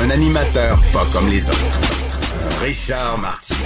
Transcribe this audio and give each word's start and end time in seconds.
Un 0.00 0.10
animateur 0.10 0.80
pas 0.92 1.06
comme 1.12 1.28
les 1.28 1.48
autres. 1.48 1.80
Richard 2.60 3.18
Martineau. 3.18 3.58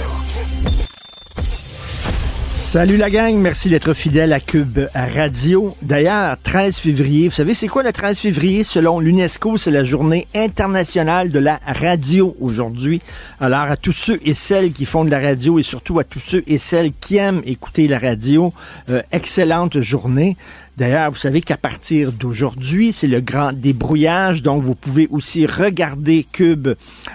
Salut 2.53 2.97
la 2.97 3.09
gang, 3.09 3.35
merci 3.37 3.69
d'être 3.69 3.93
fidèle 3.93 4.33
à 4.33 4.39
Cube 4.39 4.79
Radio. 4.93 5.75
D'ailleurs, 5.83 6.35
13 6.43 6.79
février, 6.79 7.29
vous 7.29 7.33
savez 7.33 7.53
c'est 7.53 7.67
quoi 7.67 7.81
le 7.81 7.93
13 7.93 8.19
février? 8.19 8.63
Selon 8.63 8.99
l'UNESCO, 8.99 9.57
c'est 9.57 9.71
la 9.71 9.83
journée 9.83 10.27
internationale 10.35 11.31
de 11.31 11.39
la 11.39 11.61
radio 11.65 12.35
aujourd'hui. 12.41 13.01
Alors 13.39 13.61
à 13.61 13.77
tous 13.77 13.93
ceux 13.93 14.19
et 14.25 14.33
celles 14.33 14.73
qui 14.73 14.85
font 14.85 15.05
de 15.05 15.11
la 15.11 15.19
radio 15.19 15.59
et 15.59 15.63
surtout 15.63 15.99
à 15.99 16.03
tous 16.03 16.19
ceux 16.19 16.43
et 16.47 16.57
celles 16.57 16.91
qui 16.99 17.17
aiment 17.17 17.41
écouter 17.45 17.87
la 17.87 17.99
radio, 17.99 18.51
euh, 18.89 19.01
excellente 19.11 19.79
journée. 19.79 20.35
D'ailleurs, 20.77 21.09
vous 21.09 21.17
savez 21.17 21.41
qu'à 21.41 21.57
partir 21.57 22.11
d'aujourd'hui, 22.11 22.93
c'est 22.93 23.07
le 23.07 23.19
grand 23.19 23.51
débrouillage, 23.51 24.43
donc 24.43 24.61
vous 24.61 24.75
pouvez 24.75 25.07
aussi 25.09 25.47
regarder 25.47 26.23
Cube 26.31 26.67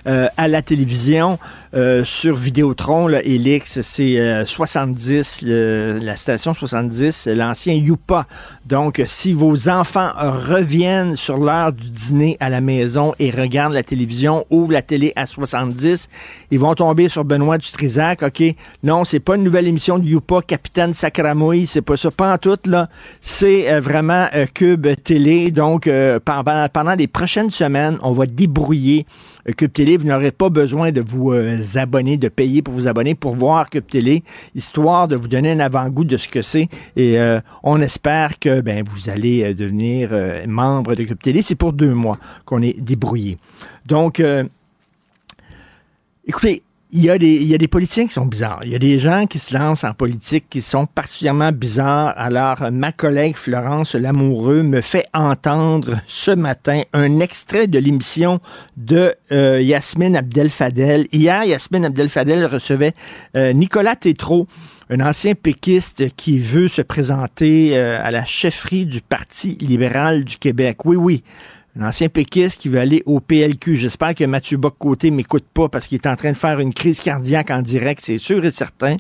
euh, 0.08 0.28
à 0.36 0.48
la 0.48 0.62
télévision 0.62 1.38
euh, 1.74 2.04
sur 2.04 2.34
Vidéotron, 2.34 3.06
là, 3.06 3.22
Elix, 3.22 3.80
c'est 3.82 4.44
70, 4.44 5.42
la 5.42 6.16
station 6.16 6.54
70, 6.54 7.28
l'ancien 7.28 7.74
Youpa. 7.74 8.26
Donc, 8.66 9.00
si 9.06 9.32
vos 9.32 9.68
enfants 9.68 10.10
reviennent 10.16 11.14
sur 11.14 11.38
l'heure 11.38 11.72
du 11.72 11.88
dîner 11.88 12.36
à 12.40 12.50
la 12.50 12.60
maison 12.60 13.14
et 13.20 13.30
regardent 13.30 13.74
la 13.74 13.84
télévision, 13.84 14.44
ouvrent 14.50 14.72
la 14.72 14.82
télé 14.82 15.12
à 15.14 15.26
70, 15.26 16.08
ils 16.50 16.58
vont 16.58 16.74
tomber 16.74 17.08
sur 17.08 17.24
Benoît 17.24 17.58
Dutrisac, 17.58 18.24
OK? 18.24 18.42
Non, 18.82 19.04
c'est 19.04 19.20
pas 19.20 19.36
une 19.36 19.44
nouvelle 19.44 19.68
émission 19.68 20.00
de 20.00 20.04
Youpa, 20.04 20.42
Capitaine 20.44 20.94
Sacramouille, 20.94 21.68
c'est 21.68 21.80
pas 21.80 21.96
ça, 21.96 22.10
pas 22.10 22.34
en 22.34 22.38
tout, 22.38 22.58
là. 22.66 22.88
C'est 23.20 23.51
euh, 23.52 23.80
vraiment 23.80 24.26
euh, 24.34 24.46
Cube 24.52 24.86
Télé. 25.02 25.50
Donc, 25.50 25.86
euh, 25.86 26.18
pendant, 26.24 26.94
les 26.94 27.06
prochaines 27.06 27.50
semaines, 27.50 27.98
on 28.02 28.12
va 28.12 28.26
débrouiller 28.26 29.06
Cube 29.56 29.72
Télé. 29.72 29.96
Vous 29.96 30.06
n'aurez 30.06 30.30
pas 30.30 30.48
besoin 30.48 30.92
de 30.92 31.00
vous 31.00 31.32
abonner, 31.76 32.16
de 32.16 32.28
payer 32.28 32.62
pour 32.62 32.74
vous 32.74 32.88
abonner 32.88 33.14
pour 33.14 33.34
voir 33.34 33.70
Cube 33.70 33.86
Télé, 33.86 34.22
histoire 34.54 35.08
de 35.08 35.16
vous 35.16 35.28
donner 35.28 35.52
un 35.52 35.60
avant-goût 35.60 36.04
de 36.04 36.16
ce 36.16 36.28
que 36.28 36.42
c'est. 36.42 36.68
Et 36.96 37.18
on 37.62 37.80
espère 37.80 38.38
que 38.38 38.60
ben, 38.60 38.84
vous 38.88 39.10
allez 39.10 39.52
devenir 39.54 40.10
membre 40.46 40.94
de 40.94 41.04
Cube 41.04 41.20
Télé. 41.20 41.42
C'est 41.42 41.56
pour 41.56 41.72
deux 41.72 41.94
mois 41.94 42.18
qu'on 42.44 42.62
est 42.62 42.80
débrouillé. 42.80 43.38
Donc, 43.86 44.22
écoutez, 46.26 46.62
il 46.94 47.02
y, 47.02 47.08
a 47.08 47.16
des, 47.16 47.36
il 47.36 47.46
y 47.46 47.54
a 47.54 47.58
des 47.58 47.68
politiciens 47.68 48.06
qui 48.06 48.12
sont 48.12 48.26
bizarres. 48.26 48.60
Il 48.64 48.70
y 48.70 48.74
a 48.74 48.78
des 48.78 48.98
gens 48.98 49.26
qui 49.26 49.38
se 49.38 49.56
lancent 49.56 49.84
en 49.84 49.94
politique 49.94 50.44
qui 50.50 50.60
sont 50.60 50.84
particulièrement 50.84 51.50
bizarres. 51.50 52.12
Alors, 52.18 52.70
ma 52.70 52.92
collègue 52.92 53.34
Florence 53.34 53.94
Lamoureux 53.94 54.62
me 54.62 54.82
fait 54.82 55.06
entendre 55.14 55.98
ce 56.06 56.30
matin 56.32 56.82
un 56.92 57.20
extrait 57.20 57.66
de 57.66 57.78
l'émission 57.78 58.40
de 58.76 59.14
euh, 59.32 59.62
Yasmine 59.62 60.16
Abdel-Fadel. 60.16 61.06
Hier, 61.12 61.44
Yasmine 61.44 61.86
Abdel-Fadel 61.86 62.44
recevait 62.44 62.92
euh, 63.36 63.54
Nicolas 63.54 63.96
Tétrault 63.96 64.46
un 64.90 65.00
ancien 65.00 65.34
péquiste 65.34 66.14
qui 66.16 66.38
veut 66.38 66.68
se 66.68 66.82
présenter 66.82 67.70
euh, 67.74 67.98
à 68.02 68.10
la 68.10 68.26
chefferie 68.26 68.84
du 68.84 69.00
Parti 69.00 69.56
libéral 69.62 70.24
du 70.24 70.36
Québec. 70.36 70.84
Oui, 70.84 70.96
oui 70.96 71.24
un 71.78 71.88
ancien 71.88 72.08
péquiste 72.08 72.60
qui 72.60 72.68
veut 72.68 72.80
aller 72.80 73.02
au 73.06 73.20
PLQ. 73.20 73.76
J'espère 73.76 74.14
que 74.14 74.24
Mathieu 74.24 74.58
Bock-Côté 74.58 75.10
m'écoute 75.10 75.46
pas 75.54 75.68
parce 75.68 75.86
qu'il 75.86 75.96
est 75.96 76.06
en 76.06 76.16
train 76.16 76.32
de 76.32 76.36
faire 76.36 76.60
une 76.60 76.74
crise 76.74 77.00
cardiaque 77.00 77.50
en 77.50 77.62
direct, 77.62 78.02
c'est 78.04 78.18
sûr 78.18 78.44
et 78.44 78.50
certain. 78.50 78.96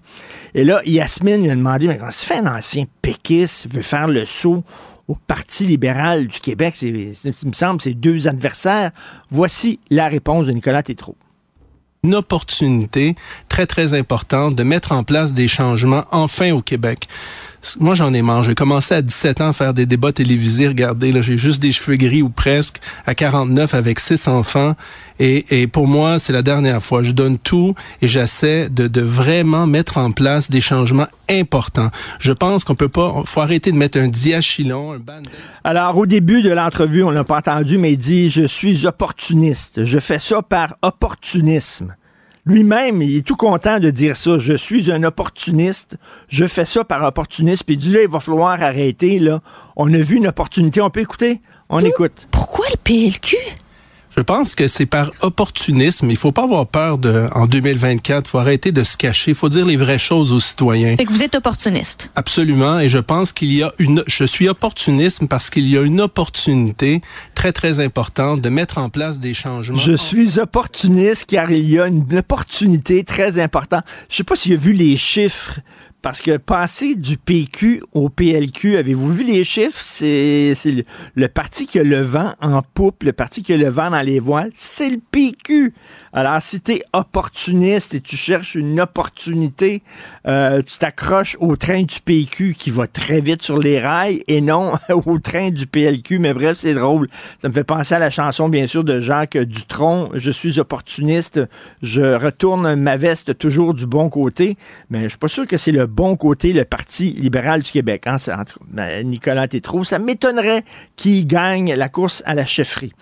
Et 0.54 0.64
là, 0.64 0.80
Yasmine 0.86 1.42
lui 1.42 1.50
a 1.50 1.54
demandé, 1.54 1.86
mais 1.86 1.98
comment 1.98 2.10
se 2.10 2.24
fait 2.24 2.38
un 2.38 2.56
ancien 2.56 2.84
péquiste 3.02 3.72
veut 3.72 3.82
faire 3.82 4.08
le 4.08 4.24
saut 4.24 4.64
au 5.06 5.16
Parti 5.16 5.66
libéral 5.66 6.26
du 6.26 6.40
Québec? 6.40 6.74
C'est, 6.76 6.88
il 6.88 7.48
me 7.48 7.52
semble, 7.52 7.80
c'est 7.80 7.94
deux 7.94 8.26
adversaires. 8.26 8.90
Voici 9.30 9.78
la 9.90 10.08
réponse 10.08 10.46
de 10.46 10.52
Nicolas 10.52 10.82
Tétrault 10.82 11.16
une 12.04 12.16
opportunité 12.16 13.14
très, 13.48 13.64
très 13.64 13.94
importante 13.94 14.56
de 14.56 14.64
mettre 14.64 14.90
en 14.90 15.04
place 15.04 15.34
des 15.34 15.46
changements 15.46 16.04
enfin 16.10 16.50
au 16.50 16.60
Québec 16.60 17.06
moi 17.80 17.94
j'en 17.94 18.12
ai 18.12 18.22
marre. 18.22 18.42
J'ai 18.42 18.54
commencé 18.54 18.94
à 18.94 19.02
17 19.02 19.40
ans 19.40 19.48
à 19.48 19.52
faire 19.52 19.74
des 19.74 19.86
débats 19.86 20.12
télévisés. 20.12 20.68
Regardez, 20.68 21.12
là, 21.12 21.22
j'ai 21.22 21.38
juste 21.38 21.62
des 21.62 21.72
cheveux 21.72 21.96
gris 21.96 22.22
ou 22.22 22.28
presque. 22.28 22.80
À 23.06 23.14
49 23.14 23.74
avec 23.74 24.00
six 24.00 24.26
enfants. 24.28 24.74
Et, 25.18 25.62
et 25.62 25.66
pour 25.66 25.86
moi, 25.86 26.18
c'est 26.18 26.32
la 26.32 26.42
dernière 26.42 26.82
fois. 26.82 27.02
Je 27.02 27.12
donne 27.12 27.38
tout 27.38 27.74
et 28.00 28.08
j'essaie 28.08 28.68
de, 28.68 28.88
de 28.88 29.00
vraiment 29.00 29.66
mettre 29.66 29.98
en 29.98 30.10
place 30.10 30.50
des 30.50 30.60
changements 30.60 31.06
importants. 31.30 31.90
Je 32.18 32.32
pense 32.32 32.64
qu'on 32.64 32.74
peut 32.74 32.88
pas, 32.88 33.22
faut 33.24 33.40
arrêter 33.40 33.70
de 33.70 33.76
mettre 33.76 33.98
un 33.98 34.08
diachylon, 34.08 34.94
un 34.94 35.00
Alors, 35.62 35.96
au 35.98 36.06
début 36.06 36.42
de 36.42 36.50
l'entrevue, 36.50 37.04
on 37.04 37.10
l'a 37.10 37.24
pas 37.24 37.38
entendu, 37.38 37.78
mais 37.78 37.92
il 37.92 37.98
dit, 37.98 38.30
je 38.30 38.46
suis 38.46 38.86
opportuniste. 38.86 39.84
Je 39.84 39.98
fais 39.98 40.18
ça 40.18 40.42
par 40.42 40.76
opportunisme. 40.82 41.94
Lui-même, 42.44 43.02
il 43.02 43.18
est 43.18 43.22
tout 43.22 43.36
content 43.36 43.78
de 43.78 43.90
dire 43.90 44.16
ça. 44.16 44.36
Je 44.38 44.54
suis 44.54 44.90
un 44.90 45.04
opportuniste. 45.04 45.96
Je 46.28 46.44
fais 46.46 46.64
ça 46.64 46.84
par 46.84 47.04
opportunisme. 47.04 47.62
Puis 47.64 47.76
dit 47.76 47.92
là, 47.92 48.02
il 48.02 48.08
va 48.08 48.18
falloir 48.18 48.60
arrêter. 48.60 49.20
Là. 49.20 49.40
On 49.76 49.92
a 49.94 49.98
vu 49.98 50.16
une 50.16 50.26
opportunité. 50.26 50.80
On 50.80 50.90
peut 50.90 51.00
écouter? 51.00 51.40
On 51.68 51.78
écoute. 51.78 52.26
Pourquoi 52.32 52.66
le 52.70 52.76
PLQ? 52.82 53.36
Je 54.16 54.20
pense 54.20 54.54
que 54.54 54.68
c'est 54.68 54.86
par 54.86 55.10
opportunisme. 55.22 56.10
Il 56.10 56.18
faut 56.18 56.32
pas 56.32 56.44
avoir 56.44 56.66
peur 56.66 56.98
de, 56.98 57.28
en 57.32 57.46
2024. 57.46 58.26
Il 58.26 58.30
faut 58.30 58.38
arrêter 58.38 58.70
de 58.70 58.84
se 58.84 58.96
cacher. 58.96 59.30
Il 59.30 59.34
faut 59.34 59.48
dire 59.48 59.64
les 59.64 59.76
vraies 59.76 59.98
choses 59.98 60.32
aux 60.32 60.40
citoyens. 60.40 60.96
Fait 60.96 61.04
que 61.04 61.12
vous 61.12 61.22
êtes 61.22 61.34
opportuniste. 61.34 62.10
Absolument. 62.14 62.78
Et 62.78 62.90
je 62.90 62.98
pense 62.98 63.32
qu'il 63.32 63.52
y 63.52 63.62
a 63.62 63.72
une, 63.78 64.04
je 64.06 64.24
suis 64.24 64.48
opportuniste 64.48 65.26
parce 65.28 65.48
qu'il 65.48 65.66
y 65.66 65.78
a 65.78 65.82
une 65.82 66.00
opportunité 66.00 67.00
très, 67.34 67.52
très 67.52 67.80
importante 67.80 68.42
de 68.42 68.48
mettre 68.50 68.78
en 68.78 68.90
place 68.90 69.18
des 69.18 69.32
changements. 69.32 69.78
Je 69.78 69.94
suis 69.94 70.38
opportuniste 70.38 71.26
car 71.26 71.50
il 71.50 71.68
y 71.68 71.78
a 71.78 71.86
une 71.86 72.06
opportunité 72.18 73.04
très 73.04 73.38
importante. 73.38 73.84
Je 74.10 74.16
sais 74.16 74.24
pas 74.24 74.36
s'il 74.36 74.52
a 74.52 74.56
vu 74.56 74.74
les 74.74 74.96
chiffres 74.98 75.60
parce 76.02 76.20
que 76.20 76.36
passer 76.36 76.96
du 76.96 77.16
PQ 77.16 77.82
au 77.92 78.08
PLQ, 78.08 78.76
avez-vous 78.76 79.14
vu 79.14 79.22
les 79.22 79.44
chiffres? 79.44 79.80
C'est 79.80 80.54
le, 81.14 81.28
parti 81.28 81.66
qui 81.66 81.78
a 81.78 81.84
le 81.84 82.00
vent 82.00 82.34
en 82.40 82.60
poupe, 82.62 83.04
le 83.04 83.12
parti 83.12 83.42
qui 83.44 83.52
a 83.52 83.56
le 83.56 83.68
vent 83.68 83.90
dans 83.90 84.02
les 84.02 84.18
voiles, 84.18 84.50
c'est 84.54 84.90
le 84.90 84.98
PQ. 85.12 85.72
Alors, 86.14 86.42
si 86.42 86.60
tu 86.60 86.72
es 86.72 86.82
opportuniste 86.92 87.94
et 87.94 88.00
tu 88.02 88.16
cherches 88.16 88.54
une 88.54 88.78
opportunité, 88.80 89.82
euh, 90.26 90.60
tu 90.60 90.76
t'accroches 90.76 91.38
au 91.40 91.56
train 91.56 91.84
du 91.84 92.00
PQ 92.04 92.54
qui 92.58 92.70
va 92.70 92.86
très 92.86 93.22
vite 93.22 93.42
sur 93.42 93.58
les 93.58 93.80
rails 93.80 94.22
et 94.28 94.42
non 94.42 94.74
au 95.06 95.18
train 95.18 95.50
du 95.50 95.66
PLQ. 95.66 96.18
Mais 96.18 96.34
bref, 96.34 96.56
c'est 96.58 96.74
drôle. 96.74 97.08
Ça 97.40 97.48
me 97.48 97.52
fait 97.54 97.64
penser 97.64 97.94
à 97.94 97.98
la 97.98 98.10
chanson, 98.10 98.50
bien 98.50 98.66
sûr, 98.66 98.84
de 98.84 99.00
Jacques 99.00 99.38
Dutronc. 99.38 100.10
Je 100.12 100.30
suis 100.30 100.60
opportuniste, 100.60 101.40
je 101.80 102.02
retourne 102.02 102.74
ma 102.74 102.98
veste 102.98 103.38
toujours 103.38 103.72
du 103.72 103.86
bon 103.86 104.10
côté. 104.10 104.58
Mais 104.90 105.04
je 105.04 105.08
suis 105.08 105.18
pas 105.18 105.28
sûr 105.28 105.46
que 105.46 105.56
c'est 105.56 105.72
le 105.72 105.86
bon 105.86 106.16
côté, 106.16 106.52
le 106.52 106.66
Parti 106.66 107.12
libéral 107.12 107.62
du 107.62 107.70
Québec. 107.70 108.06
Hein? 108.06 108.16
Ben, 108.70 109.08
Nicolas 109.08 109.48
Tétrault, 109.48 109.84
ça 109.84 109.98
m'étonnerait 109.98 110.62
qu'il 110.96 111.26
gagne 111.26 111.74
la 111.74 111.88
course 111.88 112.22
à 112.26 112.34
la 112.34 112.44
chefferie. 112.44 112.92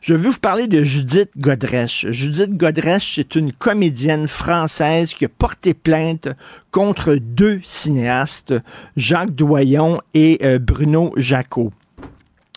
Je 0.00 0.14
veux 0.14 0.30
vous 0.30 0.38
parler 0.38 0.66
de 0.66 0.82
Judith 0.82 1.30
Godrèche. 1.36 2.06
Godrèche, 2.54 3.16
c'est 3.16 3.34
une 3.34 3.52
comédienne 3.52 4.28
française 4.28 5.12
qui 5.12 5.24
a 5.24 5.28
porté 5.28 5.74
plainte 5.74 6.28
contre 6.70 7.16
deux 7.16 7.60
cinéastes, 7.64 8.54
Jacques 8.96 9.34
Doyon 9.34 10.00
et 10.14 10.38
euh, 10.42 10.58
Bruno 10.58 11.12
Jacot. 11.16 11.72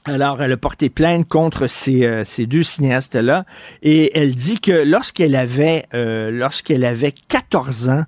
Alors, 0.05 0.41
elle 0.41 0.53
a 0.53 0.57
porté 0.57 0.89
plainte 0.89 1.27
contre 1.27 1.67
ces, 1.67 2.05
euh, 2.05 2.23
deux 2.45 2.63
cinéastes-là 2.63 3.45
et 3.81 4.17
elle 4.17 4.35
dit 4.35 4.61
que 4.61 4.83
lorsqu'elle 4.85 5.35
avait, 5.35 5.85
euh, 5.93 6.31
lorsqu'elle 6.31 6.85
avait 6.85 7.13
14 7.27 7.89
ans, 7.89 8.03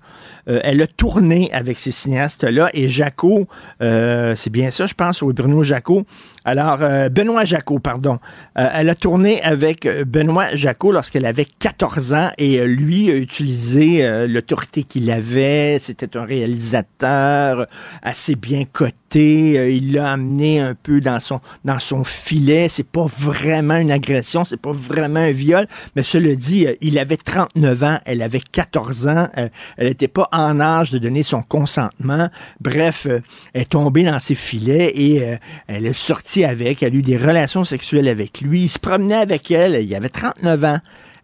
euh, 0.49 0.59
elle 0.63 0.81
a 0.81 0.87
tourné 0.87 1.51
avec 1.53 1.79
ces 1.79 1.91
cinéastes-là 1.91 2.69
et 2.73 2.89
Jaco, 2.89 3.47
euh, 3.81 4.35
c'est 4.35 4.49
bien 4.49 4.71
ça, 4.71 4.87
je 4.87 4.93
pense, 4.93 5.21
oui, 5.21 5.33
Bruno 5.33 5.63
Jaco. 5.63 6.05
Alors, 6.45 6.81
euh, 6.81 7.09
Benoît 7.09 7.45
Jaco, 7.45 7.79
pardon. 7.79 8.19
elle 8.55 8.89
a 8.89 8.95
tourné 8.95 9.41
avec 9.43 9.87
Benoît 10.07 10.55
Jaco 10.55 10.91
lorsqu'elle 10.91 11.25
avait 11.25 11.45
14 11.45 12.13
ans 12.13 12.31
et 12.37 12.65
lui 12.65 13.11
a 13.11 13.15
utilisé 13.15 14.27
l'autorité 14.27 14.83
qu'il 14.83 15.11
avait. 15.11 15.77
C'était 15.79 16.17
un 16.17 16.25
réalisateur 16.25 17.67
assez 18.01 18.35
bien 18.35 18.63
coté 18.65 18.98
euh, 19.15 19.69
il 19.69 19.93
l'a 19.93 20.11
amené 20.11 20.59
un 20.59 20.75
peu 20.75 21.01
dans 21.01 21.19
son 21.19 21.41
dans 21.65 21.79
son 21.79 22.03
filet. 22.03 22.67
C'est 22.69 22.87
pas 22.87 23.05
vraiment 23.05 23.77
une 23.77 23.91
agression, 23.91 24.45
c'est 24.45 24.61
pas 24.61 24.71
vraiment 24.71 25.19
un 25.19 25.31
viol, 25.31 25.67
mais 25.95 26.03
cela 26.03 26.35
dit, 26.35 26.67
euh, 26.67 26.75
il 26.81 26.97
avait 26.99 27.17
39 27.17 27.83
ans, 27.83 27.99
elle 28.05 28.21
avait 28.21 28.39
14 28.39 29.07
ans, 29.07 29.27
euh, 29.37 29.49
elle 29.77 29.87
n'était 29.87 30.07
pas 30.07 30.27
en 30.31 30.59
âge 30.59 30.91
de 30.91 30.97
donner 30.97 31.23
son 31.23 31.41
consentement. 31.41 32.29
Bref, 32.59 33.07
elle 33.53 33.61
est 33.61 33.69
tombée 33.69 34.03
dans 34.03 34.19
ses 34.19 34.35
filets 34.35 34.91
et 34.95 35.37
elle 35.67 35.85
est 35.85 35.93
sortie 35.93 36.43
avec, 36.43 36.83
elle 36.83 36.93
a 36.93 36.95
eu 36.95 37.01
des 37.01 37.17
relations 37.17 37.63
sexuelles 37.63 38.07
avec 38.07 38.41
lui, 38.41 38.63
il 38.63 38.69
se 38.69 38.79
promenait 38.79 39.15
avec 39.15 39.51
elle, 39.51 39.83
il 39.83 39.95
avait 39.95 40.09
39 40.09 40.63
ans. 40.65 40.79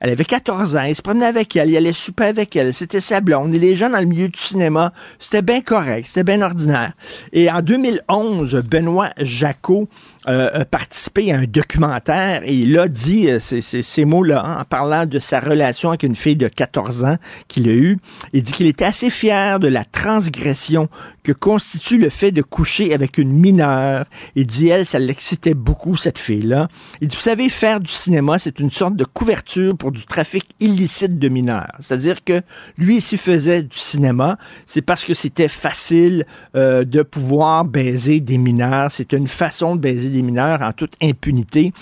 Elle 0.05 0.11
avait 0.11 0.23
14 0.23 0.75
ans, 0.75 0.83
il 0.83 0.95
se 0.95 1.01
promenait 1.01 1.25
avec 1.25 1.55
elle, 1.55 1.71
il 1.71 1.77
allait 1.77 1.91
souper 1.91 2.25
avec 2.25 2.55
elle, 2.55 2.75
c'était 2.75 3.01
sa 3.01 3.21
blonde. 3.21 3.51
Les 3.53 3.75
gens 3.75 3.89
dans 3.89 3.97
le 3.97 4.05
milieu 4.05 4.27
du 4.27 4.37
cinéma, 4.37 4.93
c'était 5.17 5.41
bien 5.41 5.61
correct, 5.61 6.05
c'était 6.07 6.23
bien 6.23 6.43
ordinaire. 6.43 6.93
Et 7.33 7.49
en 7.49 7.63
2011, 7.63 8.61
Benoît 8.69 9.09
Jacot 9.17 9.89
euh, 10.27 10.61
a 10.61 10.65
participé 10.65 11.31
à 11.31 11.39
un 11.39 11.43
documentaire 11.43 12.41
et 12.45 12.53
il 12.53 12.77
a 12.79 12.87
dit 12.87 13.29
euh, 13.29 13.39
ces, 13.39 13.61
ces, 13.61 14.05
mots-là 14.05 14.43
hein, 14.45 14.57
en 14.61 14.63
parlant 14.63 15.05
de 15.05 15.19
sa 15.19 15.39
relation 15.39 15.89
avec 15.89 16.03
une 16.03 16.15
fille 16.15 16.35
de 16.35 16.47
14 16.47 17.03
ans 17.03 17.17
qu'il 17.47 17.69
a 17.69 17.73
eue. 17.73 17.97
Il 18.33 18.41
dit 18.43 18.51
qu'il 18.51 18.67
était 18.67 18.85
assez 18.85 19.09
fier 19.09 19.59
de 19.59 19.67
la 19.67 19.85
transgression 19.85 20.89
que 21.23 21.31
constitue 21.31 21.97
le 21.97 22.09
fait 22.09 22.31
de 22.31 22.41
coucher 22.41 22.93
avec 22.93 23.17
une 23.17 23.33
mineure. 23.33 24.05
Il 24.35 24.47
dit, 24.47 24.67
elle, 24.67 24.85
ça 24.85 24.99
l'excitait 24.99 25.53
beaucoup, 25.53 25.95
cette 25.95 26.19
fille-là. 26.19 26.69
Il 27.01 27.07
dit, 27.07 27.15
vous 27.15 27.21
savez, 27.21 27.49
faire 27.49 27.79
du 27.79 27.91
cinéma, 27.91 28.39
c'est 28.39 28.59
une 28.59 28.71
sorte 28.71 28.95
de 28.95 29.03
couverture 29.03 29.75
pour 29.77 29.91
du 29.91 30.05
trafic 30.05 30.45
illicite 30.59 31.19
de 31.19 31.29
mineurs. 31.29 31.75
C'est-à-dire 31.79 32.23
que 32.23 32.41
lui, 32.77 33.01
s'il 33.01 33.17
faisait 33.17 33.63
du 33.63 33.77
cinéma, 33.77 34.37
c'est 34.65 34.81
parce 34.81 35.03
que 35.03 35.13
c'était 35.13 35.47
facile 35.47 36.25
euh, 36.55 36.83
de 36.83 37.01
pouvoir 37.01 37.65
baiser 37.65 38.19
des 38.19 38.37
mineurs. 38.37 38.91
C'était 38.91 39.17
une 39.17 39.27
façon 39.27 39.75
de 39.75 39.81
baiser 39.81 40.09
des 40.09 40.14
mineurs 40.21 40.61
en 40.61 40.71
toute 40.71 40.93
impunité. 41.01 41.73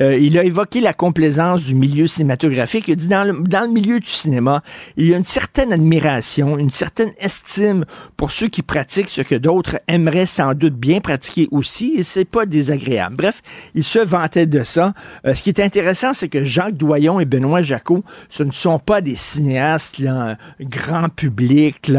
Euh, 0.00 0.16
il 0.16 0.38
a 0.38 0.44
évoqué 0.44 0.80
la 0.80 0.94
complaisance 0.94 1.64
du 1.64 1.74
milieu 1.74 2.06
cinématographique. 2.06 2.88
Il 2.88 2.92
a 2.92 2.96
dit 2.96 3.08
dans 3.08 3.24
le, 3.24 3.42
dans 3.42 3.66
le 3.66 3.72
milieu 3.72 4.00
du 4.00 4.08
cinéma, 4.08 4.62
il 4.96 5.06
y 5.06 5.14
a 5.14 5.16
une 5.16 5.24
certaine 5.24 5.72
admiration, 5.72 6.58
une 6.58 6.70
certaine 6.70 7.10
estime 7.18 7.84
pour 8.16 8.30
ceux 8.32 8.48
qui 8.48 8.62
pratiquent 8.62 9.10
ce 9.10 9.20
que 9.20 9.34
d'autres 9.34 9.80
aimeraient 9.88 10.26
sans 10.26 10.54
doute 10.54 10.74
bien 10.74 11.00
pratiquer 11.00 11.48
aussi, 11.50 11.94
et 11.98 12.02
c'est 12.02 12.24
pas 12.24 12.46
désagréable. 12.46 13.16
Bref, 13.16 13.42
il 13.74 13.84
se 13.84 13.98
vantait 13.98 14.46
de 14.46 14.62
ça. 14.64 14.94
Euh, 15.26 15.34
ce 15.34 15.42
qui 15.42 15.50
est 15.50 15.60
intéressant, 15.60 16.14
c'est 16.14 16.28
que 16.28 16.44
Jacques 16.44 16.76
Doyon 16.76 17.20
et 17.20 17.24
Benoît 17.24 17.62
Jacot, 17.62 18.04
ce 18.28 18.42
ne 18.42 18.52
sont 18.52 18.78
pas 18.78 19.00
des 19.00 19.16
cinéastes 19.16 19.98
là, 19.98 20.36
grand 20.60 21.08
public. 21.08 21.90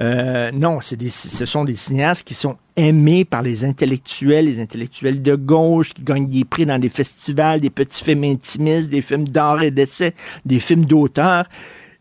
Euh, 0.00 0.50
non, 0.52 0.80
c'est 0.80 0.96
des, 0.96 1.10
ce 1.10 1.46
sont 1.46 1.64
des 1.64 1.76
cinéastes 1.76 2.26
qui 2.26 2.34
sont 2.34 2.56
aimé 2.76 3.24
par 3.24 3.42
les 3.42 3.64
intellectuels, 3.64 4.46
les 4.46 4.60
intellectuels 4.60 5.22
de 5.22 5.34
gauche 5.34 5.92
qui 5.92 6.02
gagnent 6.02 6.28
des 6.28 6.44
prix 6.44 6.66
dans 6.66 6.78
des 6.78 6.88
festivals, 6.88 7.60
des 7.60 7.70
petits 7.70 8.04
films 8.04 8.24
intimistes, 8.24 8.90
des 8.90 9.02
films 9.02 9.28
d'art 9.28 9.62
et 9.62 9.70
d'essai, 9.70 10.14
des 10.44 10.60
films 10.60 10.84
d'auteur. 10.84 11.46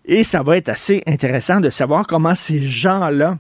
Et 0.05 0.23
ça 0.23 0.43
va 0.43 0.57
être 0.57 0.69
assez 0.69 1.03
intéressant 1.05 1.59
de 1.59 1.69
savoir 1.69 2.07
comment 2.07 2.35
ces 2.35 2.61
gens-là 2.61 3.37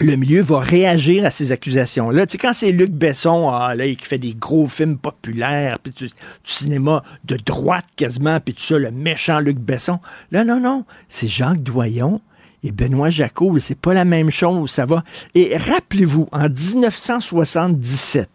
le 0.00 0.14
milieu 0.14 0.42
va 0.42 0.60
réagir 0.60 1.24
à 1.24 1.30
ces 1.30 1.50
accusations-là. 1.50 2.26
Tu 2.26 2.32
sais, 2.32 2.38
quand 2.38 2.52
c'est 2.52 2.70
Luc 2.70 2.90
Besson, 2.90 3.48
ah, 3.48 3.74
là, 3.74 3.84
qui 3.88 4.04
fait 4.04 4.18
des 4.18 4.34
gros 4.34 4.68
films 4.68 4.96
populaires, 4.96 5.78
puis 5.80 5.92
du, 5.92 6.08
cinéma 6.44 7.02
de 7.24 7.36
droite 7.36 7.84
quasiment, 7.96 8.38
puis 8.38 8.54
tout 8.54 8.62
ça, 8.62 8.78
le 8.78 8.90
méchant 8.90 9.40
Luc 9.40 9.58
Besson. 9.58 9.98
Là, 10.30 10.44
non, 10.44 10.60
non, 10.60 10.84
c'est 11.08 11.28
Jacques 11.28 11.62
Doyon 11.62 12.20
et 12.62 12.72
Benoît 12.72 13.10
Jacot, 13.10 13.58
c'est 13.60 13.78
pas 13.78 13.94
la 13.94 14.04
même 14.04 14.30
chose, 14.30 14.70
ça 14.70 14.84
va. 14.84 15.04
Et 15.34 15.56
rappelez-vous, 15.56 16.28
en 16.32 16.48
1977, 16.48 18.28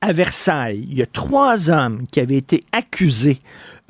à 0.00 0.12
Versailles, 0.12 0.86
il 0.90 0.98
y 0.98 1.02
a 1.02 1.06
trois 1.06 1.70
hommes 1.70 2.04
qui 2.10 2.20
avaient 2.20 2.36
été 2.36 2.62
accusés 2.72 3.40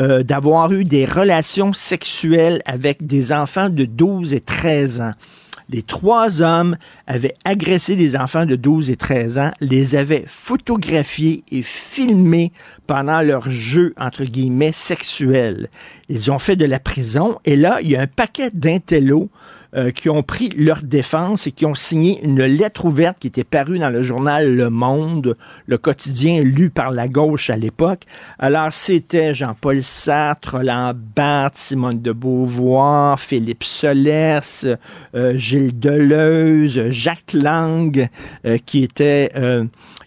euh, 0.00 0.22
d'avoir 0.22 0.72
eu 0.72 0.84
des 0.84 1.04
relations 1.04 1.72
sexuelles 1.72 2.62
avec 2.66 3.06
des 3.06 3.32
enfants 3.32 3.68
de 3.68 3.84
12 3.84 4.34
et 4.34 4.40
13 4.40 5.00
ans. 5.00 5.12
Les 5.70 5.82
trois 5.82 6.42
hommes 6.42 6.76
avaient 7.06 7.34
agressé 7.44 7.96
des 7.96 8.16
enfants 8.16 8.46
de 8.46 8.56
12 8.56 8.90
et 8.90 8.96
13 8.96 9.38
ans, 9.38 9.50
les 9.60 9.96
avaient 9.96 10.24
photographiés 10.26 11.42
et 11.50 11.62
filmés 11.62 12.52
pendant 12.86 13.22
leur 13.22 13.48
jeu, 13.48 13.94
entre 13.98 14.24
guillemets, 14.24 14.72
sexuel. 14.72 15.68
Ils 16.08 16.30
ont 16.30 16.38
fait 16.38 16.56
de 16.56 16.66
la 16.66 16.80
prison 16.80 17.38
et 17.44 17.56
là, 17.56 17.78
il 17.82 17.90
y 17.90 17.96
a 17.96 18.02
un 18.02 18.06
paquet 18.06 18.50
d'intellos 18.52 19.30
euh, 19.76 19.90
qui 19.90 20.08
ont 20.08 20.22
pris 20.22 20.50
leur 20.56 20.82
défense 20.82 21.46
et 21.46 21.52
qui 21.52 21.66
ont 21.66 21.74
signé 21.74 22.22
une 22.22 22.44
lettre 22.44 22.84
ouverte 22.84 23.18
qui 23.18 23.26
était 23.26 23.44
parue 23.44 23.78
dans 23.78 23.90
le 23.90 24.02
journal 24.02 24.54
Le 24.54 24.70
Monde, 24.70 25.36
le 25.66 25.78
quotidien 25.78 26.42
lu 26.42 26.70
par 26.70 26.90
la 26.90 27.08
gauche 27.08 27.50
à 27.50 27.56
l'époque. 27.56 28.02
Alors, 28.38 28.72
c'était 28.72 29.34
Jean-Paul 29.34 29.82
Sartre, 29.82 30.62
Barthes, 31.16 31.56
Simone 31.56 32.00
de 32.00 32.12
Beauvoir, 32.12 33.18
Philippe 33.18 33.64
Solers, 33.64 34.76
euh, 35.14 35.36
Gilles 35.36 35.78
Deleuze, 35.78 36.90
Jacques 36.90 37.32
Lang, 37.32 38.08
euh, 38.46 38.58
qui 38.64 38.84
était 38.84 39.32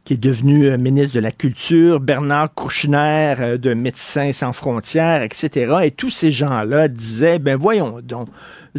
qui 0.08 0.14
est 0.14 0.18
devenu 0.18 0.68
euh, 0.68 0.78
ministre 0.78 1.16
de 1.16 1.20
la 1.20 1.34
Culture, 1.34 2.00
Bernard 2.00 2.54
Kouchner 2.54 3.36
euh, 3.40 3.58
de 3.58 3.74
Médecins 3.74 4.32
sans 4.32 4.54
frontières, 4.54 5.22
etc. 5.22 5.80
Et 5.84 5.92
tous 5.92 6.12
ces 6.12 6.32
gens-là 6.32 6.88
disaient, 6.88 7.40
ben 7.40 7.58
voyons 7.58 8.00
donc, 8.02 8.30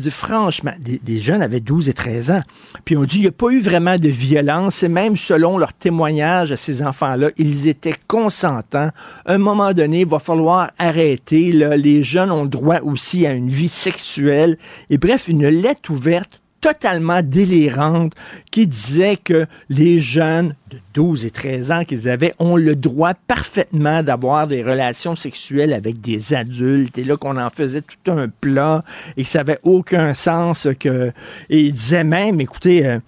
franchement, 0.09 0.73
les, 1.07 1.21
jeunes 1.21 1.43
avaient 1.43 1.61
12 1.61 1.91
et 1.91 1.93
13 1.93 2.31
ans, 2.31 2.41
puis 2.87 2.97
on 2.97 3.05
dit, 3.05 3.19
il 3.19 3.21
n'y 3.21 3.27
a 3.27 3.33
pas 3.33 3.51
eu 3.51 3.61
vraiment 3.61 3.97
de 3.97 4.09
violence, 4.09 4.83
et 4.83 4.89
même 4.89 5.19
selon 5.19 5.59
leur 5.59 5.75
témoignage 5.75 6.51
à 6.51 6.57
ces 6.57 6.83
enfants-là, 6.83 7.29
ils 7.37 7.69
étaient 7.69 7.97
consentants. 8.07 8.89
À 9.27 9.35
un 9.35 9.39
moment 9.39 9.75
donné, 9.75 10.01
il 10.01 10.09
va 10.09 10.21
falloir 10.21 10.71
arrêter, 10.79 11.53
là, 11.53 11.77
les 11.77 12.03
jeunes 12.03 12.31
ont 12.31 12.47
droit 12.47 12.81
aussi 12.81 13.27
à 13.27 13.35
une 13.35 13.51
vie 13.51 13.69
sexuelle, 13.69 14.57
et 14.89 14.97
bref, 14.97 15.29
une 15.29 15.49
lettre 15.49 15.91
ouverte 15.91 16.41
totalement 16.61 17.23
délirante 17.23 18.13
qui 18.51 18.67
disait 18.67 19.17
que 19.17 19.47
les 19.69 20.01
jeunes 20.01 20.55
de 20.71 20.79
12 20.95 21.27
et 21.27 21.31
13 21.31 21.73
ans 21.73 21.85
qu'ils 21.85 22.09
avaient 22.09 22.35
ont 22.39 22.57
le 22.57 22.75
droit 22.75 23.15
parfaitement 23.27 24.03
d'avoir 24.03 24.47
des 24.47 24.63
relations 24.63 25.17
sexuelles 25.17 25.73
avec 25.73 26.01
des 26.01 26.35
adultes. 26.35 26.99
Et 26.99 27.05
là 27.05 27.17
qu'on 27.17 27.37
en 27.37 27.51
faisait 27.51 27.83
tout 27.83 28.11
un 28.11 28.29
plat. 28.29 28.83
Et 29.17 29.25
que 29.25 29.29
ça 29.29 29.41
avait 29.41 29.61
aucun 29.63 30.15
sens 30.15 30.69
que 30.79 31.13
et 31.49 31.61
il 31.61 31.73
disait 31.73 32.05
même 32.05 32.41
écoutez 32.41 32.87
euh, 32.87 32.99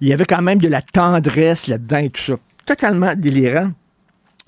il 0.00 0.08
y 0.08 0.12
avait 0.12 0.24
quand 0.24 0.42
même 0.42 0.58
de 0.58 0.68
la 0.68 0.82
tendresse 0.82 1.66
là-dedans 1.66 1.98
et 1.98 2.10
tout 2.10 2.22
ça. 2.22 2.34
Totalement 2.66 3.14
délirant 3.16 3.72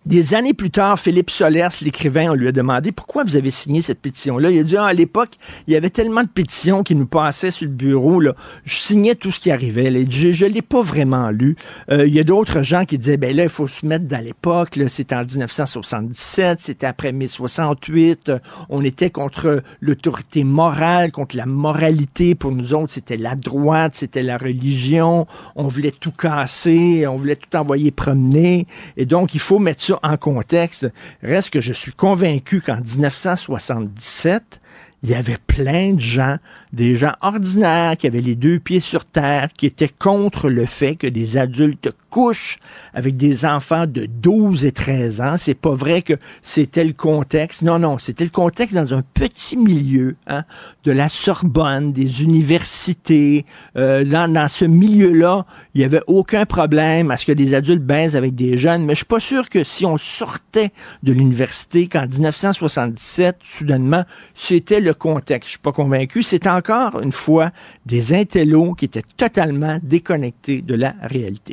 des 0.06 0.34
années 0.34 0.54
plus 0.54 0.70
tard, 0.70 0.98
Philippe 0.98 1.30
Solers, 1.30 1.68
l'écrivain, 1.82 2.30
on 2.30 2.34
lui 2.34 2.48
a 2.48 2.52
demandé 2.52 2.90
pourquoi 2.90 3.22
vous 3.22 3.36
avez 3.36 3.50
signé 3.50 3.82
cette 3.82 4.00
pétition-là. 4.00 4.50
Il 4.50 4.58
a 4.58 4.62
dit 4.62 4.76
ah, 4.76 4.86
à 4.86 4.92
l'époque, 4.94 5.32
il 5.66 5.74
y 5.74 5.76
avait 5.76 5.90
tellement 5.90 6.22
de 6.22 6.28
pétitions 6.28 6.82
qui 6.82 6.94
nous 6.94 7.06
passaient 7.06 7.50
sur 7.50 7.66
le 7.66 7.72
bureau. 7.72 8.18
Là. 8.18 8.34
Je 8.64 8.76
signais 8.76 9.14
tout 9.14 9.30
ce 9.30 9.38
qui 9.38 9.50
arrivait. 9.50 9.92
Je 10.08 10.46
ne 10.46 10.50
l'ai 10.50 10.62
pas 10.62 10.80
vraiment 10.80 11.30
lu. 11.30 11.56
Euh, 11.90 12.06
il 12.06 12.14
y 12.14 12.18
a 12.18 12.24
d'autres 12.24 12.62
gens 12.62 12.86
qui 12.86 12.96
disaient 12.96 13.18
ben 13.18 13.36
là, 13.36 13.42
il 13.42 13.48
faut 13.50 13.66
se 13.66 13.84
mettre 13.84 14.06
dans 14.06 14.24
l'époque. 14.24 14.78
C'était 14.88 15.14
en 15.14 15.24
1977, 15.24 16.60
c'était 16.60 16.86
après 16.86 17.12
1068. 17.12 18.32
On 18.70 18.82
était 18.82 19.10
contre 19.10 19.62
l'autorité 19.80 20.44
morale, 20.44 21.12
contre 21.12 21.36
la 21.36 21.46
moralité. 21.46 22.34
Pour 22.34 22.52
nous 22.52 22.72
autres, 22.72 22.94
c'était 22.94 23.18
la 23.18 23.34
droite, 23.34 23.92
c'était 23.96 24.22
la 24.22 24.38
religion. 24.38 25.26
On 25.56 25.68
voulait 25.68 25.92
tout 25.92 26.12
casser, 26.12 27.06
on 27.06 27.16
voulait 27.16 27.36
tout 27.36 27.54
envoyer 27.54 27.90
promener. 27.90 28.66
Et 28.96 29.04
donc, 29.04 29.34
il 29.34 29.40
faut 29.40 29.58
mettre 29.58 29.89
en 30.02 30.16
contexte, 30.16 30.88
reste 31.22 31.50
que 31.50 31.60
je 31.60 31.72
suis 31.72 31.92
convaincu 31.92 32.60
qu'en 32.60 32.80
1977, 32.80 34.60
il 35.02 35.10
y 35.10 35.14
avait 35.14 35.38
plein 35.46 35.94
de 35.94 36.00
gens, 36.00 36.36
des 36.72 36.94
gens 36.94 37.12
ordinaires 37.22 37.96
qui 37.96 38.06
avaient 38.06 38.20
les 38.20 38.34
deux 38.34 38.58
pieds 38.58 38.80
sur 38.80 39.04
terre, 39.04 39.48
qui 39.56 39.66
étaient 39.66 39.88
contre 39.88 40.50
le 40.50 40.66
fait 40.66 40.96
que 40.96 41.06
des 41.06 41.38
adultes 41.38 41.90
couchent 42.10 42.58
avec 42.92 43.16
des 43.16 43.44
enfants 43.44 43.86
de 43.86 44.06
12 44.06 44.66
et 44.66 44.72
13 44.72 45.20
ans. 45.20 45.36
C'est 45.38 45.54
pas 45.54 45.74
vrai 45.74 46.02
que 46.02 46.14
c'était 46.42 46.84
le 46.84 46.92
contexte. 46.92 47.62
Non, 47.62 47.78
non, 47.78 47.98
c'était 47.98 48.24
le 48.24 48.30
contexte 48.30 48.74
dans 48.74 48.94
un 48.94 49.02
petit 49.02 49.56
milieu 49.56 50.16
hein, 50.26 50.44
de 50.84 50.92
la 50.92 51.08
Sorbonne, 51.08 51.92
des 51.92 52.22
universités. 52.22 53.46
Euh, 53.76 54.04
dans, 54.04 54.30
dans 54.30 54.48
ce 54.48 54.64
milieu-là, 54.64 55.46
il 55.74 55.80
y 55.80 55.84
avait 55.84 56.02
aucun 56.06 56.44
problème 56.44 57.10
à 57.10 57.16
ce 57.16 57.26
que 57.26 57.32
des 57.32 57.54
adultes 57.54 57.82
baisent 57.82 58.16
avec 58.16 58.34
des 58.34 58.58
jeunes. 58.58 58.84
Mais 58.84 58.94
je 58.94 58.98
suis 58.98 59.04
pas 59.06 59.20
sûr 59.20 59.48
que 59.48 59.64
si 59.64 59.86
on 59.86 59.96
sortait 59.96 60.70
de 61.02 61.12
l'université 61.12 61.86
qu'en 61.86 62.06
1977, 62.06 63.36
soudainement, 63.42 64.04
c'était 64.34 64.80
le 64.80 64.94
contexte. 64.94 65.46
Je 65.46 65.50
suis 65.52 65.58
pas 65.58 65.72
convaincu. 65.72 66.22
C'est 66.22 66.46
encore 66.46 67.00
une 67.00 67.12
fois 67.12 67.50
des 67.86 68.14
intellos 68.14 68.74
qui 68.74 68.86
étaient 68.86 69.02
totalement 69.16 69.78
déconnectés 69.82 70.62
de 70.62 70.74
la 70.74 70.94
réalité. 71.02 71.52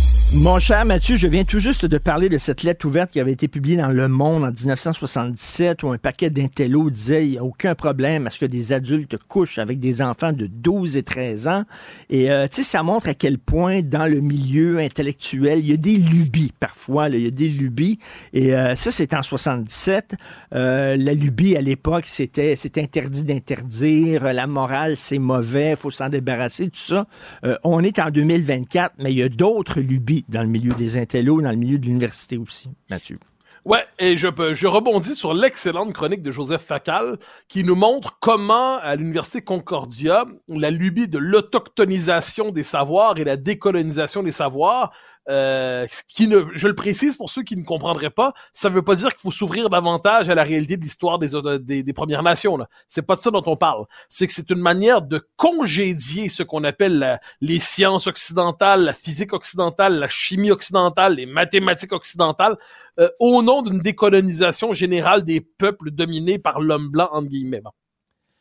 Mon 0.33 0.59
cher 0.59 0.85
Mathieu, 0.85 1.17
je 1.17 1.27
viens 1.27 1.43
tout 1.43 1.59
juste 1.59 1.85
de 1.85 1.97
parler 1.97 2.29
de 2.29 2.37
cette 2.37 2.63
lettre 2.63 2.87
ouverte 2.87 3.11
qui 3.11 3.19
avait 3.19 3.33
été 3.33 3.49
publiée 3.49 3.75
dans 3.75 3.89
Le 3.89 4.07
Monde 4.07 4.45
en 4.45 4.51
1977 4.51 5.83
où 5.83 5.89
un 5.89 5.97
paquet 5.97 6.29
d'intellos 6.29 6.89
disait 6.89 7.25
il 7.25 7.31
n'y 7.31 7.37
a 7.37 7.43
aucun 7.43 7.75
problème 7.75 8.27
à 8.27 8.29
ce 8.29 8.39
que 8.39 8.45
des 8.45 8.71
adultes 8.71 9.17
couchent 9.27 9.59
avec 9.59 9.79
des 9.79 10.01
enfants 10.01 10.31
de 10.31 10.47
12 10.47 10.95
et 10.95 11.03
13 11.03 11.47
ans. 11.49 11.63
Et 12.09 12.31
euh, 12.31 12.47
tu 12.47 12.57
sais, 12.57 12.63
ça 12.63 12.81
montre 12.81 13.09
à 13.09 13.13
quel 13.13 13.39
point 13.39 13.81
dans 13.81 14.09
le 14.09 14.21
milieu 14.21 14.79
intellectuel, 14.79 15.59
il 15.59 15.69
y 15.69 15.73
a 15.73 15.77
des 15.77 15.97
lubies 15.97 16.53
parfois, 16.57 17.09
là, 17.09 17.17
il 17.17 17.23
y 17.23 17.27
a 17.27 17.31
des 17.31 17.49
lubies. 17.49 17.99
Et 18.31 18.55
euh, 18.55 18.77
ça, 18.77 18.89
c'est 18.89 19.13
en 19.13 19.23
77. 19.23 20.15
Euh, 20.53 20.95
la 20.95 21.13
lubie 21.13 21.57
à 21.57 21.61
l'époque, 21.61 22.05
c'était 22.07 22.55
c'est 22.55 22.77
interdit 22.77 23.25
d'interdire, 23.25 24.31
la 24.33 24.47
morale, 24.47 24.95
c'est 24.95 25.19
mauvais, 25.19 25.75
faut 25.75 25.91
s'en 25.91 26.07
débarrasser, 26.07 26.69
tout 26.69 26.79
ça. 26.79 27.05
Euh, 27.43 27.57
on 27.65 27.83
est 27.83 27.99
en 27.99 28.11
2024, 28.11 28.93
mais 28.99 29.11
il 29.11 29.17
y 29.17 29.23
a 29.23 29.29
d'autres 29.29 29.81
lubies 29.81 30.20
dans 30.29 30.41
le 30.41 30.47
milieu 30.47 30.73
des 30.73 30.97
intellos, 30.97 31.41
dans 31.41 31.51
le 31.51 31.57
milieu 31.57 31.77
de 31.77 31.85
l'université 31.85 32.37
aussi, 32.37 32.69
Mathieu. 32.89 33.19
Ouais, 33.63 33.85
et 33.99 34.17
je, 34.17 34.27
je 34.53 34.65
rebondis 34.65 35.13
sur 35.13 35.35
l'excellente 35.35 35.93
chronique 35.93 36.23
de 36.23 36.31
Joseph 36.31 36.63
Facal 36.63 37.19
qui 37.47 37.63
nous 37.63 37.75
montre 37.75 38.17
comment, 38.19 38.77
à 38.77 38.95
l'Université 38.95 39.43
Concordia, 39.43 40.25
la 40.49 40.71
lubie 40.71 41.07
de 41.07 41.19
l'autochtonisation 41.19 42.49
des 42.49 42.63
savoirs 42.63 43.19
et 43.19 43.23
la 43.23 43.37
décolonisation 43.37 44.23
des 44.23 44.31
savoirs 44.31 44.91
euh, 45.29 45.85
je 46.17 46.67
le 46.67 46.75
précise 46.75 47.15
pour 47.15 47.29
ceux 47.29 47.43
qui 47.43 47.55
ne 47.55 47.63
comprendraient 47.63 48.09
pas, 48.09 48.33
ça 48.53 48.69
ne 48.69 48.73
veut 48.73 48.81
pas 48.81 48.95
dire 48.95 49.09
qu'il 49.09 49.19
faut 49.19 49.31
s'ouvrir 49.31 49.69
davantage 49.69 50.29
à 50.29 50.35
la 50.35 50.43
réalité 50.43 50.77
de 50.77 50.81
l'histoire 50.81 51.19
des, 51.19 51.83
des, 51.83 51.93
Premières 51.93 52.23
Nations. 52.23 52.57
C'est 52.87 53.03
pas 53.03 53.15
de 53.15 53.19
ça 53.19 53.29
dont 53.29 53.43
on 53.45 53.55
parle. 53.55 53.85
C'est 54.09 54.25
que 54.25 54.33
c'est 54.33 54.49
une 54.49 54.59
manière 54.59 55.01
de 55.01 55.25
congédier 55.35 56.29
ce 56.29 56.41
qu'on 56.43 56.63
appelle 56.63 56.97
la, 56.97 57.19
les 57.39 57.59
sciences 57.59 58.07
occidentales, 58.07 58.83
la 58.83 58.93
physique 58.93 59.33
occidentale, 59.33 59.99
la 59.99 60.07
chimie 60.07 60.51
occidentale, 60.51 61.15
les 61.15 61.25
mathématiques 61.25 61.93
occidentales, 61.93 62.57
euh, 62.99 63.09
au 63.19 63.43
nom 63.43 63.61
d'une 63.61 63.79
décolonisation 63.79 64.73
générale 64.73 65.23
des 65.23 65.41
peuples 65.41 65.91
dominés 65.91 66.39
par 66.39 66.61
l'homme 66.61 66.89
blanc, 66.89 67.09
entre 67.11 67.27
guillemets. 67.27 67.61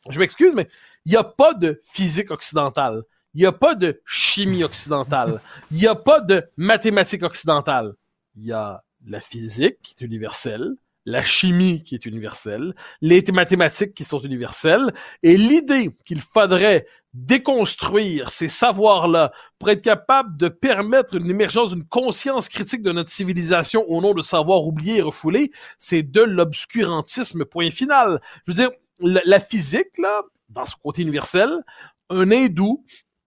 Je 0.09 0.19
m'excuse, 0.19 0.55
mais 0.55 0.67
il 1.05 1.13
n'y 1.13 1.19
a 1.19 1.25
pas 1.25 1.53
de 1.53 1.81
physique 1.85 2.31
occidentale. 2.31 3.03
Il 3.35 3.41
n'y 3.41 3.47
a 3.47 3.53
pas 3.53 3.75
de 3.75 4.01
chimie 4.05 4.65
occidentale. 4.65 5.41
Il 5.71 5.79
n'y 5.79 5.87
a 5.87 5.95
pas 5.95 6.21
de 6.21 6.43
mathématiques 6.57 7.23
occidentales. 7.23 7.95
Il 8.37 8.45
y 8.45 8.53
a 8.53 8.83
la 9.07 9.21
physique 9.21 9.79
qui 9.83 9.95
est 9.99 10.05
universelle, 10.05 10.75
la 11.07 11.23
chimie 11.23 11.83
qui 11.83 11.95
est 11.95 12.07
universelle, 12.07 12.75
les 13.01 13.23
mathématiques 13.33 13.95
qui 13.95 14.05
sont 14.05 14.21
universelles, 14.21 14.93
et 15.23 15.37
l'idée 15.37 15.97
qu'il 16.05 16.21
faudrait 16.21 16.87
déconstruire 17.15 18.31
ces 18.31 18.49
savoirs-là 18.49 19.33
pour 19.59 19.71
être 19.71 19.83
capable 19.83 20.37
de 20.37 20.49
permettre 20.49 21.17
une 21.17 21.29
émergence 21.29 21.71
d'une 21.71 21.87
conscience 21.87 22.49
critique 22.49 22.83
de 22.83 22.93
notre 22.93 23.11
civilisation 23.11 23.85
au 23.89 24.01
nom 24.01 24.15
de 24.15 24.23
savoir 24.23 24.65
oublié 24.65 24.99
et 24.99 25.03
refoulé, 25.03 25.51
c'est 25.79 26.03
de 26.03 26.21
l'obscurantisme 26.21 27.45
point 27.45 27.71
final. 27.71 28.21
Je 28.47 28.53
veux 28.53 28.57
dire, 28.57 28.71
la, 29.01 29.23
la 29.25 29.41
physique, 29.41 29.99
là, 29.99 30.23
dans 30.51 30.65
son 30.65 30.77
côté 30.83 31.03
universel, 31.03 31.51
un 32.11 32.31
hindou, 32.31 32.85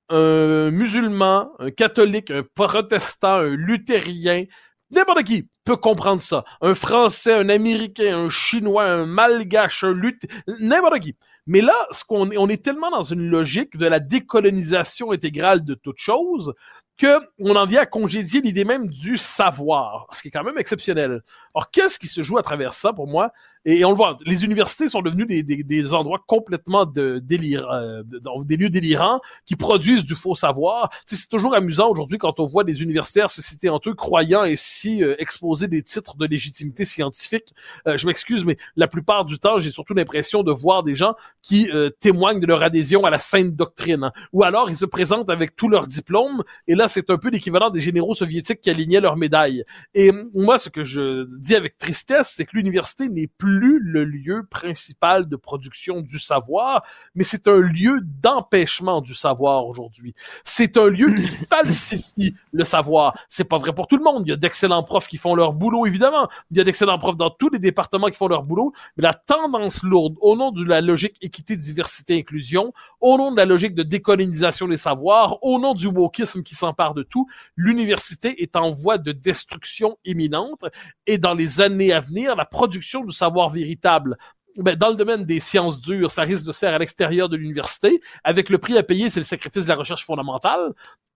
un 0.10 0.72
musulman, 0.72 1.52
un 1.60 1.72
catholique, 1.72 2.32
un 2.32 2.44
protestant, 2.56 3.36
un 3.36 3.56
luthérien, 3.56 4.46
n'importe 4.92 5.24
qui 5.24 5.50
peut 5.64 5.78
comprendre 5.78 6.22
ça. 6.22 6.44
Un 6.62 6.76
Français, 6.76 7.34
un 7.34 7.50
Américain, 7.50 8.18
un 8.18 8.30
Chinois, 8.30 8.84
un 8.84 9.06
Malgache, 9.06 9.84
un 9.84 9.94
luth... 9.94 10.22
n'importe 10.60 11.00
qui. 11.00 11.16
Mais 11.48 11.62
là, 11.62 11.74
ce 11.92 12.04
qu'on 12.04 12.32
est, 12.32 12.38
on 12.38 12.50
est 12.50 12.64
tellement 12.64 12.92
dans 12.92 13.04
une 13.04 13.30
logique 13.30 13.78
de 13.78 13.88
la 13.88 14.00
décolonisation 14.00 15.12
intégrale 15.12 15.64
de 15.64 15.74
toute 15.74 16.00
chose 16.00 16.54
que 16.98 17.20
on 17.40 17.56
en 17.56 17.66
vient 17.66 17.82
à 17.82 17.86
congédier 17.86 18.42
l'idée 18.42 18.66
même 18.66 18.88
du 18.88 19.18
savoir, 19.18 20.08
ce 20.12 20.22
qui 20.22 20.28
est 20.28 20.32
quand 20.32 20.44
même 20.44 20.58
exceptionnel. 20.58 21.22
Alors, 21.56 21.72
qu'est-ce 21.72 21.98
qui 21.98 22.08
se 22.08 22.22
joue 22.22 22.38
à 22.38 22.44
travers 22.44 22.74
ça 22.74 22.94
pour 22.94 23.08
moi? 23.08 23.32
Et 23.66 23.86
on 23.86 23.92
le 23.92 23.96
voit, 23.96 24.18
les 24.26 24.44
universités 24.44 24.90
sont 24.90 25.02
devenues 25.02 25.26
des, 25.26 25.42
des, 25.42 25.64
des 25.64 25.94
endroits 25.94 26.22
complètement 26.28 26.86
de 26.86 27.20
délire, 27.20 27.70
euh, 27.70 28.04
de, 28.04 28.22
des 28.44 28.58
lieux 28.58 28.70
délirants 28.70 29.22
qui 29.46 29.56
produisent 29.56 30.04
du 30.04 30.16
faux 30.16 30.36
savoir. 30.36 30.90
c'est 31.06 31.30
toujours 31.30 31.56
amusant 31.56 31.90
aujourd'hui 31.90 32.18
quand 32.18 32.40
on 32.40 32.46
voit 32.46 32.64
des 32.64 32.82
universitaires 32.82 33.30
se 33.30 33.42
citer 33.42 33.70
entre 33.70 33.90
eux, 33.90 33.94
croyant 33.94 34.44
et 34.44 34.56
si 34.56 35.04
euh, 35.04 35.16
exposer 35.18 35.68
des 35.68 35.82
titres 35.82 36.18
de 36.18 36.26
légitimité 36.26 36.86
scientifique. 36.86 37.54
Euh, 37.88 37.98
je 37.98 38.06
m'excuse, 38.06 38.44
mais 38.46 38.58
la 38.76 38.88
plupart 38.88 39.26
du 39.26 39.40
temps, 39.40 39.60
j'ai 39.60 39.72
surtout 39.72 39.94
l'impression 39.94 40.44
de 40.44 40.52
voir 40.52 40.84
des 40.84 40.96
gens 40.96 41.16
qui 41.42 41.70
euh, 41.72 41.90
témoignent 42.00 42.40
de 42.40 42.48
leur 42.48 42.64
adhésion 42.64 43.06
à 43.06 43.10
la 43.10 43.20
sainte 43.20 43.56
doctrine. 43.56 44.12
Ou 44.34 44.44
alors, 44.44 44.70
ils 44.70 44.76
se 44.76 44.86
présentent 44.86 45.30
avec 45.30 45.56
tous 45.56 45.70
leurs 45.70 45.88
diplômes, 45.88 46.44
et 46.68 46.76
là, 46.76 46.88
c'est 46.88 47.10
un 47.10 47.18
peu 47.18 47.30
l'équivalent 47.30 47.70
des 47.70 47.80
généraux 47.80 48.16
soviétiques 48.16 48.62
qui 48.62 48.70
alignaient 48.70 49.02
leurs 49.02 49.18
médailles. 49.18 49.64
Et 49.94 50.12
moi, 50.34 50.58
ce 50.58 50.70
que 50.70 50.84
je 50.84 51.26
dis 51.40 51.56
avec 51.56 51.78
tristesse, 51.78 52.34
c'est 52.36 52.46
que 52.46 52.56
l'université 52.56 53.08
n'est 53.08 53.28
plus 53.28 53.53
le 53.60 54.04
lieu 54.04 54.46
principal 54.50 55.28
de 55.28 55.36
production 55.36 56.02
du 56.02 56.20
savoir, 56.20 56.84
mais 57.16 57.24
c'est 57.24 57.48
un 57.48 57.58
lieu 57.58 58.00
d'empêchement 58.04 59.02
du 59.02 59.14
savoir 59.14 59.66
aujourd'hui. 59.68 60.14
C'est 60.44 60.78
un 60.78 60.88
lieu 60.88 61.14
qui 61.14 61.28
falsifie 61.50 62.36
le 62.52 62.64
savoir. 62.64 63.18
C'est 63.30 63.44
pas 63.44 63.58
vrai 63.58 63.74
pour 63.74 63.88
tout 63.88 63.98
le 63.98 64.04
monde. 64.04 64.24
Il 64.26 64.30
y 64.30 64.34
a 64.34 64.38
d'excellents 64.38 64.84
profs 64.84 65.08
qui 65.08 65.18
font 65.18 65.36
leur 65.36 65.54
boulot, 65.54 65.86
évidemment. 65.86 66.30
Il 66.52 66.58
y 66.58 66.62
a 66.62 66.64
d'excellents 66.64 67.00
profs 67.00 67.18
dans 67.18 67.30
tous 67.30 67.50
les 67.50 67.60
départements 67.60 68.08
qui 68.08 68.18
font 68.18 68.28
leur 68.28 68.44
boulot, 68.44 68.74
mais 68.98 69.04
la 69.04 69.14
tendance 69.14 69.84
lourde, 69.84 70.16
au 70.22 70.36
nom 70.36 70.52
de 70.52 70.64
la 70.64 70.82
logique 70.82 71.18
équité, 71.22 71.56
diversité, 71.56 72.18
inclusion, 72.18 72.74
au 73.02 73.18
nom 73.18 73.32
de 73.32 73.38
la 73.38 73.46
logique 73.46 73.76
de 73.76 73.84
décolonisation 73.84 74.68
des 74.68 74.78
savoirs, 74.78 75.44
au 75.44 75.60
nom 75.60 75.74
du 75.74 75.88
wokisme 75.88 76.44
qui 76.44 76.56
s'empare 76.56 76.94
de 76.94 77.04
tout, 77.04 77.28
l'université 77.56 78.42
est 78.42 78.56
en 78.56 78.72
voie 78.72 78.98
de 78.98 79.12
destruction 79.12 79.98
imminente 80.06 80.66
et 81.08 81.18
dans 81.18 81.34
les 81.34 81.62
années 81.62 81.92
à 81.92 82.00
venir, 82.00 82.36
la 82.36 82.46
production 82.46 83.04
du 83.04 83.14
savoir 83.14 83.43
véritable 83.50 84.18
ben, 84.58 84.76
dans 84.76 84.90
le 84.90 84.96
domaine 84.96 85.26
des 85.26 85.40
sciences 85.40 85.82
dures, 85.82 86.12
ça 86.12 86.22
risque 86.22 86.46
de 86.46 86.52
se 86.52 86.60
faire 86.60 86.74
à 86.74 86.78
l'extérieur 86.78 87.28
de 87.28 87.36
l'université. 87.36 88.02
Avec 88.24 88.50
le 88.50 88.60
prix 88.60 88.78
à 88.78 88.84
payer, 88.84 89.10
c'est 89.10 89.20
le 89.20 89.26
sacrifice 89.26 89.64
de 89.64 89.70
la 89.70 89.76
recherche 89.76 90.06
fondamentale. 90.06 90.74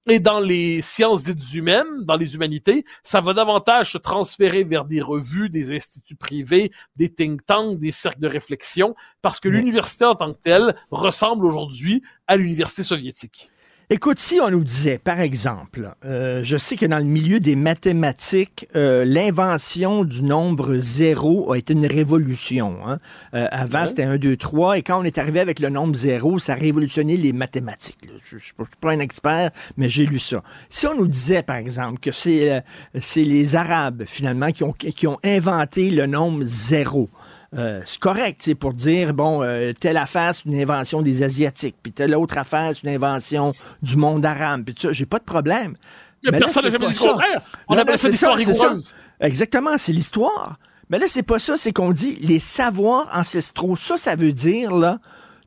Et 0.09 0.19
dans 0.19 0.39
les 0.39 0.81
sciences 0.81 1.23
dites 1.23 1.53
humaines, 1.53 2.03
dans 2.03 2.15
les 2.15 2.33
humanités, 2.33 2.85
ça 3.03 3.19
va 3.19 3.33
davantage 3.33 3.91
se 3.91 3.97
transférer 3.97 4.63
vers 4.63 4.85
des 4.85 5.01
revues, 5.01 5.49
des 5.49 5.75
instituts 5.75 6.15
privés, 6.15 6.71
des 6.95 7.13
think 7.13 7.45
tanks, 7.45 7.77
des 7.77 7.91
cercles 7.91 8.21
de 8.21 8.27
réflexion, 8.27 8.95
parce 9.21 9.39
que 9.39 9.49
l'université 9.49 10.05
en 10.05 10.15
tant 10.15 10.33
que 10.33 10.39
telle 10.41 10.75
ressemble 10.91 11.45
aujourd'hui 11.45 12.01
à 12.25 12.37
l'université 12.37 12.83
soviétique. 12.83 13.51
Écoute, 13.89 14.19
si 14.19 14.41
on 14.41 14.49
nous 14.49 14.65
disait, 14.65 14.97
par 14.97 15.21
exemple, 15.21 15.93
euh, 16.03 16.43
je 16.43 16.57
sais 16.57 16.75
que 16.75 16.85
dans 16.85 16.97
le 16.97 17.05
milieu 17.05 17.39
des 17.39 17.55
mathématiques, 17.55 18.67
euh, 18.75 19.05
l'invention 19.05 20.03
du 20.03 20.23
nombre 20.23 20.75
zéro 20.79 21.53
a 21.53 21.57
été 21.57 21.71
une 21.71 21.85
révolution. 21.85 22.79
Hein? 22.85 22.99
Euh, 23.33 23.47
avant, 23.49 23.85
c'était 23.85 24.03
1, 24.03 24.17
2, 24.17 24.35
3, 24.35 24.79
et 24.79 24.81
quand 24.81 24.99
on 24.99 25.05
est 25.05 25.17
arrivé 25.17 25.39
avec 25.39 25.61
le 25.61 25.69
nombre 25.69 25.95
zéro, 25.95 26.37
ça 26.37 26.51
a 26.51 26.55
révolutionné 26.57 27.15
les 27.15 27.31
mathématiques. 27.31 28.09
Je 28.25 28.35
ne 28.35 28.41
suis 28.41 28.53
pas 28.81 28.91
un 28.91 28.99
expert, 28.99 29.51
mais 29.77 29.87
j'ai 29.87 30.05
lu 30.05 30.19
ça. 30.19 30.43
Si 30.69 30.85
on 30.85 30.93
nous 30.93 31.07
disait, 31.07 31.41
par 31.41 31.55
exemple, 31.55 32.01
que 32.01 32.11
c'est 32.11 32.61
c'est 32.99 33.23
les 33.23 33.55
Arabes, 33.55 34.03
finalement, 34.05 34.51
qui 34.51 34.65
ont, 34.65 34.73
qui 34.73 35.07
ont 35.07 35.19
inventé 35.23 35.91
le 35.91 36.07
nombre 36.07 36.43
zéro, 36.43 37.09
euh, 37.55 37.81
c'est 37.85 37.99
correct, 37.99 38.41
c'est 38.43 38.55
pour 38.55 38.73
dire 38.73 39.13
bon, 39.13 39.41
euh, 39.41 39.71
telle 39.73 39.97
affaire 39.97 40.35
c'est 40.35 40.45
une 40.45 40.59
invention 40.59 41.01
des 41.01 41.23
asiatiques, 41.23 41.75
puis 41.81 41.91
telle 41.91 42.13
autre 42.15 42.37
affaire 42.37 42.71
c'est 42.75 42.83
une 42.83 42.93
invention 42.93 43.53
du 43.81 43.95
monde 43.95 44.25
arabe, 44.25 44.63
puis 44.65 44.75
ça, 44.77 44.91
j'ai 44.91 45.05
pas 45.05 45.19
de 45.19 45.23
problème. 45.23 45.75
Mais 46.23 46.37
personne 46.37 46.63
n'a 46.63 46.71
jamais 46.71 46.87
dit 46.87 46.93
le 46.93 47.09
contraire. 47.09 47.41
On 47.67 47.77
appelle 47.77 47.97
ça 47.97 48.09
l'histoire 48.09 48.35
rigoureuse. 48.35 48.93
Exactement, 49.19 49.77
c'est 49.77 49.93
l'histoire. 49.93 50.57
Mais 50.89 50.99
là, 50.99 51.05
c'est 51.07 51.23
pas 51.23 51.39
ça, 51.39 51.57
c'est 51.57 51.71
qu'on 51.71 51.91
dit 51.91 52.15
les 52.21 52.39
savoirs 52.39 53.09
ancestraux. 53.13 53.75
Ça, 53.75 53.97
ça 53.97 54.15
veut 54.15 54.33
dire 54.33 54.73
là 54.73 54.99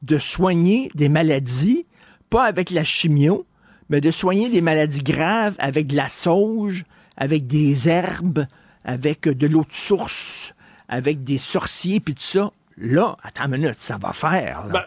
de 0.02 0.18
soigner 0.18 0.90
des 0.94 1.08
maladies, 1.08 1.86
pas 2.30 2.44
avec 2.44 2.70
la 2.70 2.84
chimio, 2.84 3.46
mais 3.88 4.00
de 4.00 4.10
soigner 4.10 4.48
des 4.48 4.60
maladies 4.60 5.02
graves 5.02 5.54
avec 5.58 5.86
de 5.86 5.96
la 5.96 6.08
sauge, 6.08 6.84
avec 7.16 7.46
des 7.46 7.88
herbes, 7.88 8.46
avec 8.84 9.22
de 9.22 9.46
l'eau 9.46 9.64
de 9.68 9.74
source, 9.74 10.54
avec 10.90 11.24
des 11.24 11.38
sorciers 11.38 12.00
puis 12.00 12.14
tout 12.14 12.22
ça, 12.22 12.50
là, 12.76 13.16
attends 13.22 13.44
une 13.44 13.52
minute, 13.52 13.80
ça 13.80 13.96
va 13.96 14.12
faire. 14.12 14.66
Ben, 14.70 14.84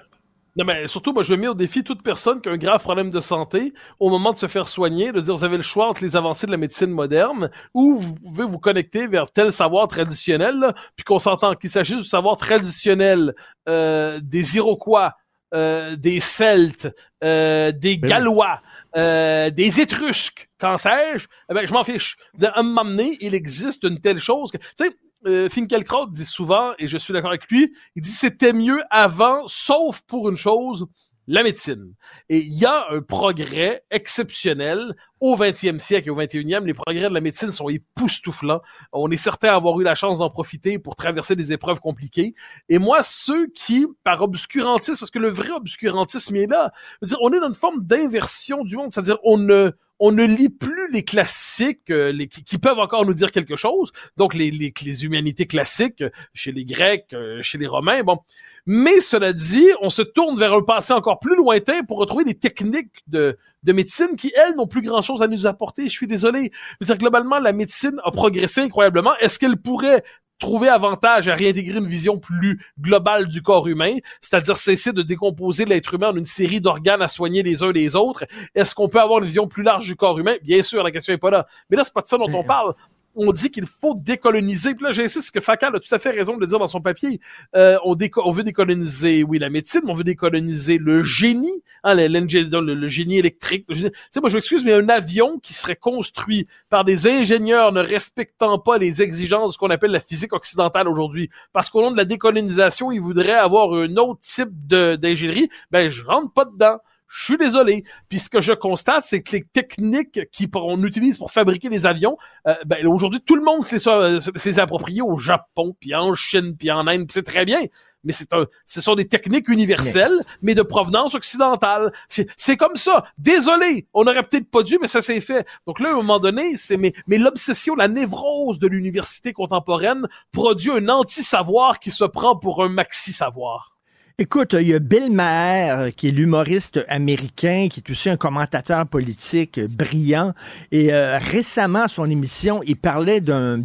non, 0.55 0.65
mais 0.65 0.85
surtout, 0.85 1.13
moi, 1.13 1.23
je 1.23 1.33
mets 1.33 1.47
au 1.47 1.55
défi 1.55 1.83
toute 1.83 2.03
personne 2.03 2.39
qui 2.39 2.47
a 2.47 2.51
un 2.51 2.57
grave 2.57 2.81
problème 2.81 3.09
de 3.09 3.19
santé 3.21 3.73
au 3.99 4.09
moment 4.11 4.33
de 4.33 4.37
se 4.37 4.45
faire 4.45 4.67
soigner, 4.67 5.11
de 5.11 5.19
dire, 5.19 5.33
vous 5.33 5.43
avez 5.43 5.57
le 5.57 5.63
choix 5.63 5.87
entre 5.87 6.03
les 6.03 6.15
avancées 6.15 6.45
de 6.45 6.51
la 6.51 6.57
médecine 6.57 6.91
moderne 6.91 7.49
ou 7.73 7.97
vous 7.97 8.13
pouvez 8.13 8.45
vous 8.45 8.59
connecter 8.59 9.07
vers 9.07 9.31
tel 9.31 9.51
savoir 9.51 9.87
traditionnel, 9.87 10.75
puis 10.95 11.05
qu'on 11.05 11.17
s'entend 11.17 11.55
qu'il 11.55 11.71
s'agisse 11.71 11.97
du 11.97 12.03
savoir 12.03 12.37
traditionnel 12.37 13.33
euh, 13.67 14.19
des 14.21 14.57
Iroquois, 14.57 15.15
euh, 15.55 15.95
des 15.95 16.19
Celtes, 16.19 16.93
euh, 17.23 17.71
des 17.71 17.97
Ben. 17.97 18.09
Gallois, 18.09 18.61
des 18.95 19.79
Étrusques, 19.79 20.49
qu'en 20.59 20.77
sais-je, 20.77 21.25
eh 21.49 21.53
ben, 21.55 21.65
je 21.65 21.73
m'en 21.73 21.83
fiche. 21.83 22.15
Dire, 22.35 22.51
À 22.53 22.59
un 22.59 22.63
moment 22.63 22.85
donné, 22.85 23.17
il 23.21 23.33
existe 23.33 23.83
une 23.85 23.99
telle 23.99 24.19
chose 24.19 24.51
que, 24.51 24.57
tu 24.57 24.65
sais, 24.77 24.95
euh, 25.25 25.49
Finkielkraut 25.49 26.07
dit 26.07 26.25
souvent, 26.25 26.73
et 26.79 26.87
je 26.87 26.97
suis 26.97 27.13
d'accord 27.13 27.31
avec 27.31 27.49
lui, 27.49 27.73
il 27.95 28.01
dit 28.01 28.11
c'était 28.11 28.53
mieux 28.53 28.81
avant, 28.89 29.47
sauf 29.47 30.01
pour 30.01 30.29
une 30.29 30.37
chose, 30.37 30.87
la 31.27 31.43
médecine. 31.43 31.93
Et 32.29 32.39
il 32.39 32.53
y 32.53 32.65
a 32.65 32.85
un 32.91 33.01
progrès 33.01 33.83
exceptionnel 33.91 34.93
au 35.21 35.37
20e 35.37 35.79
siècle 35.79 36.09
et 36.09 36.11
au 36.11 36.17
21e. 36.19 36.65
Les 36.65 36.73
progrès 36.73 37.07
de 37.07 37.13
la 37.13 37.21
médecine 37.21 37.51
sont 37.51 37.69
époustouflants. 37.69 38.61
On 38.91 39.09
est 39.09 39.17
certain 39.17 39.53
d'avoir 39.53 39.79
eu 39.79 39.83
la 39.83 39.95
chance 39.95 40.19
d'en 40.19 40.29
profiter 40.29 40.79
pour 40.79 40.95
traverser 40.95 41.35
des 41.35 41.53
épreuves 41.53 41.79
compliquées. 41.79 42.33
Et 42.67 42.77
moi, 42.77 43.03
ceux 43.03 43.47
qui, 43.47 43.87
par 44.03 44.21
obscurantisme, 44.21 44.99
parce 44.99 45.11
que 45.11 45.19
le 45.19 45.29
vrai 45.29 45.51
obscurantisme 45.51 46.35
est 46.35 46.47
là, 46.47 46.73
dire, 47.01 47.17
on 47.21 47.31
est 47.31 47.39
dans 47.39 47.47
une 47.47 47.55
forme 47.55 47.81
d'inversion 47.83 48.63
du 48.63 48.75
monde, 48.75 48.93
c'est-à-dire 48.93 49.19
on 49.23 49.37
ne 49.37 49.71
on 49.99 50.11
ne 50.11 50.23
lit 50.23 50.49
plus 50.49 50.91
les 50.91 51.03
classiques 51.03 51.89
euh, 51.89 52.25
qui 52.27 52.57
peuvent 52.57 52.79
encore 52.79 53.05
nous 53.05 53.13
dire 53.13 53.31
quelque 53.31 53.55
chose, 53.55 53.91
donc 54.17 54.33
les, 54.33 54.51
les, 54.51 54.73
les 54.83 55.05
humanités 55.05 55.45
classiques 55.45 56.01
euh, 56.01 56.09
chez 56.33 56.51
les 56.51 56.65
Grecs, 56.65 57.07
euh, 57.13 57.41
chez 57.41 57.57
les 57.57 57.67
Romains, 57.67 58.03
bon. 58.03 58.19
Mais 58.65 59.01
cela 59.01 59.33
dit, 59.33 59.67
on 59.81 59.89
se 59.89 60.01
tourne 60.01 60.39
vers 60.39 60.53
un 60.53 60.61
passé 60.61 60.93
encore 60.93 61.19
plus 61.19 61.35
lointain 61.35 61.83
pour 61.83 61.97
retrouver 61.97 62.23
des 62.23 62.33
techniques 62.33 63.03
de, 63.07 63.37
de 63.63 63.73
médecine 63.73 64.15
qui, 64.15 64.31
elles, 64.35 64.55
n'ont 64.55 64.67
plus 64.67 64.81
grand-chose 64.81 65.21
à 65.21 65.27
nous 65.27 65.45
apporter. 65.45 65.83
Je 65.83 65.89
suis 65.89 66.07
désolé. 66.07 66.51
Je 66.53 66.77
veux 66.81 66.85
dire, 66.85 66.97
globalement, 66.97 67.39
la 67.39 67.51
médecine 67.51 67.99
a 68.05 68.11
progressé 68.11 68.61
incroyablement. 68.61 69.15
Est-ce 69.17 69.37
qu'elle 69.37 69.57
pourrait 69.57 70.03
trouver 70.43 70.67
avantage 70.67 71.29
à 71.29 71.35
réintégrer 71.35 71.77
une 71.77 71.87
vision 71.87 72.19
plus 72.19 72.59
globale 72.77 73.29
du 73.29 73.41
corps 73.41 73.65
humain, 73.65 73.95
c'est-à-dire 74.19 74.57
cesser 74.57 74.91
de 74.91 75.01
décomposer 75.01 75.63
l'être 75.63 75.93
humain 75.93 76.09
en 76.09 76.17
une 76.17 76.25
série 76.25 76.59
d'organes 76.59 77.01
à 77.01 77.07
soigner 77.07 77.43
les 77.43 77.63
uns 77.63 77.71
les 77.71 77.95
autres. 77.95 78.25
Est-ce 78.53 78.75
qu'on 78.75 78.89
peut 78.89 78.99
avoir 78.99 79.19
une 79.19 79.25
vision 79.25 79.47
plus 79.47 79.63
large 79.63 79.85
du 79.85 79.95
corps 79.95 80.19
humain? 80.19 80.35
Bien 80.43 80.61
sûr, 80.61 80.83
la 80.83 80.91
question 80.91 81.13
est 81.13 81.17
pas 81.17 81.31
là. 81.31 81.47
Mais 81.69 81.77
là, 81.77 81.85
c'est 81.85 81.93
pas 81.93 82.01
de 82.01 82.07
ça 82.07 82.17
dont 82.17 82.27
on 82.33 82.43
parle. 82.43 82.73
On 83.15 83.31
dit 83.31 83.51
qu'il 83.51 83.65
faut 83.65 83.95
décoloniser. 83.95 84.73
Puis 84.75 84.83
là, 84.85 84.91
j'insiste 84.91 85.31
que 85.31 85.39
Facal 85.39 85.75
a 85.75 85.79
tout 85.79 85.93
à 85.93 85.99
fait 85.99 86.09
raison 86.09 86.35
de 86.35 86.41
le 86.41 86.47
dire 86.47 86.59
dans 86.59 86.67
son 86.67 86.81
papier. 86.81 87.19
Euh, 87.55 87.77
on, 87.83 87.95
veut 88.31 88.43
décoloniser, 88.43 89.23
oui, 89.23 89.39
la 89.39 89.49
médecine, 89.49 89.81
mais 89.83 89.91
on 89.91 89.95
veut 89.95 90.03
décoloniser 90.03 90.77
le 90.77 91.03
génie, 91.03 91.63
hein, 91.83 91.95
le, 91.95 92.73
le- 92.73 92.87
génie 92.87 93.17
électrique. 93.19 93.65
Tu 93.69 93.75
sais, 93.75 94.19
moi, 94.19 94.29
je 94.29 94.35
m'excuse, 94.35 94.63
mais 94.65 94.73
un 94.73 94.89
avion 94.89 95.39
qui 95.39 95.53
serait 95.53 95.75
construit 95.75 96.47
par 96.69 96.85
des 96.85 97.07
ingénieurs 97.07 97.71
ne 97.71 97.81
respectant 97.81 98.57
pas 98.59 98.77
les 98.77 99.01
exigences 99.01 99.47
de 99.47 99.53
ce 99.53 99.57
qu'on 99.57 99.69
appelle 99.69 99.91
la 99.91 99.99
physique 99.99 100.33
occidentale 100.33 100.87
aujourd'hui, 100.87 101.29
parce 101.51 101.69
qu'au 101.69 101.81
nom 101.81 101.91
de 101.91 101.97
la 101.97 102.05
décolonisation, 102.05 102.91
ils 102.91 103.01
voudraient 103.01 103.31
avoir 103.33 103.73
un 103.73 103.95
autre 103.97 104.21
type 104.21 104.49
d'ingénierie, 104.67 105.49
ben, 105.71 105.89
je 105.89 106.03
rentre 106.03 106.31
pas 106.33 106.45
dedans. 106.45 106.79
Je 107.15 107.25
suis 107.25 107.37
désolé. 107.37 107.83
Puis 108.09 108.17
ce 108.17 108.27
que 108.27 108.41
je 108.41 108.53
constate, 108.53 109.03
c'est 109.05 109.21
que 109.21 109.33
les 109.33 109.43
techniques 109.43 110.19
qu'on 110.51 110.83
utilise 110.83 111.19
pour 111.19 111.31
fabriquer 111.31 111.69
des 111.69 111.85
avions, 111.85 112.17
euh, 112.47 112.55
ben, 112.65 112.87
aujourd'hui, 112.87 113.21
tout 113.21 113.35
le 113.35 113.43
monde 113.43 113.63
euh, 113.71 114.19
s'est 114.19 114.59
approprié 114.59 115.03
au 115.03 115.17
Japon, 115.17 115.75
puis 115.79 115.93
en 115.93 116.15
Chine, 116.15 116.55
puis 116.57 116.71
en 116.71 116.87
Inde, 116.87 117.05
c'est 117.11 117.23
très 117.23 117.45
bien. 117.45 117.59
Mais 118.03 118.13
c'est 118.13 118.33
un, 118.33 118.47
ce 118.65 118.81
sont 118.81 118.95
des 118.95 119.07
techniques 119.07 119.47
universelles, 119.47 120.25
mais 120.41 120.55
de 120.55 120.63
provenance 120.63 121.13
occidentale. 121.13 121.93
C'est 122.09 122.27
c'est 122.35 122.57
comme 122.57 122.75
ça. 122.75 123.05
Désolé, 123.19 123.87
on 123.93 124.07
aurait 124.07 124.23
peut-être 124.23 124.49
pas 124.49 124.63
dû, 124.63 124.79
mais 124.81 124.87
ça 124.87 125.01
s'est 125.01 125.21
fait. 125.21 125.47
Donc 125.67 125.79
là, 125.79 125.89
à 125.89 125.91
un 125.91 125.95
moment 125.95 126.19
donné, 126.19 126.57
c'est 126.57 126.77
mais, 126.77 126.93
mais 127.05 127.19
l'obsession, 127.19 127.75
la 127.75 127.87
névrose 127.87 128.57
de 128.57 128.67
l'université 128.67 129.33
contemporaine 129.33 130.07
produit 130.31 130.71
un 130.71 130.89
anti-savoir 130.89 131.79
qui 131.79 131.91
se 131.91 132.03
prend 132.03 132.35
pour 132.35 132.63
un 132.63 132.69
maxi-savoir. 132.69 133.72
Écoute, 134.19 134.55
il 134.61 134.67
y 134.67 134.75
a 134.75 134.79
Bill 134.79 135.11
Maher, 135.11 135.89
qui 135.97 136.07
est 136.09 136.11
l'humoriste 136.11 136.85
américain, 136.87 137.67
qui 137.67 137.79
est 137.79 137.89
aussi 137.89 138.11
un 138.11 138.15
commentateur 138.15 138.85
politique 138.85 139.57
euh, 139.57 139.67
brillant. 139.67 140.33
Et 140.71 140.93
euh, 140.93 141.17
récemment, 141.17 141.81
à 141.81 141.87
son 141.87 142.07
émission, 142.07 142.61
il 142.67 142.75
parlait 142.75 143.21
d'un 143.21 143.59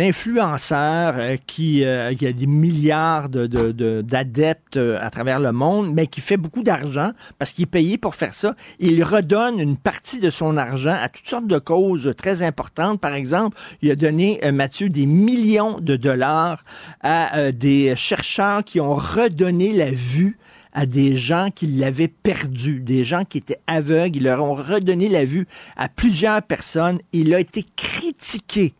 influenceur 0.00 1.14
euh, 1.16 1.36
qui, 1.46 1.84
euh, 1.84 2.08
a 2.10 2.14
des 2.32 2.46
milliards 2.48 3.28
de- 3.28 3.46
de- 3.46 3.70
de- 3.70 4.02
d'adeptes 4.02 4.78
euh, 4.78 4.98
à 5.00 5.10
travers 5.10 5.38
le 5.38 5.52
monde, 5.52 5.94
mais 5.94 6.08
qui 6.08 6.20
fait 6.20 6.36
beaucoup 6.36 6.64
d'argent 6.64 7.12
parce 7.38 7.52
qu'il 7.52 7.62
est 7.62 7.66
payé 7.66 7.98
pour 7.98 8.16
faire 8.16 8.34
ça. 8.34 8.56
Il 8.80 9.04
redonne 9.04 9.60
une 9.60 9.76
partie 9.76 10.18
de 10.18 10.28
son 10.30 10.56
argent 10.56 10.96
à 11.00 11.08
toutes 11.08 11.28
sortes 11.28 11.46
de 11.46 11.58
causes 11.60 12.12
très 12.16 12.42
importantes. 12.42 13.00
Par 13.00 13.14
exemple, 13.14 13.56
il 13.80 13.92
a 13.92 13.94
donné, 13.94 14.40
euh, 14.44 14.50
Mathieu, 14.50 14.88
des 14.88 15.06
millions 15.06 15.78
de 15.78 15.94
dollars 15.94 16.64
à 17.00 17.38
euh, 17.38 17.52
des 17.52 17.94
chercheurs 17.94 18.64
qui 18.64 18.80
ont 18.80 19.03
redonné 19.04 19.72
la 19.72 19.90
vue 19.90 20.38
à 20.72 20.86
des 20.86 21.16
gens 21.16 21.50
qui 21.54 21.66
l'avaient 21.66 22.08
perdu, 22.08 22.80
des 22.80 23.04
gens 23.04 23.24
qui 23.24 23.38
étaient 23.38 23.60
aveugles. 23.66 24.16
Ils 24.16 24.22
leur 24.24 24.42
ont 24.42 24.54
redonné 24.54 25.08
la 25.08 25.24
vue 25.24 25.46
à 25.76 25.88
plusieurs 25.88 26.42
personnes. 26.42 26.98
Il 27.12 27.32
a 27.34 27.40
été 27.40 27.64
critiqué. 27.76 28.74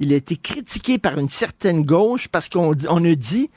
Il 0.00 0.12
a 0.12 0.16
été 0.16 0.36
critiqué 0.36 0.98
par 0.98 1.18
une 1.18 1.28
certaine 1.28 1.82
gauche 1.82 2.28
parce 2.28 2.48
qu'on 2.48 2.74
on 2.88 3.04
a 3.04 3.14
dit 3.14 3.50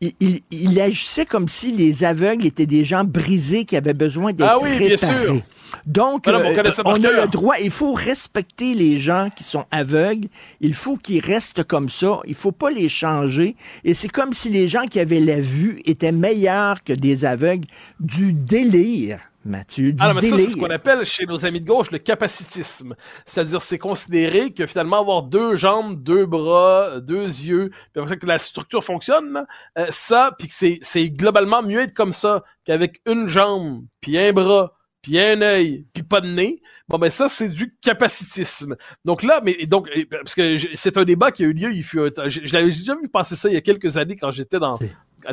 il, 0.00 0.12
il- 0.20 0.40
il 0.50 0.80
agissait 0.80 1.26
comme 1.26 1.48
si 1.48 1.72
les 1.72 2.04
aveugles 2.04 2.46
étaient 2.46 2.66
des 2.66 2.84
gens 2.84 3.04
brisés 3.04 3.64
qui 3.64 3.76
avaient 3.76 3.94
besoin 3.94 4.32
d'être 4.32 4.48
Ah 4.48 4.58
oui, 4.62 4.70
bien 4.78 4.88
réparés. 4.90 5.24
sûr. 5.26 5.40
Donc, 5.86 6.24
on 6.26 6.32
euh, 6.32 6.70
ça 6.70 6.82
on 6.84 7.02
a 7.04 7.10
le 7.10 7.26
droit, 7.28 7.56
il 7.62 7.70
faut 7.70 7.92
respecter 7.92 8.74
les 8.74 8.98
gens 8.98 9.28
qui 9.34 9.44
sont 9.44 9.64
aveugles, 9.70 10.28
il 10.60 10.74
faut 10.74 10.96
qu'ils 10.96 11.24
restent 11.24 11.64
comme 11.64 11.88
ça, 11.88 12.20
il 12.26 12.34
faut 12.34 12.52
pas 12.52 12.70
les 12.70 12.88
changer. 12.88 13.56
Et 13.84 13.94
c'est 13.94 14.08
comme 14.08 14.32
si 14.32 14.48
les 14.48 14.68
gens 14.68 14.86
qui 14.86 15.00
avaient 15.00 15.20
la 15.20 15.40
vue 15.40 15.80
étaient 15.84 16.12
meilleurs 16.12 16.82
que 16.82 16.92
des 16.92 17.24
aveugles. 17.24 17.66
Du 18.00 18.32
délire, 18.32 19.20
Mathieu, 19.44 19.92
du 19.92 19.98
Ah 20.00 20.08
non, 20.08 20.14
mais 20.14 20.20
ça, 20.20 20.30
délire. 20.30 20.44
c'est 20.44 20.50
ce 20.50 20.56
qu'on 20.56 20.70
appelle 20.70 21.04
chez 21.04 21.26
nos 21.26 21.44
amis 21.44 21.60
de 21.60 21.66
gauche 21.66 21.90
le 21.90 21.98
capacitisme. 21.98 22.94
C'est-à-dire, 23.24 23.62
c'est 23.62 23.78
considérer 23.78 24.52
que 24.52 24.66
finalement, 24.66 25.00
avoir 25.00 25.22
deux 25.22 25.56
jambes, 25.56 26.02
deux 26.02 26.26
bras, 26.26 27.00
deux 27.00 27.24
yeux, 27.26 27.70
puis 27.70 28.00
après 28.00 28.08
ça, 28.08 28.16
que 28.16 28.26
la 28.26 28.38
structure 28.38 28.84
fonctionne, 28.84 29.46
euh, 29.78 29.86
ça, 29.90 30.34
puis 30.38 30.48
que 30.48 30.78
c'est 30.82 31.10
globalement 31.10 31.62
mieux 31.62 31.80
être 31.80 31.94
comme 31.94 32.12
ça 32.12 32.44
qu'avec 32.64 33.00
une 33.06 33.28
jambe, 33.28 33.84
puis 34.00 34.18
un 34.18 34.32
bras, 34.32 34.74
puis 35.08 35.18
un 35.18 35.40
œil, 35.40 35.86
puis 35.94 36.02
pas 36.02 36.20
de 36.20 36.28
nez. 36.28 36.60
Bon, 36.86 36.98
ben 36.98 37.08
ça, 37.10 37.30
c'est 37.30 37.48
du 37.48 37.74
capacitisme. 37.80 38.76
Donc 39.06 39.22
là, 39.22 39.40
mais 39.42 39.64
donc, 39.66 39.88
parce 40.10 40.34
que 40.34 40.56
c'est 40.74 40.98
un 40.98 41.04
débat 41.04 41.30
qui 41.32 41.44
a 41.44 41.46
eu 41.46 41.54
lieu, 41.54 41.72
il 41.72 41.82
fut 41.82 41.98
un 42.00 42.10
temps- 42.10 42.28
je, 42.28 42.40
je 42.44 42.52
l'avais 42.52 42.70
j'ai 42.70 42.80
déjà 42.80 42.94
vu 42.94 43.08
passer 43.08 43.34
ça 43.36 43.48
il 43.48 43.54
y 43.54 43.56
a 43.56 43.62
quelques 43.62 43.96
années 43.96 44.16
quand 44.16 44.30
j'étais 44.30 44.58
dans 44.58 44.74
à 44.74 45.30
à 45.30 45.32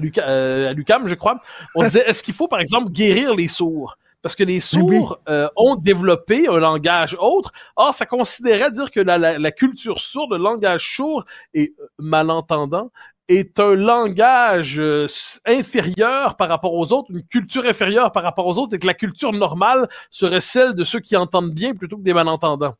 l'UQAM, 0.73 1.07
je 1.07 1.15
crois. 1.15 1.39
On 1.75 1.83
disait, 1.83 2.03
est-ce 2.07 2.23
qu'il 2.23 2.33
faut, 2.33 2.47
par 2.47 2.59
exemple, 2.61 2.89
guérir 2.89 3.35
les 3.35 3.47
sourds? 3.49 3.97
Parce 4.21 4.33
que 4.35 4.43
les 4.43 4.59
sourds 4.59 5.19
euh, 5.29 5.47
ont 5.55 5.75
développé 5.75 6.47
un 6.47 6.57
langage 6.57 7.15
autre. 7.19 7.51
Or, 7.75 7.93
ça 7.93 8.05
considérait 8.07 8.71
dire 8.71 8.89
que 8.89 8.99
la, 9.01 9.17
la, 9.19 9.37
la 9.37 9.51
culture 9.51 9.99
sourde, 9.99 10.31
le 10.31 10.37
langage 10.39 10.95
sourd 10.95 11.25
et 11.53 11.75
euh, 11.79 11.85
malentendant, 11.99 12.91
est 13.27 13.59
un 13.59 13.73
langage 13.73 14.79
euh, 14.79 15.07
inférieur 15.45 16.37
par 16.37 16.47
rapport 16.49 16.73
aux 16.73 16.91
autres, 16.93 17.11
une 17.11 17.23
culture 17.23 17.65
inférieure 17.65 18.11
par 18.11 18.23
rapport 18.23 18.45
aux 18.45 18.57
autres, 18.57 18.75
et 18.75 18.79
que 18.79 18.87
la 18.87 18.93
culture 18.93 19.33
normale 19.33 19.89
serait 20.09 20.41
celle 20.41 20.73
de 20.73 20.83
ceux 20.83 20.99
qui 20.99 21.15
entendent 21.15 21.53
bien 21.53 21.73
plutôt 21.73 21.97
que 21.97 22.03
des 22.03 22.13
malentendants. 22.13 22.75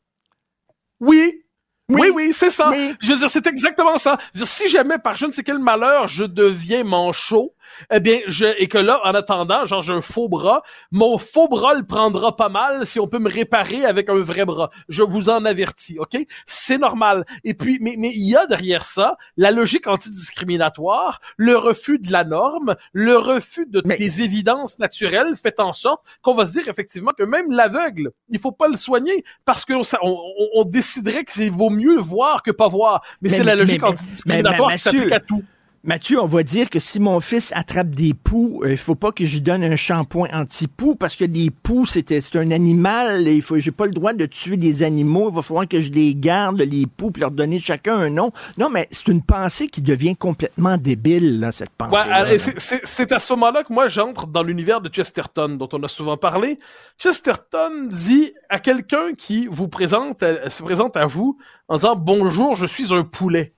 Oui, 1.00 1.42
oui, 1.88 2.10
oui, 2.12 2.30
c'est 2.32 2.50
ça. 2.50 2.70
Oui. 2.70 2.94
Je 3.00 3.12
veux 3.12 3.18
dire, 3.18 3.30
c'est 3.30 3.46
exactement 3.46 3.96
ça. 3.96 4.18
Je 4.34 4.40
veux 4.40 4.44
dire, 4.44 4.52
si 4.52 4.68
jamais 4.68 4.98
par 4.98 5.16
je 5.16 5.26
ne 5.26 5.32
sais 5.32 5.44
quel 5.44 5.58
malheur, 5.58 6.08
je 6.08 6.24
deviens 6.24 6.82
manchot, 6.82 7.54
eh 7.92 8.00
bien, 8.00 8.20
je, 8.28 8.46
et 8.58 8.68
que 8.68 8.78
là, 8.78 9.00
en 9.04 9.14
attendant, 9.14 9.66
genre, 9.66 9.82
j'ai 9.82 9.92
un 9.92 10.00
faux 10.00 10.28
bras, 10.28 10.62
mon 10.90 11.18
faux 11.18 11.48
bras 11.48 11.74
le 11.74 11.84
prendra 11.84 12.36
pas 12.36 12.48
mal 12.48 12.86
si 12.86 12.98
on 13.00 13.06
peut 13.06 13.18
me 13.18 13.30
réparer 13.30 13.84
avec 13.84 14.08
un 14.08 14.16
vrai 14.16 14.44
bras. 14.44 14.70
Je 14.88 15.02
vous 15.02 15.28
en 15.28 15.44
avertis, 15.44 15.98
OK? 15.98 16.16
C'est 16.46 16.78
normal. 16.78 17.24
Et 17.44 17.54
puis, 17.54 17.78
mais, 17.80 17.94
mais 17.98 18.10
il 18.14 18.28
y 18.28 18.36
a 18.36 18.46
derrière 18.46 18.84
ça 18.84 19.16
la 19.36 19.50
logique 19.50 19.86
antidiscriminatoire, 19.86 21.20
le 21.36 21.56
refus 21.56 21.98
de 21.98 22.10
la 22.12 22.24
norme, 22.24 22.76
le 22.92 23.16
refus 23.16 23.66
de 23.66 23.82
Mais- 23.84 23.96
des 23.96 24.22
évidences 24.22 24.78
naturelles 24.78 25.36
fait 25.36 25.60
en 25.60 25.72
sorte 25.72 26.02
qu'on 26.22 26.34
va 26.34 26.46
se 26.46 26.52
dire 26.52 26.68
effectivement 26.68 27.12
que 27.16 27.22
même 27.24 27.50
l'aveugle, 27.50 28.10
il 28.28 28.38
faut 28.38 28.52
pas 28.52 28.68
le 28.68 28.76
soigner 28.76 29.24
parce 29.44 29.64
qu'on 29.64 29.82
on, 30.02 30.08
on, 30.10 30.48
on 30.54 30.64
déciderait 30.64 31.24
que 31.24 31.32
c'est 31.32 31.48
vaut 31.48 31.70
mieux 31.70 31.98
voir 31.98 32.42
que 32.42 32.50
pas 32.50 32.68
voir. 32.68 33.02
Mais, 33.20 33.30
Mais- 33.30 33.36
c'est 33.36 33.44
la 33.44 33.54
logique 33.54 33.82
antidiscriminatoire 33.82 34.70
qui 34.72 34.78
s'applique 34.78 35.12
à 35.12 35.20
tout. 35.20 35.42
Mathieu, 35.86 36.20
on 36.20 36.26
va 36.26 36.42
dire 36.42 36.68
que 36.68 36.80
si 36.80 36.98
mon 36.98 37.20
fils 37.20 37.52
attrape 37.54 37.90
des 37.90 38.12
poux, 38.12 38.60
euh, 38.64 38.72
il 38.72 38.76
faut 38.76 38.96
pas 38.96 39.12
que 39.12 39.24
je 39.24 39.34
lui 39.34 39.40
donne 39.40 39.62
un 39.62 39.76
shampoing 39.76 40.26
anti-poux 40.32 40.96
parce 40.96 41.14
que 41.14 41.24
des 41.24 41.50
poux, 41.50 41.86
c'était 41.86 42.20
c'est 42.20 42.36
un 42.40 42.50
animal. 42.50 43.28
et 43.28 43.36
Il 43.36 43.40
faut, 43.42 43.56
j'ai 43.60 43.70
pas 43.70 43.86
le 43.86 43.92
droit 43.92 44.12
de 44.12 44.26
tuer 44.26 44.56
des 44.56 44.82
animaux. 44.82 45.28
Il 45.30 45.36
va 45.36 45.42
falloir 45.42 45.68
que 45.68 45.80
je 45.80 45.92
les 45.92 46.16
garde, 46.16 46.60
les 46.60 46.86
poux, 46.86 47.12
puis 47.12 47.20
leur 47.20 47.30
donner 47.30 47.60
chacun 47.60 47.96
un 47.96 48.10
nom. 48.10 48.32
Non, 48.58 48.68
mais 48.68 48.88
c'est 48.90 49.06
une 49.06 49.22
pensée 49.22 49.68
qui 49.68 49.80
devient 49.80 50.16
complètement 50.16 50.76
débile, 50.76 51.38
là, 51.38 51.52
cette 51.52 51.70
pensée. 51.70 51.92
Ouais, 52.24 52.38
c'est- 52.40 52.58
c'est 52.58 52.80
c'est 52.82 53.12
à 53.12 53.20
ce 53.20 53.32
moment-là 53.34 53.62
que 53.62 53.72
moi 53.72 53.86
j'entre 53.86 54.26
dans 54.26 54.42
l'univers 54.42 54.80
de 54.80 54.88
Chesterton 54.88 55.50
dont 55.56 55.68
on 55.72 55.80
a 55.84 55.88
souvent 55.88 56.16
parlé. 56.16 56.58
Chesterton 56.98 57.86
dit 57.88 58.32
à 58.48 58.58
quelqu'un 58.58 59.14
qui 59.16 59.46
vous 59.46 59.68
présente, 59.68 60.22
euh, 60.24 60.48
se 60.48 60.64
présente 60.64 60.96
à 60.96 61.06
vous 61.06 61.38
en 61.68 61.76
disant 61.76 61.94
bonjour, 61.94 62.56
je 62.56 62.66
suis 62.66 62.92
un 62.92 63.04
poulet. 63.04 63.52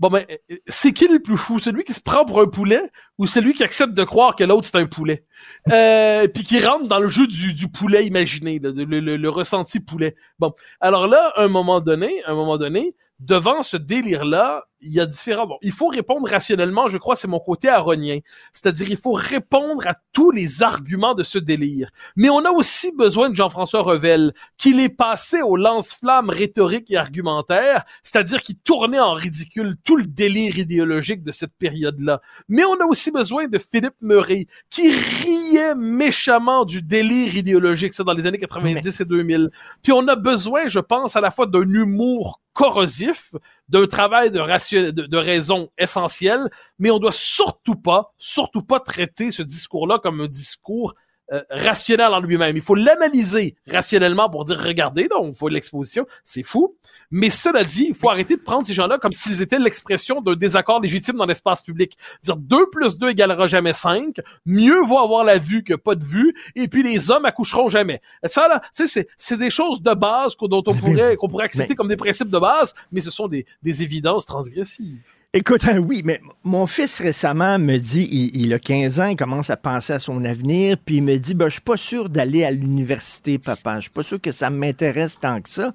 Bon, 0.00 0.08
ben, 0.08 0.24
c'est 0.66 0.94
qui 0.94 1.06
le 1.06 1.20
plus 1.20 1.36
fou? 1.36 1.58
Celui 1.58 1.84
qui 1.84 1.92
se 1.92 2.00
prend 2.00 2.24
pour 2.24 2.40
un 2.40 2.46
poulet 2.46 2.80
ou 3.18 3.26
celui 3.26 3.52
qui 3.52 3.62
accepte 3.62 3.92
de 3.92 4.02
croire 4.02 4.34
que 4.34 4.44
l'autre 4.44 4.66
c'est 4.66 4.78
un 4.78 4.86
poulet? 4.86 5.24
Euh, 5.70 6.26
puis 6.34 6.42
qui 6.42 6.58
rentre 6.58 6.88
dans 6.88 6.98
le 6.98 7.10
jeu 7.10 7.26
du, 7.26 7.68
poulet 7.68 8.06
imaginé, 8.06 8.58
le, 8.58 8.72
le, 8.72 9.16
le, 9.18 9.28
ressenti 9.28 9.78
poulet. 9.78 10.16
Bon, 10.38 10.54
alors 10.80 11.06
là, 11.06 11.32
à 11.36 11.42
un 11.42 11.48
moment 11.48 11.82
donné, 11.82 12.24
à 12.24 12.32
un 12.32 12.34
moment 12.34 12.56
donné, 12.56 12.94
devant 13.20 13.62
ce 13.62 13.76
délire-là, 13.76 14.64
il 14.82 14.92
y 14.92 15.00
a 15.00 15.04
différents. 15.04 15.46
Bon, 15.46 15.58
il 15.60 15.72
faut 15.72 15.88
répondre 15.88 16.26
rationnellement, 16.26 16.88
je 16.88 16.96
crois, 16.96 17.14
c'est 17.14 17.28
mon 17.28 17.38
côté 17.38 17.68
aronien. 17.68 18.18
C'est-à-dire, 18.52 18.88
il 18.88 18.96
faut 18.96 19.12
répondre 19.12 19.86
à 19.86 19.94
tous 20.12 20.30
les 20.30 20.62
arguments 20.62 21.14
de 21.14 21.22
ce 21.22 21.38
délire. 21.38 21.90
Mais 22.16 22.30
on 22.30 22.44
a 22.46 22.50
aussi 22.50 22.92
besoin 22.92 23.28
de 23.28 23.36
Jean-François 23.36 23.82
Revel, 23.82 24.32
qu'il 24.56 24.80
est 24.80 24.88
passé 24.88 25.42
au 25.42 25.56
lance-flamme 25.56 26.30
rhétorique 26.30 26.90
et 26.90 26.96
argumentaire, 26.96 27.84
c'est-à-dire 28.02 28.42
qu'il 28.42 28.56
tournait 28.56 29.00
en 29.00 29.12
ridicule 29.12 29.76
tout 29.84 29.96
le 29.96 30.06
délire 30.06 30.58
idéologique 30.58 31.22
de 31.22 31.30
cette 31.30 31.52
période-là. 31.58 32.22
Mais 32.48 32.64
on 32.64 32.80
a 32.80 32.84
aussi 32.84 33.10
besoin 33.10 33.48
de 33.48 33.58
Philippe 33.58 33.96
Murray, 34.00 34.46
qui 34.70 34.90
riait 34.90 35.74
méchamment 35.74 36.64
du 36.64 36.80
délire 36.80 37.36
idéologique, 37.36 37.92
ça, 37.92 38.02
dans 38.02 38.14
les 38.14 38.26
années 38.26 38.38
90 38.38 39.00
et 39.00 39.04
2000. 39.04 39.50
Puis 39.82 39.92
on 39.92 40.08
a 40.08 40.16
besoin, 40.16 40.68
je 40.68 40.80
pense, 40.80 41.16
à 41.16 41.20
la 41.20 41.30
fois 41.30 41.46
d'un 41.46 41.68
humour 41.68 42.40
corrosif, 42.52 43.34
d'un 43.68 43.86
travail 43.86 44.30
de, 44.30 44.90
de 44.90 45.16
raison 45.16 45.70
essentielle, 45.78 46.50
mais 46.78 46.90
on 46.90 46.98
doit 46.98 47.12
surtout 47.12 47.76
pas, 47.76 48.12
surtout 48.18 48.62
pas 48.62 48.80
traiter 48.80 49.30
ce 49.30 49.42
discours-là 49.42 49.98
comme 49.98 50.20
un 50.20 50.28
discours 50.28 50.94
euh, 51.32 51.42
rationnel 51.50 52.12
en 52.12 52.20
lui-même. 52.20 52.56
Il 52.56 52.62
faut 52.62 52.74
l'analyser 52.74 53.54
rationnellement 53.70 54.28
pour 54.28 54.44
dire, 54.44 54.58
regardez, 54.58 55.04
là, 55.04 55.20
on 55.20 55.30
voit 55.30 55.50
l'exposition, 55.50 56.06
c'est 56.24 56.42
fou. 56.42 56.76
Mais 57.10 57.30
cela 57.30 57.64
dit, 57.64 57.86
il 57.88 57.94
faut 57.94 58.10
arrêter 58.10 58.36
de 58.36 58.42
prendre 58.42 58.66
ces 58.66 58.74
gens-là 58.74 58.98
comme 58.98 59.12
s'ils 59.12 59.40
étaient 59.40 59.58
l'expression 59.58 60.20
d'un 60.20 60.34
désaccord 60.34 60.80
légitime 60.80 61.16
dans 61.16 61.26
l'espace 61.26 61.62
public. 61.62 61.96
Dire 62.22 62.36
2 62.36 62.70
plus 62.70 62.98
2 62.98 63.10
égalera 63.10 63.46
jamais 63.46 63.72
5, 63.72 64.16
mieux 64.44 64.80
vaut 64.82 64.98
avoir 64.98 65.24
la 65.24 65.38
vue 65.38 65.62
que 65.62 65.74
pas 65.74 65.94
de 65.94 66.04
vue, 66.04 66.34
et 66.56 66.68
puis 66.68 66.82
les 66.82 67.10
hommes 67.10 67.24
accoucheront 67.24 67.68
jamais. 67.68 68.00
Ça, 68.24 68.48
là, 68.48 68.60
tu 68.74 68.88
sais, 68.88 69.08
c'est 69.16 69.36
des 69.36 69.50
choses 69.50 69.82
de 69.82 69.94
base 69.94 70.36
dont 70.40 70.64
on 70.66 70.74
pourrait, 70.74 71.16
qu'on 71.16 71.28
pourrait 71.28 71.44
accepter 71.44 71.74
comme 71.74 71.88
des 71.88 71.96
principes 71.96 72.30
de 72.30 72.38
base, 72.38 72.74
mais 72.90 73.00
ce 73.00 73.10
sont 73.10 73.28
des, 73.28 73.46
des 73.62 73.82
évidences 73.82 74.26
transgressives. 74.26 74.98
Écoute, 75.32 75.62
hein, 75.68 75.78
oui, 75.78 76.02
mais 76.04 76.20
mon 76.42 76.66
fils 76.66 76.98
récemment 76.98 77.56
me 77.60 77.76
dit, 77.76 78.30
il, 78.34 78.52
a 78.52 78.58
15 78.58 78.98
ans, 78.98 79.06
il 79.06 79.16
commence 79.16 79.48
à 79.48 79.56
penser 79.56 79.92
à 79.92 80.00
son 80.00 80.24
avenir, 80.24 80.76
puis 80.84 80.96
il 80.96 81.04
me 81.04 81.18
dit, 81.18 81.34
ben, 81.34 81.46
je 81.46 81.52
suis 81.52 81.60
pas 81.60 81.76
sûr 81.76 82.08
d'aller 82.08 82.42
à 82.42 82.50
l'université, 82.50 83.38
papa. 83.38 83.76
Je 83.76 83.82
suis 83.82 83.90
pas 83.90 84.02
sûr 84.02 84.20
que 84.20 84.32
ça 84.32 84.50
m'intéresse 84.50 85.20
tant 85.20 85.40
que 85.40 85.48
ça. 85.48 85.72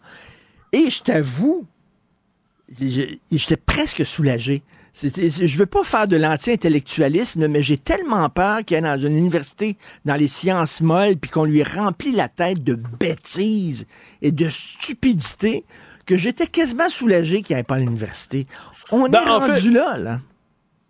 Et 0.74 0.90
je 0.90 1.02
t'avoue, 1.02 1.66
j'étais 3.32 3.56
presque 3.56 4.06
soulagé. 4.06 4.62
Je 4.94 5.58
veux 5.58 5.66
pas 5.66 5.86
faire 5.86 6.10
de 6.10 6.18
l'anti-intellectualisme, 6.18 7.48
mais 7.48 7.62
j'ai 7.62 7.78
tellement 7.78 8.30
peur 8.30 8.66
qu'il 8.66 8.76
aille 8.76 9.00
dans 9.00 9.08
une 9.08 9.18
université 9.18 9.78
dans 10.04 10.16
les 10.16 10.28
sciences 10.28 10.82
molles, 10.82 11.16
puis 11.16 11.32
qu'on 11.32 11.46
lui 11.46 11.64
remplit 11.64 12.12
la 12.12 12.28
tête 12.28 12.62
de 12.62 12.76
bêtises 12.76 13.88
et 14.22 14.34
de 14.34 14.50
stupidité, 14.50 15.64
que 16.06 16.18
j'étais 16.18 16.48
quasiment 16.48 16.90
soulagé 16.90 17.42
qu'il 17.42 17.56
n'aille 17.56 17.64
pas 17.64 17.76
à 17.76 17.80
l'université. 17.80 18.48
On 18.92 19.08
ben, 19.10 19.22
est 19.22 19.30
rendu 19.30 19.72
là, 19.72 19.98
là. 19.98 20.20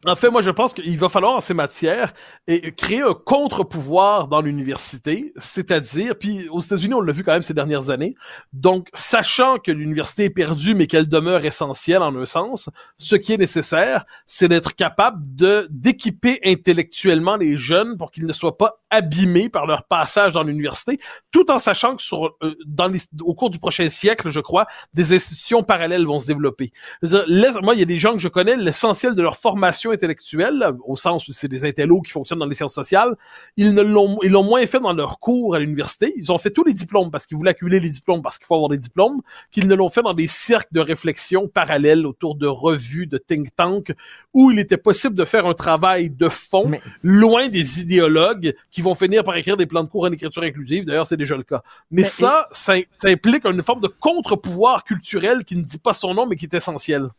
En 0.08 0.15
fait, 0.15 0.30
moi, 0.30 0.41
je 0.41 0.52
pense 0.52 0.74
qu'il 0.74 0.98
va 1.00 1.10
falloir 1.10 1.36
en 1.36 1.41
ces 1.41 1.56
matières 1.56 2.13
et 2.46 2.72
créer 2.74 3.02
un 3.02 3.15
contre-pouvoir 3.15 4.28
dans 4.28 4.41
l'université, 4.41 5.34
c'est-à-dire, 5.36 6.15
puis 6.18 6.48
aux 6.50 6.60
États-Unis, 6.60 6.94
on 6.94 7.02
l'a 7.02 7.12
vu 7.12 7.24
quand 7.24 7.34
même 7.34 7.41
ces 7.41 7.56
dernières 7.56 7.89
années. 7.89 8.15
Donc, 8.54 8.88
sachant 8.94 9.58
que 9.58 9.72
l'université 9.72 10.26
est 10.26 10.30
perdue, 10.30 10.76
mais 10.76 10.86
qu'elle 10.86 11.10
demeure 11.10 11.44
essentielle 11.44 12.04
en 12.04 12.15
un 12.15 12.26
sens, 12.28 12.70
ce 13.00 13.15
qui 13.15 13.34
est 13.34 13.38
nécessaire, 13.38 14.06
c'est 14.28 14.48
d'être 14.48 14.76
capable 14.76 15.18
de 15.36 15.68
d'équiper 15.72 16.39
intellectuellement 16.44 17.36
les 17.36 17.58
jeunes 17.58 17.98
pour 17.98 18.12
qu'ils 18.12 18.28
ne 18.28 18.34
soient 18.34 18.58
pas 18.58 18.80
abîmés 18.91 19.50
par 19.50 19.65
leur 19.65 19.84
passage 19.84 20.34
dans 20.34 20.44
l'université, 20.44 21.00
tout 21.32 21.50
en 21.50 21.60
sachant 21.60 21.96
que 21.96 22.04
sur 22.04 22.36
euh, 22.44 22.56
dans 22.65 22.91
au 23.22 23.34
cours 23.34 23.50
du 23.50 23.60
prochain 23.60 23.89
siècle, 23.89 24.30
je 24.30 24.39
crois, 24.39 24.68
des 24.94 25.13
institutions 25.13 25.63
parallèles 25.63 26.06
vont 26.06 26.20
se 26.20 26.28
développer. 26.28 26.72
moi, 27.02 27.74
il 27.74 27.80
y 27.80 27.84
a 27.84 27.86
des 27.86 27.98
gens 27.98 28.13
que 28.13 28.20
je 28.20 28.28
connais, 28.28 28.56
l'essentiel 28.56 29.15
de 29.15 29.22
leur 29.22 29.38
formation 29.38 29.91
intellectuelle, 29.96 30.72
au 30.86 30.96
sens 30.96 31.28
où 31.28 31.34
c'est 31.34 31.48
des 31.48 31.66
intellos 31.66 32.02
qui 32.02 32.12
fonctionnent 32.12 32.40
dans 32.40 32.46
les 32.46 32.56
sciences 32.56 32.74
sociales, 32.74 33.16
ils 33.58 33.74
ne 33.74 33.82
l'ont, 33.82 34.18
ils 34.24 34.32
l'ont 34.32 34.44
moins 34.44 34.66
fait 34.66 34.80
dans 34.80 34.94
leurs 34.94 35.20
cours 35.20 35.56
à 35.56 35.60
l'université. 35.60 36.14
Ils 36.18 36.32
ont 36.32 36.38
fait 36.38 36.52
tous 36.52 36.64
les 36.64 36.74
diplômes 36.74 37.12
parce 37.12 37.26
qu'ils 37.26 37.38
voulaient 37.38 37.52
accumuler 37.52 37.80
les 37.80 37.90
diplômes 37.90 38.22
parce 38.22 38.38
qu'il 38.38 38.46
faut 38.46 38.56
avoir 38.56 38.70
des 38.70 38.78
diplômes, 38.78 39.22
qu'ils 39.52 39.68
ne 39.68 39.76
l'ont 39.76 39.90
fait 39.90 40.04
dans 40.04 40.14
des 40.14 40.28
cercles 40.28 40.70
de 40.72 40.80
réflexion 40.80 41.48
parallèles 41.48 42.06
autour 42.06 42.36
de 42.36 42.48
revues, 42.48 43.08
de 43.08 43.18
think 43.18 43.56
tanks, 43.56 43.92
où 44.34 44.52
il 44.52 44.60
était 44.60 44.78
possible 44.78 45.16
de 45.16 45.26
faire 45.26 45.46
un 45.46 45.54
travail 45.54 46.10
de 46.10 46.30
fond, 46.30 46.72
loin 47.02 47.48
des 47.50 47.82
idéologues 47.82 48.56
qui 48.72 48.82
vont 48.82 48.96
finir 48.96 49.24
par 49.24 49.36
écrire 49.36 49.58
des 49.58 49.66
plans 49.66 49.84
de 49.84 49.90
cours 49.90 50.04
en 50.04 50.12
écriture 50.12 50.44
inclusive. 50.44 50.86
D'ailleurs, 50.86 51.08
c'est 51.08 51.18
déjà 51.18 51.38
le 51.38 51.44
cas. 51.44 51.64
Mais, 51.92 52.04
ça, 52.04 52.48
ça, 52.52 52.76
ça 53.00 53.08
implique 53.08 53.46
une 53.46 53.64
forme 53.64 53.82
de 53.82 53.88
contre-pouvoir 53.88 54.84
culturel 54.84 55.44
qui 55.44 55.56
ne 55.56 55.64
dit 55.64 55.78
pas 55.78 55.94
son 55.94 56.14
nom, 56.14 56.26
mais 56.26 56.36
qui 56.36 56.46
est 56.46 56.54
essentiel. 56.54 57.10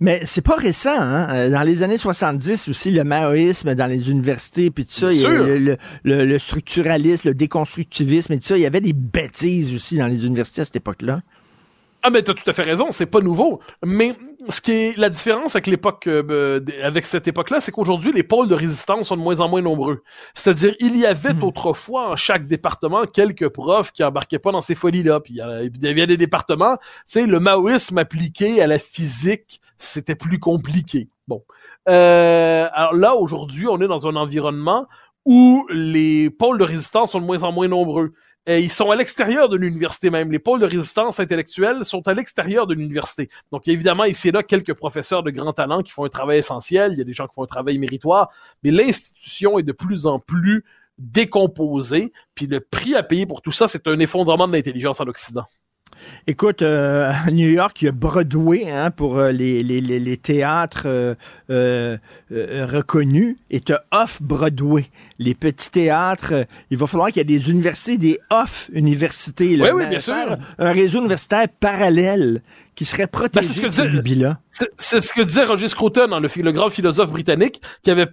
Mais 0.00 0.22
c'est 0.24 0.42
pas 0.42 0.56
récent, 0.56 0.98
hein? 0.98 1.28
Euh, 1.30 1.50
dans 1.50 1.62
les 1.62 1.82
années 1.82 1.98
70 1.98 2.68
aussi, 2.68 2.90
le 2.90 3.04
maoïsme 3.04 3.74
dans 3.74 3.86
les 3.86 4.10
universités, 4.10 4.70
puis 4.70 4.84
tout 4.84 4.94
ça, 4.94 5.12
il 5.12 5.20
y 5.20 5.26
a 5.26 5.30
le, 5.30 5.76
le, 6.04 6.38
structuralisme, 6.38 7.28
le 7.28 7.34
déconstructivisme 7.34 8.32
et 8.32 8.38
tout 8.38 8.46
ça, 8.46 8.56
il 8.56 8.62
y 8.62 8.66
avait 8.66 8.80
des 8.80 8.92
bêtises 8.92 9.74
aussi 9.74 9.96
dans 9.96 10.06
les 10.06 10.24
universités 10.24 10.62
à 10.62 10.64
cette 10.64 10.76
époque-là. 10.76 11.22
Ah 12.02 12.10
mais 12.10 12.22
t'as 12.22 12.32
tout 12.32 12.48
à 12.48 12.52
fait 12.52 12.62
raison, 12.62 12.88
c'est 12.90 13.06
pas 13.06 13.20
nouveau. 13.20 13.60
Mais 13.84 14.14
ce 14.48 14.60
qui 14.60 14.72
est 14.72 14.96
la 14.96 15.10
différence 15.10 15.54
avec 15.54 15.66
l'époque, 15.66 16.06
euh, 16.06 16.60
avec 16.82 17.04
cette 17.04 17.28
époque-là, 17.28 17.60
c'est 17.60 17.72
qu'aujourd'hui 17.72 18.12
les 18.12 18.22
pôles 18.22 18.48
de 18.48 18.54
résistance 18.54 19.08
sont 19.08 19.16
de 19.16 19.22
moins 19.22 19.40
en 19.40 19.48
moins 19.48 19.60
nombreux. 19.60 20.02
C'est-à-dire 20.34 20.74
il 20.80 20.96
y 20.96 21.04
avait 21.04 21.34
hmm. 21.34 21.44
autrefois 21.44 22.10
en 22.10 22.16
chaque 22.16 22.46
département 22.46 23.04
quelques 23.04 23.48
profs 23.48 23.92
qui 23.92 24.02
embarquaient 24.02 24.38
pas 24.38 24.52
dans 24.52 24.62
ces 24.62 24.74
folies-là. 24.74 25.20
Puis 25.20 25.34
il 25.34 25.72
y 25.82 25.88
avait 25.88 26.06
des 26.06 26.16
départements, 26.16 26.76
tu 26.78 26.84
sais, 27.06 27.26
le 27.26 27.38
maoïsme 27.38 27.98
appliqué 27.98 28.62
à 28.62 28.66
la 28.66 28.78
physique, 28.78 29.60
c'était 29.76 30.14
plus 30.14 30.38
compliqué. 30.38 31.08
Bon, 31.28 31.44
euh, 31.88 32.68
alors 32.72 32.94
là 32.94 33.14
aujourd'hui, 33.14 33.66
on 33.68 33.80
est 33.80 33.88
dans 33.88 34.06
un 34.06 34.16
environnement 34.16 34.86
où 35.26 35.66
les 35.70 36.30
pôles 36.30 36.58
de 36.58 36.64
résistance 36.64 37.12
sont 37.12 37.20
de 37.20 37.26
moins 37.26 37.42
en 37.42 37.52
moins 37.52 37.68
nombreux. 37.68 38.12
Et 38.50 38.58
ils 38.58 38.70
sont 38.70 38.90
à 38.90 38.96
l'extérieur 38.96 39.48
de 39.48 39.56
l'université 39.56 40.10
même. 40.10 40.32
Les 40.32 40.40
pôles 40.40 40.58
de 40.58 40.66
résistance 40.66 41.20
intellectuelle 41.20 41.84
sont 41.84 42.08
à 42.08 42.14
l'extérieur 42.14 42.66
de 42.66 42.74
l'université. 42.74 43.28
Donc, 43.52 43.68
évidemment, 43.68 44.02
ici 44.02 44.30
et 44.30 44.32
là, 44.32 44.42
quelques 44.42 44.74
professeurs 44.74 45.22
de 45.22 45.30
grand 45.30 45.52
talent 45.52 45.82
qui 45.82 45.92
font 45.92 46.04
un 46.04 46.08
travail 46.08 46.38
essentiel. 46.38 46.90
Il 46.94 46.98
y 46.98 47.00
a 47.00 47.04
des 47.04 47.12
gens 47.12 47.28
qui 47.28 47.34
font 47.36 47.44
un 47.44 47.46
travail 47.46 47.78
méritoire. 47.78 48.28
Mais 48.64 48.72
l'institution 48.72 49.60
est 49.60 49.62
de 49.62 49.70
plus 49.70 50.06
en 50.06 50.18
plus 50.18 50.64
décomposée. 50.98 52.12
Puis 52.34 52.48
le 52.48 52.58
prix 52.58 52.96
à 52.96 53.04
payer 53.04 53.24
pour 53.24 53.40
tout 53.40 53.52
ça, 53.52 53.68
c'est 53.68 53.86
un 53.86 54.00
effondrement 54.00 54.48
de 54.48 54.52
l'intelligence 54.52 54.98
en 54.98 55.06
Occident. 55.06 55.44
Écoute, 56.26 56.62
euh, 56.62 57.12
à 57.26 57.30
New 57.30 57.48
York, 57.48 57.82
il 57.82 57.84
y 57.86 57.88
a 57.88 57.92
Broadway 57.92 58.70
hein, 58.70 58.90
pour 58.90 59.18
euh, 59.18 59.32
les, 59.32 59.62
les, 59.62 59.80
les, 59.80 60.16
théâtres 60.16 61.16
euh, 61.50 61.96
reconnus 62.30 63.36
et 63.50 63.60
tu 63.60 63.72
Off-Broadway, 63.90 64.86
les 65.18 65.34
petits 65.34 65.70
théâtres. 65.70 66.46
il 66.70 66.76
va 66.76 66.86
falloir 66.86 67.08
qu'il 67.08 67.18
y 67.18 67.20
ait 67.20 67.38
des 67.38 67.50
universités, 67.50 67.98
des 67.98 68.18
off-universités. 68.30 69.60
Oui, 69.60 69.68
oui, 69.74 69.86
bien 69.86 69.98
sûr. 69.98 70.14
Un 70.58 70.72
réseau 70.72 71.00
universitaire 71.00 71.46
parallèle 71.60 72.42
qui 72.74 72.84
serait 72.84 73.04
ben, 73.04 73.28
protégé 73.28 73.62
de 73.62 73.70
ce 73.70 73.82
C'est 74.78 75.00
ce 75.00 75.12
que 75.12 75.22
disait 75.22 75.44
Roger 75.44 75.68
Scruton, 75.68 76.18
le, 76.18 76.42
le 76.42 76.52
grand 76.52 76.70
philosophe 76.70 77.10
britannique, 77.10 77.60
qui 77.82 77.90
avait 77.90 78.08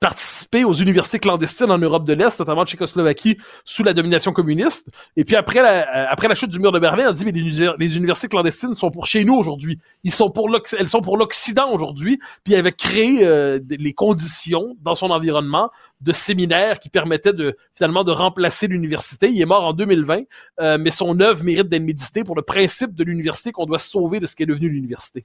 participer 0.00 0.64
aux 0.64 0.74
universités 0.74 1.18
clandestines 1.18 1.70
en 1.70 1.78
Europe 1.78 2.04
de 2.04 2.12
l'Est, 2.12 2.38
notamment 2.38 2.62
en 2.62 2.66
Tchécoslovaquie, 2.66 3.36
sous 3.64 3.82
la 3.82 3.92
domination 3.92 4.32
communiste. 4.32 4.88
Et 5.16 5.24
puis 5.24 5.36
après 5.36 5.62
la, 5.62 5.80
euh, 5.80 6.06
après 6.10 6.28
la 6.28 6.34
chute 6.34 6.50
du 6.50 6.58
mur 6.58 6.72
de 6.72 6.78
Berlin, 6.78 7.06
on 7.08 7.12
dit 7.12 7.24
mais 7.24 7.32
les, 7.32 7.96
universités 7.96 8.28
clandestines 8.28 8.74
sont 8.74 8.90
pour 8.90 9.06
chez 9.06 9.24
nous 9.24 9.34
aujourd'hui. 9.34 9.78
Ils 10.04 10.12
sont 10.12 10.30
pour 10.30 10.48
elles 10.78 10.88
sont 10.88 11.00
pour 11.00 11.16
l'Occident 11.16 11.72
aujourd'hui. 11.72 12.18
Puis 12.44 12.54
elle 12.54 12.60
avait 12.60 12.72
créé 12.72 13.26
euh, 13.26 13.58
les 13.68 13.92
conditions 13.92 14.76
dans 14.82 14.94
son 14.94 15.10
environnement 15.10 15.70
de 16.00 16.12
séminaires 16.12 16.78
qui 16.78 16.88
permettaient 16.88 17.32
de 17.32 17.56
finalement 17.74 18.04
de 18.04 18.12
remplacer 18.12 18.66
l'université. 18.66 19.30
Il 19.30 19.40
est 19.40 19.46
mort 19.46 19.64
en 19.64 19.72
2020, 19.72 20.20
euh, 20.60 20.78
mais 20.78 20.90
son 20.90 21.18
œuvre 21.20 21.44
mérite 21.44 21.68
d'être 21.68 21.82
méditée 21.82 22.24
pour 22.24 22.36
le 22.36 22.42
principe 22.42 22.94
de 22.94 23.04
l'université 23.04 23.52
qu'on 23.52 23.66
doit 23.66 23.78
sauver 23.78 24.20
de 24.20 24.26
ce 24.26 24.36
qui 24.36 24.44
est 24.44 24.46
devenu 24.46 24.68
l'université. 24.68 25.24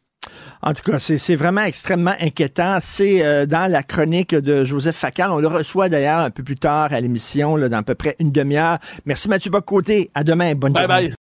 En 0.62 0.74
tout 0.74 0.84
cas, 0.84 1.00
c'est 1.00 1.36
vraiment 1.36 1.64
extrêmement 1.64 2.16
inquiétant. 2.20 2.80
C'est 2.82 3.24
euh, 3.26 3.46
dans 3.46 3.70
la 3.70 3.84
chronique 3.84 4.34
de 4.34 4.64
Joseph 4.64 4.96
Facal. 4.96 5.32
On 5.32 5.40
le 5.40 5.48
reçoit 5.48 5.90
d'ailleurs 5.90 6.20
un 6.20 6.32
peu 6.32 6.44
plus 6.44 6.58
tard 6.58 6.94
à 6.94 7.02
l'émission, 7.02 7.58
dans 7.58 7.72
à 7.72 7.84
peu 7.84 7.96
près 7.96 8.16
une 8.20 8.32
demi-heure. 8.32 8.78
Merci 9.06 9.30
Mathieu 9.30 9.52
Bocoté. 9.52 10.10
À 10.14 10.24
demain. 10.24 10.56
Bonne 10.56 10.74
bye 10.74 10.84
journée. 10.84 11.10
Bye. 11.10 11.16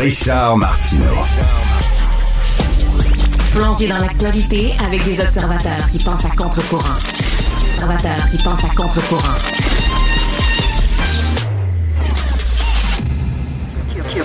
Richard 0.00 0.56
Martineau. 0.56 1.57
Plongé 3.58 3.88
dans 3.88 3.98
l'actualité 3.98 4.72
avec 4.86 5.04
des 5.04 5.20
observateurs 5.20 5.88
qui 5.90 5.98
pensent 5.98 6.24
à 6.24 6.28
contre-courant. 6.28 6.94
Observateurs 7.74 8.28
qui 8.30 8.38
pensent 8.38 8.62
à 8.62 8.68
contre-courant. 8.68 9.34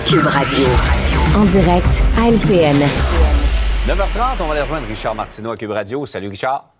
Cube 0.06 0.24
Radio. 0.24 0.66
En 1.36 1.44
direct 1.46 2.02
à 2.16 2.30
LCN. 2.30 2.78
9h30, 3.88 4.36
on 4.38 4.44
va 4.44 4.52
aller 4.52 4.60
rejoindre 4.60 4.86
Richard 4.86 5.16
Martineau 5.16 5.50
à 5.50 5.56
Cube 5.56 5.72
Radio. 5.72 6.06
Salut 6.06 6.28
Richard. 6.28 6.73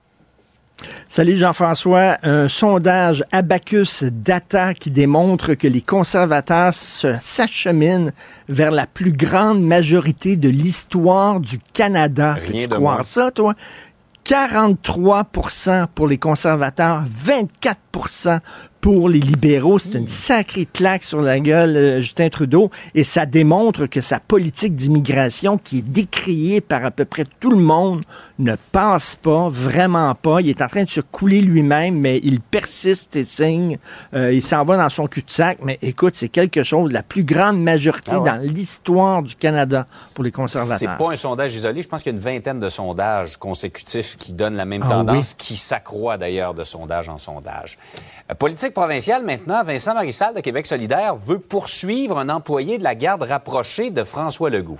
Salut 1.08 1.36
Jean-François. 1.36 2.18
Un 2.22 2.48
sondage 2.48 3.24
Abacus 3.32 4.04
Data 4.04 4.74
qui 4.74 4.90
démontre 4.90 5.54
que 5.54 5.68
les 5.68 5.80
conservateurs 5.80 6.74
s'acheminent 6.74 8.10
vers 8.48 8.70
la 8.70 8.86
plus 8.86 9.12
grande 9.12 9.62
majorité 9.62 10.36
de 10.36 10.48
l'histoire 10.48 11.40
du 11.40 11.58
Canada. 11.72 12.34
Rien 12.34 12.62
tu 12.62 12.68
de 12.68 12.74
crois 12.74 12.94
moins. 12.94 13.02
ça, 13.02 13.30
toi? 13.30 13.54
43 14.24 15.28
pour 15.94 16.08
les 16.08 16.18
conservateurs, 16.18 17.04
24 17.06 17.78
pour 18.84 19.08
les 19.08 19.18
libéraux. 19.18 19.78
C'est 19.78 19.94
une 19.94 20.08
sacrée 20.08 20.68
claque 20.70 21.04
sur 21.04 21.22
la 21.22 21.40
gueule, 21.40 21.74
euh, 21.74 22.00
Justin 22.02 22.28
Trudeau, 22.28 22.68
et 22.94 23.02
ça 23.02 23.24
démontre 23.24 23.86
que 23.86 24.02
sa 24.02 24.20
politique 24.20 24.76
d'immigration, 24.76 25.56
qui 25.56 25.78
est 25.78 25.88
décriée 25.88 26.60
par 26.60 26.84
à 26.84 26.90
peu 26.90 27.06
près 27.06 27.24
tout 27.40 27.48
le 27.48 27.56
monde, 27.56 28.02
ne 28.38 28.56
passe 28.72 29.14
pas, 29.14 29.48
vraiment 29.48 30.14
pas. 30.14 30.42
Il 30.42 30.50
est 30.50 30.60
en 30.60 30.68
train 30.68 30.84
de 30.84 30.90
se 30.90 31.00
couler 31.00 31.40
lui-même, 31.40 31.98
mais 31.98 32.20
il 32.24 32.40
persiste 32.42 33.16
et 33.16 33.24
signe. 33.24 33.78
Euh, 34.12 34.34
il 34.34 34.42
s'en 34.42 34.66
va 34.66 34.76
dans 34.76 34.90
son 34.90 35.06
cul-de-sac, 35.06 35.60
mais 35.62 35.78
écoute, 35.80 36.14
c'est 36.14 36.28
quelque 36.28 36.62
chose, 36.62 36.92
la 36.92 37.02
plus 37.02 37.24
grande 37.24 37.62
majorité 37.62 38.10
Ah 38.12 38.20
ouais. 38.20 38.30
dans 38.30 38.40
l'histoire 38.42 39.22
du 39.22 39.34
Canada 39.34 39.86
pour 40.14 40.24
les 40.24 40.28
C'est 40.28 40.32
conservateurs. 40.32 40.98
pas 40.98 41.10
un 41.10 41.16
sondage 41.16 41.54
isolé. 41.54 41.80
Je 41.80 41.88
pense 41.88 42.02
qu'il 42.02 42.12
y 42.12 42.14
a 42.14 42.18
une 42.18 42.22
vingtaine 42.22 42.60
de 42.60 42.68
sondages 42.68 43.38
consécutifs 43.38 44.18
qui 44.18 44.34
donnent 44.34 44.56
la 44.56 44.66
même 44.66 44.82
Ah 44.84 44.90
tendance, 44.90 45.32
qui 45.32 45.56
s'accroît 45.56 46.18
d'ailleurs 46.18 46.52
de 46.52 46.64
sondage 46.64 47.08
en 47.08 47.16
sondage. 47.16 47.78
Euh, 48.30 48.34
Politique 48.34 48.72
provinciale 48.74 49.24
maintenant, 49.24 49.62
Vincent 49.64 49.94
Marissal 49.94 50.34
de 50.34 50.40
Québec 50.40 50.66
solidaire 50.66 51.16
veut 51.16 51.38
poursuivre 51.38 52.18
un 52.18 52.28
employé 52.28 52.78
de 52.78 52.84
la 52.84 52.94
garde 52.94 53.22
rapprochée 53.22 53.90
de 53.90 54.04
François 54.04 54.50
Legault. 54.50 54.78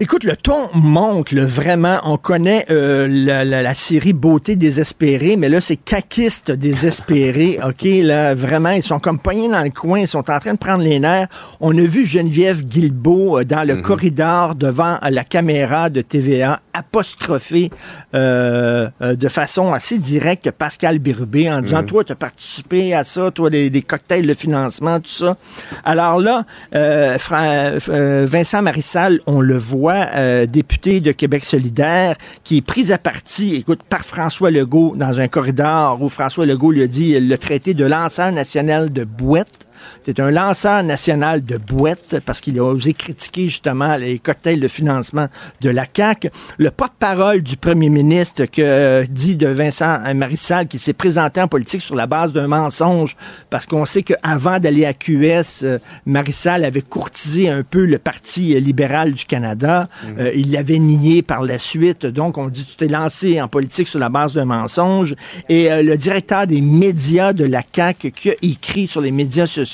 Écoute, 0.00 0.22
le 0.22 0.36
ton 0.36 0.68
monte, 0.74 1.32
là, 1.32 1.44
vraiment. 1.44 1.96
On 2.04 2.18
connaît 2.18 2.64
euh, 2.70 3.08
la, 3.10 3.44
la- 3.44 3.62
la 3.62 3.74
série 3.74 4.12
Beauté 4.12 4.54
désespérée, 4.54 5.34
mais 5.36 5.48
là, 5.48 5.60
c'est 5.60 5.74
caquiste 5.76 6.52
désespéré. 6.52 7.58
OK, 7.66 7.82
là, 7.82 8.32
vraiment, 8.32 8.70
ils 8.70 8.84
sont 8.84 9.00
comme 9.00 9.18
poignés 9.18 9.48
dans 9.48 9.64
le 9.64 9.70
coin, 9.70 9.98
ils 9.98 10.06
sont 10.06 10.30
en 10.30 10.38
train 10.38 10.52
de 10.52 10.58
prendre 10.58 10.84
les 10.84 11.00
nerfs. 11.00 11.26
On 11.58 11.76
a 11.76 11.80
vu 11.82 12.06
Geneviève 12.06 12.64
Guilbeault 12.64 13.40
euh, 13.40 13.44
dans 13.44 13.66
le 13.66 13.74
corridor 13.78 14.54
devant 14.54 14.98
la 15.02 15.24
caméra 15.24 15.90
de 15.90 16.00
TVA 16.00 16.60
apostropher 16.78 17.70
euh, 18.14 18.88
euh, 19.02 19.14
de 19.14 19.28
façon 19.28 19.72
assez 19.72 19.98
directe 19.98 20.50
Pascal 20.50 20.98
Birubé 20.98 21.50
en 21.50 21.60
disant, 21.60 21.82
toi, 21.82 22.04
tu 22.04 22.12
as 22.12 22.16
participé 22.16 22.94
à 22.94 23.04
ça, 23.04 23.30
toi, 23.30 23.50
des, 23.50 23.70
des 23.70 23.82
cocktails 23.82 24.26
de 24.26 24.34
financement, 24.34 25.00
tout 25.00 25.10
ça. 25.10 25.36
Alors 25.84 26.20
là, 26.20 26.44
euh, 26.74 27.18
euh, 27.30 28.26
Vincent 28.28 28.62
Marissal, 28.62 29.20
on 29.26 29.40
le 29.40 29.56
voit, 29.56 30.06
euh, 30.14 30.46
député 30.46 31.00
de 31.00 31.12
Québec 31.12 31.44
solidaire, 31.44 32.16
qui 32.44 32.58
est 32.58 32.62
pris 32.62 32.92
à 32.92 32.98
partie, 32.98 33.56
écoute, 33.56 33.82
par 33.82 34.02
François 34.02 34.50
Legault 34.50 34.94
dans 34.96 35.20
un 35.20 35.28
corridor 35.28 36.00
où 36.02 36.08
François 36.08 36.46
Legault 36.46 36.72
lui 36.72 36.82
a 36.82 36.86
dit 36.86 37.18
le 37.18 37.38
traité 37.38 37.74
de 37.74 37.84
lanceur 37.84 38.32
national 38.32 38.90
de 38.90 39.04
Bouette. 39.04 39.67
C'est 40.04 40.20
un 40.20 40.30
lanceur 40.30 40.82
national 40.82 41.44
de 41.44 41.56
boîtes 41.56 42.20
parce 42.24 42.40
qu'il 42.40 42.58
a 42.58 42.64
osé 42.64 42.94
critiquer 42.94 43.44
justement 43.44 43.96
les 43.96 44.18
cocktails 44.18 44.60
de 44.60 44.68
financement 44.68 45.28
de 45.60 45.70
la 45.70 45.84
CAQ. 45.94 46.30
Le 46.58 46.70
porte-parole 46.70 47.42
du 47.42 47.56
premier 47.56 47.88
ministre 47.88 48.44
que 48.46 48.62
euh, 48.62 49.04
dit 49.08 49.36
de 49.36 49.48
Vincent 49.48 49.98
Marissal 50.14 50.68
qui 50.68 50.78
s'est 50.78 50.92
présenté 50.92 51.40
en 51.40 51.48
politique 51.48 51.82
sur 51.82 51.94
la 51.94 52.06
base 52.06 52.32
d'un 52.32 52.46
mensonge 52.46 53.16
parce 53.50 53.66
qu'on 53.66 53.84
sait 53.84 54.02
qu'avant 54.02 54.58
d'aller 54.58 54.84
à 54.84 54.94
QS, 54.94 55.62
euh, 55.62 55.78
Marissal 56.06 56.64
avait 56.64 56.82
courtisé 56.82 57.48
un 57.48 57.62
peu 57.62 57.84
le 57.84 57.98
Parti 57.98 58.58
libéral 58.60 59.12
du 59.12 59.24
Canada. 59.24 59.88
Euh, 60.18 60.32
il 60.34 60.52
l'avait 60.52 60.78
nié 60.78 61.22
par 61.22 61.42
la 61.42 61.58
suite. 61.58 62.06
Donc, 62.06 62.38
on 62.38 62.48
dit 62.48 62.64
tu 62.64 62.76
t'es 62.76 62.88
lancé 62.88 63.40
en 63.40 63.48
politique 63.48 63.88
sur 63.88 63.98
la 63.98 64.08
base 64.08 64.34
d'un 64.34 64.44
mensonge. 64.44 65.14
Et 65.48 65.68
le 65.82 65.96
directeur 65.96 66.46
des 66.46 66.60
médias 66.60 67.32
de 67.32 67.44
la 67.44 67.62
CAQ 67.74 68.10
qui 68.12 68.30
a 68.30 68.34
écrit 68.42 68.86
sur 68.86 69.00
les 69.00 69.10
médias 69.10 69.46
sociaux 69.46 69.67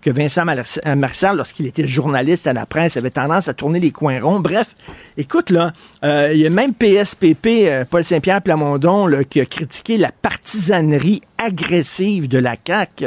que 0.00 0.10
Vincent 0.10 0.44
Marissal, 0.44 1.34
euh, 1.34 1.36
lorsqu'il 1.36 1.66
était 1.66 1.86
journaliste 1.86 2.46
à 2.46 2.52
la 2.52 2.66
presse, 2.66 2.96
avait 2.96 3.10
tendance 3.10 3.48
à 3.48 3.54
tourner 3.54 3.80
les 3.80 3.90
coins 3.90 4.20
ronds. 4.20 4.40
Bref, 4.40 4.74
écoute, 5.16 5.50
là, 5.50 5.72
euh, 6.04 6.30
il 6.32 6.40
y 6.40 6.46
a 6.46 6.50
même 6.50 6.74
PSPP, 6.74 7.46
euh, 7.66 7.84
Paul 7.88 8.04
Saint-Pierre 8.04 8.42
Plamondon, 8.42 9.10
qui 9.28 9.40
a 9.40 9.46
critiqué 9.46 9.98
la 9.98 10.12
partisanerie 10.12 11.22
agressive 11.42 12.28
de 12.28 12.38
la 12.38 12.54
CAQ. 12.66 13.06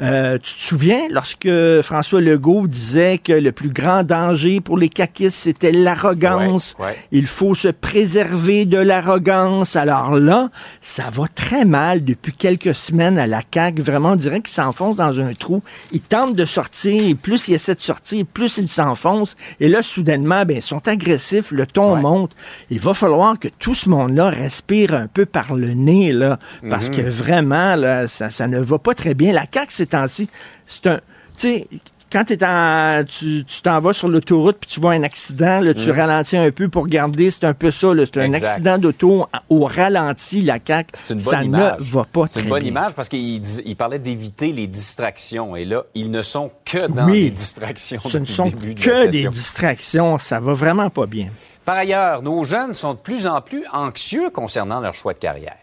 Euh, 0.00 0.38
tu 0.38 0.54
te 0.54 0.60
souviens, 0.60 1.02
lorsque 1.10 1.48
François 1.82 2.20
Legault 2.20 2.66
disait 2.66 3.18
que 3.18 3.32
le 3.32 3.52
plus 3.52 3.70
grand 3.70 4.02
danger 4.02 4.60
pour 4.60 4.76
les 4.78 4.88
caquistes, 4.88 5.38
c'était 5.38 5.72
l'arrogance? 5.72 6.74
Ouais, 6.78 6.86
ouais. 6.86 6.96
Il 7.12 7.26
faut 7.26 7.54
se 7.54 7.68
préserver 7.68 8.64
de 8.64 8.78
l'arrogance. 8.78 9.76
Alors 9.76 10.16
là, 10.18 10.50
ça 10.80 11.10
va 11.10 11.24
très 11.34 11.64
mal 11.64 12.04
depuis 12.04 12.32
quelques 12.32 12.74
semaines 12.74 13.18
à 13.18 13.26
la 13.26 13.42
CAQ. 13.52 13.82
Vraiment, 13.82 14.12
on 14.12 14.16
dirait 14.16 14.40
qu'ils 14.40 14.54
s'enfoncent 14.54 14.96
dans 14.96 15.20
un 15.20 15.32
trou. 15.34 15.62
Ils 15.92 16.00
tentent 16.00 16.34
de 16.36 16.44
sortir, 16.44 17.02
et 17.04 17.14
plus 17.14 17.48
ils 17.48 17.54
essaient 17.54 17.74
de 17.74 17.80
sortir, 17.80 18.24
plus 18.32 18.58
ils 18.58 18.68
s'enfoncent. 18.68 19.36
Et 19.60 19.68
là, 19.68 19.82
soudainement, 19.82 20.44
ben, 20.44 20.56
ils 20.58 20.62
sont 20.62 20.86
agressifs, 20.88 21.50
le 21.52 21.66
ton 21.66 21.94
Ouais. 21.94 22.00
monte. 22.00 22.32
Il 22.70 22.78
va 22.80 22.92
falloir 22.94 23.38
que 23.38 23.48
tout 23.58 23.74
ce 23.74 23.88
monde-là 23.88 24.30
respire 24.30 24.94
un 24.94 25.06
peu 25.06 25.24
par 25.26 25.54
le 25.54 25.72
nez, 25.74 26.12
là, 26.12 26.38
parce 26.70 26.90
Mhm. 26.90 26.96
que 26.96 27.02
vraiment, 27.02 27.67
là, 27.76 28.08
ça, 28.08 28.30
ça 28.30 28.46
ne 28.48 28.58
va 28.60 28.78
pas 28.78 28.94
très 28.94 29.14
bien. 29.14 29.32
La 29.32 29.44
CAQ, 29.52 29.72
ces 29.72 29.86
temps-ci, 29.86 30.28
c'est 30.66 30.86
un... 30.86 30.96
Tu 31.36 31.46
sais, 31.48 31.68
quand 32.10 32.24
t'es 32.24 32.42
en, 32.42 33.04
tu 33.06 33.44
t'en 33.62 33.80
vas 33.80 33.92
sur 33.92 34.08
l'autoroute 34.08 34.56
puis 34.60 34.70
tu 34.70 34.80
vois 34.80 34.92
un 34.92 35.02
accident, 35.02 35.60
là, 35.60 35.74
tu 35.74 35.90
ralentis 35.90 36.38
un 36.38 36.50
peu 36.50 36.70
pour 36.70 36.84
regarder, 36.84 37.30
c'est 37.30 37.44
un 37.44 37.52
peu 37.52 37.70
ça. 37.70 37.88
C'est 38.06 38.16
un 38.22 38.32
accident 38.32 38.78
d'auto 38.78 39.26
au 39.50 39.64
ralenti, 39.66 40.40
la 40.40 40.58
CAQ. 40.66 40.88
C'est 40.94 41.12
une 41.12 41.20
bonne 41.20 41.30
ça 41.30 41.44
image. 41.44 41.78
ne 41.80 41.84
va 41.92 42.04
pas 42.10 42.26
C'est 42.26 42.32
très 42.40 42.42
une 42.44 42.48
bonne 42.48 42.62
bien. 42.62 42.70
image 42.70 42.94
parce 42.94 43.10
qu'il 43.10 43.42
il 43.66 43.76
parlait 43.76 43.98
d'éviter 43.98 44.52
les 44.52 44.66
distractions. 44.66 45.54
Et 45.54 45.66
là, 45.66 45.84
ils 45.94 46.10
ne 46.10 46.22
sont 46.22 46.50
que 46.64 46.86
dans 46.86 47.04
Oui. 47.04 47.24
les 47.24 47.30
distractions. 47.30 48.00
Ce 48.06 48.16
ne 48.16 48.24
sont 48.24 48.46
de 48.48 48.72
que 48.72 49.06
des 49.08 49.28
distractions. 49.28 50.16
Ça 50.16 50.40
va 50.40 50.54
vraiment 50.54 50.88
pas 50.88 51.04
bien. 51.06 51.28
Par 51.66 51.76
ailleurs, 51.76 52.22
nos 52.22 52.42
jeunes 52.42 52.72
sont 52.72 52.94
de 52.94 52.98
plus 52.98 53.26
en 53.26 53.42
plus 53.42 53.64
anxieux 53.70 54.30
concernant 54.30 54.80
leur 54.80 54.94
choix 54.94 55.12
de 55.12 55.18
carrière. 55.18 55.56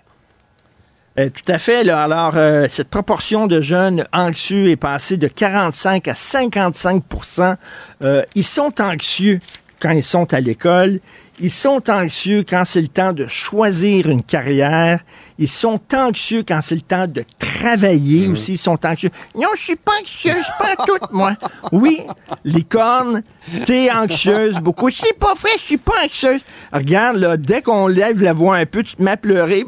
Euh, 1.17 1.29
tout 1.29 1.49
à 1.51 1.57
fait. 1.57 1.83
Là. 1.83 2.03
Alors, 2.03 2.33
euh, 2.35 2.67
cette 2.69 2.89
proportion 2.89 3.47
de 3.47 3.61
jeunes 3.61 4.05
anxieux 4.11 4.69
est 4.69 4.75
passée 4.75 5.17
de 5.17 5.27
45 5.27 6.07
à 6.07 6.13
55% 6.13 7.55
Euh, 8.01 8.23
Ils 8.35 8.43
sont 8.43 8.81
anxieux 8.81 9.39
quand 9.79 9.91
ils 9.91 10.03
sont 10.03 10.33
à 10.33 10.39
l'école. 10.41 10.99
Ils 11.39 11.51
sont 11.51 11.89
anxieux 11.89 12.45
quand 12.47 12.63
c'est 12.65 12.79
le 12.81 12.87
temps 12.87 13.11
de 13.11 13.27
choisir 13.27 14.09
une 14.09 14.23
carrière. 14.23 15.01
Ils 15.37 15.49
sont 15.49 15.81
anxieux 15.93 16.43
quand 16.47 16.61
c'est 16.61 16.75
le 16.75 16.81
temps 16.81 17.07
de 17.07 17.25
travailler 17.37 18.27
aussi. 18.29 18.53
Ils 18.53 18.57
sont 18.57 18.79
anxieux. 18.85 19.09
Non, 19.35 19.49
je 19.57 19.61
suis 19.61 19.75
pas 19.75 19.91
anxieuse, 20.01 20.45
pas 20.57 20.75
toute, 20.85 21.11
moi. 21.11 21.35
Oui, 21.73 22.01
licorne, 22.45 23.21
t'es 23.65 23.91
anxieuse 23.91 24.59
beaucoup. 24.59 24.89
C'est 24.89 25.17
pas 25.19 25.33
vrai, 25.33 25.49
je 25.57 25.63
suis 25.63 25.77
pas 25.77 26.05
anxieuse. 26.05 26.39
Regarde, 26.71 27.17
là, 27.17 27.35
dès 27.35 27.61
qu'on 27.61 27.87
lève 27.87 28.23
la 28.23 28.31
voix 28.31 28.55
un 28.55 28.65
peu, 28.65 28.81
tu 28.81 28.95
te 28.95 29.03
mets 29.03 29.11
à 29.11 29.17
pleurer. 29.17 29.65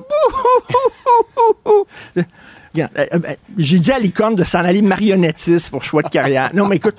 J'ai 3.57 3.79
dit 3.79 3.91
à 3.91 3.99
licorne 3.99 4.35
de 4.35 4.43
s'en 4.43 4.59
aller 4.59 4.81
marionnettiste 4.81 5.69
pour 5.71 5.83
choix 5.83 6.03
de 6.03 6.09
carrière. 6.09 6.51
Non, 6.53 6.67
mais 6.67 6.75
écoute, 6.77 6.95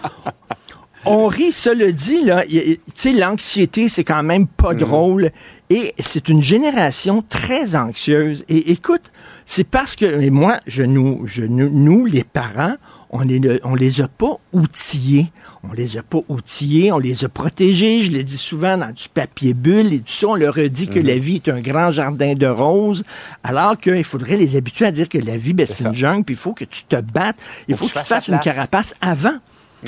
on 1.04 1.26
rit, 1.26 1.52
cela 1.52 1.92
dit, 1.92 2.24
là, 2.24 2.44
tu 2.44 2.78
sais, 2.94 3.12
l'anxiété, 3.12 3.88
c'est 3.88 4.04
quand 4.04 4.22
même 4.22 4.46
pas 4.46 4.74
drôle. 4.74 5.30
Et 5.70 5.94
c'est 5.98 6.28
une 6.28 6.42
génération 6.42 7.22
très 7.28 7.76
anxieuse. 7.76 8.44
Et 8.48 8.72
écoute, 8.72 9.12
c'est 9.46 9.64
parce 9.64 9.96
que, 9.96 10.04
et 10.04 10.30
moi, 10.30 10.58
je 10.66 10.82
nous, 10.82 11.22
je 11.26 11.44
nous, 11.44 11.70
nous, 11.70 12.04
les 12.06 12.24
parents, 12.24 12.74
on 13.10 13.20
les, 13.20 13.60
on 13.64 13.74
les 13.74 14.00
a 14.00 14.08
pas 14.08 14.38
outillés. 14.52 15.32
On 15.68 15.72
les 15.72 15.96
a 15.96 16.02
pas 16.02 16.20
outillés, 16.28 16.92
on 16.92 16.98
les 16.98 17.24
a 17.24 17.28
protégés. 17.28 18.02
Je 18.02 18.12
l'ai 18.12 18.22
dit 18.22 18.36
souvent 18.36 18.76
dans 18.76 18.92
du 18.92 19.08
papier 19.08 19.54
bulle 19.54 19.92
et 19.92 19.98
tout 19.98 20.12
ça. 20.12 20.28
On 20.28 20.34
leur 20.34 20.58
a 20.58 20.68
dit 20.68 20.88
que 20.88 21.00
la 21.00 21.18
vie 21.18 21.36
est 21.36 21.48
un 21.48 21.60
grand 21.60 21.90
jardin 21.90 22.34
de 22.34 22.46
roses, 22.46 23.04
alors 23.42 23.78
qu'il 23.78 24.04
faudrait 24.04 24.36
les 24.36 24.56
habituer 24.56 24.86
à 24.86 24.92
dire 24.92 25.08
que 25.08 25.18
la 25.18 25.36
vie, 25.36 25.54
ben, 25.54 25.66
c'est 25.66 25.86
une 25.86 25.94
jungle, 25.94 26.24
puis 26.24 26.34
il 26.34 26.38
faut 26.38 26.52
que 26.52 26.64
tu 26.64 26.84
te 26.84 27.00
battes. 27.00 27.36
Il 27.66 27.74
faut, 27.74 27.84
Faut 27.84 27.90
que 27.90 27.98
que 27.98 28.04
tu 28.04 28.08
fasses 28.08 28.28
une 28.28 28.38
carapace 28.38 28.94
avant. 29.00 29.38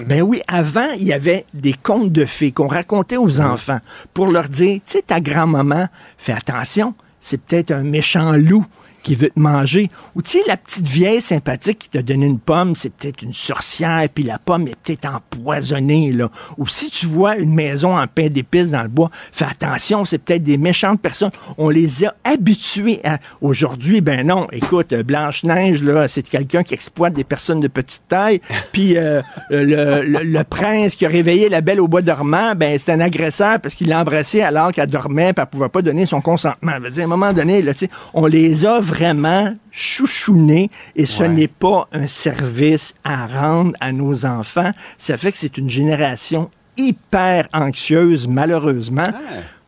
Ben 0.07 0.23
oui, 0.23 0.41
avant, 0.47 0.93
il 0.99 1.05
y 1.05 1.13
avait 1.13 1.47
des 1.53 1.73
contes 1.73 2.13
de 2.13 2.25
fées 2.25 2.53
qu'on 2.53 2.69
racontait 2.69 3.17
aux 3.17 3.41
enfants 3.41 3.81
pour 4.15 4.29
leur 4.29 4.49
dire, 4.49 4.77
tu 4.77 4.93
sais, 4.93 5.03
ta 5.03 5.21
grand-maman, 5.21 5.89
fais 6.17 6.33
attention, 6.33 6.95
c'est 7.21 7.41
peut-être 7.41 7.73
un 7.73 7.83
méchant 7.83 8.33
loup 8.33 8.65
qui 9.03 9.15
veut 9.15 9.31
te 9.31 9.39
manger. 9.39 9.91
Ou 10.15 10.23
tu 10.23 10.39
sais, 10.39 10.45
la 10.47 10.57
petite 10.57 10.87
vieille 10.87 11.21
sympathique 11.21 11.79
qui 11.79 11.89
t'a 11.91 12.03
donné 12.03 12.27
une 12.27 12.39
pomme, 12.39 12.77
c'est 12.77 12.93
peut-être 12.93 13.23
une 13.23 13.35
sorcière, 13.35 14.07
puis 14.13 14.25
la 14.25 14.39
pomme 14.39 14.69
est 14.69 14.77
peut-être 14.77 15.09
empoisonnée, 15.09 16.13
là. 16.13 16.31
Ou 16.59 16.67
si 16.67 16.91
tu 16.91 17.07
vois 17.07 17.37
une 17.37 17.55
maison 17.55 17.99
en 17.99 18.07
pain 18.07 18.29
d'épices 18.29 18.71
dans 18.71 18.83
le 18.83 18.89
bois, 18.89 19.11
fais 19.33 19.47
attention, 19.47 20.05
c'est 20.05 20.19
peut-être 20.19 20.43
des 20.43 20.59
méchantes 20.59 21.01
personnes. 21.01 21.31
On 21.59 21.69
les 21.69 22.05
a 22.05 22.15
habitués 22.25 23.01
à... 23.05 23.19
Aujourd'hui, 23.41 24.01
ben 24.01 24.27
non, 24.27 24.47
écoute, 24.53 24.95
Blanche-Neige, 24.95 25.83
là, 25.83 26.09
c'est 26.09 26.29
quelqu'un 26.29 26.63
qui 26.63 26.75
exploite 26.75 27.15
des 27.15 27.25
personnes 27.25 27.61
de 27.61 27.69
petite 27.69 28.03
taille, 28.09 28.41
puis 28.73 28.97
euh, 28.97 29.23
le, 29.51 30.03
le, 30.03 30.23
le, 30.23 30.45
prince 30.45 30.95
qui 30.95 31.07
a 31.07 31.09
réveillé 31.09 31.49
la 31.49 31.61
belle 31.61 31.81
au 31.81 31.89
bois 31.89 32.03
dormant, 32.03 32.55
ben 32.55 32.79
c'est 32.79 32.93
un 32.93 33.01
agresseur 33.01 33.61
parce 33.61 33.75
qu'il 33.75 33.89
l'a 33.89 34.01
embrassé 34.01 34.41
alors 34.43 34.73
qu'elle 34.73 34.89
dormait, 34.89 35.33
puis 35.33 35.43
elle 35.43 35.47
pouvait 35.47 35.69
pas 35.69 35.83
donner 35.83 36.07
son 36.07 36.21
consentement. 36.21 36.73
Je 36.79 36.83
veux 36.83 36.91
dire, 36.91 37.03
à 37.03 37.07
un 37.07 37.09
moment 37.09 37.33
donné, 37.33 37.63
là, 37.63 37.73
on 38.15 38.27
les 38.27 38.67
a 38.67 38.81
vraiment 38.91 39.55
chouchounés 39.71 40.69
et 40.97 41.07
ce 41.07 41.23
n'est 41.23 41.49
pas 41.49 41.89
un 41.93 42.09
service 42.09 42.95
à 43.05 43.27
rendre 43.27 43.73
à 43.81 43.93
nos 43.93 44.27
enfants. 44.27 44.73
Ça 44.99 45.17
fait 45.17 45.31
que 45.31 45.39
c'est 45.39 45.59
une 45.59 45.71
génération 45.71 46.51
hyper 46.77 47.49
anxieuse, 47.53 48.27
malheureusement. 48.27 49.07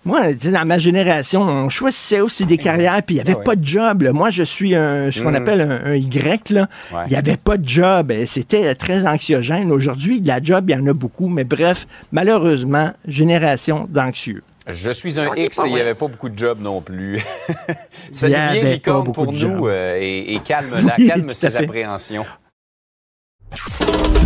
Moi, 0.04 0.32
dans 0.35 0.66
ma 0.66 0.78
génération, 0.78 1.42
on 1.42 1.68
choisissait 1.68 2.20
aussi 2.20 2.44
des 2.44 2.58
carrières, 2.58 3.00
puis 3.04 3.14
il 3.14 3.22
n'y 3.22 3.30
avait 3.30 3.40
pas 3.40 3.54
de 3.54 3.64
job. 3.64 4.02
Moi, 4.12 4.30
je 4.30 4.42
suis 4.42 4.74
un, 4.74 5.12
ce 5.12 5.22
qu'on 5.22 5.35
appelle 5.35 5.61
un, 5.61 5.94
Y. 5.94 6.50
Là. 6.50 6.68
Il 7.06 7.11
n'y 7.11 7.16
avait 7.16 7.37
pas 7.37 7.56
de 7.56 7.68
job. 7.68 8.12
C'était 8.26 8.74
très 8.74 9.06
anxiogène. 9.06 9.70
Aujourd'hui, 9.70 10.20
la 10.20 10.42
job, 10.42 10.64
il 10.68 10.76
y 10.76 10.80
en 10.80 10.87
a 10.88 10.92
beaucoup. 10.92 11.28
Mais 11.28 11.44
bref, 11.44 11.87
malheureusement, 12.11 12.90
génération 13.06 13.87
d'anxieux. 13.88 14.42
Je 14.66 14.92
suis 14.92 15.18
un 15.18 15.35
X 15.35 15.59
et 15.59 15.68
il 15.68 15.75
n'y 15.75 15.81
avait 15.81 15.94
pas 15.94 16.07
beaucoup 16.07 16.29
de 16.29 16.38
jobs 16.38 16.61
non 16.61 16.81
plus. 16.81 17.20
Salut 18.12 18.35
bien, 18.35 18.72
Licorne, 18.72 19.12
pour 19.12 19.33
nous 19.33 19.66
euh, 19.66 19.98
et, 20.01 20.35
et, 20.35 20.38
calme, 20.40 20.87
la, 20.87 21.05
calme 21.05 21.35
ses 21.35 21.57
appréhensions. 21.57 22.25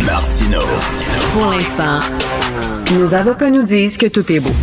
Martino. 0.05 0.59
Pour 1.33 1.47
l'instant, 1.47 1.99
nos 2.93 3.13
avocats 3.15 3.49
nous 3.49 3.63
disent 3.63 3.97
que 3.97 4.05
tout 4.05 4.31
est 4.31 4.39
beau. 4.39 4.53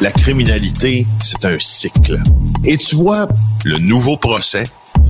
La 0.00 0.10
criminalité, 0.10 1.06
c'est 1.22 1.44
un 1.44 1.58
cycle. 1.58 2.18
Et 2.64 2.76
tu 2.76 2.96
vois, 2.96 3.28
le 3.64 3.78
nouveau 3.78 4.16
procès 4.16 4.64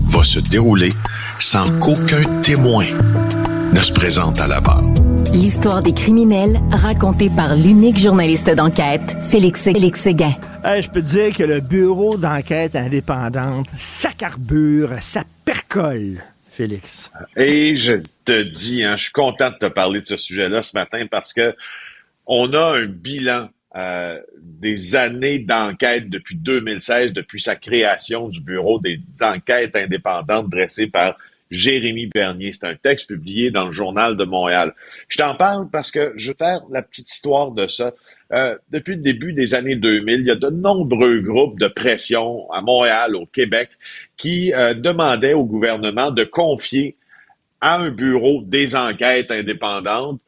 va 0.06 0.22
se 0.22 0.38
dérouler 0.38 0.90
sans 1.38 1.70
qu'aucun 1.78 2.24
témoin 2.40 2.84
ne 3.72 3.80
se 3.80 3.92
présente 3.92 4.40
à 4.40 4.46
la 4.46 4.60
barre. 4.60 4.82
L'histoire 5.32 5.80
des 5.82 5.92
criminels 5.92 6.58
racontée 6.72 7.30
par 7.30 7.54
l'unique 7.54 7.96
journaliste 7.96 8.50
d'enquête, 8.50 9.16
Félix, 9.22 9.64
Félix 9.64 10.00
Séguin. 10.00 10.34
Hey, 10.64 10.82
je 10.82 10.90
peux 10.90 11.00
te 11.00 11.06
dire 11.06 11.36
que 11.36 11.44
le 11.44 11.60
bureau 11.60 12.16
d'enquête 12.16 12.74
indépendante, 12.74 13.68
ça 13.76 14.10
carbure, 14.10 14.90
ça 15.00 15.22
percole. 15.44 16.18
Félix. 16.50 17.12
Et 17.36 17.76
je 17.76 18.02
te 18.24 18.42
dis, 18.42 18.82
hein, 18.82 18.96
je 18.96 19.04
suis 19.04 19.12
content 19.12 19.50
de 19.50 19.56
te 19.56 19.66
parler 19.66 20.00
de 20.00 20.06
ce 20.06 20.16
sujet-là 20.16 20.62
ce 20.62 20.76
matin 20.76 21.06
parce 21.08 21.32
que 21.32 21.54
on 22.26 22.52
a 22.52 22.78
un 22.78 22.86
bilan 22.86 23.48
euh, 23.76 24.20
des 24.42 24.96
années 24.96 25.38
d'enquête 25.38 26.10
depuis 26.10 26.34
2016, 26.34 27.12
depuis 27.12 27.40
sa 27.40 27.54
création 27.54 28.28
du 28.28 28.40
bureau 28.40 28.80
des 28.80 29.00
enquêtes 29.20 29.76
indépendantes 29.76 30.50
dressées 30.50 30.88
par 30.88 31.16
Jérémy 31.50 32.06
Bernier. 32.06 32.52
C'est 32.52 32.66
un 32.66 32.74
texte 32.74 33.08
publié 33.08 33.50
dans 33.50 33.66
le 33.66 33.72
Journal 33.72 34.16
de 34.16 34.24
Montréal. 34.24 34.74
Je 35.08 35.18
t'en 35.18 35.34
parle 35.34 35.68
parce 35.70 35.90
que 35.90 36.12
je 36.16 36.30
vais 36.30 36.36
faire 36.36 36.62
la 36.70 36.82
petite 36.82 37.10
histoire 37.10 37.50
de 37.50 37.66
ça. 37.66 37.92
Euh, 38.32 38.56
depuis 38.70 38.96
le 38.96 39.02
début 39.02 39.32
des 39.32 39.54
années 39.54 39.76
2000, 39.76 40.20
il 40.20 40.26
y 40.26 40.30
a 40.30 40.36
de 40.36 40.50
nombreux 40.50 41.20
groupes 41.20 41.58
de 41.58 41.68
pression 41.68 42.50
à 42.52 42.60
Montréal, 42.60 43.16
au 43.16 43.26
Québec, 43.26 43.70
qui 44.16 44.52
euh, 44.54 44.74
demandaient 44.74 45.34
au 45.34 45.44
gouvernement 45.44 46.10
de 46.10 46.24
confier 46.24 46.96
à 47.60 47.78
un 47.78 47.90
bureau 47.90 48.42
des 48.42 48.74
enquêtes 48.74 49.30
indépendantes 49.30 50.20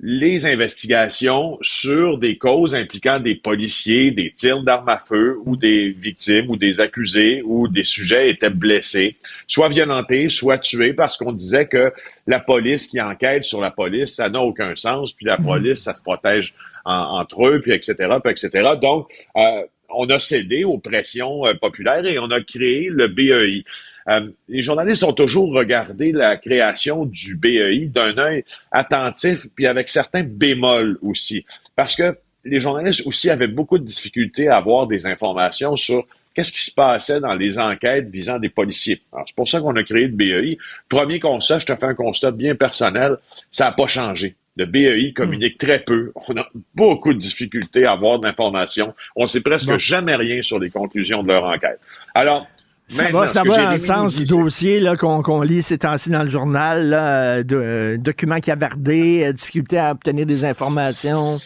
les 0.00 0.46
investigations 0.46 1.58
sur 1.60 2.18
des 2.18 2.38
causes 2.38 2.74
impliquant 2.74 3.18
des 3.18 3.34
policiers, 3.34 4.12
des 4.12 4.30
tirs 4.30 4.62
d'armes 4.62 4.88
à 4.88 4.98
feu 4.98 5.38
ou 5.44 5.56
des 5.56 5.90
victimes 5.90 6.50
ou 6.50 6.56
des 6.56 6.80
accusés 6.80 7.42
ou 7.44 7.66
des 7.66 7.82
sujets 7.82 8.30
étaient 8.30 8.50
blessés, 8.50 9.16
soit 9.48 9.68
violentés, 9.68 10.28
soit 10.28 10.58
tués 10.58 10.92
parce 10.92 11.16
qu'on 11.16 11.32
disait 11.32 11.66
que 11.66 11.92
la 12.28 12.38
police 12.38 12.86
qui 12.86 13.00
enquête 13.00 13.42
sur 13.42 13.60
la 13.60 13.72
police, 13.72 14.14
ça 14.14 14.28
n'a 14.28 14.40
aucun 14.40 14.76
sens, 14.76 15.12
puis 15.12 15.26
la 15.26 15.38
mhm. 15.38 15.44
police, 15.44 15.82
ça 15.82 15.94
se 15.94 16.02
protège 16.02 16.54
entre 16.84 17.46
eux, 17.48 17.60
puis 17.60 17.72
etc., 17.72 17.94
puis 18.22 18.32
etc. 18.32 18.70
Donc, 18.80 19.10
euh, 19.36 19.62
on 19.88 20.08
a 20.10 20.18
cédé 20.18 20.64
aux 20.64 20.78
pressions 20.78 21.46
euh, 21.46 21.54
populaires 21.54 22.04
et 22.04 22.18
on 22.18 22.30
a 22.30 22.40
créé 22.40 22.88
le 22.90 23.08
BEI. 23.08 23.64
Euh, 24.08 24.28
les 24.48 24.62
journalistes 24.62 25.02
ont 25.02 25.12
toujours 25.12 25.52
regardé 25.52 26.12
la 26.12 26.36
création 26.36 27.04
du 27.04 27.36
BEI 27.36 27.86
d'un 27.86 28.16
œil 28.18 28.44
attentif, 28.70 29.46
puis 29.54 29.66
avec 29.66 29.88
certains 29.88 30.22
bémols 30.22 30.98
aussi, 31.02 31.44
parce 31.76 31.96
que 31.96 32.16
les 32.44 32.60
journalistes 32.60 33.06
aussi 33.06 33.30
avaient 33.30 33.48
beaucoup 33.48 33.78
de 33.78 33.84
difficultés 33.84 34.48
à 34.48 34.56
avoir 34.56 34.86
des 34.86 35.06
informations 35.06 35.76
sur 35.76 36.06
qu'est-ce 36.34 36.52
qui 36.52 36.62
se 36.62 36.70
passait 36.70 37.20
dans 37.20 37.34
les 37.34 37.58
enquêtes 37.58 38.08
visant 38.08 38.38
des 38.38 38.48
policiers. 38.48 39.02
C'est 39.26 39.34
pour 39.34 39.48
ça 39.48 39.60
qu'on 39.60 39.74
a 39.76 39.82
créé 39.82 40.06
le 40.06 40.14
BEI. 40.14 40.58
Premier 40.88 41.20
constat, 41.20 41.58
je 41.58 41.66
te 41.66 41.74
fais 41.74 41.86
un 41.86 41.94
constat 41.94 42.30
bien 42.30 42.54
personnel, 42.54 43.16
ça 43.50 43.64
n'a 43.64 43.72
pas 43.72 43.88
changé. 43.88 44.36
Le 44.58 44.66
BEI 44.66 45.12
communique 45.12 45.54
hmm. 45.54 45.66
très 45.66 45.78
peu. 45.78 46.12
On 46.28 46.36
a 46.36 46.48
beaucoup 46.74 47.14
de 47.14 47.18
difficultés 47.18 47.86
à 47.86 47.92
avoir 47.92 48.18
d'informations. 48.18 48.92
On 49.14 49.26
sait 49.28 49.40
presque 49.40 49.78
jamais 49.78 50.16
rien 50.16 50.42
sur 50.42 50.58
les 50.58 50.68
conclusions 50.68 51.22
de 51.22 51.28
leur 51.28 51.44
enquête. 51.44 51.78
Alors, 52.12 52.48
ça 52.90 53.10
va, 53.10 53.28
ça 53.28 53.42
va 53.44 53.64
dans 53.64 53.72
le 53.72 53.78
sens 53.78 54.16
du 54.16 54.24
dossier 54.24 54.82
qu'on 54.98 55.42
lit 55.42 55.62
ces 55.62 55.78
temps-ci 55.78 56.10
dans 56.10 56.24
le 56.24 56.30
journal, 56.30 56.88
là, 56.88 57.42
de, 57.42 57.56
euh, 57.56 57.96
documents 57.98 58.40
cavardés, 58.40 59.26
euh, 59.26 59.32
difficulté 59.32 59.78
à 59.78 59.92
obtenir 59.92 60.26
des 60.26 60.44
informations. 60.44 61.36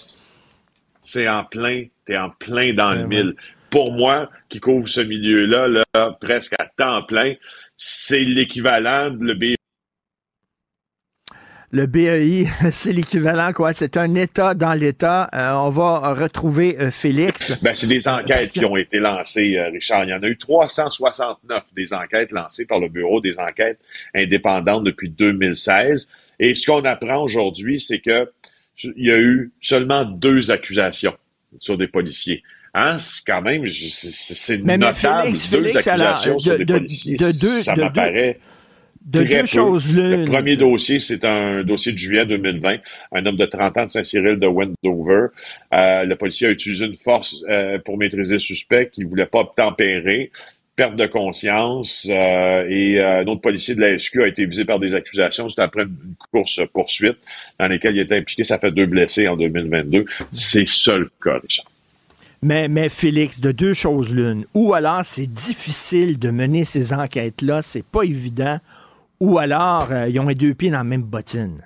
C'est 1.01 1.29
en 1.29 1.45
plein, 1.45 1.85
t'es 2.07 2.17
en 2.17 2.31
plein 2.31 2.73
dans 2.73 2.93
le 2.93 3.07
mille. 3.07 3.35
Pour 3.71 3.93
moi, 3.93 4.31
qui 4.49 4.61
couvre 4.61 4.87
ce 4.87 5.01
milieu-là, 5.01 5.67
là, 5.69 6.17
presque 6.21 6.55
à 6.61 6.67
temps 6.77 7.03
plein, 7.03 7.35
c'est 7.77 8.21
l'équivalent, 8.21 9.11
le 9.19 9.35
BEI 9.35 9.57
le 11.73 11.87
BEI, 11.87 12.45
c'est 12.71 12.93
l'équivalent, 12.93 13.53
quoi. 13.53 13.73
C'est 13.73 13.97
un 13.97 14.15
État 14.15 14.55
dans 14.55 14.75
l'État. 14.75 15.31
Euh, 15.35 15.53
on 15.55 15.71
va 15.71 16.15
retrouver 16.15 16.77
euh, 16.79 16.91
Félix. 16.91 17.59
Ben, 17.63 17.75
c'est 17.75 17.87
des 17.87 18.07
enquêtes 18.09 18.53
qui 18.53 18.65
ont 18.65 18.77
été 18.77 18.99
lancées, 18.99 19.57
euh, 19.57 19.71
Richard. 19.71 20.05
Il 20.05 20.11
y 20.11 20.15
en 20.15 20.23
a 20.23 20.27
eu 20.27 20.37
369 20.37 21.63
des 21.75 21.93
enquêtes 21.95 22.33
lancées 22.33 22.67
par 22.67 22.79
le 22.79 22.89
Bureau 22.89 23.21
des 23.21 23.39
enquêtes 23.39 23.79
indépendantes 24.15 24.85
depuis 24.85 25.09
2016. 25.09 26.09
Et 26.41 26.55
ce 26.55 26.67
qu'on 26.67 26.85
apprend 26.85 27.23
aujourd'hui, 27.23 27.81
c'est 27.81 28.01
que 28.01 28.31
il 28.85 29.07
y 29.07 29.13
a 29.13 29.19
eu 29.19 29.53
seulement 29.61 30.05
deux 30.05 30.51
accusations 30.51 31.17
sur 31.59 31.79
des 31.79 31.89
policiers. 31.89 32.43
Hein, 32.75 32.99
c'est 32.99 33.23
quand 33.27 33.43
même, 33.43 33.67
c'est 33.67 34.59
notable. 34.59 34.95
Félix, 34.95 35.51
deux 35.51 35.63
Félix, 35.63 35.87
accusations 35.87 36.39
sur 36.39 36.59
des 36.59 36.65
policiers. 36.65 37.17
De, 37.17 37.39
deux, 37.39 37.63
ça 37.63 37.77
m'apparaît 37.77 38.41
de 39.05 39.23
deux 39.25 39.47
choses 39.47 39.93
Le 39.93 40.25
premier 40.25 40.57
dossier, 40.57 40.99
c'est 40.99 41.25
un 41.25 41.63
dossier 41.63 41.93
de 41.93 41.99
juillet 41.99 42.27
2020. 42.27 42.77
Un 43.13 43.27
homme 43.27 43.37
de 43.37 43.47
30 43.47 43.77
ans 43.79 43.85
de 43.85 43.91
Saint-Cyril 43.91 44.39
de 44.39 44.47
Wendover. 44.47 45.29
Euh, 45.73 46.05
le 46.05 46.17
policier 46.17 46.49
a 46.49 46.51
utilisé 46.51 46.87
une 46.87 46.97
force 46.97 47.43
euh, 47.49 47.79
pour 47.79 47.99
maîtriser 47.99 48.35
le 48.35 48.39
suspect 48.39 48.91
qui 48.93 49.05
voulait 49.05 49.27
pas 49.27 49.51
tempérer 49.57 50.31
perte 50.75 50.97
de 50.97 51.07
conscience 51.07 52.07
euh, 52.09 52.65
et 52.67 52.99
un 52.99 53.27
autre 53.27 53.43
policier 53.43 53.75
de 53.75 53.81
la 53.83 53.99
SQ 53.99 54.23
a 54.23 54.27
été 54.27 54.47
visé 54.47 54.65
par 54.65 54.79
des 54.79 54.95
accusations 54.95 55.47
juste 55.47 55.59
après 55.59 55.83
une 55.83 56.15
course 56.33 56.61
poursuite 56.73 57.19
dans 57.61 57.69
laquelle 57.69 57.95
il 57.97 58.01
était 58.01 58.17
impliqué. 58.17 58.43
Ça 58.43 58.59
fait 58.59 58.71
deux 58.71 58.87
blessés 58.87 59.29
en 59.29 59.37
2022. 59.37 60.07
C'est 60.33 60.67
seul 60.67 61.11
cas, 61.23 61.39
Richard. 61.43 61.67
Mais, 62.45 62.69
mais 62.69 62.89
Félix, 62.89 63.39
de 63.41 63.53
deux 63.53 63.73
choses 63.73 64.15
l'une. 64.15 64.47
Ou 64.55 64.75
alors 64.75 65.03
c'est 65.05 65.33
difficile 65.33 66.19
de 66.19 66.31
mener 66.31 66.65
ces 66.65 66.93
enquêtes-là, 66.93 67.63
c'est 67.63 67.85
pas 67.85 68.03
évident 68.03 68.59
ou 69.23 69.39
alors 69.39 69.87
euh, 69.93 70.09
ils 70.09 70.19
ont 70.19 70.27
les 70.27 70.35
deux 70.35 70.53
pieds 70.53 70.71
dans 70.71 70.79
la 70.79 70.85
même 70.85 71.05
bottine. 71.05 71.65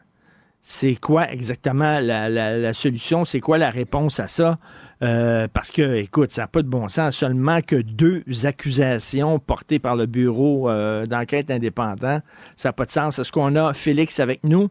C'est 0.61 0.97
quoi 0.97 1.33
exactement 1.33 2.01
la, 2.01 2.73
solution? 2.75 3.25
C'est 3.25 3.41
quoi 3.41 3.57
la 3.57 3.71
réponse 3.71 4.21
à 4.21 4.29
ça? 4.29 4.59
Euh, 5.03 5.49
parce 5.51 5.71
que, 5.71 5.95
écoute, 5.95 6.33
ça 6.33 6.43
n'a 6.43 6.49
pas 6.49 6.61
de 6.61 6.69
bon 6.69 6.89
sens. 6.89 7.17
Seulement 7.17 7.63
que 7.63 7.77
deux 7.77 8.25
accusations 8.45 9.39
portées 9.39 9.79
par 9.79 9.97
le 9.97 10.05
bureau 10.05 10.69
euh, 10.69 11.07
d'enquête 11.07 11.51
indépendant, 11.51 12.21
ça 12.57 12.69
n'a 12.69 12.73
pas 12.75 12.85
de 12.85 12.91
sens. 12.91 13.19
Est-ce 13.21 13.33
qu'on 13.33 13.57
a 13.57 13.73
Félix 13.73 14.21
avec 14.21 14.45
nous? 14.45 14.69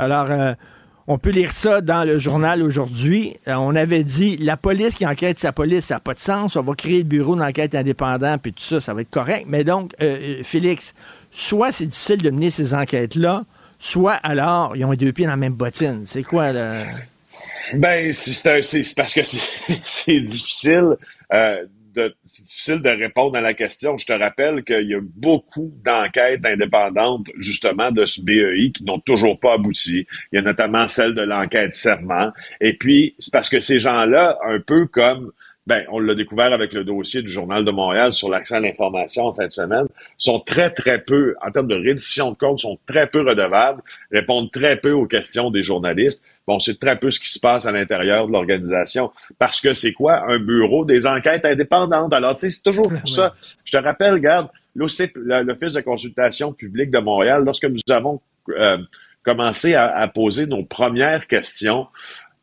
Alors, 0.00 0.56
on 1.10 1.16
peut 1.16 1.30
lire 1.30 1.52
ça 1.52 1.80
dans 1.80 2.04
le 2.06 2.18
journal 2.18 2.62
aujourd'hui. 2.62 3.34
Euh, 3.48 3.54
on 3.54 3.74
avait 3.74 4.04
dit 4.04 4.36
la 4.36 4.58
police 4.58 4.94
qui 4.94 5.06
enquête 5.06 5.38
sa 5.38 5.52
police, 5.52 5.86
ça 5.86 5.94
n'a 5.94 6.00
pas 6.00 6.12
de 6.12 6.18
sens. 6.18 6.54
On 6.54 6.62
va 6.62 6.74
créer 6.74 6.98
le 6.98 7.04
bureau 7.04 7.34
d'enquête 7.34 7.74
indépendant, 7.74 8.36
puis 8.36 8.52
tout 8.52 8.62
ça, 8.62 8.78
ça 8.78 8.92
va 8.92 9.00
être 9.00 9.10
correct. 9.10 9.46
Mais 9.48 9.64
donc, 9.64 9.94
euh, 10.02 10.18
euh, 10.20 10.42
Félix, 10.44 10.94
soit 11.30 11.72
c'est 11.72 11.86
difficile 11.86 12.20
de 12.20 12.28
mener 12.30 12.50
ces 12.50 12.74
enquêtes-là, 12.74 13.44
soit 13.78 14.14
alors 14.16 14.76
ils 14.76 14.84
ont 14.84 14.90
les 14.90 14.98
deux 14.98 15.12
pieds 15.12 15.24
dans 15.24 15.32
la 15.32 15.38
même 15.38 15.54
bottine. 15.54 16.02
C'est 16.04 16.22
quoi 16.22 16.52
le. 16.52 16.82
Ben, 17.72 18.12
c'est 18.12 18.94
parce 18.94 19.14
que 19.14 19.20
c'est 19.24 20.20
difficile. 20.20 20.96
C'est 22.26 22.44
difficile 22.44 22.82
de 22.82 22.88
répondre 22.88 23.36
à 23.36 23.40
la 23.40 23.54
question. 23.54 23.98
Je 23.98 24.06
te 24.06 24.12
rappelle 24.12 24.64
qu'il 24.64 24.88
y 24.88 24.94
a 24.94 25.00
beaucoup 25.02 25.72
d'enquêtes 25.84 26.44
indépendantes, 26.44 27.26
justement, 27.38 27.90
de 27.90 28.06
ce 28.06 28.20
BEI 28.20 28.72
qui 28.72 28.84
n'ont 28.84 29.00
toujours 29.00 29.38
pas 29.38 29.54
abouti. 29.54 30.06
Il 30.32 30.36
y 30.36 30.38
a 30.38 30.42
notamment 30.42 30.86
celle 30.86 31.14
de 31.14 31.22
l'enquête 31.22 31.74
Serment. 31.74 32.32
Et 32.60 32.74
puis, 32.74 33.14
c'est 33.18 33.32
parce 33.32 33.48
que 33.48 33.60
ces 33.60 33.78
gens-là, 33.78 34.38
un 34.46 34.60
peu 34.60 34.86
comme 34.86 35.32
ben, 35.68 35.84
on 35.90 35.98
l'a 35.98 36.14
découvert 36.14 36.54
avec 36.54 36.72
le 36.72 36.82
dossier 36.82 37.20
du 37.20 37.28
Journal 37.28 37.62
de 37.62 37.70
Montréal 37.70 38.14
sur 38.14 38.30
l'accès 38.30 38.54
à 38.54 38.60
l'information 38.60 39.26
en 39.26 39.34
fin 39.34 39.46
de 39.46 39.52
semaine, 39.52 39.86
sont 40.16 40.40
très, 40.40 40.70
très 40.70 40.98
peu, 40.98 41.36
en 41.46 41.50
termes 41.50 41.68
de 41.68 41.74
reddition 41.74 42.32
de 42.32 42.36
comptes, 42.38 42.60
sont 42.60 42.78
très 42.86 43.06
peu 43.06 43.20
redevables, 43.20 43.82
répondent 44.10 44.50
très 44.50 44.78
peu 44.78 44.92
aux 44.92 45.04
questions 45.04 45.50
des 45.50 45.62
journalistes. 45.62 46.24
Bon, 46.46 46.58
c'est 46.58 46.80
très 46.80 46.98
peu 46.98 47.10
ce 47.10 47.20
qui 47.20 47.28
se 47.28 47.38
passe 47.38 47.66
à 47.66 47.72
l'intérieur 47.72 48.28
de 48.28 48.32
l'organisation. 48.32 49.12
Parce 49.38 49.60
que 49.60 49.74
c'est 49.74 49.92
quoi? 49.92 50.24
Un 50.26 50.38
bureau 50.38 50.86
des 50.86 51.06
enquêtes 51.06 51.44
indépendantes. 51.44 52.14
Alors, 52.14 52.32
tu 52.32 52.40
sais, 52.40 52.50
c'est 52.50 52.62
toujours 52.62 52.88
pour 52.88 53.06
ça. 53.06 53.34
Je 53.66 53.72
te 53.72 53.76
rappelle, 53.76 54.14
regarde, 54.14 54.48
l'Office 54.74 55.12
de 55.12 55.80
consultation 55.82 56.54
publique 56.54 56.90
de 56.90 56.98
Montréal, 56.98 57.42
lorsque 57.44 57.66
nous 57.66 57.80
avons 57.90 58.22
euh, 58.48 58.78
commencé 59.22 59.74
à, 59.74 60.08
poser 60.08 60.46
nos 60.46 60.64
premières 60.64 61.26
questions, 61.26 61.88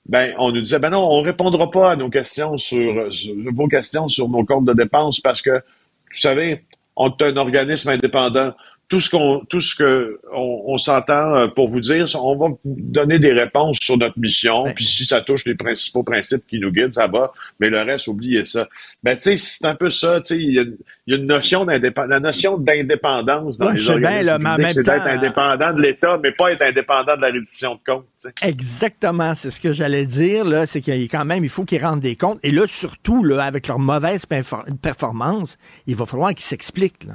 ben, 0.08 0.36
on 0.38 0.52
nous 0.52 0.62
disait, 0.62 0.80
ben 0.80 0.92
non, 0.92 1.04
on 1.04 1.22
répondra 1.22 1.70
pas 1.72 1.92
à 1.92 1.96
nos 1.96 2.10
questions 2.10 2.58
sur, 2.58 3.10
vos 3.54 3.68
questions 3.68 4.08
sur 4.08 4.30
nos 4.30 4.46
comptes 4.46 4.66
de 4.66 4.74
dépenses 4.74 5.20
parce 5.20 5.42
que, 5.42 5.52
vous 5.52 6.18
savez, 6.18 6.64
on 6.96 7.10
est 7.10 7.24
un 7.24 7.38
organisme 7.38 7.90
indépendant 7.90 8.54
tout 8.88 9.00
ce 9.00 9.10
qu'on, 9.10 9.42
tout 9.50 9.62
ce 9.62 9.76
que 9.76 10.20
on, 10.32 10.78
s'entend 10.78 11.36
euh, 11.36 11.48
pour 11.48 11.70
vous 11.70 11.80
dire, 11.80 12.06
on 12.16 12.36
va 12.36 12.48
vous 12.50 12.60
donner 12.64 13.18
des 13.18 13.34
réponses 13.34 13.78
sur 13.82 13.98
notre 13.98 14.20
mission. 14.20 14.66
Puis 14.76 14.86
si 14.86 15.06
ça 15.06 15.22
touche 15.22 15.46
les 15.46 15.56
principaux 15.56 16.04
principes 16.04 16.46
qui 16.48 16.60
nous 16.60 16.72
guident, 16.72 16.94
ça 16.94 17.08
va. 17.08 17.34
Mais 17.60 17.70
le 17.70 17.82
reste, 17.82 18.08
oubliez 18.08 18.46
ça. 18.46 18.68
Ben 19.02 19.16
tu 19.16 19.24
sais, 19.24 19.38
c'est 19.38 19.66
un 19.66 19.76
peu 19.76 19.90
ça. 19.90 20.22
Tu 20.22 20.36
sais, 20.36 20.42
il 20.42 20.54
y, 20.54 20.60
a 20.60 21.16
une 21.16 21.26
notion 21.26 21.66
d'indépendance, 21.66 22.10
la 22.10 22.20
notion 22.20 22.58
d'indépendance 22.58 23.58
dans 23.58 23.72
les 23.72 23.90
organismes 23.90 24.58
c'est 24.70 24.84
d'être 24.84 25.08
indépendant 25.08 25.74
de 25.74 25.82
l'État, 25.82 26.20
mais 26.22 26.32
pas 26.32 26.52
être 26.52 26.62
indépendant 26.62 27.16
de 27.16 27.22
la 27.22 27.28
reddition 27.28 27.76
de 27.76 27.80
comptes. 27.86 28.06
Exactement, 28.42 29.34
c'est 29.36 29.50
ce 29.50 29.60
que 29.60 29.72
j'allais 29.72 30.06
dire 30.06 30.46
là. 30.46 30.68
C'est 30.68 30.82
qu'il 30.82 31.10
quand 31.10 31.26
même, 31.26 31.44
il 31.44 31.50
faut 31.50 31.66
qu'ils 31.66 31.84
rendent 31.84 32.02
des 32.02 32.16
comptes. 32.16 32.40
Et 32.44 32.52
là, 32.52 32.68
surtout 32.68 33.24
là, 33.24 33.44
avec 33.44 33.68
leur 33.68 33.80
mauvaise 33.80 34.26
performance, 34.82 35.58
il 35.88 35.96
va 35.96 36.06
falloir 36.06 36.30
qu'ils 36.34 36.46
s'expliquent. 36.46 37.08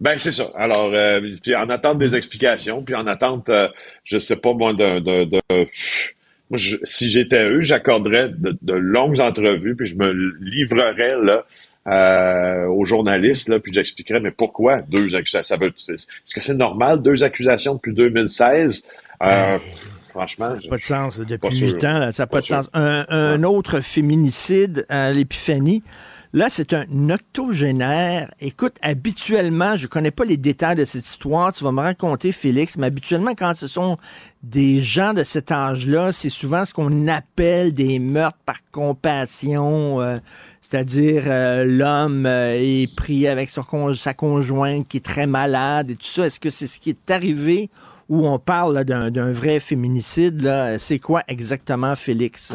Là. 0.00 0.10
Ben 0.12 0.18
c'est 0.18 0.32
ça. 0.32 0.50
Alors, 0.54 0.92
euh, 0.94 1.20
puis 1.42 1.54
en 1.54 1.68
attente 1.68 1.98
des 1.98 2.14
explications, 2.14 2.82
puis 2.82 2.94
en 2.94 3.06
attente, 3.06 3.48
euh, 3.48 3.68
je 4.04 4.18
sais 4.18 4.40
pas 4.40 4.52
moi, 4.52 4.72
de, 4.72 5.00
de, 5.00 5.24
de 5.24 5.66
moi, 6.50 6.58
si 6.84 7.10
j'étais 7.10 7.44
eux, 7.44 7.60
j'accorderais 7.60 8.30
de, 8.30 8.72
longues 8.72 9.20
entrevues, 9.20 9.76
puis 9.76 9.86
je 9.86 9.96
me 9.96 10.12
livrerais 10.40 11.16
là 11.22 11.44
euh, 11.86 12.66
aux 12.68 12.84
journalistes, 12.84 13.48
là, 13.48 13.60
puis 13.60 13.72
j'expliquerais, 13.72 14.20
mais 14.20 14.30
pourquoi 14.30 14.82
deux 14.82 15.14
accusations? 15.14 15.56
Ça 15.56 15.62
veut, 15.62 15.72
est-ce 15.76 16.34
que 16.34 16.40
c'est 16.40 16.54
normal, 16.54 17.02
deux 17.02 17.22
accusations 17.22 17.74
depuis 17.74 17.92
2016? 17.92 18.84
Euh, 19.26 19.58
franchement. 20.08 20.46
Ça 20.46 20.54
n'a 20.54 20.70
pas 20.70 20.76
de 20.76 20.82
sens. 20.82 21.20
Depuis 21.20 21.58
huit 21.58 21.84
ans, 21.84 22.10
ça 22.12 22.22
n'a 22.22 22.26
pas, 22.26 22.40
de 22.40 22.44
sens. 22.44 22.70
Un, 22.72 23.04
un 23.10 23.42
autre 23.42 23.80
féminicide 23.80 24.86
à 24.88 25.12
l'épiphanie. 25.12 25.82
Là, 26.34 26.48
c'est 26.50 26.74
un 26.74 26.84
octogénaire. 27.08 28.30
Écoute, 28.38 28.76
habituellement, 28.82 29.76
je 29.76 29.86
connais 29.86 30.10
pas 30.10 30.26
les 30.26 30.36
détails 30.36 30.76
de 30.76 30.84
cette 30.84 31.06
histoire. 31.06 31.52
Tu 31.52 31.64
vas 31.64 31.72
me 31.72 31.80
raconter, 31.80 32.32
Félix, 32.32 32.76
mais 32.76 32.88
habituellement, 32.88 33.34
quand 33.34 33.56
ce 33.56 33.66
sont 33.66 33.96
des 34.42 34.82
gens 34.82 35.14
de 35.14 35.24
cet 35.24 35.50
âge-là, 35.50 36.12
c'est 36.12 36.28
souvent 36.28 36.66
ce 36.66 36.74
qu'on 36.74 37.08
appelle 37.08 37.72
des 37.72 37.98
meurtres 37.98 38.38
par 38.44 38.58
compassion. 38.70 40.02
Euh, 40.02 40.18
c'est-à-dire 40.60 41.22
euh, 41.28 41.64
l'homme 41.64 42.26
euh, 42.26 42.52
est 42.58 42.94
pris 42.94 43.26
avec 43.26 43.48
sa 43.48 44.12
conjointe 44.12 44.86
qui 44.86 44.98
est 44.98 45.04
très 45.04 45.26
malade 45.26 45.90
et 45.92 45.96
tout 45.96 46.04
ça. 46.06 46.26
Est-ce 46.26 46.40
que 46.40 46.50
c'est 46.50 46.66
ce 46.66 46.78
qui 46.78 46.90
est 46.90 47.10
arrivé 47.10 47.70
ou 48.10 48.28
on 48.28 48.38
parle 48.38 48.84
d'un 48.84 49.32
vrai 49.32 49.60
féminicide? 49.60 50.76
C'est 50.78 50.98
quoi 50.98 51.22
exactement, 51.26 51.96
Félix? 51.96 52.52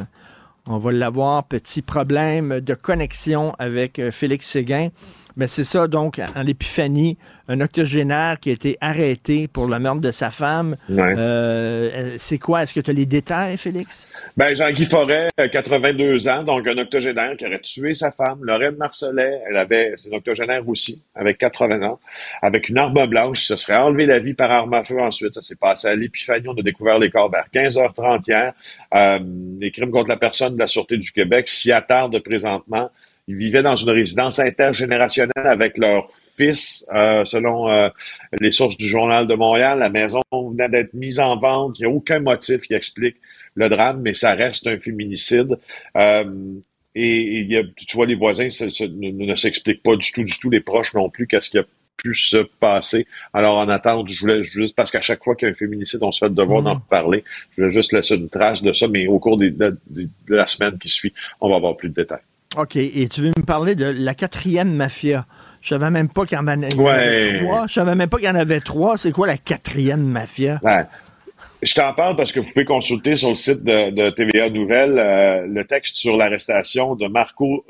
On 0.69 0.77
va 0.77 0.91
l'avoir. 0.93 1.43
Petit 1.43 1.81
problème 1.81 2.61
de 2.61 2.73
connexion 2.73 3.53
avec 3.59 3.99
euh, 3.99 4.11
Félix 4.11 4.47
Séguin. 4.47 4.89
Mais 5.35 5.47
c'est 5.47 5.63
ça, 5.63 5.87
donc, 5.87 6.21
en 6.35 6.43
l'épiphanie, 6.43 7.17
un 7.47 7.59
octogénaire 7.59 8.39
qui 8.39 8.49
a 8.49 8.53
été 8.53 8.77
arrêté 8.81 9.47
pour 9.47 9.67
le 9.67 9.79
meurtre 9.79 10.01
de 10.01 10.11
sa 10.11 10.31
femme. 10.31 10.75
Euh, 10.89 12.13
c'est 12.17 12.37
quoi? 12.37 12.63
Est-ce 12.63 12.73
que 12.73 12.79
tu 12.79 12.91
as 12.91 12.93
les 12.93 13.05
détails, 13.05 13.57
Félix? 13.57 14.07
Ben, 14.37 14.55
Jean-Guy 14.55 14.85
Forêt, 14.85 15.29
82 15.51 16.27
ans, 16.27 16.43
donc 16.43 16.67
un 16.67 16.77
octogénaire 16.77 17.35
qui 17.35 17.45
aurait 17.45 17.59
tué 17.59 17.93
sa 17.93 18.11
femme. 18.11 18.39
Lorraine 18.43 18.75
Marcelet, 18.75 19.41
elle 19.49 19.57
avait, 19.57 19.93
c'est 19.95 20.13
un 20.13 20.17
octogénaire 20.17 20.67
aussi, 20.67 21.01
avec 21.15 21.37
80 21.39 21.81
ans, 21.83 21.99
avec 22.41 22.69
une 22.69 22.77
arme 22.77 23.05
blanche. 23.07 23.41
Se 23.41 23.55
serait 23.55 23.77
enlevé 23.77 24.05
la 24.05 24.19
vie 24.19 24.33
par 24.33 24.51
arme 24.51 24.73
à 24.73 24.83
feu 24.83 24.99
ensuite. 25.01 25.33
Ça 25.35 25.41
s'est 25.41 25.55
passé 25.55 25.87
à 25.87 25.95
l'épiphanie. 25.95 26.47
On 26.47 26.57
a 26.57 26.61
découvert 26.61 26.99
les 26.99 27.09
corps 27.09 27.29
vers 27.29 27.47
15h30 27.53 28.23
hier. 28.27 28.53
Euh, 28.93 29.19
les 29.59 29.71
crimes 29.71 29.91
contre 29.91 30.09
la 30.09 30.17
personne 30.17 30.53
de 30.53 30.59
la 30.59 30.67
Sûreté 30.67 30.97
du 30.97 31.11
Québec 31.11 31.47
s'y 31.47 31.71
attardent 31.71 32.19
présentement. 32.19 32.89
Ils 33.27 33.37
vivaient 33.37 33.63
dans 33.63 33.77
une 33.77 33.89
résidence 33.89 34.39
intergénérationnelle 34.39 35.47
avec 35.47 35.77
leur 35.77 36.09
fils, 36.11 36.85
euh, 36.93 37.23
selon 37.23 37.69
euh, 37.69 37.87
les 38.39 38.51
sources 38.51 38.75
du 38.75 38.87
Journal 38.87 39.27
de 39.27 39.33
Montréal. 39.33 39.79
La 39.79 39.89
maison 39.89 40.21
venait 40.31 40.67
d'être 40.67 40.93
mise 40.93 41.19
en 41.19 41.37
vente. 41.37 41.79
Il 41.79 41.85
n'y 41.85 41.91
a 41.91 41.95
aucun 41.95 42.19
motif 42.19 42.61
qui 42.61 42.73
explique 42.73 43.15
le 43.55 43.69
drame, 43.69 44.01
mais 44.01 44.13
ça 44.13 44.33
reste 44.33 44.67
un 44.67 44.77
féminicide. 44.77 45.57
Euh, 45.95 46.25
et, 46.95 47.39
il 47.39 47.51
y 47.51 47.57
a, 47.57 47.63
tu 47.63 47.95
vois, 47.95 48.05
les 48.05 48.15
voisins 48.15 48.47
ne, 48.49 49.35
s'expliquent 49.35 49.83
pas 49.83 49.95
du 49.95 50.11
tout, 50.11 50.23
du 50.23 50.37
tout, 50.37 50.49
les 50.49 50.59
proches 50.59 50.93
non 50.93 51.09
plus, 51.09 51.25
qu'est-ce 51.25 51.49
qui 51.49 51.59
a 51.59 51.63
pu 51.95 52.13
se 52.13 52.37
passer. 52.59 53.07
Alors, 53.31 53.57
en 53.57 53.69
attente, 53.69 54.09
je 54.09 54.19
voulais 54.19 54.43
juste, 54.43 54.75
parce 54.75 54.91
qu'à 54.91 55.01
chaque 55.01 55.23
fois 55.23 55.35
qu'il 55.35 55.47
y 55.47 55.49
a 55.49 55.53
un 55.53 55.55
féminicide, 55.55 55.99
on 56.01 56.11
se 56.11 56.19
fait 56.19 56.29
le 56.29 56.35
devoir 56.35 56.61
d'en 56.61 56.75
mm. 56.75 56.81
parler. 56.89 57.23
Je 57.51 57.61
voulais 57.61 57.73
juste 57.73 57.93
laisser 57.93 58.15
une 58.15 58.29
trace 58.29 58.61
de 58.61 58.73
ça, 58.73 58.89
mais 58.89 59.07
au 59.07 59.19
cours 59.19 59.37
de 59.37 59.77
la 60.27 60.47
semaine 60.47 60.77
qui 60.77 60.89
suit, 60.89 61.13
on 61.39 61.49
va 61.49 61.55
avoir 61.55 61.77
plus 61.77 61.87
de 61.87 61.93
détails. 61.93 62.19
OK. 62.57 62.75
Et 62.75 63.07
tu 63.09 63.21
veux 63.21 63.31
me 63.37 63.43
parler 63.43 63.75
de 63.75 63.85
la 63.85 64.13
quatrième 64.13 64.73
mafia? 64.73 65.25
Je 65.61 65.69
savais 65.69 65.89
même 65.89 66.09
pas 66.09 66.25
qu'il 66.25 66.37
y 66.37 66.41
en 66.41 66.47
avait 66.47 66.69
trois. 66.69 67.67
Je 67.67 67.73
savais 67.73 67.95
même 67.95 68.09
pas 68.09 68.17
qu'il 68.17 68.27
y 68.27 68.29
en 68.29 68.35
avait 68.35 68.59
trois. 68.59 68.97
C'est 68.97 69.11
quoi 69.11 69.27
la 69.27 69.37
quatrième 69.37 70.03
mafia? 70.03 70.59
Ouais. 70.63 70.85
Je 71.61 71.73
t'en 71.73 71.93
parle 71.93 72.15
parce 72.17 72.33
que 72.33 72.41
vous 72.41 72.49
pouvez 72.49 72.65
consulter 72.65 73.15
sur 73.15 73.29
le 73.29 73.35
site 73.35 73.63
de, 73.63 74.09
TVA 74.09 74.49
Nouvelles 74.49 74.99
euh, 74.99 75.47
le 75.47 75.63
texte 75.63 75.95
sur 75.95 76.17
l'arrestation 76.17 76.95
de 76.95 77.07
Marco 77.07 77.65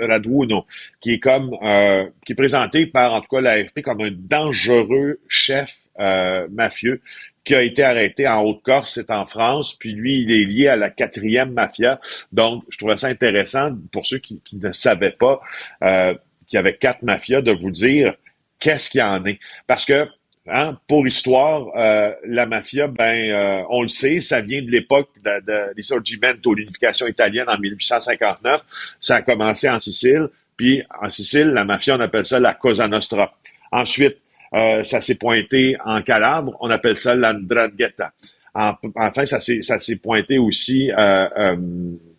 Raduno, 0.00 0.66
qui 1.00 1.14
est 1.14 1.18
comme 1.18 1.56
euh, 1.62 2.06
qui 2.26 2.32
est 2.32 2.36
présenté 2.36 2.86
par 2.86 3.14
en 3.14 3.20
tout 3.22 3.28
cas 3.30 3.40
l'AFP 3.40 3.80
comme 3.82 4.02
un 4.02 4.10
dangereux 4.12 5.18
chef 5.28 5.76
euh, 5.98 6.46
mafieux 6.50 7.00
qui 7.44 7.54
a 7.54 7.62
été 7.62 7.82
arrêté 7.82 8.28
en 8.28 8.42
Haute-Corse, 8.42 8.94
c'est 8.94 9.10
en 9.10 9.26
France, 9.26 9.74
puis 9.74 9.92
lui, 9.92 10.22
il 10.22 10.32
est 10.32 10.44
lié 10.44 10.68
à 10.68 10.76
la 10.76 10.90
quatrième 10.90 11.52
mafia. 11.52 12.00
Donc, 12.32 12.64
je 12.68 12.78
trouvais 12.78 12.96
ça 12.96 13.08
intéressant 13.08 13.76
pour 13.90 14.06
ceux 14.06 14.18
qui, 14.18 14.40
ne 14.52 14.72
savaient 14.72 15.10
pas 15.10 15.40
euh, 15.82 16.14
qu'il 16.46 16.56
y 16.56 16.58
avait 16.58 16.76
quatre 16.76 17.02
mafias 17.02 17.42
de 17.42 17.52
vous 17.52 17.70
dire 17.70 18.14
qu'est-ce 18.60 18.90
qu'il 18.90 19.00
y 19.00 19.04
en 19.04 19.24
est. 19.24 19.40
Parce 19.66 19.84
que 19.84 20.06
Hein, 20.48 20.76
pour 20.88 21.06
histoire, 21.06 21.68
euh, 21.76 22.12
la 22.26 22.46
mafia, 22.46 22.88
ben, 22.88 23.30
euh, 23.30 23.62
on 23.70 23.82
le 23.82 23.88
sait, 23.88 24.20
ça 24.20 24.40
vient 24.40 24.60
de 24.60 24.72
l'époque 24.72 25.10
de, 25.24 25.40
de 25.46 25.72
l'Isorgimento, 25.76 26.52
l'unification 26.52 27.06
italienne 27.06 27.46
en 27.48 27.58
1859. 27.58 28.60
Ça 28.98 29.16
a 29.16 29.22
commencé 29.22 29.70
en 29.70 29.78
Sicile, 29.78 30.28
puis 30.56 30.82
en 31.00 31.10
Sicile, 31.10 31.48
la 31.48 31.64
mafia, 31.64 31.96
on 31.96 32.00
appelle 32.00 32.26
ça 32.26 32.40
la 32.40 32.54
Cosa 32.54 32.88
Nostra. 32.88 33.32
Ensuite, 33.70 34.18
euh, 34.54 34.84
ça 34.84 35.00
s'est 35.00 35.14
pointé 35.14 35.76
en 35.84 36.02
Calabre, 36.02 36.56
on 36.60 36.70
appelle 36.70 36.96
ça 36.96 37.14
l'Andrangheta. 37.14 38.12
enfin, 38.54 39.24
ça 39.24 39.40
s'est, 39.40 39.62
ça 39.62 39.78
s'est 39.78 39.96
pointé 39.96 40.38
aussi 40.38 40.90
euh, 40.90 41.28
euh, 41.36 41.56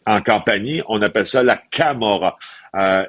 en 0.06 0.22
Campanie, 0.22 0.82
on 0.88 1.02
appelle 1.02 1.26
ça 1.26 1.44
la 1.44 1.62
Camorra. 1.72 2.38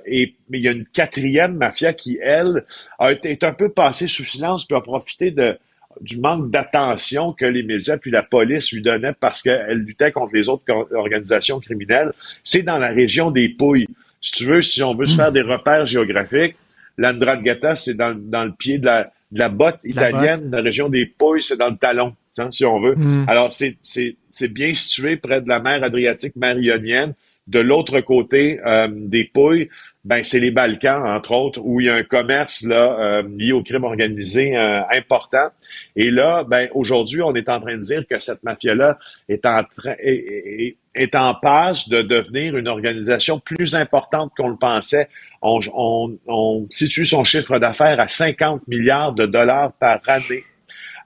et 0.07 0.35
mais 0.49 0.59
il 0.59 0.64
y 0.64 0.68
a 0.68 0.72
une 0.72 0.87
quatrième 0.87 1.57
mafia 1.57 1.93
qui, 1.93 2.18
elle, 2.22 2.64
a 2.99 3.12
été 3.12 3.31
est 3.31 3.45
un 3.45 3.53
peu 3.53 3.70
passée 3.70 4.09
sous 4.09 4.25
silence, 4.25 4.66
puis 4.66 4.77
a 4.77 4.81
profité 4.81 5.31
de 5.31 5.59
du 6.01 6.18
manque 6.18 6.51
d'attention 6.51 7.33
que 7.33 7.45
les 7.45 7.62
médias 7.62 7.97
puis 7.97 8.11
la 8.11 8.22
police 8.22 8.72
lui 8.72 8.83
donnaient 8.83 9.12
parce 9.12 9.43
qu'elle 9.43 9.79
luttait 9.79 10.12
contre 10.12 10.35
les 10.35 10.49
autres 10.49 10.64
organisations 10.93 11.61
criminelles. 11.61 12.12
C'est 12.43 12.62
dans 12.62 12.79
la 12.79 12.89
région 12.89 13.31
des 13.31 13.49
Pouilles. 13.49 13.87
Si 14.20 14.33
tu 14.33 14.45
veux, 14.45 14.61
si 14.61 14.83
on 14.83 14.95
veut 14.95 15.07
se 15.07 15.16
faire 15.16 15.33
des 15.33 15.43
repères 15.43 15.87
géographiques, 15.87 16.57
l'Andrangheta, 16.97 17.76
c'est 17.76 17.95
dans, 17.95 18.14
dans 18.16 18.45
le 18.45 18.53
pied 18.53 18.78
de 18.78 18.86
la, 18.86 19.12
de 19.32 19.38
la 19.38 19.49
botte 19.49 19.80
italienne, 19.84 20.51
la, 20.51 20.59
la 20.59 20.62
région 20.62 20.88
des 20.88 21.07
Pouilles, 21.07 21.42
c'est 21.42 21.57
dans 21.57 21.70
le 21.70 21.76
talon, 21.76 22.14
hein, 22.38 22.51
si 22.51 22.64
on 22.64 22.80
veut. 22.80 22.95
Mm. 22.95 23.24
Alors, 23.28 23.53
c'est 23.53 24.49
bien 24.49 24.72
situé 24.74 25.16
près 25.16 25.42
de 25.42 25.49
la 25.49 25.61
mer 25.61 25.82
Adriatique, 25.82 26.36
mer 26.36 26.59
Ionienne. 26.59 27.14
De 27.47 27.61
l'autre 27.61 28.01
côté 28.01 28.59
euh, 28.64 28.88
des 28.90 29.24
pouilles, 29.24 29.68
ben 30.05 30.24
c'est 30.24 30.40
les 30.40 30.51
Balkans, 30.51 31.03
entre 31.07 31.32
autres, 31.32 31.61
où 31.62 31.78
il 31.78 31.86
y 31.86 31.90
a 31.90 31.95
un 31.95 32.03
commerce 32.03 32.62
là 32.62 32.97
euh, 32.99 33.22
lié 33.36 33.53
au 33.53 33.62
crime 33.62 33.84
organisé 33.84 34.57
euh, 34.57 34.80
important. 34.90 35.49
Et 35.95 36.11
là, 36.11 36.45
ben 36.45 36.68
aujourd'hui, 36.72 37.20
on 37.20 37.34
est 37.34 37.51
en 37.51 37.61
train 37.61 37.76
de 37.76 37.82
dire 37.82 38.07
que 38.09 38.18
cette 38.18 38.42
mafia-là 38.45 38.99
est 39.28 39.45
en 39.45 39.62
train 39.76 39.95
est, 39.99 41.14
en 41.14 41.34
passe 41.34 41.88
de 41.88 42.03
devenir 42.03 42.57
une 42.57 42.68
organisation 42.68 43.40
plus 43.40 43.74
importante 43.74 44.32
qu'on 44.36 44.49
le 44.49 44.57
pensait. 44.57 45.09
On, 45.42 45.61
on, 45.74 46.16
on 46.26 46.66
situe 46.70 47.05
son 47.05 47.24
chiffre 47.24 47.59
d'affaires 47.59 48.01
à 48.01 48.09
50 48.09 48.66
milliards 48.68 49.12
de 49.12 49.26
dollars 49.26 49.72
par 49.72 50.01
année. 50.07 50.45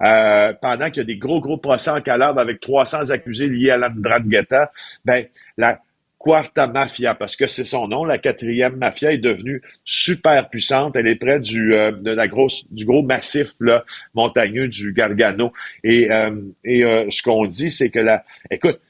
Euh, 0.00 0.52
pendant 0.60 0.90
qu'il 0.90 0.98
y 0.98 1.00
a 1.00 1.04
des 1.04 1.16
gros, 1.16 1.40
gros 1.40 1.56
procès 1.56 1.90
en 1.90 2.00
Calabre 2.00 2.38
avec 2.40 2.60
300 2.60 3.10
accusés 3.10 3.48
liés 3.48 3.70
à 3.70 3.76
l'Andrangheta, 3.76 4.70
ben, 5.04 5.26
la 5.56 5.80
Quarta 6.18 6.66
Mafia, 6.66 7.14
parce 7.14 7.36
que 7.36 7.46
c'est 7.46 7.64
son 7.64 7.88
nom, 7.88 8.04
la 8.04 8.18
quatrième 8.18 8.76
mafia 8.76 9.12
est 9.12 9.18
devenue 9.18 9.62
super 9.84 10.48
puissante. 10.50 10.96
Elle 10.96 11.06
est 11.06 11.16
près 11.16 11.38
du, 11.38 11.74
euh, 11.74 11.92
de 11.92 12.10
la 12.10 12.26
grosse, 12.26 12.64
du 12.72 12.84
gros 12.84 13.02
massif 13.02 13.52
là, 13.60 13.84
montagneux 14.14 14.68
du 14.68 14.92
Gargano. 14.92 15.52
Et, 15.84 16.10
euh, 16.10 16.32
et 16.64 16.82
ce 17.10 17.22
qu'on 17.22 17.46
dit, 17.46 17.70
c'est 17.70 17.90
que 17.90 18.00
la, 18.00 18.24
écoute, 18.50 18.80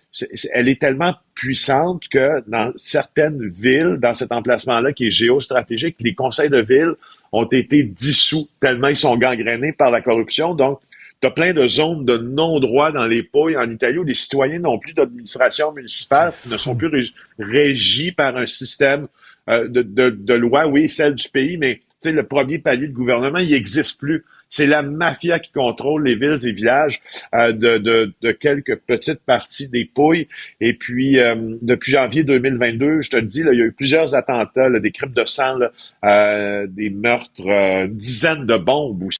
elle 0.52 0.68
est 0.68 0.80
tellement 0.80 1.14
puissante 1.34 2.08
que 2.08 2.42
dans 2.48 2.72
certaines 2.76 3.46
villes, 3.48 3.98
dans 4.00 4.14
cet 4.14 4.32
emplacement-là 4.32 4.92
qui 4.92 5.06
est 5.06 5.10
géostratégique, 5.10 5.96
les 6.00 6.14
conseils 6.14 6.48
de 6.48 6.60
ville 6.60 6.94
ont 7.32 7.44
été 7.44 7.82
dissous 7.84 8.48
tellement 8.60 8.88
ils 8.88 8.96
sont 8.96 9.16
gangrénés 9.16 9.72
par 9.72 9.90
la 9.90 10.00
corruption. 10.00 10.54
Donc, 10.54 10.80
tu 11.20 11.26
as 11.26 11.30
plein 11.30 11.52
de 11.52 11.66
zones 11.66 12.04
de 12.04 12.16
non-droit 12.18 12.92
dans 12.92 13.06
les 13.06 13.22
pouilles 13.22 13.56
en 13.56 13.70
Italie 13.70 13.98
où 13.98 14.04
les 14.04 14.14
citoyens 14.14 14.60
n'ont 14.60 14.78
plus 14.78 14.94
d'administration 14.94 15.72
municipale, 15.72 16.32
ne 16.50 16.56
sont 16.56 16.76
plus 16.76 17.12
régis 17.38 18.12
par 18.12 18.36
un 18.36 18.46
système 18.46 19.08
euh, 19.48 19.66
de, 19.66 19.82
de, 19.82 20.10
de, 20.10 20.34
loi, 20.34 20.66
oui, 20.66 20.88
celle 20.88 21.14
du 21.14 21.28
pays, 21.28 21.56
mais 21.56 21.80
le 22.04 22.22
premier 22.22 22.58
palier 22.58 22.88
de 22.88 22.92
gouvernement, 22.92 23.38
il 23.38 23.50
n'existe 23.50 23.98
plus. 23.98 24.24
C'est 24.50 24.66
la 24.66 24.82
mafia 24.82 25.38
qui 25.38 25.52
contrôle 25.52 26.06
les 26.06 26.14
villes 26.14 26.46
et 26.46 26.52
villages 26.52 27.00
euh, 27.34 27.52
de, 27.52 27.78
de, 27.78 28.12
de, 28.20 28.30
quelques 28.32 28.76
petites 28.76 29.20
parties 29.20 29.68
des 29.68 29.86
pouilles. 29.86 30.28
Et 30.60 30.74
puis, 30.74 31.18
euh, 31.18 31.56
depuis 31.62 31.92
janvier 31.92 32.24
2022, 32.24 33.00
je 33.00 33.10
te 33.10 33.16
le 33.16 33.22
dis, 33.22 33.42
là, 33.42 33.52
il 33.52 33.58
y 33.58 33.62
a 33.62 33.66
eu 33.66 33.72
plusieurs 33.72 34.14
attentats, 34.14 34.70
des 34.78 34.92
crimes 34.92 35.12
de 35.12 35.24
sang, 35.24 35.58
des 36.02 36.90
meurtres, 36.90 37.86
dizaines 37.88 38.46
de 38.46 38.56
bombes 38.56 39.02
aussi 39.04 39.18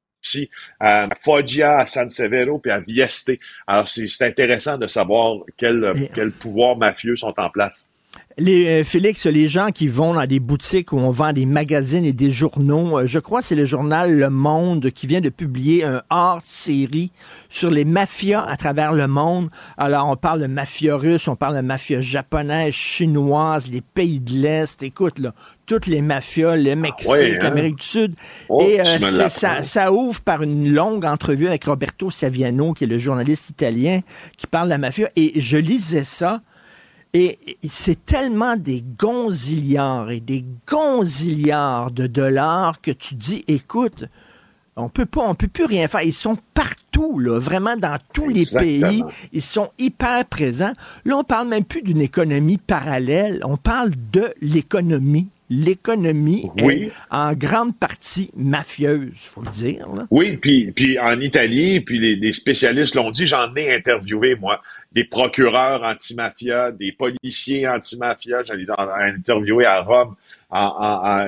à 0.79 1.09
Foggia, 1.21 1.77
à 1.77 1.85
San 1.85 2.09
Severo, 2.09 2.59
puis 2.59 2.71
à 2.71 2.79
Vieste. 2.79 3.31
Alors, 3.67 3.87
c'est 3.87 4.21
intéressant 4.21 4.77
de 4.77 4.87
savoir 4.87 5.39
quels 5.57 6.09
quel 6.13 6.31
pouvoirs 6.31 6.77
mafieux 6.77 7.15
sont 7.15 7.33
en 7.37 7.49
place. 7.49 7.85
Les, 8.39 8.67
euh, 8.67 8.83
Félix, 8.85 9.25
les 9.25 9.49
gens 9.49 9.71
qui 9.71 9.89
vont 9.89 10.13
dans 10.13 10.25
des 10.25 10.39
boutiques 10.39 10.93
où 10.93 10.97
on 10.97 11.09
vend 11.09 11.33
des 11.33 11.45
magazines 11.45 12.05
et 12.05 12.13
des 12.13 12.31
journaux, 12.31 12.99
euh, 12.99 13.05
je 13.05 13.19
crois 13.19 13.41
que 13.41 13.47
c'est 13.47 13.55
le 13.55 13.65
journal 13.65 14.13
Le 14.13 14.29
Monde 14.29 14.91
qui 14.91 15.07
vient 15.07 15.19
de 15.19 15.27
publier 15.27 15.83
un 15.83 16.03
hors-série 16.09 17.11
sur 17.49 17.69
les 17.69 17.83
mafias 17.83 18.41
à 18.41 18.55
travers 18.55 18.93
le 18.93 19.07
monde. 19.07 19.49
Alors, 19.77 20.07
on 20.07 20.15
parle 20.15 20.41
de 20.41 20.47
mafia 20.47 20.95
russe, 20.95 21.27
on 21.27 21.35
parle 21.35 21.57
de 21.57 21.61
mafia 21.61 21.99
japonaise, 21.99 22.73
chinoise, 22.73 23.69
les 23.69 23.81
pays 23.81 24.21
de 24.21 24.31
l'Est. 24.31 24.81
Écoute, 24.83 25.19
là, 25.19 25.33
toutes 25.65 25.87
les 25.87 26.01
mafias, 26.01 26.55
le 26.55 26.75
Mexique, 26.75 27.11
ah 27.11 27.43
l'Amérique 27.43 27.75
du 27.75 27.85
Sud. 27.85 28.15
Oh, 28.47 28.61
et 28.61 28.79
euh, 28.79 29.27
ça, 29.27 29.63
ça, 29.63 29.91
ouvre 29.91 30.21
par 30.21 30.43
une 30.43 30.71
longue 30.71 31.03
entrevue 31.03 31.47
avec 31.47 31.65
Roberto 31.65 32.09
Saviano, 32.09 32.71
qui 32.71 32.85
est 32.85 32.87
le 32.87 32.99
journaliste 32.99 33.49
italien, 33.49 33.99
qui 34.37 34.47
parle 34.47 34.67
de 34.67 34.71
la 34.71 34.77
mafia. 34.77 35.09
Et 35.17 35.41
je 35.41 35.57
lisais 35.57 36.05
ça. 36.05 36.41
Et 37.13 37.39
c'est 37.67 38.05
tellement 38.05 38.55
des 38.55 38.83
gonzillards 38.83 40.11
et 40.11 40.19
des 40.19 40.45
gonzillards 40.67 41.89
de 41.89 42.05
dollars 42.05 42.81
que 42.81 42.91
tu 42.91 43.15
dis, 43.15 43.43
écoute, 43.47 44.05
on 44.75 44.89
peut 44.89 45.07
pas, 45.07 45.27
on 45.27 45.35
peut 45.35 45.47
plus 45.47 45.65
rien 45.65 45.87
faire. 45.87 46.03
Ils 46.03 46.13
sont 46.13 46.37
partout, 46.53 47.19
là, 47.19 47.39
vraiment 47.39 47.75
dans 47.75 47.97
tous 48.13 48.27
les 48.27 48.45
pays. 48.45 49.03
Ils 49.33 49.41
sont 49.41 49.69
hyper 49.79 50.23
présents. 50.25 50.73
Là, 51.03 51.17
on 51.17 51.23
parle 51.23 51.47
même 51.47 51.65
plus 51.65 51.81
d'une 51.81 52.01
économie 52.01 52.57
parallèle. 52.57 53.41
On 53.43 53.57
parle 53.57 53.91
de 54.11 54.31
l'économie 54.41 55.29
l'économie 55.49 56.49
est 56.57 56.91
en 57.09 57.33
grande 57.33 57.77
partie 57.77 58.31
mafieuse, 58.35 59.15
faut 59.15 59.41
le 59.41 59.49
dire. 59.49 59.87
Oui, 60.11 60.37
puis, 60.37 60.71
puis 60.71 60.99
en 60.99 61.19
Italie, 61.19 61.81
puis 61.81 62.15
les, 62.15 62.31
spécialistes 62.31 62.95
l'ont 62.95 63.11
dit, 63.11 63.25
j'en 63.25 63.53
ai 63.55 63.73
interviewé, 63.73 64.35
moi, 64.35 64.61
des 64.91 65.03
procureurs 65.03 65.83
anti-mafia, 65.83 66.71
des 66.71 66.91
policiers 66.91 67.67
anti-mafia, 67.67 68.43
j'en 68.43 68.55
ai 68.55 68.65
interviewé 69.09 69.65
à 69.65 69.81
Rome, 69.81 70.15
en, 70.51 71.27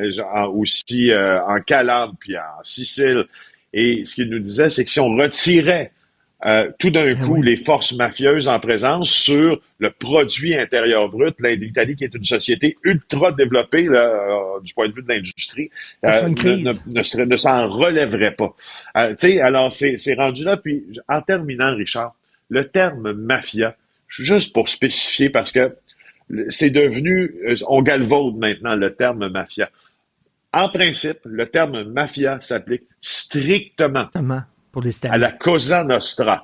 aussi 0.53 1.11
euh, 1.11 1.43
en 1.45 1.59
Calabre, 1.61 2.13
puis 2.19 2.37
en 2.37 2.63
Sicile. 2.63 3.25
Et 3.73 4.03
ce 4.05 4.15
qu'ils 4.15 4.29
nous 4.29 4.39
disaient, 4.39 4.69
c'est 4.69 4.85
que 4.85 4.91
si 4.91 4.99
on 4.99 5.15
retirait 5.15 5.91
euh, 6.43 6.71
tout 6.79 6.89
d'un 6.89 7.07
eh 7.07 7.15
coup 7.15 7.41
les 7.41 7.55
forces 7.55 7.93
mafieuses 7.93 8.47
en 8.47 8.59
présence 8.59 9.11
sur 9.11 9.61
le 9.77 9.91
produit 9.91 10.57
intérieur 10.57 11.07
brut. 11.09 11.35
L'Italie, 11.39 11.95
qui 11.95 12.03
est 12.03 12.15
une 12.15 12.23
société 12.23 12.77
ultra 12.83 13.31
développée 13.31 13.83
là, 13.83 14.07
euh, 14.07 14.59
du 14.61 14.73
point 14.73 14.87
de 14.89 14.93
vue 14.93 15.03
de 15.03 15.07
l'industrie, 15.07 15.69
euh, 16.03 16.29
ne, 16.29 17.25
ne, 17.25 17.37
s'en 17.37 17.69
relèverait 17.69 18.35
pas. 18.35 18.55
alors, 18.95 19.71
c'est 19.71 20.13
rendu 20.15 20.43
là. 20.43 20.57
Puis, 20.57 20.83
en 21.07 21.21
terminant, 21.21 21.75
Richard, 21.75 22.15
le 22.49 22.67
terme 22.67 23.13
mafia, 23.13 23.75
juste 24.07 24.51
pour 24.51 24.67
spécifier, 24.67 25.29
parce 25.29 25.51
que 25.51 25.75
c'est 26.49 26.71
devenu, 26.71 27.35
on 27.67 27.83
galvaude 27.83 28.37
maintenant 28.37 28.75
le 28.75 28.95
terme 28.95 29.29
mafia. 29.29 29.69
En 30.53 30.69
principe, 30.69 31.19
le 31.25 31.45
terme 31.45 31.83
mafia 31.83 32.39
s'applique 32.39 32.83
strictement 32.99 34.07
à 35.09 35.17
la 35.17 35.31
Cosa 35.31 35.83
Nostra. 35.83 36.43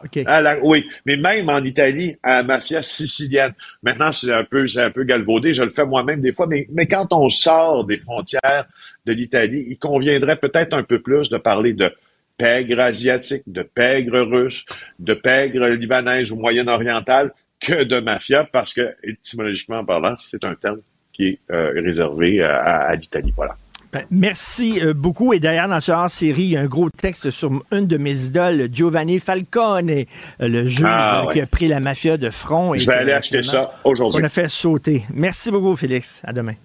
oui, 0.63 0.87
mais 1.05 1.17
même 1.17 1.49
en 1.49 1.63
Italie, 1.63 2.17
à 2.23 2.37
la 2.37 2.43
mafia 2.43 2.81
sicilienne. 2.81 3.53
Maintenant, 3.83 4.11
c'est 4.11 4.33
un 4.33 4.43
peu, 4.43 4.67
c'est 4.67 4.81
un 4.83 4.91
peu 4.91 5.03
galvaudé. 5.03 5.53
Je 5.53 5.63
le 5.63 5.71
fais 5.71 5.85
moi-même 5.85 6.21
des 6.21 6.33
fois, 6.33 6.47
mais, 6.47 6.67
mais 6.71 6.87
quand 6.87 7.13
on 7.13 7.29
sort 7.29 7.85
des 7.85 7.97
frontières 7.97 8.67
de 9.05 9.13
l'Italie, 9.13 9.65
il 9.69 9.77
conviendrait 9.77 10.37
peut-être 10.37 10.73
un 10.73 10.83
peu 10.83 10.99
plus 10.99 11.29
de 11.29 11.37
parler 11.37 11.73
de 11.73 11.93
pègre 12.37 12.79
asiatique, 12.79 13.43
de 13.47 13.63
pègre 13.63 14.19
russe, 14.19 14.65
de 14.99 15.13
pègre 15.13 15.67
libanaise 15.69 16.31
ou 16.31 16.35
moyen-orientale 16.35 17.33
que 17.59 17.83
de 17.83 17.99
mafia, 17.99 18.43
parce 18.43 18.73
que 18.73 18.95
étymologiquement 19.03 19.83
parlant, 19.83 20.15
c'est 20.17 20.43
un 20.43 20.53
terme 20.53 20.81
qui 21.11 21.27
est 21.29 21.39
euh, 21.51 21.71
réservé 21.81 22.43
à 22.43 22.93
l'Italie. 22.93 23.33
Voilà. 23.35 23.55
Ben, 23.93 24.05
merci 24.11 24.81
euh, 24.81 24.93
beaucoup. 24.93 25.33
Et 25.33 25.39
d'ailleurs, 25.39 25.67
dans 25.67 25.79
ce 25.79 25.91
hors-série, 25.91 26.43
il 26.43 26.49
y 26.49 26.57
a 26.57 26.61
un 26.61 26.65
gros 26.65 26.89
texte 26.89 27.31
sur 27.31 27.51
une 27.71 27.87
de 27.87 27.97
mes 27.97 28.25
idoles, 28.25 28.67
Giovanni 28.71 29.19
Falcone, 29.19 29.89
euh, 29.89 30.03
le 30.39 30.67
juge 30.67 30.85
ah, 30.87 31.25
qui 31.31 31.39
a 31.39 31.47
pris 31.47 31.67
la 31.67 31.79
mafia 31.79 32.17
de 32.17 32.29
front. 32.29 32.73
Et 32.73 32.79
Je 32.79 32.87
vais 32.87 32.97
aller 32.97 33.13
acheter 33.13 33.43
ça 33.43 33.71
aujourd'hui. 33.83 34.21
On 34.21 34.25
a 34.25 34.29
fait 34.29 34.49
sauter. 34.49 35.03
Merci 35.13 35.51
beaucoup, 35.51 35.75
Félix. 35.75 36.21
À 36.25 36.33
demain. 36.33 36.55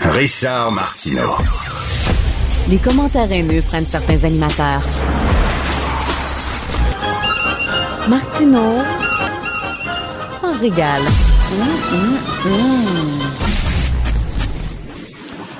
Richard 0.00 0.72
Martineau. 0.72 1.36
Les 2.68 2.78
commentaires 2.78 3.30
haineux 3.30 3.62
prennent 3.62 3.86
certains 3.86 4.24
animateurs. 4.24 4.82
Martineau 8.08 8.82
s'en 10.40 10.52
régale. 10.58 11.02
Mmh, 11.02 11.62
mmh, 11.94 12.48
mmh. 12.48 13.45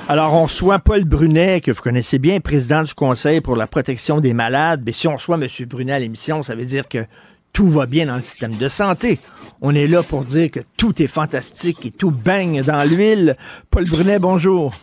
Alors, 0.09 0.33
on 0.35 0.43
reçoit 0.43 0.79
Paul 0.79 1.03
Brunet, 1.03 1.59
que 1.59 1.69
vous 1.69 1.81
connaissez 1.81 2.17
bien, 2.17 2.39
président 2.39 2.81
du 2.81 2.93
Conseil 2.93 3.41
pour 3.41 3.57
la 3.57 3.67
protection 3.67 4.21
des 4.21 4.31
malades. 4.31 4.81
Mais 4.85 4.93
si 4.93 5.05
on 5.05 5.15
reçoit 5.15 5.35
M. 5.35 5.47
Brunet 5.67 5.91
à 5.91 5.99
l'émission, 5.99 6.43
ça 6.43 6.55
veut 6.55 6.63
dire 6.65 6.87
que 6.87 7.05
tout 7.51 7.67
va 7.67 7.85
bien 7.87 8.05
dans 8.05 8.15
le 8.15 8.21
système 8.21 8.55
de 8.55 8.69
santé. 8.69 9.19
On 9.61 9.75
est 9.75 9.85
là 9.85 10.03
pour 10.03 10.23
dire 10.23 10.49
que 10.49 10.61
tout 10.77 11.01
est 11.01 11.07
fantastique 11.07 11.85
et 11.85 11.91
tout 11.91 12.11
baigne 12.11 12.61
dans 12.61 12.89
l'huile. 12.89 13.35
Paul 13.69 13.83
Brunet, 13.83 14.17
bonjour. 14.17 14.73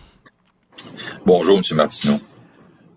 Bonjour, 1.24 1.56
M. 1.56 1.62
Martineau. 1.74 2.20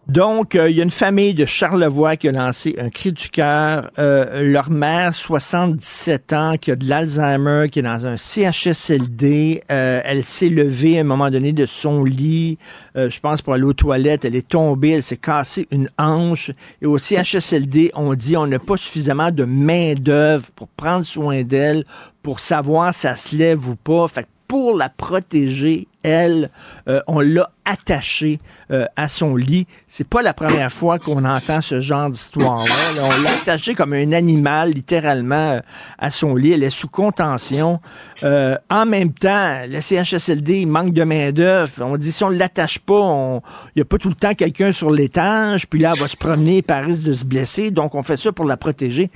Donc, 0.10 0.56
euh, 0.56 0.70
il 0.70 0.78
y 0.78 0.80
a 0.80 0.84
une 0.84 0.90
famille 0.90 1.34
de 1.34 1.46
Charlevoix 1.46 2.16
qui 2.16 2.30
a 2.30 2.32
lancé 2.32 2.76
un 2.80 2.90
cri 2.90 3.12
du 3.12 3.28
cœur. 3.28 3.90
Euh, 4.00 4.42
leur 4.54 4.70
mère, 4.70 5.14
77 5.14 6.32
ans, 6.32 6.56
qui 6.56 6.72
a 6.72 6.78
de 6.78 6.88
l'Alzheimer, 6.88 7.68
qui 7.70 7.80
est 7.80 7.84
dans 7.84 8.06
un 8.06 8.16
CHSLD. 8.16 9.64
Euh, 9.70 10.02
elle 10.06 10.24
s'est 10.24 10.48
levée 10.48 10.98
à 10.98 11.02
un 11.02 11.04
moment 11.04 11.30
donné 11.30 11.52
de 11.52 11.66
son 11.66 12.06
lit, 12.06 12.58
je 12.96 13.20
pense 13.20 13.42
pour 13.42 13.54
aller 13.54 13.66
aux 13.66 13.74
toilettes. 13.74 14.24
Elle 14.24 14.36
est 14.36 14.48
tombée, 14.48 14.92
elle 14.92 15.04
s'est 15.04 15.18
cassée 15.18 15.68
une 15.72 15.90
hanche. 15.98 16.52
Et 16.82 16.86
au 16.86 16.98
CHSLD, 16.98 17.92
on 17.94 18.14
dit 18.14 18.38
on 18.38 18.48
n'a 18.48 18.60
pas 18.60 18.78
suffisamment 18.78 19.32
de 19.32 19.44
main-d'œuvre 19.44 20.46
pour 20.56 20.70
prendre 20.70 21.06
soin 21.06 21.44
d'elle, 21.44 21.84
pour 22.24 22.40
savoir 22.40 22.94
si 22.94 23.08
elle 23.08 23.18
se 23.18 23.36
lève 23.36 23.68
ou 23.68 23.76
pas. 23.76 24.08
Fait 24.08 24.28
pour 24.48 24.78
la 24.78 24.90
protéger, 24.90 25.88
elle, 26.04 26.50
euh, 26.88 27.02
on 27.08 27.20
l'a 27.20 27.50
attachée 27.66 28.40
euh, 28.72 28.86
à 28.96 29.10
son 29.10 29.36
lit. 29.36 29.68
C'est 29.88 30.08
pas 30.08 30.22
la 30.22 30.34
première 30.34 30.72
fois 30.72 31.00
qu'on 31.00 31.26
entend 31.26 31.62
ce 31.62 31.82
genre 31.82 32.10
d'histoire-là. 32.10 32.74
On 33.04 33.24
l'a 33.24 33.32
attachée 33.42 33.76
comme 33.76 33.92
un 33.92 34.14
animal, 34.14 34.72
littéralement, 34.72 35.52
euh, 35.52 35.60
à 35.98 36.10
son 36.10 36.36
lit. 36.36 36.54
Elle 36.54 36.64
est 36.64 36.70
sous 36.70 36.88
contention. 36.88 37.80
en 38.24 38.86
même 38.86 39.12
temps, 39.12 39.60
le 39.68 39.82
CHSLD 39.82 40.62
il 40.62 40.68
manque 40.68 40.94
de 40.94 41.04
main-d'œuvre. 41.04 41.84
On 41.84 41.98
dit 41.98 42.12
si 42.12 42.24
on 42.24 42.30
l'attache 42.30 42.80
pas, 42.80 43.42
il 43.76 43.78
n'y 43.78 43.82
a 43.82 43.86
pas 43.86 43.98
tout 43.98 44.10
le 44.10 44.16
temps 44.16 44.34
quelqu'un 44.34 44.72
sur 44.72 44.92
l'étage, 44.92 45.68
puis 45.68 45.80
là, 45.80 45.92
elle 45.94 46.00
va 46.00 46.08
se 46.08 46.18
promener, 46.18 46.62
par 46.62 46.86
risque 46.86 47.04
de 47.04 47.14
se 47.14 47.26
blesser. 47.26 47.72
Donc, 47.72 47.96
on 47.96 48.04
fait 48.04 48.18
ça 48.18 48.32
pour 48.32 48.46
la 48.46 48.56
protéger. 48.56 49.12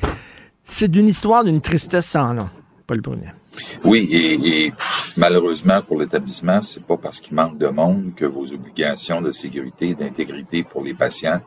C'est 0.65 0.89
d'une 0.89 1.07
histoire 1.07 1.43
d'une 1.43 1.61
tristesse 1.61 2.05
sans 2.05 2.33
nom, 2.33 2.49
Paul 2.85 3.01
Brunet. 3.01 3.33
Oui, 3.83 4.09
et, 4.11 4.71
malheureusement 5.17 5.81
pour 5.81 5.99
l'établissement, 5.99 6.61
c'est 6.61 6.87
pas 6.87 6.97
parce 6.97 7.19
qu'il 7.19 7.35
manque 7.35 7.57
de 7.57 7.67
monde 7.67 8.13
que 8.15 8.25
vos 8.25 8.51
obligations 8.53 9.21
de 9.21 9.31
sécurité 9.31 9.89
et 9.89 9.95
d'intégrité 9.95 10.63
pour 10.63 10.83
les 10.83 10.93
patients 10.93 11.41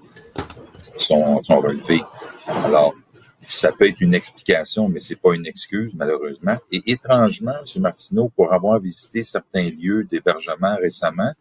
sont, 0.99 1.43
sont 1.43 1.61
relevées. 1.61 2.03
Alors, 2.47 2.95
ça 3.49 3.73
peut 3.73 3.89
être 3.89 4.01
une 4.01 4.15
explication, 4.15 4.89
mais 4.89 5.01
c'est 5.01 5.21
pas 5.21 5.35
une 5.35 5.47
excuse, 5.47 5.95
malheureusement. 5.95 6.57
Et 6.71 6.83
étrangement, 6.87 7.53
M. 7.53 7.83
Martineau, 7.83 8.31
pour 8.35 8.53
avoir 8.53 8.79
visité 8.81 9.23
certains 9.23 9.71
lieux 9.71 10.05
d'hébergement 10.05 10.77
récemment, 10.77 11.33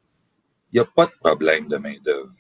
il 0.71 0.77
n'y 0.77 0.79
a 0.79 0.85
pas 0.85 1.05
de 1.05 1.11
problème 1.19 1.67
de 1.67 1.77
main-d'œuvre. 1.77 2.31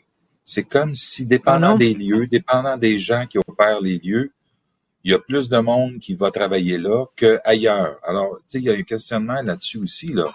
C'est 0.43 0.67
comme 0.67 0.95
si, 0.95 1.25
dépendant 1.27 1.75
ah 1.75 1.77
des 1.77 1.93
lieux, 1.93 2.27
dépendant 2.27 2.77
des 2.77 2.97
gens 2.97 3.25
qui 3.25 3.37
opèrent 3.37 3.79
les 3.79 3.99
lieux, 3.99 4.32
il 5.03 5.11
y 5.11 5.13
a 5.13 5.19
plus 5.19 5.49
de 5.49 5.57
monde 5.57 5.99
qui 5.99 6.15
va 6.15 6.31
travailler 6.31 6.77
là 6.77 7.05
qu'ailleurs. 7.15 7.97
Alors, 8.03 8.37
tu 8.37 8.43
sais, 8.47 8.59
il 8.59 8.63
y 8.63 8.69
a 8.69 8.73
un 8.73 8.83
questionnement 8.83 9.41
là-dessus 9.41 9.77
aussi, 9.79 10.13
là. 10.13 10.31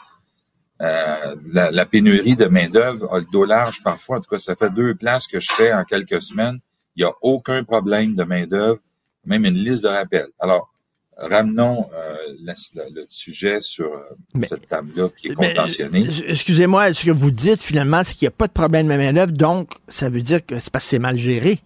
Euh, 0.81 1.35
la, 1.53 1.87
pénurie 1.87 2.37
de 2.37 2.45
main-d'œuvre 2.45 3.13
a 3.13 3.19
le 3.19 3.27
dos 3.33 3.45
large 3.45 3.83
parfois. 3.83 4.19
En 4.19 4.21
tout 4.21 4.31
cas, 4.31 4.39
ça 4.39 4.55
fait 4.55 4.71
deux 4.71 4.95
places 4.95 5.27
que 5.27 5.41
je 5.41 5.51
fais 5.51 5.73
en 5.73 5.85
quelques 5.85 6.23
semaines. 6.23 6.61
Il 6.95 7.03
n'y 7.03 7.05
a 7.05 7.13
aucun 7.21 7.65
problème 7.65 8.15
de 8.15 8.23
main-d'œuvre, 8.23 8.79
même 9.25 9.45
une 9.45 9.55
liste 9.55 9.83
de 9.83 9.89
rappels. 9.89 10.29
Alors, 10.39 10.73
ramenons 11.17 11.85
euh, 11.97 12.17
le, 12.45 13.05
sujet 13.09 13.61
sur 13.61 13.87
euh, 13.87 14.41
cette 14.43 14.69
table-là 14.69 15.09
qui 15.17 15.29
est 15.29 15.35
contentionnée. 15.35 16.09
Excusez-moi, 16.29 16.95
ce 16.95 17.07
que 17.07 17.11
vous 17.11 17.33
dites 17.33 17.61
finalement, 17.61 18.05
c'est 18.05 18.15
qu'il 18.15 18.27
n'y 18.27 18.33
a 18.33 18.37
pas 18.37 18.47
de 18.47 18.53
problème 18.53 18.87
de 18.87 18.95
main-d'œuvre, 18.95 19.33
donc 19.33 19.71
ça 19.89 20.09
veut 20.09 20.23
dire 20.23 20.47
que 20.47 20.61
c'est 20.61 20.73
parce 20.73 20.85
que 20.85 20.91
c'est 20.91 20.99
mal 21.01 21.19
géré. 21.19 21.59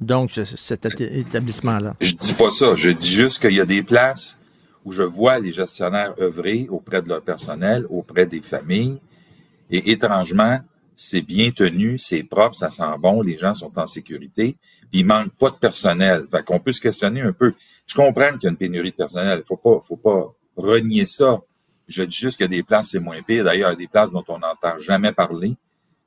Donc, 0.00 0.32
cet 0.56 0.86
établissement-là. 0.86 1.96
Je 2.00 2.12
dis 2.12 2.34
pas 2.34 2.50
ça. 2.50 2.74
Je 2.74 2.90
dis 2.90 3.10
juste 3.10 3.40
qu'il 3.40 3.54
y 3.54 3.60
a 3.60 3.64
des 3.64 3.82
places 3.82 4.46
où 4.84 4.92
je 4.92 5.02
vois 5.02 5.38
les 5.38 5.52
gestionnaires 5.52 6.14
œuvrer 6.20 6.68
auprès 6.70 7.02
de 7.02 7.08
leur 7.08 7.22
personnel, 7.22 7.86
auprès 7.90 8.26
des 8.26 8.40
familles. 8.40 9.00
Et 9.70 9.90
étrangement, 9.90 10.60
c'est 10.94 11.22
bien 11.22 11.50
tenu, 11.50 11.98
c'est 11.98 12.22
propre, 12.22 12.54
ça 12.54 12.70
sent 12.70 12.84
bon, 13.00 13.20
les 13.20 13.36
gens 13.36 13.52
sont 13.52 13.76
en 13.78 13.86
sécurité. 13.86 14.56
Puis 14.90 15.00
il 15.00 15.06
manque 15.06 15.32
pas 15.32 15.50
de 15.50 15.56
personnel. 15.56 16.26
Fait 16.30 16.44
qu'on 16.44 16.60
peut 16.60 16.72
se 16.72 16.80
questionner 16.80 17.20
un 17.22 17.32
peu. 17.32 17.52
Je 17.86 17.94
comprends 17.94 18.30
qu'il 18.32 18.44
y 18.44 18.46
a 18.46 18.50
une 18.50 18.56
pénurie 18.56 18.90
de 18.90 18.96
personnel. 18.96 19.42
Faut 19.44 19.56
pas, 19.56 19.80
faut 19.82 19.96
pas 19.96 20.32
renier 20.56 21.04
ça. 21.04 21.40
Je 21.88 22.02
dis 22.02 22.16
juste 22.16 22.36
qu'il 22.36 22.44
y 22.44 22.54
a 22.54 22.56
des 22.56 22.62
places, 22.62 22.90
c'est 22.90 23.00
moins 23.00 23.20
pire. 23.22 23.44
D'ailleurs, 23.44 23.70
il 23.70 23.72
y 23.72 23.76
a 23.76 23.76
des 23.76 23.88
places 23.88 24.12
dont 24.12 24.24
on 24.28 24.38
n'entend 24.38 24.78
jamais 24.78 25.12
parler 25.12 25.56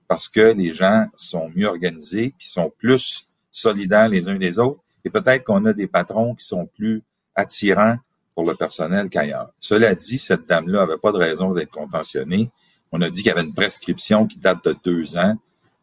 parce 0.08 0.28
que 0.28 0.54
les 0.54 0.74
gens 0.74 1.06
sont 1.16 1.52
mieux 1.56 1.68
organisés 1.68 2.34
puis 2.38 2.48
sont 2.48 2.72
plus 2.78 3.29
solidaires 3.60 4.10
les 4.10 4.30
uns 4.30 4.38
des 4.38 4.60
autres. 4.60 4.82
Et 5.06 5.10
peut-être 5.10 5.44
qu'on 5.44 5.66
a 5.66 5.74
des 5.74 5.88
patrons 5.88 6.36
qui 6.36 6.46
sont 6.46 6.66
plus 6.66 7.02
attirants 7.36 7.98
pour 8.36 8.46
le 8.46 8.56
personnel 8.56 9.10
qu'ailleurs. 9.10 9.52
Cela 9.60 9.96
dit, 9.96 10.18
cette 10.18 10.48
dame-là 10.48 10.84
avait 10.84 10.98
pas 10.98 11.12
de 11.12 11.18
raison 11.18 11.54
d'être 11.54 11.72
contentionnée. 11.72 12.50
On 12.92 13.02
a 13.02 13.10
dit 13.10 13.22
qu'il 13.22 13.30
y 13.30 13.32
avait 13.32 13.46
une 13.46 13.54
prescription 13.54 14.28
qui 14.28 14.40
date 14.40 14.64
de 14.66 14.76
deux 14.84 15.18
ans. 15.18 15.38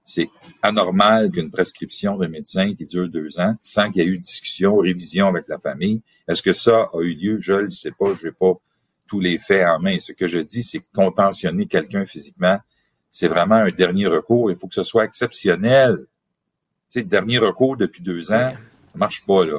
C'est 0.05 0.29
anormal 0.63 1.31
qu'une 1.31 1.51
prescription 1.51 2.17
de 2.17 2.27
médecin 2.27 2.75
qui 2.75 2.87
dure 2.87 3.09
deux 3.09 3.41
ans, 3.41 3.57
sans 3.63 3.91
qu'il 3.91 4.03
y 4.03 4.07
ait 4.07 4.09
eu 4.09 4.19
discussion, 4.19 4.77
révision 4.77 5.29
avec 5.29 5.49
la 5.49 5.59
famille. 5.59 6.01
Est-ce 6.29 6.43
que 6.43 6.53
ça 6.53 6.89
a 6.93 7.01
eu 7.01 7.15
lieu? 7.15 7.39
Je 7.41 7.53
ne 7.53 7.71
sais 7.71 7.93
pas. 7.99 8.15
Je 8.15 8.27
n'ai 8.27 8.33
pas 8.33 8.53
tous 9.07 9.21
les 9.21 9.39
faits 9.39 9.67
en 9.67 9.79
main. 9.79 9.99
Ce 9.99 10.13
que 10.13 10.27
je 10.27 10.39
dis, 10.39 10.63
c'est 10.63 10.79
que 10.79 10.93
contentionner 10.95 11.67
quelqu'un 11.67 12.07
physiquement, 12.07 12.59
c'est 13.11 13.29
vraiment 13.29 13.57
un 13.57 13.71
dernier 13.71 14.07
recours. 14.07 14.51
Il 14.51 14.57
faut 14.57 14.67
que 14.67 14.75
ce 14.75 14.83
soit 14.85 15.05
exceptionnel 15.05 15.99
sais, 16.91 17.03
dernier 17.03 17.39
recours 17.39 17.77
depuis 17.77 18.03
deux 18.03 18.33
ans. 18.33 18.53
Ça 18.93 18.99
marche 18.99 19.27
pas, 19.27 19.45
là. 19.45 19.59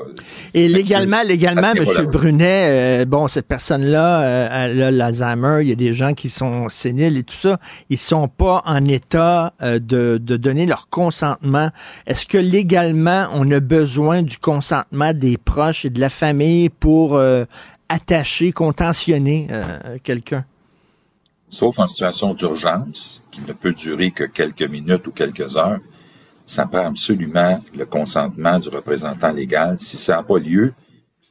Et 0.55 0.67
légalement, 0.67 1.21
légalement, 1.23 1.71
M. 1.75 2.05
Brunet, 2.07 3.01
euh, 3.01 3.05
bon, 3.05 3.27
cette 3.27 3.45
personne-là, 3.45 4.21
euh, 4.21 4.65
elle 4.65 4.81
a 4.81 4.89
l'Alzheimer, 4.89 5.59
il 5.61 5.69
y 5.69 5.71
a 5.71 5.75
des 5.75 5.93
gens 5.93 6.15
qui 6.15 6.31
sont 6.31 6.69
séniles 6.69 7.17
et 7.17 7.23
tout 7.23 7.35
ça, 7.35 7.59
ils 7.91 7.99
sont 7.99 8.27
pas 8.29 8.63
en 8.65 8.83
état 8.85 9.53
euh, 9.61 9.77
de, 9.77 10.19
de 10.19 10.37
donner 10.37 10.65
leur 10.65 10.89
consentement. 10.89 11.69
Est-ce 12.07 12.25
que 12.25 12.39
légalement, 12.39 13.27
on 13.31 13.49
a 13.51 13.59
besoin 13.59 14.23
du 14.23 14.39
consentement 14.39 15.13
des 15.13 15.37
proches 15.37 15.85
et 15.85 15.91
de 15.91 15.99
la 15.99 16.09
famille 16.09 16.69
pour 16.69 17.21
attacher, 17.89 18.51
contentionner 18.51 19.47
quelqu'un? 20.03 20.45
Sauf 21.49 21.77
en 21.79 21.87
situation 21.87 22.33
d'urgence, 22.33 23.29
qui 23.31 23.41
ne 23.41 23.53
peut 23.53 23.73
durer 23.73 24.11
que 24.11 24.23
quelques 24.23 24.63
minutes 24.63 25.05
ou 25.07 25.11
quelques 25.11 25.57
heures 25.57 25.79
ça 26.47 26.65
prend 26.65 26.87
absolument 26.87 27.61
le 27.75 27.85
consentement 27.85 28.57
du 28.57 28.69
représentant 28.69 29.31
légal. 29.31 29.77
Si 29.77 29.97
ça 29.97 30.15
n'a 30.15 30.23
pas 30.23 30.39
lieu, 30.39 30.73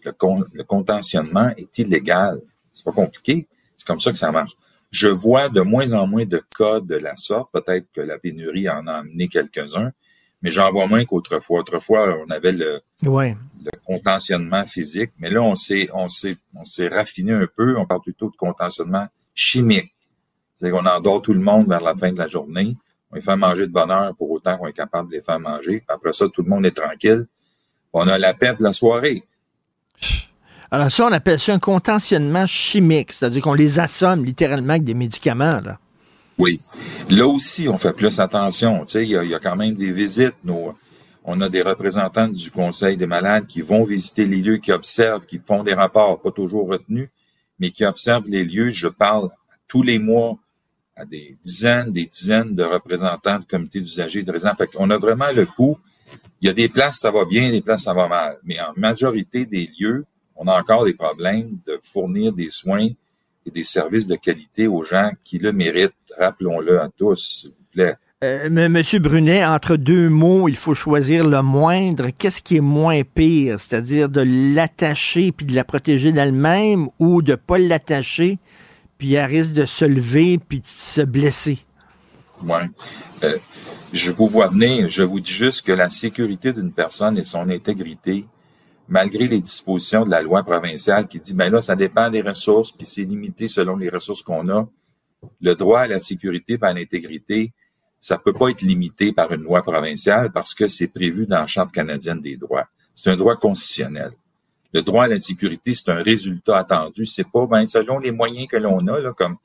le, 0.04 0.12
le 0.52 0.62
contentionnement 0.62 1.50
est 1.56 1.78
illégal. 1.78 2.40
C'est 2.70 2.84
pas 2.84 2.92
compliqué. 2.92 3.48
C'est 3.76 3.86
comme 3.86 3.98
ça 3.98 4.12
que 4.12 4.18
ça 4.18 4.30
marche. 4.30 4.52
Je 4.90 5.08
vois 5.08 5.48
de 5.48 5.62
moins 5.62 5.94
en 5.94 6.06
moins 6.06 6.26
de 6.26 6.40
cas 6.56 6.80
de 6.80 6.96
la 6.96 7.16
sorte. 7.16 7.50
Peut-être 7.50 7.86
que 7.94 8.02
la 8.02 8.18
pénurie 8.18 8.68
en 8.68 8.86
a 8.86 8.92
amené 8.92 9.28
quelques-uns, 9.28 9.90
mais 10.42 10.50
j'en 10.50 10.70
vois 10.70 10.86
moins 10.86 11.04
qu'autrefois. 11.06 11.60
Autrefois, 11.60 12.14
on 12.26 12.30
avait 12.30 12.52
le, 12.52 12.82
ouais. 13.04 13.36
le 13.64 13.70
contentionnement 13.86 14.66
physique, 14.66 15.12
mais 15.18 15.30
là, 15.30 15.42
on 15.42 15.54
s'est, 15.54 15.88
on 15.94 16.08
s'est, 16.08 16.36
on 16.54 16.64
s'est 16.66 16.88
raffiné 16.88 17.32
un 17.32 17.48
peu. 17.56 17.76
On 17.78 17.86
parle 17.86 18.02
plutôt 18.02 18.30
de 18.30 18.36
contentionnement 18.36 19.06
chimique. 19.34 19.94
C'est 20.54 20.70
qu'on 20.70 20.84
endort 20.84 21.22
tout 21.22 21.34
le 21.34 21.40
monde 21.40 21.68
vers 21.68 21.80
la 21.80 21.96
fin 21.96 22.12
de 22.12 22.18
la 22.18 22.26
journée 22.26 22.76
on 23.16 23.18
les 23.18 23.22
fait 23.22 23.36
manger 23.36 23.66
de 23.66 23.72
bonheur 23.72 24.14
pour 24.14 24.30
autant 24.30 24.58
qu'on 24.58 24.66
est 24.66 24.74
capable 24.74 25.08
de 25.08 25.14
les 25.14 25.22
faire 25.22 25.40
manger. 25.40 25.82
Après 25.88 26.12
ça, 26.12 26.26
tout 26.28 26.42
le 26.42 26.50
monde 26.50 26.66
est 26.66 26.76
tranquille. 26.76 27.24
On 27.94 28.06
a 28.08 28.18
la 28.18 28.34
paix 28.34 28.54
de 28.58 28.62
la 28.62 28.74
soirée. 28.74 29.22
Alors 30.70 30.92
ça, 30.92 31.06
on 31.06 31.12
appelle 31.12 31.40
ça 31.40 31.54
un 31.54 31.58
contentionnement 31.58 32.46
chimique, 32.46 33.14
c'est-à-dire 33.14 33.40
qu'on 33.40 33.54
les 33.54 33.80
assomme 33.80 34.22
littéralement 34.22 34.74
avec 34.74 34.84
des 34.84 34.92
médicaments. 34.92 35.60
Là. 35.64 35.78
Oui. 36.36 36.60
Là 37.08 37.26
aussi, 37.26 37.70
on 37.70 37.78
fait 37.78 37.94
plus 37.94 38.20
attention. 38.20 38.84
Il 38.94 39.04
y, 39.04 39.34
a 39.34 39.38
quand 39.38 39.56
même 39.56 39.74
des 39.74 39.92
visites. 39.92 40.34
on 41.24 41.40
a 41.40 41.48
des 41.48 41.62
représentants 41.62 42.28
du 42.28 42.50
Conseil 42.50 42.98
des 42.98 43.06
malades 43.06 43.46
qui 43.46 43.62
vont 43.62 43.84
visiter 43.84 44.26
les 44.26 44.42
lieux, 44.42 44.58
qui 44.58 44.72
observent, 44.72 45.24
qui 45.24 45.38
font 45.38 45.64
des 45.64 45.72
rapports, 45.72 46.20
pas 46.20 46.32
toujours 46.32 46.68
retenus, 46.68 47.08
mais 47.58 47.70
qui 47.70 47.86
observent 47.86 48.28
les 48.28 48.44
lieux. 48.44 48.70
Je 48.70 48.88
parle 48.88 49.30
tous 49.68 49.82
les 49.82 49.98
mois 49.98 50.36
à 50.96 51.04
des 51.04 51.36
dizaines, 51.44 51.92
des 51.92 52.06
dizaines 52.06 52.54
de 52.54 52.62
représentants 52.62 53.38
du 53.38 53.46
comité 53.46 53.80
d'usagers 53.80 54.22
de 54.22 54.32
résidents. 54.32 54.54
Fait 54.54 54.66
qu'on 54.66 54.90
a 54.90 54.98
vraiment 54.98 55.30
le 55.34 55.44
coup. 55.44 55.78
Il 56.40 56.46
y 56.46 56.50
a 56.50 56.54
des 56.54 56.68
places, 56.68 56.98
ça 56.98 57.10
va 57.10 57.24
bien, 57.24 57.50
des 57.50 57.60
places, 57.60 57.84
ça 57.84 57.92
va 57.92 58.08
mal. 58.08 58.38
Mais 58.44 58.58
en 58.60 58.72
majorité 58.76 59.44
des 59.46 59.70
lieux, 59.78 60.04
on 60.34 60.46
a 60.48 60.58
encore 60.58 60.84
des 60.84 60.94
problèmes 60.94 61.58
de 61.66 61.78
fournir 61.82 62.32
des 62.32 62.48
soins 62.48 62.88
et 63.46 63.50
des 63.50 63.62
services 63.62 64.06
de 64.06 64.16
qualité 64.16 64.66
aux 64.66 64.82
gens 64.82 65.10
qui 65.24 65.38
le 65.38 65.52
méritent. 65.52 65.94
Rappelons-le 66.18 66.80
à 66.80 66.88
tous, 66.96 67.40
s'il 67.40 67.50
vous 67.50 67.64
plaît. 67.72 67.96
Euh, 68.24 68.48
Monsieur 68.48 68.98
Brunet, 68.98 69.44
entre 69.44 69.76
deux 69.76 70.08
mots, 70.08 70.48
il 70.48 70.56
faut 70.56 70.72
choisir 70.72 71.26
le 71.28 71.42
moindre. 71.42 72.08
Qu'est-ce 72.18 72.40
qui 72.40 72.56
est 72.56 72.60
moins 72.60 73.02
pire? 73.02 73.60
C'est-à-dire 73.60 74.08
de 74.08 74.22
l'attacher 74.54 75.32
puis 75.32 75.44
de 75.44 75.54
la 75.54 75.64
protéger 75.64 76.12
d'elle-même 76.12 76.88
ou 76.98 77.20
de 77.20 77.34
pas 77.34 77.58
l'attacher? 77.58 78.38
Puis 78.98 79.14
elle 79.14 79.30
risque 79.30 79.52
de 79.52 79.64
se 79.64 79.84
lever 79.84 80.38
puis 80.38 80.60
de 80.60 80.66
se 80.66 81.00
blesser. 81.02 81.58
Oui. 82.42 82.60
Euh, 83.24 83.36
je 83.92 84.10
vous 84.10 84.28
vois 84.28 84.48
venir. 84.48 84.88
Je 84.88 85.02
vous 85.02 85.20
dis 85.20 85.32
juste 85.32 85.66
que 85.66 85.72
la 85.72 85.88
sécurité 85.88 86.52
d'une 86.52 86.72
personne 86.72 87.18
et 87.18 87.24
son 87.24 87.48
intégrité, 87.48 88.26
malgré 88.88 89.26
les 89.26 89.40
dispositions 89.40 90.04
de 90.04 90.10
la 90.10 90.22
loi 90.22 90.42
provinciale 90.42 91.08
qui 91.08 91.18
dit, 91.18 91.34
ben 91.34 91.50
là, 91.50 91.60
ça 91.60 91.76
dépend 91.76 92.10
des 92.10 92.20
ressources, 92.20 92.72
puis 92.72 92.86
c'est 92.86 93.04
limité 93.04 93.48
selon 93.48 93.76
les 93.76 93.88
ressources 93.88 94.22
qu'on 94.22 94.48
a. 94.48 94.68
Le 95.40 95.54
droit 95.54 95.80
à 95.80 95.86
la 95.86 95.98
sécurité 95.98 96.58
à 96.60 96.72
l'intégrité, 96.72 97.52
ça 97.98 98.18
peut 98.18 98.32
pas 98.32 98.50
être 98.50 98.62
limité 98.62 99.12
par 99.12 99.32
une 99.32 99.42
loi 99.42 99.62
provinciale 99.62 100.30
parce 100.30 100.54
que 100.54 100.68
c'est 100.68 100.92
prévu 100.92 101.26
dans 101.26 101.40
la 101.40 101.46
Charte 101.46 101.72
canadienne 101.72 102.20
des 102.20 102.36
droits. 102.36 102.66
C'est 102.94 103.10
un 103.10 103.16
droit 103.16 103.36
constitutionnel 103.36 104.12
le 104.76 104.82
droit 104.82 105.04
à 105.04 105.08
la 105.08 105.18
sécurité, 105.18 105.72
c'est 105.72 105.90
un 105.90 106.02
résultat 106.02 106.58
attendu. 106.58 107.06
C'est 107.06 107.30
pas 107.32 107.46
ben, 107.46 107.66
selon 107.66 107.98
les 107.98 108.10
moyens 108.10 108.46
que 108.46 108.58
l'on 108.58 108.86
a, 108.88 109.00
là, 109.00 109.12
comme 109.14 109.36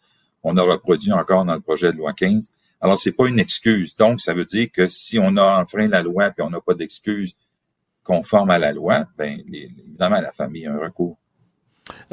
on 0.44 0.58
a 0.58 0.62
reproduit 0.62 1.14
encore 1.14 1.46
dans 1.46 1.56
le 1.56 1.62
projet 1.62 1.94
de 1.94 1.98
loi 1.98 2.12
15. 2.12 2.52
Alors, 2.82 3.00
c'est 3.00 3.16
pas 3.16 3.28
une 3.28 3.40
excuse. 3.40 3.96
Donc, 3.96 4.20
ça 4.20 4.34
veut 4.34 4.44
dire 4.44 4.68
que 4.74 4.88
si 4.90 5.20
on 5.20 5.38
a 5.38 5.62
enfreint 5.62 5.88
la 5.88 6.02
loi 6.02 6.34
et 6.38 6.42
on 6.42 6.50
n'a 6.50 6.60
pas 6.60 6.74
d'excuse 6.74 7.36
conforme 8.04 8.50
à 8.50 8.60
la 8.60 8.74
loi, 8.74 9.06
ben, 9.18 9.40
évidemment, 9.54 10.20
la 10.20 10.34
famille 10.34 10.66
a 10.66 10.74
un 10.74 10.80
recours. 10.80 11.18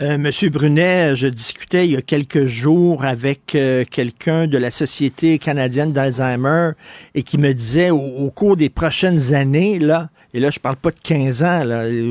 Euh, 0.00 0.16
Monsieur 0.16 0.50
Brunet, 0.50 1.16
je 1.16 1.26
discutais 1.26 1.86
il 1.86 1.92
y 1.92 1.96
a 1.96 2.02
quelques 2.02 2.46
jours 2.46 3.04
avec 3.04 3.56
euh, 3.56 3.84
quelqu'un 3.84 4.46
de 4.46 4.58
la 4.58 4.70
Société 4.70 5.38
canadienne 5.38 5.92
d'Alzheimer 5.92 6.72
et 7.14 7.24
qui 7.24 7.38
me 7.38 7.52
disait 7.52 7.90
au, 7.90 7.98
au 7.98 8.30
cours 8.30 8.56
des 8.56 8.70
prochaines 8.70 9.34
années, 9.34 9.78
là, 9.78 10.08
et 10.34 10.40
là 10.40 10.50
je 10.50 10.58
parle 10.58 10.76
pas 10.76 10.90
de 10.90 11.00
15 11.02 11.42
ans, 11.42 11.62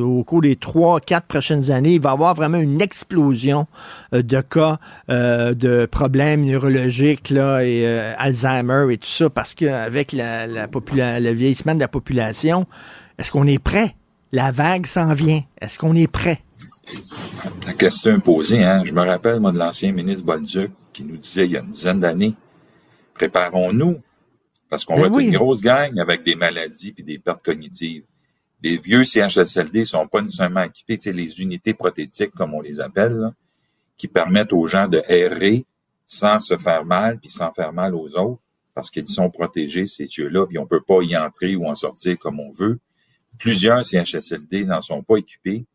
au 0.02 0.24
cours 0.24 0.42
des 0.42 0.56
3, 0.56 1.00
4 1.02 1.26
prochaines 1.26 1.72
années, 1.72 1.96
il 1.96 2.02
va 2.02 2.12
y 2.12 2.14
avoir 2.14 2.34
vraiment 2.34 2.58
une 2.58 2.82
explosion 2.82 3.68
euh, 4.14 4.22
de 4.22 4.42
cas 4.42 4.80
euh, 5.10 5.54
de 5.54 5.86
problèmes 5.86 6.46
neurologiques 6.46 7.32
euh, 7.32 8.14
Alzheimer 8.18 8.88
et 8.92 8.98
tout 8.98 9.10
ça, 9.10 9.30
parce 9.30 9.54
qu'avec 9.54 10.14
le 10.14 11.32
vieillissement 11.32 11.76
de 11.76 11.80
la 11.80 11.88
population, 11.88 12.66
est-ce 13.18 13.32
qu'on 13.32 13.48
est 13.48 13.60
prêt? 13.60 13.96
La 14.32 14.52
vague 14.52 14.86
s'en 14.86 15.14
vient. 15.14 15.42
Est-ce 15.62 15.80
qu'on 15.80 15.96
est 15.96 16.12
prêt? 16.12 16.42
La 17.66 17.74
question 17.74 18.16
est 18.16 18.24
posée, 18.24 18.64
hein. 18.64 18.84
Je 18.86 18.94
me 18.94 19.02
rappelle, 19.02 19.40
moi, 19.40 19.52
de 19.52 19.58
l'ancien 19.58 19.92
ministre 19.92 20.26
Bolduc 20.26 20.72
qui 20.94 21.04
nous 21.04 21.18
disait 21.18 21.46
il 21.46 21.52
y 21.52 21.58
a 21.58 21.62
une 21.62 21.72
dizaine 21.72 22.00
d'années, 22.00 22.34
préparons-nous, 23.14 24.00
parce 24.70 24.84
qu'on 24.84 24.96
Ben 24.96 25.10
va 25.10 25.22
être 25.22 25.28
une 25.28 25.36
grosse 25.36 25.62
gang 25.62 25.98
avec 26.00 26.24
des 26.24 26.36
maladies 26.36 26.92
puis 26.92 27.04
des 27.04 27.20
pertes 27.20 27.44
cognitives. 27.44 28.04
Les 28.62 28.78
vieux 28.78 29.04
CHSLD 29.04 29.86
sont 29.86 30.08
pas 30.08 30.22
nécessairement 30.22 30.64
équipés, 30.64 30.98
tu 30.98 31.04
sais, 31.04 31.14
les 31.14 31.42
unités 31.42 31.74
prothétiques, 31.74 32.32
comme 32.32 32.54
on 32.54 32.62
les 32.62 32.80
appelle, 32.80 33.14
là, 33.14 33.34
qui 33.98 34.08
permettent 34.08 34.54
aux 34.54 34.68
gens 34.68 34.88
de 34.88 35.02
errer 35.08 35.66
sans 36.06 36.40
se 36.40 36.58
faire 36.58 36.86
mal 36.86 37.20
puis 37.20 37.30
sans 37.30 37.52
faire 37.52 37.72
mal 37.72 37.94
aux 37.94 38.16
autres, 38.18 38.42
parce 38.74 38.90
qu'ils 38.90 39.08
sont 39.08 39.30
protégés, 39.30 39.88
ces 39.88 40.06
yeux-là, 40.06 40.46
puis 40.48 40.58
on 40.58 40.66
peut 40.66 40.82
pas 40.82 41.02
y 41.02 41.16
entrer 41.16 41.56
ou 41.56 41.68
en 41.68 41.76
sortir 41.76 42.18
comme 42.18 42.40
on 42.40 42.52
veut. 42.52 42.80
Plusieurs 43.38 43.86
CHSLD 43.86 44.66
n'en 44.66 44.82
sont 44.82 45.04
pas 45.04 45.18
équipés 45.18 45.66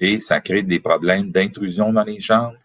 et 0.00 0.20
ça 0.20 0.40
crée 0.40 0.62
des 0.62 0.80
problèmes 0.80 1.30
d'intrusion 1.30 1.92
dans 1.92 2.04
les 2.04 2.20
chambres. 2.20 2.56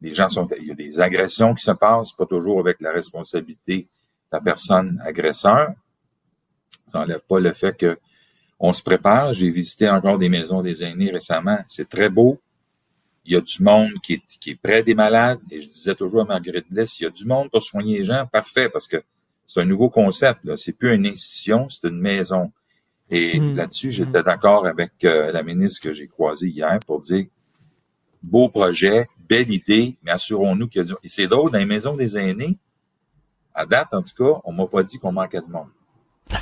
Les 0.00 0.12
gens 0.12 0.28
sont, 0.28 0.48
il 0.60 0.66
y 0.66 0.70
a 0.70 0.74
des 0.74 1.00
agressions 1.00 1.54
qui 1.54 1.62
se 1.62 1.70
passent, 1.70 2.12
pas 2.12 2.26
toujours 2.26 2.60
avec 2.60 2.80
la 2.80 2.92
responsabilité 2.92 3.86
la 4.32 4.40
personne 4.40 5.00
agresseur. 5.04 5.70
Ça 6.88 6.98
n'enlève 7.00 7.22
pas 7.28 7.40
le 7.40 7.52
fait 7.52 7.76
que 7.76 7.98
on 8.58 8.72
se 8.72 8.82
prépare. 8.82 9.32
J'ai 9.32 9.50
visité 9.50 9.88
encore 9.88 10.18
des 10.18 10.28
maisons 10.28 10.62
des 10.62 10.82
aînés 10.82 11.10
récemment. 11.10 11.58
C'est 11.68 11.88
très 11.88 12.08
beau. 12.08 12.40
Il 13.24 13.32
y 13.32 13.36
a 13.36 13.40
du 13.40 13.62
monde 13.62 13.92
qui 14.02 14.14
est, 14.14 14.22
qui 14.40 14.50
est 14.50 14.60
près 14.60 14.82
des 14.82 14.94
malades. 14.94 15.40
Et 15.50 15.60
je 15.60 15.68
disais 15.68 15.94
toujours 15.94 16.22
à 16.22 16.24
Marguerite 16.24 16.66
Bless, 16.70 17.00
il 17.00 17.04
y 17.04 17.06
a 17.06 17.10
du 17.10 17.24
monde 17.24 17.50
pour 17.50 17.62
soigner 17.62 17.98
les 17.98 18.04
gens. 18.04 18.26
Parfait, 18.26 18.68
parce 18.68 18.86
que 18.86 18.98
c'est 19.44 19.60
un 19.60 19.64
nouveau 19.64 19.90
concept. 19.90 20.44
Là. 20.44 20.56
C'est 20.56 20.78
plus 20.78 20.94
une 20.94 21.06
institution, 21.06 21.68
c'est 21.68 21.88
une 21.88 22.00
maison. 22.00 22.50
Et 23.10 23.38
Mm. 23.38 23.56
là-dessus, 23.56 23.90
j'étais 23.90 24.22
d'accord 24.22 24.66
avec 24.66 24.92
euh, 25.04 25.30
la 25.32 25.42
ministre 25.42 25.82
que 25.82 25.92
j'ai 25.92 26.08
croisée 26.08 26.48
hier 26.48 26.78
pour 26.86 27.00
dire 27.00 27.26
beau 28.22 28.48
projet, 28.48 29.06
belle 29.28 29.50
idée, 29.52 29.96
mais 30.02 30.12
assurons-nous 30.12 30.68
qu'il 30.68 30.80
y 30.80 30.84
a 30.84 30.84
du. 30.84 30.94
Et 31.04 31.08
c'est 31.08 31.26
drôle, 31.28 31.50
dans 31.50 31.58
les 31.58 31.66
maisons 31.66 31.94
des 31.96 32.16
aînés, 32.16 32.58
à 33.56 33.66
date, 33.66 33.88
en 33.92 34.02
tout 34.02 34.14
cas, 34.16 34.40
on 34.44 34.52
m'a 34.52 34.66
pas 34.66 34.82
dit 34.82 34.98
qu'on 34.98 35.12
manquait 35.12 35.40
de 35.40 35.50
monde. 35.50 35.68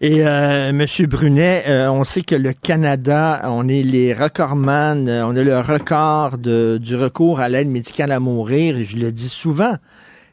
Et 0.00 0.26
euh, 0.26 0.72
Monsieur 0.72 1.06
Brunet, 1.06 1.64
euh, 1.68 1.88
on 1.88 2.02
sait 2.02 2.22
que 2.22 2.34
le 2.34 2.52
Canada, 2.52 3.42
on 3.44 3.68
est 3.68 3.84
les 3.84 4.14
recordman, 4.14 5.08
euh, 5.08 5.24
on 5.24 5.36
a 5.36 5.44
le 5.44 5.60
record 5.60 6.38
du 6.38 6.96
recours 6.96 7.38
à 7.38 7.48
l'aide 7.48 7.68
médicale 7.68 8.10
à 8.10 8.18
mourir. 8.18 8.78
Et 8.78 8.84
je 8.84 8.96
le 8.96 9.12
dis 9.12 9.28
souvent, 9.28 9.76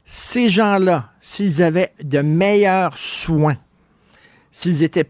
ces 0.06 0.50
gens-là, 0.50 1.12
s'ils 1.22 1.62
avaient 1.62 1.92
de 2.02 2.22
meilleurs 2.22 2.98
soins, 2.98 3.58
s'ils 4.52 4.82
étaient 4.82 5.08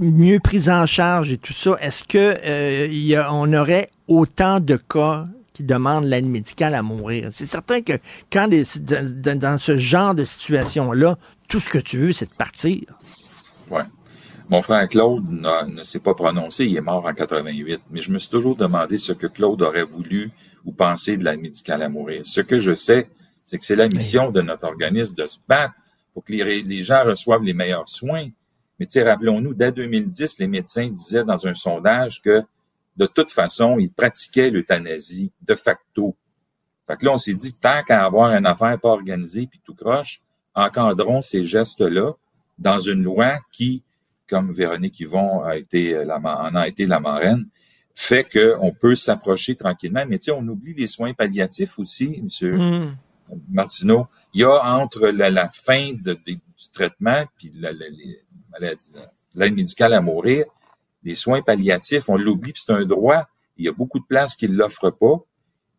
mieux 0.00 0.40
pris 0.40 0.70
en 0.70 0.86
charge 0.86 1.32
et 1.32 1.38
tout 1.38 1.52
ça, 1.52 1.76
est-ce 1.80 2.04
que 2.04 2.34
euh, 2.46 3.60
aurait 3.60 3.90
autant 4.08 4.60
de 4.60 4.76
cas 4.76 5.26
qui 5.56 5.62
demandent 5.64 6.04
l'aide 6.04 6.26
médicale 6.26 6.74
à 6.74 6.82
mourir? 6.82 7.28
C'est 7.32 7.46
certain 7.46 7.80
que 7.80 7.94
quand 8.30 8.46
des- 8.48 8.64
dans, 8.80 9.38
dans 9.38 9.56
ce 9.58 9.78
genre 9.78 10.14
de 10.14 10.24
situation-là, 10.24 11.16
tout 11.48 11.60
ce 11.60 11.68
que 11.70 11.78
tu 11.78 11.96
veux, 11.98 12.12
c'est 12.12 12.30
de 12.30 12.36
partir. 12.36 12.82
Ouais. 13.70 13.84
Mon 14.50 14.60
frère 14.62 14.86
Claude 14.88 15.24
ne 15.28 15.82
s'est 15.82 16.02
pas 16.02 16.14
prononcé, 16.14 16.66
il 16.66 16.76
est 16.76 16.80
mort 16.80 17.04
en 17.06 17.14
88, 17.14 17.80
mais 17.90 18.02
je 18.02 18.10
me 18.12 18.18
suis 18.18 18.30
toujours 18.30 18.54
demandé 18.54 18.98
ce 18.98 19.12
que 19.12 19.26
Claude 19.26 19.62
aurait 19.62 19.82
voulu 19.84 20.30
ou 20.64 20.72
pensé 20.72 21.16
de 21.16 21.24
l'aide 21.24 21.40
médicale 21.40 21.82
à 21.82 21.88
mourir. 21.88 22.20
Ce 22.24 22.40
que 22.42 22.60
je 22.60 22.74
sais, 22.74 23.08
c'est 23.44 23.58
que 23.58 23.64
c'est 23.64 23.76
la 23.76 23.88
mission 23.88 24.30
de 24.30 24.42
notre 24.42 24.64
organisme 24.68 25.14
de 25.16 25.26
se 25.26 25.38
battre 25.48 25.74
pour 26.12 26.22
que 26.24 26.32
les, 26.32 26.62
les 26.62 26.82
gens 26.82 27.02
reçoivent 27.04 27.42
les 27.42 27.54
meilleurs 27.54 27.88
soins. 27.88 28.28
Mais 28.78 28.86
rappelons-nous, 29.02 29.54
dès 29.54 29.72
2010, 29.72 30.38
les 30.38 30.48
médecins 30.48 30.88
disaient 30.88 31.24
dans 31.24 31.46
un 31.46 31.54
sondage 31.54 32.20
que 32.22 32.42
de 32.96 33.06
toute 33.06 33.32
façon, 33.32 33.78
ils 33.78 33.90
pratiquaient 33.92 34.50
l'euthanasie 34.50 35.32
de 35.42 35.54
facto. 35.54 36.16
Fait 36.86 36.96
que 36.96 37.04
là, 37.04 37.12
on 37.12 37.18
s'est 37.18 37.34
dit, 37.34 37.58
tant 37.58 37.82
qu'à 37.84 38.04
avoir 38.04 38.32
une 38.32 38.46
affaire 38.46 38.78
pas 38.80 38.90
organisée 38.90 39.46
puis 39.46 39.60
tout 39.64 39.74
croche, 39.74 40.20
encadrons 40.54 41.20
ces 41.20 41.44
gestes-là 41.44 42.12
dans 42.58 42.78
une 42.78 43.02
loi 43.02 43.38
qui, 43.52 43.82
comme 44.28 44.52
Véronique 44.52 44.98
Yvon 45.00 45.42
a 45.42 45.56
été 45.56 45.94
euh, 45.94 46.04
la, 46.04 46.16
en 46.18 46.54
a 46.54 46.66
été 46.68 46.86
la 46.86 47.00
marraine, 47.00 47.46
fait 47.94 48.24
qu'on 48.24 48.72
peut 48.72 48.94
s'approcher 48.94 49.56
tranquillement. 49.56 50.04
Mais 50.08 50.18
tu 50.18 50.24
sais, 50.26 50.30
on 50.30 50.46
oublie 50.48 50.74
les 50.74 50.86
soins 50.86 51.12
palliatifs 51.12 51.78
aussi, 51.78 52.20
Monsieur 52.22 52.56
Mm. 52.56 52.96
Martineau. 53.50 54.06
Il 54.32 54.40
y 54.42 54.44
a 54.44 54.64
entre 54.76 55.08
la, 55.08 55.30
la 55.30 55.48
fin 55.48 55.92
de- 55.94 56.12
de- 56.12 56.32
du 56.34 56.70
traitement 56.72 57.24
puis 57.36 57.52
la- 57.56 57.72
la- 57.72 58.70
l'aide 59.34 59.54
médicale 59.54 59.92
à 59.92 60.00
mourir, 60.00 60.44
les 61.06 61.14
soins 61.14 61.40
palliatifs, 61.40 62.08
on 62.08 62.16
l'oublie, 62.16 62.52
puis 62.52 62.62
c'est 62.66 62.72
un 62.72 62.84
droit. 62.84 63.28
Il 63.56 63.64
y 63.64 63.68
a 63.68 63.72
beaucoup 63.72 64.00
de 64.00 64.04
places 64.04 64.34
qui 64.34 64.48
ne 64.48 64.56
l'offrent 64.56 64.90
pas. 64.90 65.24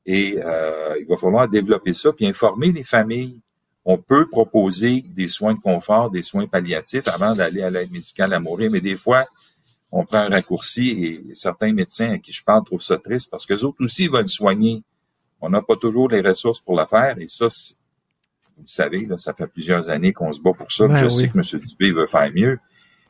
Et 0.06 0.40
euh, 0.42 0.96
il 1.02 1.06
va 1.06 1.18
falloir 1.18 1.50
développer 1.50 1.94
ça, 1.94 2.14
puis 2.14 2.26
informer 2.26 2.72
les 2.72 2.86
familles. 2.86 3.42
On 3.84 3.98
peut 3.98 4.30
proposer 4.30 5.02
des 5.02 5.28
soins 5.28 5.54
de 5.54 5.60
confort, 5.60 6.10
des 6.10 6.22
soins 6.22 6.48
palliatifs 6.48 7.10
avant 7.10 7.34
d'aller 7.34 7.62
à 7.62 7.70
l'aide 7.70 7.92
médicale 7.92 8.34
à 8.34 8.40
mourir, 8.40 8.72
mais 8.72 8.80
des 8.80 8.96
fois, 8.96 9.26
on 9.92 10.06
prend 10.06 10.20
un 10.20 10.30
raccourci 10.30 10.92
et 11.04 11.36
certains 11.36 11.74
médecins 11.74 12.14
à 12.14 12.18
qui 12.18 12.32
je 12.32 12.44
parle 12.44 12.64
trouvent 12.64 12.82
ça 12.82 12.98
triste 12.98 13.30
parce 13.30 13.46
que 13.46 13.54
les 13.54 13.64
autres 13.66 13.84
aussi 13.84 14.08
veulent 14.08 14.28
soigner. 14.30 14.82
On 15.42 15.50
n'a 15.50 15.62
pas 15.62 15.76
toujours 15.76 16.10
les 16.10 16.22
ressources 16.22 16.62
pour 16.62 16.78
le 16.80 16.86
faire 16.86 17.18
et 17.20 17.28
ça, 17.28 17.48
vous 18.56 18.64
le 18.64 18.68
savez, 18.68 19.06
là, 19.06 19.18
ça 19.18 19.34
fait 19.34 19.48
plusieurs 19.48 19.90
années 19.90 20.14
qu'on 20.14 20.32
se 20.32 20.42
bat 20.42 20.54
pour 20.54 20.72
ça. 20.72 20.86
Ouais, 20.86 21.00
je 21.00 21.06
oui. 21.06 21.12
sais 21.12 21.30
que 21.30 21.38
M. 21.38 21.62
Dubé 21.62 21.92
veut 21.92 22.08
faire 22.08 22.32
mieux. 22.34 22.60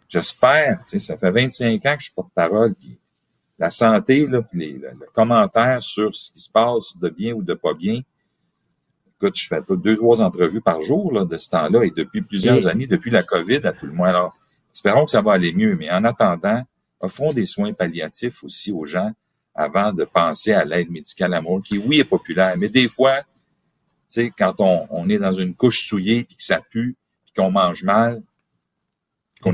J'espère, 0.09 0.79
tu 0.85 0.91
sais, 0.91 0.99
ça 0.99 1.17
fait 1.17 1.31
25 1.31 1.85
ans 1.85 1.93
que 1.95 1.99
je 1.99 2.05
suis 2.05 2.13
porte-parole, 2.13 2.73
puis 2.75 2.97
la 3.59 3.69
santé, 3.69 4.27
là, 4.27 4.41
puis 4.41 4.59
les, 4.59 4.73
le, 4.73 4.89
le 4.99 5.07
commentaire 5.13 5.81
sur 5.81 6.13
ce 6.13 6.31
qui 6.31 6.39
se 6.39 6.49
passe 6.51 6.97
de 6.97 7.09
bien 7.09 7.33
ou 7.33 7.41
de 7.41 7.53
pas 7.53 7.73
bien. 7.73 8.01
Écoute, 9.19 9.35
je 9.37 9.47
fais 9.47 9.61
deux, 9.69 9.97
trois 9.97 10.21
entrevues 10.21 10.61
par 10.61 10.79
jour 10.81 11.11
là, 11.11 11.25
de 11.25 11.37
ce 11.37 11.49
temps-là 11.49 11.83
et 11.83 11.89
depuis 11.91 12.21
plusieurs 12.21 12.67
Et- 12.67 12.69
années, 12.69 12.87
depuis 12.87 13.09
la 13.11 13.23
COVID 13.23 13.65
à 13.65 13.73
tout 13.73 13.87
le 13.87 13.93
moins. 13.93 14.09
Alors, 14.09 14.37
espérons 14.73 15.05
que 15.05 15.11
ça 15.11 15.21
va 15.21 15.33
aller 15.33 15.53
mieux, 15.53 15.75
mais 15.75 15.89
en 15.91 16.03
attendant, 16.03 16.63
offrons 16.99 17.33
des 17.33 17.45
soins 17.45 17.73
palliatifs 17.73 18.43
aussi 18.43 18.71
aux 18.71 18.85
gens 18.85 19.11
avant 19.55 19.91
de 19.91 20.03
penser 20.05 20.53
à 20.53 20.63
l'aide 20.63 20.91
médicale 20.91 21.33
à 21.33 21.41
mort, 21.41 21.61
qui, 21.63 21.79
oui, 21.79 21.99
est 21.99 22.03
populaire, 22.03 22.55
mais 22.57 22.69
des 22.69 22.87
fois, 22.87 23.21
tu 23.21 23.25
sais, 24.09 24.31
quand 24.37 24.53
on, 24.59 24.85
on 24.91 25.09
est 25.09 25.17
dans 25.17 25.33
une 25.33 25.55
couche 25.55 25.81
souillée, 25.87 26.23
puis 26.23 26.35
que 26.35 26.43
ça 26.43 26.61
pue, 26.69 26.95
puis 27.25 27.33
qu'on 27.35 27.49
mange 27.49 27.83
mal, 27.83 28.21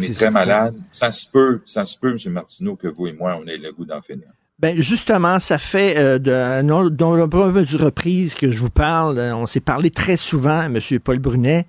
Mais 0.01 0.07
est 0.07 0.13
très 0.13 0.31
malade, 0.31 0.75
ça 0.91 1.11
se 1.11 1.25
peut, 1.31 1.61
ça 1.65 1.85
se 1.85 1.97
peut, 1.97 2.15
M. 2.23 2.31
Martineau, 2.33 2.75
que 2.75 2.87
vous 2.87 3.07
et 3.07 3.13
moi, 3.13 3.37
on 3.41 3.47
ait 3.47 3.57
le 3.57 3.71
goût 3.71 3.85
d'en 3.85 4.01
finir. 4.01 4.27
Ben 4.59 4.79
justement, 4.79 5.39
ça 5.39 5.57
fait 5.57 5.97
euh, 5.97 6.19
de 6.19 6.61
non- 6.61 6.89
de 6.89 7.03
nombreuses 7.03 7.75
reprises 7.75 8.35
que 8.35 8.51
je 8.51 8.59
vous 8.59 8.69
parle. 8.69 9.17
Euh, 9.17 9.35
On 9.35 9.45
s'est 9.45 9.59
parlé 9.59 9.89
très 9.91 10.15
souvent, 10.15 10.61
M. 10.63 10.79
Paul 11.03 11.19
Brunet. 11.19 11.65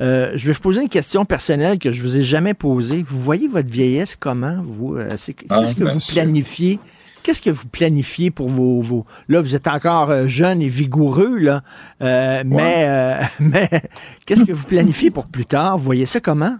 Euh, 0.00 0.32
je 0.36 0.46
vais 0.46 0.52
vous 0.52 0.60
poser 0.60 0.80
une 0.80 0.88
question 0.88 1.26
personnelle 1.26 1.78
que 1.78 1.90
je 1.90 2.02
vous 2.02 2.16
ai 2.16 2.22
jamais 2.22 2.54
posée. 2.54 3.04
Vous 3.06 3.20
voyez 3.20 3.48
votre 3.48 3.68
vieillesse 3.68 4.16
comment 4.16 4.62
vous? 4.62 4.96
Euh, 4.96 5.10
c'est- 5.18 5.34
Qu'est-ce 5.34 5.52
Ah, 5.52 5.74
que 5.74 5.84
bien 5.84 5.92
vous 5.92 6.00
planifiez? 6.12 6.78
Qu'est-ce 7.22 7.42
que 7.42 7.50
vous 7.50 7.66
planifiez 7.68 8.30
pour 8.30 8.48
vos, 8.48 8.80
vos... 8.80 9.04
Là, 9.28 9.42
vous 9.42 9.54
êtes 9.54 9.68
encore 9.68 10.26
jeune 10.26 10.62
et 10.62 10.68
vigoureux, 10.68 11.36
là. 11.36 11.62
Euh, 12.00 12.42
Mais, 12.46 13.18
mais 13.40 13.68
qu'est-ce 14.24 14.44
que 14.44 14.52
vous 14.52 14.64
planifiez 14.64 15.10
pour 15.10 15.26
plus 15.26 15.44
tard? 15.44 15.76
Vous 15.76 15.84
voyez 15.84 16.06
ça 16.06 16.20
comment? 16.20 16.56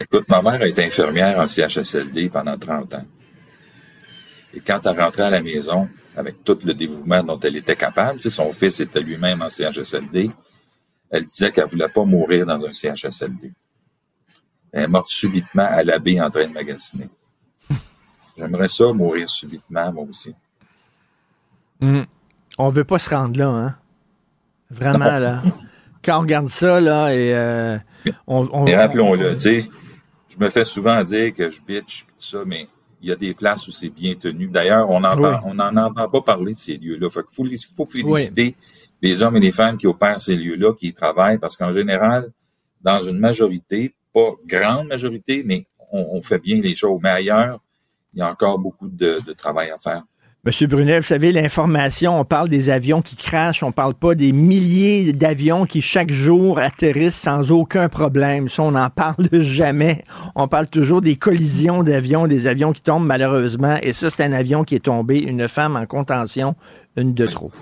Écoute, 0.00 0.28
ma 0.28 0.40
mère 0.42 0.62
a 0.62 0.66
été 0.66 0.84
infirmière 0.84 1.38
en 1.38 1.46
CHSLD 1.46 2.30
pendant 2.30 2.56
30 2.58 2.94
ans. 2.94 3.04
Et 4.54 4.60
quand 4.60 4.80
elle 4.86 4.98
rentrait 5.00 5.24
à 5.24 5.30
la 5.30 5.42
maison, 5.42 5.88
avec 6.16 6.42
tout 6.42 6.58
le 6.64 6.74
dévouement 6.74 7.22
dont 7.22 7.38
elle 7.40 7.56
était 7.56 7.76
capable, 7.76 8.16
tu 8.18 8.22
sais, 8.22 8.30
son 8.30 8.52
fils 8.52 8.80
était 8.80 9.00
lui-même 9.00 9.42
en 9.42 9.50
CHSLD, 9.50 10.30
elle 11.10 11.24
disait 11.26 11.50
qu'elle 11.52 11.66
voulait 11.66 11.88
pas 11.88 12.04
mourir 12.04 12.46
dans 12.46 12.64
un 12.64 12.72
CHSLD. 12.72 13.52
Elle 14.72 14.84
est 14.84 14.88
morte 14.88 15.08
subitement 15.08 15.66
à 15.68 15.82
la 15.82 15.98
baie 15.98 16.20
en 16.20 16.30
train 16.30 16.46
de 16.46 16.52
magasiner. 16.52 17.08
J'aimerais 18.38 18.68
ça, 18.68 18.92
mourir 18.92 19.28
subitement, 19.28 19.92
moi 19.92 20.04
aussi. 20.08 20.34
On 22.58 22.68
veut 22.70 22.84
pas 22.84 22.98
se 22.98 23.10
rendre 23.10 23.38
là, 23.38 23.48
hein? 23.48 23.76
Vraiment, 24.70 25.18
là. 25.18 25.42
Quand 26.04 26.18
on 26.18 26.20
regarde 26.22 26.48
ça, 26.48 26.80
là, 26.80 27.12
et 27.14 27.34
euh, 27.34 27.76
on, 28.26 28.48
on- 28.52 28.64
Mais 28.64 28.76
rappelons-le, 28.76 29.34
tu 29.34 29.40
sais, 29.62 29.70
je 30.40 30.44
me 30.46 30.50
fais 30.50 30.64
souvent 30.64 31.04
dire 31.04 31.34
que 31.34 31.50
je 31.50 31.60
bitch 31.60 32.06
tout 32.06 32.14
ça, 32.18 32.44
mais 32.46 32.66
il 33.02 33.10
y 33.10 33.12
a 33.12 33.16
des 33.16 33.34
places 33.34 33.68
où 33.68 33.70
c'est 33.70 33.90
bien 33.90 34.14
tenu. 34.14 34.46
D'ailleurs, 34.46 34.88
on 34.88 35.00
n'en 35.00 35.76
entend 35.76 36.08
pas 36.08 36.22
parler 36.22 36.54
de 36.54 36.58
ces 36.58 36.78
lieux-là. 36.78 37.08
Il 37.12 37.58
faut, 37.76 37.86
féliciter 37.86 38.56
les 39.02 39.22
hommes 39.22 39.36
et 39.36 39.40
les 39.40 39.52
femmes 39.52 39.76
qui 39.76 39.86
opèrent 39.86 40.20
ces 40.20 40.36
lieux-là, 40.36 40.72
qui 40.72 40.88
y 40.88 40.94
travaillent, 40.94 41.38
parce 41.38 41.58
qu'en 41.58 41.72
général, 41.72 42.30
dans 42.80 43.02
une 43.02 43.18
majorité, 43.18 43.94
pas 44.14 44.32
grande 44.46 44.88
majorité, 44.88 45.42
mais 45.44 45.66
on, 45.92 46.22
fait 46.22 46.38
bien 46.38 46.60
les 46.60 46.74
choses. 46.74 47.00
Mais 47.02 47.10
ailleurs, 47.10 47.60
il 48.14 48.20
y 48.20 48.22
a 48.22 48.30
encore 48.30 48.58
beaucoup 48.58 48.88
de 48.88 49.32
travail 49.34 49.70
à 49.70 49.76
faire. 49.76 50.04
Monsieur 50.42 50.66
Brunet, 50.68 51.00
vous 51.00 51.06
savez, 51.06 51.32
l'information, 51.32 52.18
on 52.18 52.24
parle 52.24 52.48
des 52.48 52.70
avions 52.70 53.02
qui 53.02 53.14
crachent, 53.14 53.62
on 53.62 53.72
parle 53.72 53.92
pas 53.92 54.14
des 54.14 54.32
milliers 54.32 55.12
d'avions 55.12 55.66
qui 55.66 55.82
chaque 55.82 56.10
jour 56.10 56.58
atterrissent 56.58 57.18
sans 57.18 57.50
aucun 57.50 57.90
problème. 57.90 58.48
Ça, 58.48 58.62
on 58.62 58.70
n'en 58.70 58.88
parle 58.88 59.28
jamais. 59.32 60.02
On 60.34 60.48
parle 60.48 60.66
toujours 60.66 61.02
des 61.02 61.16
collisions 61.16 61.82
d'avions, 61.82 62.26
des 62.26 62.46
avions 62.46 62.72
qui 62.72 62.80
tombent 62.80 63.04
malheureusement. 63.04 63.76
Et 63.82 63.92
ça, 63.92 64.08
c'est 64.08 64.24
un 64.24 64.32
avion 64.32 64.64
qui 64.64 64.76
est 64.76 64.84
tombé, 64.86 65.18
une 65.18 65.46
femme 65.46 65.76
en 65.76 65.84
contention, 65.84 66.54
une 66.96 67.12
de 67.12 67.26
trop. 67.26 67.52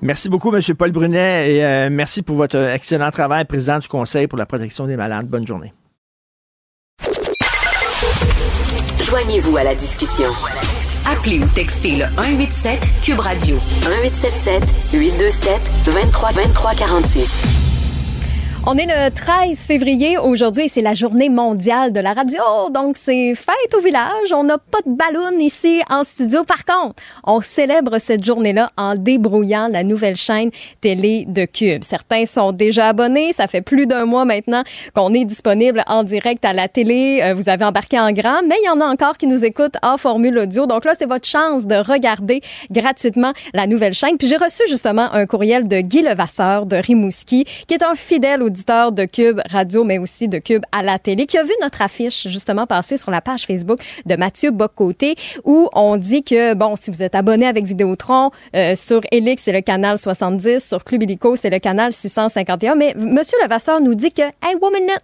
Merci 0.00 0.30
beaucoup, 0.30 0.50
Monsieur 0.50 0.74
Paul 0.74 0.92
Brunet, 0.92 1.54
et 1.54 1.64
euh, 1.66 1.90
merci 1.92 2.22
pour 2.22 2.36
votre 2.36 2.56
excellent 2.56 3.10
travail, 3.10 3.44
président 3.44 3.78
du 3.78 3.88
Conseil 3.88 4.26
pour 4.26 4.38
la 4.38 4.46
protection 4.46 4.86
des 4.86 4.96
malades. 4.96 5.26
Bonne 5.26 5.46
journée. 5.46 5.74
Joignez-vous 9.04 9.58
à 9.58 9.64
la 9.64 9.74
discussion. 9.74 10.30
Appelez 11.06 11.40
ou 11.40 11.46
textez 11.46 11.96
le 11.96 12.06
187 12.14 12.80
Cube 13.02 13.20
Radio 13.20 13.56
1877 13.56 14.62
827 14.92 15.60
23 15.86 16.32
23 16.32 16.74
46. 16.74 17.69
On 18.66 18.76
est 18.76 18.84
le 18.84 19.10
13 19.10 19.58
février 19.60 20.18
aujourd'hui 20.18 20.68
c'est 20.68 20.82
la 20.82 20.92
journée 20.92 21.30
mondiale 21.30 21.94
de 21.94 22.00
la 22.00 22.12
radio. 22.12 22.42
Donc, 22.70 22.96
c'est 22.98 23.34
fête 23.34 23.74
au 23.74 23.80
village. 23.80 24.34
On 24.34 24.44
n'a 24.44 24.58
pas 24.58 24.80
de 24.84 24.94
ballon 24.94 25.38
ici 25.38 25.80
en 25.88 26.04
studio. 26.04 26.44
Par 26.44 26.66
contre, 26.66 27.02
on 27.24 27.40
célèbre 27.40 27.98
cette 27.98 28.22
journée-là 28.22 28.70
en 28.76 28.96
débrouillant 28.96 29.68
la 29.68 29.82
nouvelle 29.82 30.14
chaîne 30.14 30.50
télé 30.82 31.24
de 31.26 31.46
Cube. 31.46 31.82
Certains 31.84 32.26
sont 32.26 32.52
déjà 32.52 32.88
abonnés. 32.88 33.32
Ça 33.32 33.46
fait 33.46 33.62
plus 33.62 33.86
d'un 33.86 34.04
mois 34.04 34.26
maintenant 34.26 34.62
qu'on 34.94 35.14
est 35.14 35.24
disponible 35.24 35.82
en 35.86 36.04
direct 36.04 36.44
à 36.44 36.52
la 36.52 36.68
télé. 36.68 37.22
Euh, 37.24 37.32
vous 37.32 37.48
avez 37.48 37.64
embarqué 37.64 37.98
en 37.98 38.12
grand, 38.12 38.42
mais 38.46 38.56
il 38.62 38.66
y 38.66 38.68
en 38.68 38.80
a 38.82 38.84
encore 38.84 39.16
qui 39.16 39.26
nous 39.26 39.42
écoutent 39.42 39.78
en 39.82 39.96
formule 39.96 40.38
audio. 40.38 40.66
Donc 40.66 40.84
là, 40.84 40.92
c'est 40.94 41.08
votre 41.08 41.26
chance 41.26 41.66
de 41.66 41.76
regarder 41.76 42.42
gratuitement 42.70 43.32
la 43.54 43.66
nouvelle 43.66 43.94
chaîne. 43.94 44.18
Puis 44.18 44.28
j'ai 44.28 44.36
reçu 44.36 44.64
justement 44.68 45.10
un 45.12 45.24
courriel 45.24 45.66
de 45.66 45.80
Guy 45.80 46.02
Levasseur 46.02 46.66
de 46.66 46.76
Rimouski, 46.76 47.46
qui 47.66 47.74
est 47.74 47.82
un 47.82 47.94
fidèle 47.94 48.42
auditeur 48.50 48.92
de 48.92 49.04
Cube 49.04 49.40
Radio, 49.48 49.84
mais 49.84 49.98
aussi 49.98 50.28
de 50.28 50.38
Cube 50.38 50.62
à 50.72 50.82
la 50.82 50.98
télé, 50.98 51.26
qui 51.26 51.38
a 51.38 51.44
vu 51.44 51.52
notre 51.62 51.82
affiche 51.82 52.26
justement 52.28 52.66
passer 52.66 52.96
sur 52.96 53.10
la 53.10 53.20
page 53.20 53.46
Facebook 53.46 53.80
de 54.06 54.16
Mathieu 54.16 54.50
Bocoté, 54.50 55.14
où 55.44 55.68
on 55.72 55.96
dit 55.96 56.22
que, 56.22 56.54
bon, 56.54 56.74
si 56.76 56.90
vous 56.90 57.02
êtes 57.02 57.14
abonné 57.14 57.46
avec 57.46 57.64
Vidéotron, 57.64 58.30
euh, 58.56 58.74
sur 58.74 59.02
Elix, 59.12 59.42
c'est 59.44 59.52
le 59.52 59.60
canal 59.60 59.98
70, 59.98 60.66
sur 60.66 60.82
Club 60.84 61.04
Illico, 61.04 61.36
c'est 61.36 61.50
le 61.50 61.60
canal 61.60 61.92
651, 61.92 62.74
mais 62.74 62.94
Monsieur 62.96 63.38
Levasseur 63.42 63.80
nous 63.80 63.94
dit 63.94 64.12
que, 64.12 64.22
hey, 64.22 64.56
minute, 64.60 65.02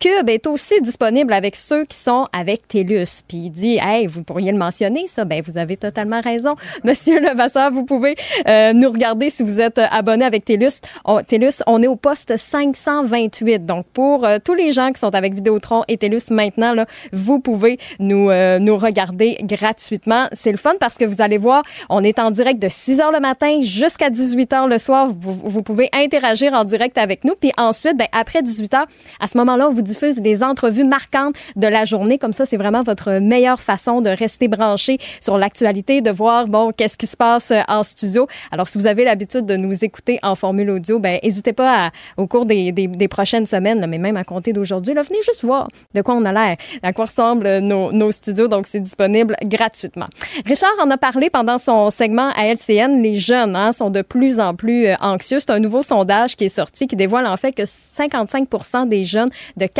Cube 0.00 0.30
est 0.30 0.46
aussi 0.46 0.80
disponible 0.80 1.30
avec 1.30 1.54
ceux 1.54 1.84
qui 1.84 1.98
sont 1.98 2.26
avec 2.32 2.66
TELUS. 2.66 3.20
Puis 3.28 3.36
il 3.36 3.50
dit, 3.50 3.78
hey, 3.82 4.06
vous 4.06 4.22
pourriez 4.22 4.50
le 4.50 4.56
mentionner, 4.56 5.06
ça? 5.06 5.26
Ben, 5.26 5.42
vous 5.46 5.58
avez 5.58 5.76
totalement 5.76 6.22
raison. 6.22 6.56
Monsieur 6.84 7.20
Levasseur, 7.20 7.70
vous 7.70 7.84
pouvez 7.84 8.16
euh, 8.48 8.72
nous 8.72 8.90
regarder 8.90 9.28
si 9.28 9.42
vous 9.42 9.60
êtes 9.60 9.76
abonné 9.76 10.24
avec 10.24 10.46
TELUS. 10.46 10.80
On, 11.04 11.20
TELUS, 11.20 11.62
on 11.66 11.82
est 11.82 11.86
au 11.86 11.96
poste 11.96 12.34
528. 12.34 13.66
Donc, 13.66 13.84
pour 13.92 14.24
euh, 14.24 14.38
tous 14.42 14.54
les 14.54 14.72
gens 14.72 14.90
qui 14.90 15.00
sont 15.00 15.14
avec 15.14 15.34
Vidéotron 15.34 15.82
et 15.86 15.98
TELUS 15.98 16.30
maintenant, 16.30 16.72
là, 16.72 16.86
vous 17.12 17.38
pouvez 17.38 17.78
nous, 17.98 18.30
euh, 18.30 18.58
nous 18.58 18.78
regarder 18.78 19.36
gratuitement. 19.42 20.28
C'est 20.32 20.52
le 20.52 20.56
fun 20.56 20.76
parce 20.80 20.96
que 20.96 21.04
vous 21.04 21.20
allez 21.20 21.36
voir, 21.36 21.62
on 21.90 22.02
est 22.02 22.18
en 22.18 22.30
direct 22.30 22.58
de 22.58 22.68
6 22.70 23.00
heures 23.00 23.12
le 23.12 23.20
matin 23.20 23.60
jusqu'à 23.60 24.08
18 24.08 24.52
heures 24.54 24.66
le 24.66 24.78
soir. 24.78 25.08
Vous, 25.08 25.34
vous 25.44 25.62
pouvez 25.62 25.90
interagir 25.92 26.54
en 26.54 26.64
direct 26.64 26.96
avec 26.96 27.24
nous. 27.24 27.34
Puis 27.38 27.52
ensuite, 27.58 27.98
ben, 27.98 28.08
après 28.12 28.40
18 28.42 28.72
heures, 28.72 28.86
à 29.20 29.26
ce 29.26 29.36
moment-là, 29.36 29.68
on 29.68 29.74
vous 29.74 29.89
diffuse 29.90 30.18
des 30.18 30.42
entrevues 30.42 30.84
marquantes 30.84 31.34
de 31.56 31.66
la 31.66 31.84
journée. 31.84 32.18
Comme 32.18 32.32
ça, 32.32 32.46
c'est 32.46 32.56
vraiment 32.56 32.82
votre 32.82 33.18
meilleure 33.20 33.60
façon 33.60 34.00
de 34.00 34.10
rester 34.10 34.48
branché 34.48 34.98
sur 35.20 35.38
l'actualité, 35.38 36.00
de 36.00 36.10
voir, 36.10 36.46
bon, 36.46 36.70
qu'est-ce 36.76 36.96
qui 36.96 37.06
se 37.06 37.16
passe 37.16 37.50
euh, 37.50 37.60
en 37.68 37.82
studio. 37.82 38.26
Alors, 38.50 38.68
si 38.68 38.78
vous 38.78 38.86
avez 38.86 39.04
l'habitude 39.04 39.46
de 39.46 39.56
nous 39.56 39.84
écouter 39.84 40.18
en 40.22 40.34
formule 40.34 40.70
audio, 40.70 40.98
ben, 40.98 41.18
n'hésitez 41.22 41.52
pas 41.52 41.90
au 42.16 42.26
cours 42.26 42.46
des, 42.46 42.72
des, 42.72 43.08
prochaines 43.08 43.46
semaines, 43.46 43.84
mais 43.88 43.98
même 43.98 44.16
à 44.16 44.24
compter 44.24 44.52
d'aujourd'hui, 44.52 44.94
venez 44.94 45.22
juste 45.24 45.44
voir 45.44 45.68
de 45.94 46.02
quoi 46.02 46.14
on 46.14 46.24
a 46.24 46.32
l'air, 46.32 46.56
à 46.82 46.92
quoi 46.92 47.06
ressemblent 47.06 47.58
nos, 47.58 47.92
nos 47.92 48.12
studios. 48.12 48.48
Donc, 48.48 48.66
c'est 48.66 48.80
disponible 48.80 49.36
gratuitement. 49.44 50.06
Richard 50.46 50.74
en 50.80 50.90
a 50.90 50.96
parlé 50.96 51.30
pendant 51.30 51.58
son 51.58 51.90
segment 51.90 52.30
à 52.36 52.46
LCN. 52.46 53.02
Les 53.02 53.16
jeunes 53.16 53.56
hein, 53.56 53.72
sont 53.72 53.90
de 53.90 54.02
plus 54.02 54.38
en 54.38 54.54
plus 54.54 54.86
euh, 54.86 54.94
anxieux. 55.00 55.38
C'est 55.40 55.50
un 55.50 55.58
nouveau 55.58 55.82
sondage 55.82 56.36
qui 56.36 56.44
est 56.44 56.48
sorti 56.48 56.86
qui 56.86 56.96
dévoile 56.96 57.26
en 57.26 57.36
fait 57.36 57.52
que 57.52 57.64
55 57.66 58.48
des 58.86 59.04
jeunes 59.04 59.30
de 59.56 59.66
14 59.66 59.79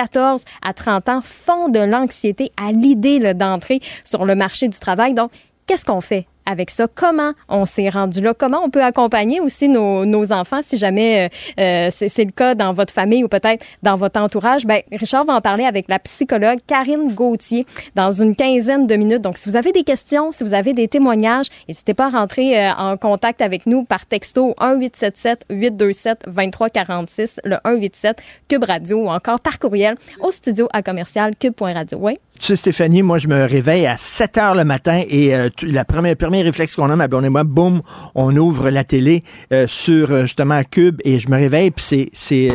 à 0.62 0.72
30 0.72 1.08
ans 1.08 1.20
font 1.22 1.68
de 1.68 1.80
l'anxiété 1.80 2.50
à 2.56 2.72
l'idée 2.72 3.34
d'entrer 3.34 3.80
sur 4.04 4.24
le 4.24 4.34
marché 4.34 4.68
du 4.68 4.78
travail. 4.78 5.14
Donc, 5.14 5.30
qu'est-ce 5.70 5.84
qu'on 5.84 6.00
fait 6.00 6.26
avec 6.46 6.68
ça? 6.68 6.88
Comment 6.92 7.30
on 7.48 7.64
s'est 7.64 7.90
rendu 7.90 8.20
là? 8.20 8.34
Comment 8.34 8.60
on 8.64 8.70
peut 8.70 8.82
accompagner 8.82 9.38
aussi 9.38 9.68
nos, 9.68 10.32
enfants 10.32 10.62
si 10.62 10.76
jamais 10.76 11.28
euh, 11.28 11.28
euh 11.62 11.90
c'est 11.92 12.24
le 12.24 12.32
cas 12.32 12.56
dans 12.56 12.72
votre 12.72 12.92
famille 12.92 13.22
ou 13.22 13.28
peut-être 13.28 13.64
dans 13.84 13.94
votre 13.94 14.20
entourage? 14.20 14.66
Ben, 14.66 14.82
Richard 14.90 15.24
va 15.26 15.34
en 15.34 15.40
parler 15.40 15.62
avec 15.62 15.86
la 15.86 16.00
psychologue 16.00 16.58
Karine 16.66 17.14
Gauthier 17.14 17.66
dans 17.94 18.10
une 18.10 18.34
quinzaine 18.34 18.88
de 18.88 18.96
minutes. 18.96 19.22
Donc, 19.22 19.38
si 19.38 19.48
vous 19.48 19.54
avez 19.54 19.70
des 19.70 19.84
questions, 19.84 20.32
si 20.32 20.42
vous 20.42 20.54
avez 20.54 20.72
des 20.72 20.88
témoignages, 20.88 21.46
n'hésitez 21.68 21.94
pas 21.94 22.06
à 22.06 22.10
rentrer 22.10 22.58
euh, 22.58 22.72
en 22.72 22.96
contact 22.96 23.42
avec 23.42 23.66
nous 23.66 23.84
par 23.84 24.06
texto 24.06 24.56
1-877-827-2346, 24.58 27.38
le 27.44 27.58
187 27.64 28.20
Cube 28.48 28.64
Radio 28.64 29.04
ou 29.04 29.08
encore 29.08 29.38
par 29.38 29.60
courriel 29.60 29.94
au 30.20 30.32
studio 30.32 30.66
à 30.72 30.82
commercial 30.82 31.36
cube.radio. 31.36 31.96
Oui? 32.00 32.18
Tu 32.40 32.46
sais, 32.46 32.56
Stéphanie, 32.56 33.02
moi, 33.02 33.18
je 33.18 33.28
me 33.28 33.44
réveille 33.44 33.86
à 33.86 33.98
7 33.98 34.38
heures 34.38 34.54
le 34.54 34.64
matin 34.64 35.02
et 35.06 35.34
euh, 35.34 35.50
la 35.60 35.84
première, 35.84 36.16
premier 36.16 36.40
réflexe 36.40 36.74
qu'on 36.74 36.88
a, 36.88 36.96
ma 36.96 37.06
blonde 37.06 37.26
et 37.26 37.28
moi, 37.28 37.44
boum, 37.44 37.82
on 38.14 38.34
ouvre 38.34 38.70
la 38.70 38.82
télé 38.82 39.24
euh, 39.52 39.66
sur 39.68 40.10
euh, 40.10 40.22
justement 40.22 40.62
Cube 40.64 41.02
et 41.04 41.18
je 41.18 41.28
me 41.28 41.36
réveille 41.36 41.70
puis 41.70 41.84
c'est 41.84 42.08
c'est 42.14 42.50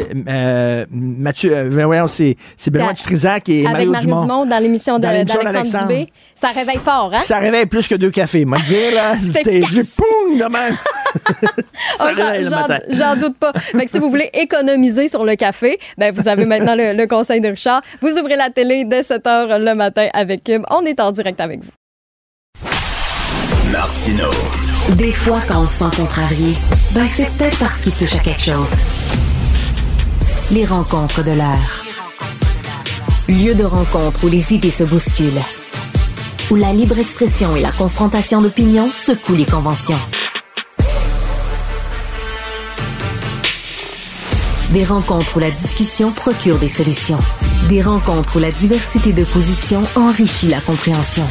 Mathieu, 0.90 1.70
voyons, 1.70 2.08
c'est 2.08 2.36
c'est 2.58 2.72
Benoît 2.72 2.94
Dutrisac 2.94 3.48
et 3.50 3.68
Avec 3.68 3.88
Mario, 3.88 4.08
Dumont. 4.08 4.22
Dumont 4.22 4.46
dans 4.48 4.58
l'émission 4.58 4.98
d'Alexandre 4.98 5.84
Dubé. 5.84 6.12
Ça 6.34 6.48
réveille 6.48 6.80
fort, 6.84 7.12
hein? 7.14 7.20
Ça 7.20 7.38
réveille 7.38 7.68
plus 7.68 7.88
que 7.88 7.96
deux 7.96 8.10
cafés. 8.12 8.44
Moi, 8.44 8.58
dire 8.68 8.92
là, 8.96 9.16
je 9.20 9.84
poum 9.84 10.40
de 10.40 10.52
même. 10.52 10.76
oh, 12.00 12.08
J'en 12.90 13.16
doute 13.16 13.38
pas. 13.38 13.54
Fait 13.54 13.86
que 13.86 13.92
si 13.92 14.00
vous 14.00 14.10
voulez 14.10 14.30
économiser 14.34 15.08
sur 15.08 15.24
le 15.24 15.36
café, 15.36 15.80
ben 15.98 16.14
vous 16.14 16.28
avez 16.28 16.46
maintenant 16.46 16.76
le, 16.76 16.94
le 16.94 17.08
conseil 17.08 17.42
de 17.42 17.50
Richard. 17.50 17.82
Vous 18.02 18.18
ouvrez 18.18 18.36
la 18.36 18.50
télé 18.50 18.86
dès 18.86 19.04
7 19.04 19.28
heures 19.28 19.60
le 19.60 19.76
matin 19.76 20.08
avec 20.14 20.44
Cube. 20.44 20.64
On 20.70 20.86
est 20.86 21.00
en 21.00 21.12
direct 21.12 21.40
avec 21.42 21.62
vous. 21.64 21.72
Martino. 23.72 24.30
Des 24.98 25.12
fois, 25.12 25.42
quand 25.48 25.64
on 25.64 25.68
se 25.68 25.80
sent 25.80 25.98
contrarié, 25.98 26.54
ben 26.94 27.08
c'est 27.08 27.30
peut-être 27.32 27.58
parce 27.60 27.82
qu'il 27.82 27.92
touche 27.92 28.16
à 28.16 28.20
quelque 28.20 28.42
chose. 28.42 28.72
Les 30.52 30.64
rencontres 30.64 31.24
de 31.24 31.32
l'air. 31.32 31.84
Lieu 33.28 33.56
de 33.56 33.64
rencontre 33.64 34.26
où 34.26 34.30
les 34.30 34.54
idées 34.54 34.70
se 34.70 34.84
bousculent. 34.84 35.42
Où 36.52 36.56
la 36.56 36.72
libre 36.72 37.00
expression 37.00 37.56
et 37.56 37.62
la 37.62 37.72
confrontation 37.72 38.42
d'opinions 38.42 38.90
secouent 38.92 39.36
les 39.36 39.46
conventions. 39.46 39.98
Des 44.74 44.84
rencontres 44.84 45.38
où 45.38 45.40
la 45.40 45.52
discussion 45.52 46.12
procure 46.12 46.58
des 46.58 46.70
solutions. 46.70 47.20
Des 47.70 47.84
rencontres 47.84 48.38
où 48.38 48.40
la 48.40 48.50
diversité 48.50 49.14
de 49.14 49.24
positions 49.24 49.84
enrichit 49.96 50.48
la 50.48 50.60
compréhension. 50.60 51.24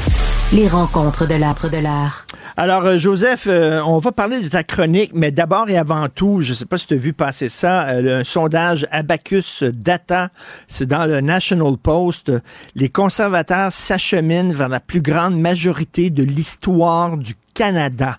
Les 0.52 0.68
rencontres 0.68 1.26
de 1.26 1.34
l'âtre 1.34 1.68
de 1.68 1.78
l'art. 1.78 2.26
Alors, 2.56 2.84
euh, 2.84 2.96
Joseph, 2.96 3.48
euh, 3.48 3.82
on 3.84 3.98
va 3.98 4.12
parler 4.12 4.38
de 4.38 4.48
ta 4.48 4.62
chronique, 4.62 5.10
mais 5.14 5.32
d'abord 5.32 5.68
et 5.68 5.76
avant 5.76 6.08
tout, 6.08 6.42
je 6.42 6.50
ne 6.50 6.54
sais 6.54 6.64
pas 6.64 6.78
si 6.78 6.86
tu 6.86 6.94
as 6.94 6.98
vu 6.98 7.12
passer 7.12 7.48
ça, 7.48 7.88
euh, 7.88 8.20
un 8.20 8.24
sondage 8.24 8.86
Abacus 8.92 9.64
Data, 9.64 10.28
c'est 10.68 10.86
dans 10.86 11.04
le 11.04 11.20
National 11.20 11.76
Post. 11.76 12.30
Les 12.76 12.88
conservateurs 12.88 13.72
s'acheminent 13.72 14.54
vers 14.54 14.68
la 14.68 14.80
plus 14.80 15.02
grande 15.02 15.36
majorité 15.36 16.10
de 16.10 16.22
l'histoire 16.22 17.16
du 17.16 17.34
Canada 17.52 18.18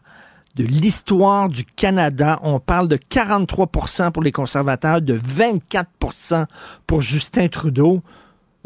de 0.56 0.64
l'histoire 0.64 1.49
du 1.49 1.66
Canada. 1.66 2.39
On 2.41 2.60
parle 2.60 2.88
de 2.88 2.97
43% 2.97 4.12
pour 4.12 4.24
les 4.24 4.32
conservateurs, 4.32 5.01
de 5.01 5.18
24% 5.18 6.45
pour 6.88 7.01
Justin 7.01 7.47
Trudeau. 7.47 8.01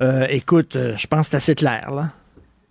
Euh, 0.02 0.28
écoute, 0.30 0.76
euh, 0.76 0.96
je 0.96 1.08
pense 1.08 1.28
que 1.28 1.32
c'est 1.32 1.38
assez 1.38 1.56
clair, 1.56 1.92
là. 1.92 2.10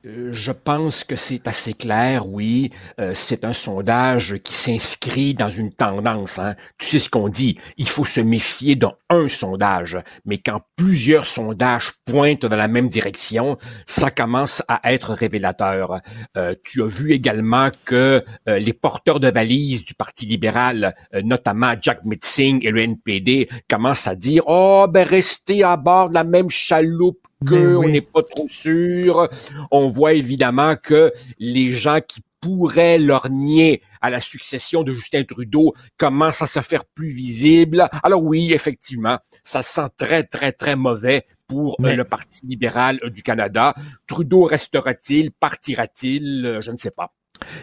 Euh, 0.06 0.28
je 0.32 0.52
pense 0.52 1.02
que 1.02 1.16
c'est 1.16 1.48
assez 1.48 1.72
clair, 1.72 2.28
oui. 2.28 2.70
Euh, 3.00 3.12
c'est 3.14 3.44
un 3.44 3.52
sondage 3.52 4.36
qui 4.44 4.54
s'inscrit 4.54 5.34
dans 5.34 5.50
une 5.50 5.72
tendance. 5.72 6.38
Hein. 6.38 6.54
Tu 6.78 6.86
sais 6.86 6.98
ce 7.00 7.08
qu'on 7.08 7.28
dit, 7.28 7.58
il 7.78 7.88
faut 7.88 8.04
se 8.04 8.20
méfier 8.20 8.76
d'un 8.76 8.94
sondage, 9.28 9.98
mais 10.24 10.38
quand 10.38 10.60
plusieurs 10.76 11.26
sondages 11.26 11.94
pointent 12.04 12.46
dans 12.46 12.56
la 12.56 12.68
même 12.68 12.88
direction, 12.88 13.58
ça 13.86 14.12
commence 14.12 14.62
à 14.68 14.92
être 14.92 15.14
révélateur. 15.14 16.00
Euh, 16.36 16.54
tu 16.62 16.82
as 16.82 16.86
vu 16.86 17.12
également 17.12 17.70
que 17.84 18.22
les 18.46 18.72
porteurs 18.72 19.18
de 19.18 19.28
valises 19.28 19.84
du 19.84 19.94
Parti 19.94 20.26
libéral, 20.26 20.94
notamment 21.24 21.74
Jack 21.80 22.04
Mitzing 22.04 22.64
et 22.64 22.70
le 22.70 22.82
NPD, 22.82 23.48
commencent 23.68 24.06
à 24.06 24.14
dire 24.14 24.44
«Oh, 24.46 24.86
ben 24.88 25.06
restez 25.06 25.62
à 25.62 25.76
bord 25.76 26.10
de 26.10 26.14
la 26.14 26.24
même 26.24 26.50
chaloupe 26.50 27.27
que 27.46 27.76
on 27.76 27.88
n'est 27.88 28.00
pas 28.00 28.22
trop 28.22 28.48
sûr. 28.48 29.28
On 29.70 29.88
voit 29.88 30.14
évidemment 30.14 30.76
que 30.76 31.12
les 31.38 31.72
gens 31.72 32.00
qui 32.06 32.20
pourraient 32.40 32.98
leur 32.98 33.30
nier 33.30 33.82
à 34.00 34.10
la 34.10 34.20
succession 34.20 34.82
de 34.82 34.92
Justin 34.92 35.24
Trudeau 35.24 35.74
commencent 35.96 36.42
à 36.42 36.46
se 36.46 36.60
faire 36.60 36.84
plus 36.84 37.08
visibles. 37.08 37.88
Alors 38.02 38.22
oui, 38.22 38.52
effectivement, 38.52 39.18
ça 39.42 39.62
sent 39.62 39.88
très, 39.96 40.22
très, 40.22 40.52
très 40.52 40.76
mauvais 40.76 41.26
pour 41.48 41.76
euh, 41.82 41.94
le 41.94 42.04
Parti 42.04 42.40
libéral 42.46 43.00
du 43.12 43.22
Canada. 43.22 43.74
Trudeau 44.06 44.44
restera-t-il? 44.44 45.32
Partira-t-il? 45.32 46.46
Euh, 46.46 46.60
je 46.60 46.70
ne 46.70 46.76
sais 46.76 46.90
pas. 46.90 47.12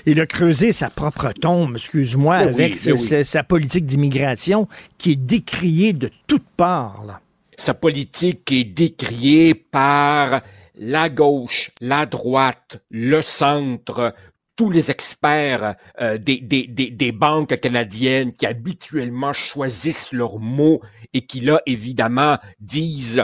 Il 0.05 0.19
a 0.21 0.26
creusé 0.26 0.71
sa 0.71 0.89
propre 0.89 1.32
tombe, 1.34 1.76
excuse-moi, 1.76 2.36
avec 2.36 2.78
sa, 2.78 3.43
politique 3.43 3.86
d'immigration 3.86 4.67
qui 4.97 5.13
est 5.13 5.17
décriée 5.17 5.93
de 5.93 6.09
toutes 6.28 6.47
parts. 6.55 7.19
Sa 7.58 7.74
politique 7.74 8.51
est 8.51 8.66
décriée 8.66 9.53
par 9.56 10.41
la 10.76 11.10
gauche, 11.10 11.72
la 11.80 12.06
droite, 12.06 12.84
le 12.89 13.22
centre, 13.22 14.14
tous 14.56 14.70
les 14.70 14.91
experts 14.91 15.76
euh, 16.01 16.18
des, 16.18 16.38
des, 16.39 16.68
des, 16.68 17.12
banques 17.12 17.60
canadiennes 17.60 18.34
qui 18.34 18.45
habituellement 18.45 19.34
choisissent 19.34 20.12
leurs 20.14 20.39
mots 20.39 20.82
et 21.14 21.26
qui 21.26 21.41
là, 21.41 21.62
évidemment, 21.66 22.38
disent 22.60 23.24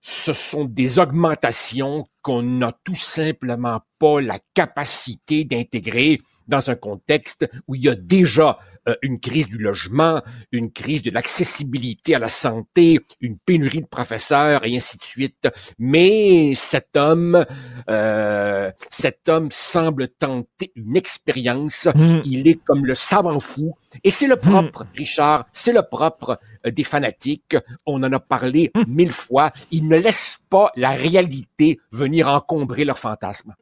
ce 0.00 0.32
sont 0.32 0.64
des 0.64 0.98
augmentations 0.98 2.06
qu'on 2.22 2.42
n'a 2.42 2.72
tout 2.84 2.94
simplement 2.94 3.80
pas 3.98 4.20
la 4.20 4.38
capacité 4.54 5.44
d'intégrer 5.44 6.20
dans 6.50 6.68
un 6.68 6.74
contexte 6.74 7.48
où 7.66 7.74
il 7.74 7.82
y 7.82 7.88
a 7.88 7.94
déjà 7.94 8.58
euh, 8.88 8.94
une 9.02 9.20
crise 9.20 9.46
du 9.46 9.58
logement, 9.58 10.22
une 10.52 10.70
crise 10.72 11.02
de 11.02 11.10
l'accessibilité 11.10 12.14
à 12.14 12.18
la 12.18 12.28
santé, 12.28 12.98
une 13.20 13.38
pénurie 13.38 13.82
de 13.82 13.86
professeurs 13.86 14.66
et 14.66 14.76
ainsi 14.76 14.98
de 14.98 15.02
suite. 15.02 15.48
Mais 15.78 16.52
cet 16.54 16.96
homme, 16.96 17.44
euh, 17.88 18.70
cet 18.90 19.28
homme 19.28 19.48
semble 19.50 20.08
tenter 20.08 20.72
une 20.74 20.96
expérience. 20.96 21.88
Hmm. 21.94 22.20
Il 22.24 22.48
est 22.48 22.62
comme 22.62 22.84
le 22.84 22.94
savant 22.94 23.38
fou. 23.38 23.76
Et 24.02 24.10
c'est 24.10 24.26
le 24.26 24.36
hmm. 24.36 24.50
propre, 24.50 24.86
Richard, 24.94 25.46
c'est 25.52 25.72
le 25.72 25.82
propre 25.82 26.38
euh, 26.66 26.70
des 26.70 26.84
fanatiques. 26.84 27.56
On 27.86 28.02
en 28.02 28.12
a 28.12 28.20
parlé 28.20 28.70
hmm. 28.74 28.84
mille 28.88 29.12
fois. 29.12 29.52
Ils 29.70 29.86
ne 29.86 29.96
laissent 29.96 30.40
pas 30.48 30.72
la 30.76 30.90
réalité 30.90 31.78
venir 31.92 32.28
encombrer 32.28 32.84
leurs 32.84 32.98
fantasmes. 32.98 33.54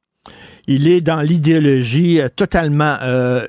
Il 0.71 0.87
est 0.87 1.01
dans 1.01 1.23
l'idéologie 1.23 2.21
euh, 2.21 2.29
totalement 2.29 2.99
euh, 3.01 3.47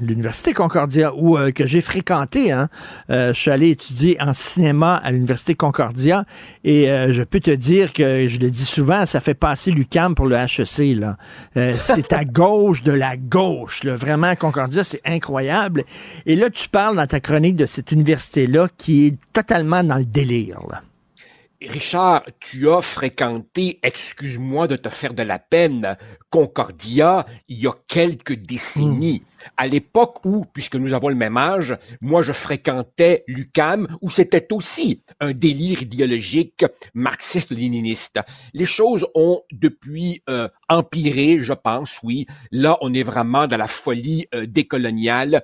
l'université 0.00 0.52
Concordia 0.52 1.12
où 1.16 1.36
euh, 1.36 1.50
que 1.50 1.66
j'ai 1.66 1.80
fréquenté. 1.80 2.52
Hein. 2.52 2.68
je 3.08 3.32
suis 3.32 3.50
allé 3.50 3.70
étudier 3.70 4.16
en 4.20 4.32
cinéma 4.32 4.94
à 4.96 5.10
l'université 5.10 5.56
Concordia 5.56 6.24
et 6.62 6.86
je 6.86 7.22
peux 7.22 7.40
te 7.40 7.50
dire 7.50 7.92
que 7.92 8.28
je 8.28 8.38
le 8.38 8.50
dis 8.50 8.64
souvent, 8.66 9.06
ça 9.06 9.20
fait 9.20 9.34
passer 9.34 9.70
l'UCAM 9.70 10.14
pour 10.14 10.26
le 10.26 10.36
HEC. 10.36 11.00
C'est 11.78 12.12
à 12.12 12.24
gauche 12.24 12.82
de 12.82 12.92
la 12.92 13.16
gauche. 13.16 13.82
Là. 13.82 13.96
Vraiment, 13.96 14.36
Concordia, 14.36 14.84
c'est 14.84 15.00
incroyable. 15.06 15.84
Et 16.26 16.36
là, 16.36 16.50
tu 16.50 16.68
parles 16.68 16.96
dans 16.96 17.06
ta 17.06 17.20
chronique 17.20 17.56
de 17.56 17.66
cette 17.66 17.92
université 17.92 18.46
là 18.46 18.68
qui 18.76 19.06
est 19.06 19.16
totalement 19.32 19.82
dans 19.82 19.96
le 19.96 20.04
délire. 20.04 20.58
Richard, 21.62 22.24
tu 22.40 22.68
as 22.70 22.82
fréquenté, 22.82 23.78
excuse-moi 23.82 24.68
de 24.68 24.76
te 24.76 24.88
faire 24.88 25.14
de 25.14 25.22
la 25.22 25.38
peine, 25.38 25.96
Concordia 26.30 27.24
il 27.48 27.60
y 27.60 27.66
a 27.66 27.74
quelques 27.88 28.34
décennies. 28.34 29.22
Hmm. 29.22 29.50
À 29.56 29.66
l'époque 29.66 30.24
où, 30.24 30.44
puisque 30.52 30.76
nous 30.76 30.92
avons 30.92 31.08
le 31.08 31.14
même 31.14 31.36
âge, 31.36 31.76
moi 32.00 32.22
je 32.22 32.32
fréquentais 32.32 33.24
l'UCAM, 33.26 33.88
où 34.02 34.10
c'était 34.10 34.52
aussi 34.52 35.02
un 35.20 35.32
délire 35.32 35.82
idéologique 35.82 36.64
marxiste-léniniste. 36.94 38.20
Les 38.52 38.64
choses 38.64 39.06
ont 39.14 39.40
depuis 39.52 40.22
euh, 40.28 40.48
empiré, 40.68 41.38
je 41.40 41.52
pense, 41.52 42.00
oui. 42.02 42.26
Là, 42.50 42.76
on 42.80 42.92
est 42.92 43.02
vraiment 43.02 43.46
dans 43.46 43.56
la 43.56 43.68
folie 43.68 44.26
euh, 44.34 44.46
décoloniale. 44.46 45.42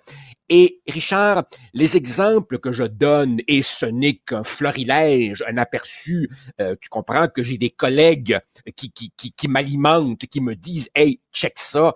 Et 0.55 0.83
Richard, 0.87 1.45
les 1.73 1.97
exemples 1.97 2.59
que 2.59 2.73
je 2.73 2.83
donne, 2.83 3.39
et 3.49 3.63
ce 3.63 3.87
n'est 3.87 4.17
qu'un 4.17 4.45
florilège, 4.45 5.43
un 5.49 5.57
aperçu, 5.57 6.29
euh, 6.61 6.77
tu 6.79 6.91
comprends 6.91 7.27
que 7.27 7.43
j'ai 7.43 7.57
des 7.57 7.71
collègues 7.71 8.39
qui, 8.77 8.93
qui, 8.93 9.11
qui, 9.17 9.33
qui 9.33 9.49
m'alimentent, 9.49 10.27
qui 10.27 10.43
me 10.43 10.55
disent, 10.55 10.91
hey, 10.95 11.21
check 11.33 11.55
ça. 11.57 11.95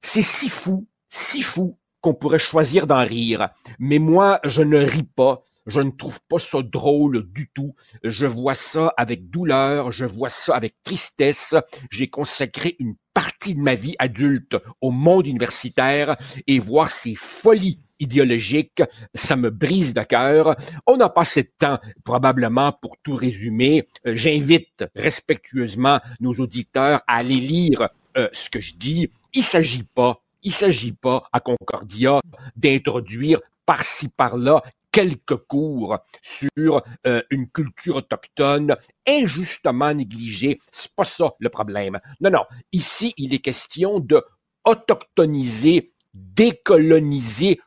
C'est 0.00 0.22
si 0.22 0.48
fou, 0.48 0.88
si 1.08 1.40
fou 1.40 1.78
qu'on 2.00 2.14
pourrait 2.14 2.40
choisir 2.40 2.88
d'en 2.88 3.04
rire. 3.04 3.50
Mais 3.78 4.00
moi, 4.00 4.40
je 4.44 4.62
ne 4.62 4.78
ris 4.78 5.04
pas. 5.04 5.40
Je 5.66 5.80
ne 5.80 5.92
trouve 5.92 6.20
pas 6.28 6.40
ça 6.40 6.62
drôle 6.62 7.30
du 7.30 7.48
tout. 7.54 7.76
Je 8.02 8.26
vois 8.26 8.56
ça 8.56 8.92
avec 8.96 9.30
douleur, 9.30 9.92
je 9.92 10.04
vois 10.04 10.30
ça 10.30 10.56
avec 10.56 10.74
tristesse. 10.82 11.54
J'ai 11.92 12.08
consacré 12.08 12.74
une 12.80 12.96
partie 13.14 13.54
de 13.54 13.60
ma 13.60 13.74
vie 13.74 13.94
adulte 13.98 14.56
au 14.80 14.90
monde 14.90 15.26
universitaire 15.26 16.16
et 16.46 16.58
voir 16.58 16.90
ces 16.90 17.14
folies 17.14 17.78
idéologiques, 18.02 18.82
ça 19.14 19.36
me 19.36 19.50
brise 19.50 19.94
le 19.94 20.04
cœur. 20.04 20.56
On 20.86 20.96
n'a 20.96 21.08
pas 21.08 21.22
assez 21.22 21.44
de 21.44 21.52
temps 21.56 21.78
probablement 22.04 22.72
pour 22.72 22.96
tout 23.02 23.14
résumer. 23.14 23.86
Euh, 24.06 24.14
j'invite 24.14 24.84
respectueusement 24.96 26.00
nos 26.20 26.32
auditeurs 26.32 27.02
à 27.06 27.16
aller 27.16 27.40
lire 27.40 27.88
euh, 28.16 28.28
ce 28.32 28.50
que 28.50 28.60
je 28.60 28.74
dis. 28.74 29.08
Il 29.32 29.44
s'agit 29.44 29.84
pas, 29.84 30.22
il 30.42 30.52
s'agit 30.52 30.92
pas 30.92 31.28
à 31.32 31.40
Concordia 31.40 32.20
d'introduire 32.56 33.40
par-ci 33.64 34.08
par-là 34.08 34.62
quelques 34.92 35.36
cours 35.48 35.98
sur 36.20 36.82
euh, 37.06 37.22
une 37.30 37.50
culture 37.50 37.96
autochtone 37.96 38.76
injustement 39.08 39.92
négligée. 39.94 40.60
C'est 40.70 40.94
pas 40.94 41.04
ça 41.04 41.34
le 41.40 41.48
problème. 41.48 41.98
Non, 42.20 42.30
non. 42.30 42.44
Ici, 42.72 43.14
il 43.16 43.34
est 43.34 43.40
question 43.40 43.98
de 43.98 44.22
autochtoniser, 44.64 45.92
décoloniser 46.14 47.60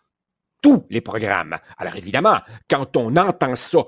tous 0.61 0.85
les 0.89 1.01
programmes. 1.01 1.57
Alors 1.77 1.95
évidemment, 1.95 2.39
quand 2.69 2.95
on 2.95 3.17
entend 3.17 3.55
ça, 3.55 3.79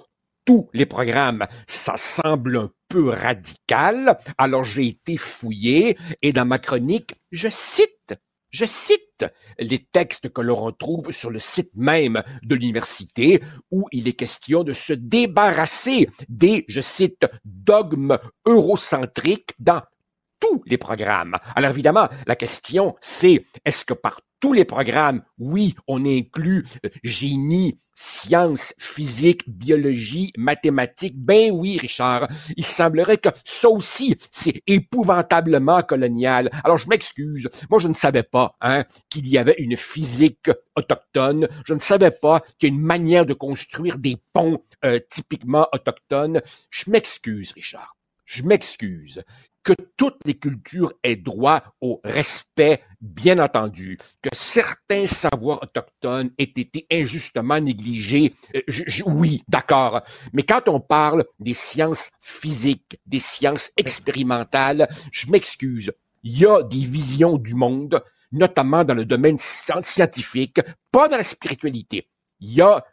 tous 0.43 0.69
les 0.73 0.85
programmes, 0.85 1.45
ça 1.67 1.97
semble 1.97 2.57
un 2.57 2.71
peu 2.89 3.09
radical. 3.09 4.17
Alors 4.37 4.63
j'ai 4.63 4.87
été 4.87 5.17
fouillé 5.17 5.97
et 6.21 6.33
dans 6.33 6.45
ma 6.45 6.59
chronique, 6.59 7.15
je 7.31 7.49
cite 7.49 8.13
je 8.49 8.65
cite 8.65 9.06
les 9.59 9.79
textes 9.79 10.29
que 10.29 10.41
l'on 10.41 10.55
retrouve 10.55 11.11
sur 11.11 11.29
le 11.29 11.39
site 11.39 11.71
même 11.75 12.23
de 12.43 12.55
l'université 12.55 13.41
où 13.71 13.87
il 13.91 14.07
est 14.07 14.13
question 14.13 14.63
de 14.63 14.73
se 14.73 14.93
débarrasser 14.93 16.09
des, 16.29 16.65
je 16.67 16.81
cite, 16.81 17.25
dogmes 17.45 18.17
eurocentriques 18.45 19.53
dans 19.59 19.81
tous 20.39 20.63
les 20.65 20.77
programmes. 20.77 21.37
Alors 21.55 21.71
évidemment, 21.71 22.09
la 22.25 22.35
question 22.35 22.95
c'est 23.01 23.45
est-ce 23.65 23.85
que 23.85 23.93
par 23.93 24.21
tous 24.39 24.53
les 24.53 24.65
programmes, 24.65 25.23
oui, 25.39 25.75
on 25.87 26.05
inclut 26.05 26.65
euh, 26.85 26.89
génie, 27.03 27.79
sciences, 27.95 28.73
physique, 28.77 29.49
biologie, 29.49 30.31
mathématiques? 30.37 31.17
Ben 31.17 31.51
oui, 31.51 31.79
Richard, 31.79 32.27
il 32.55 32.65
semblerait 32.65 33.17
que 33.17 33.29
ça 33.43 33.69
aussi, 33.69 34.15
c'est 34.29 34.61
épouvantablement 34.67 35.81
colonial. 35.81 36.51
Alors 36.63 36.77
je 36.77 36.87
m'excuse, 36.87 37.49
moi 37.69 37.79
je 37.79 37.87
ne 37.87 37.93
savais 37.93 38.23
pas 38.23 38.55
hein, 38.61 38.83
qu'il 39.09 39.27
y 39.27 39.39
avait 39.39 39.55
une 39.57 39.75
physique 39.75 40.51
autochtone, 40.75 41.47
je 41.65 41.73
ne 41.73 41.79
savais 41.79 42.11
pas 42.11 42.41
qu'il 42.59 42.69
y 42.69 42.71
a 42.71 42.75
une 42.75 42.81
manière 42.81 43.25
de 43.25 43.33
construire 43.33 43.97
des 43.97 44.17
ponts 44.33 44.63
euh, 44.85 44.99
typiquement 45.09 45.67
autochtones. 45.73 46.41
Je 46.69 46.91
m'excuse, 46.91 47.53
Richard. 47.53 47.95
Je 48.25 48.43
m'excuse 48.43 49.23
que 49.67 49.73
toutes 49.97 50.21
les 50.23 50.35
cultures 50.35 50.93
aient 51.03 51.17
droit 51.17 51.61
au 51.81 51.99
respect, 52.05 52.81
bien 53.01 53.37
entendu, 53.37 53.97
que 54.21 54.29
certains 54.31 55.07
savoirs 55.07 55.61
autochtones 55.61 56.31
aient 56.37 56.53
été 56.55 56.87
injustement 56.89 57.59
négligés. 57.59 58.33
Euh, 58.55 58.61
oui, 59.07 59.43
d'accord. 59.49 60.03
Mais 60.31 60.43
quand 60.43 60.69
on 60.69 60.79
parle 60.79 61.25
des 61.37 61.53
sciences 61.53 62.11
physiques, 62.21 62.97
des 63.05 63.19
sciences 63.19 63.71
expérimentales, 63.75 64.87
je 65.11 65.29
m'excuse. 65.29 65.91
Il 66.23 66.39
y 66.39 66.45
a 66.45 66.63
des 66.63 66.85
visions 66.85 67.37
du 67.37 67.53
monde, 67.53 68.01
notamment 68.31 68.85
dans 68.85 68.93
le 68.93 69.03
domaine 69.03 69.37
scientifique, 69.37 70.61
pas 70.93 71.09
dans 71.09 71.17
la 71.17 71.23
spiritualité. 71.23 72.07
Il 72.39 72.53
y 72.53 72.61
a 72.61 72.85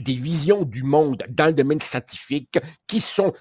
des 0.00 0.14
visions 0.14 0.62
du 0.62 0.84
monde 0.84 1.24
dans 1.28 1.46
le 1.46 1.52
domaine 1.52 1.80
scientifique 1.80 2.60
qui 2.86 3.00
sont 3.00 3.32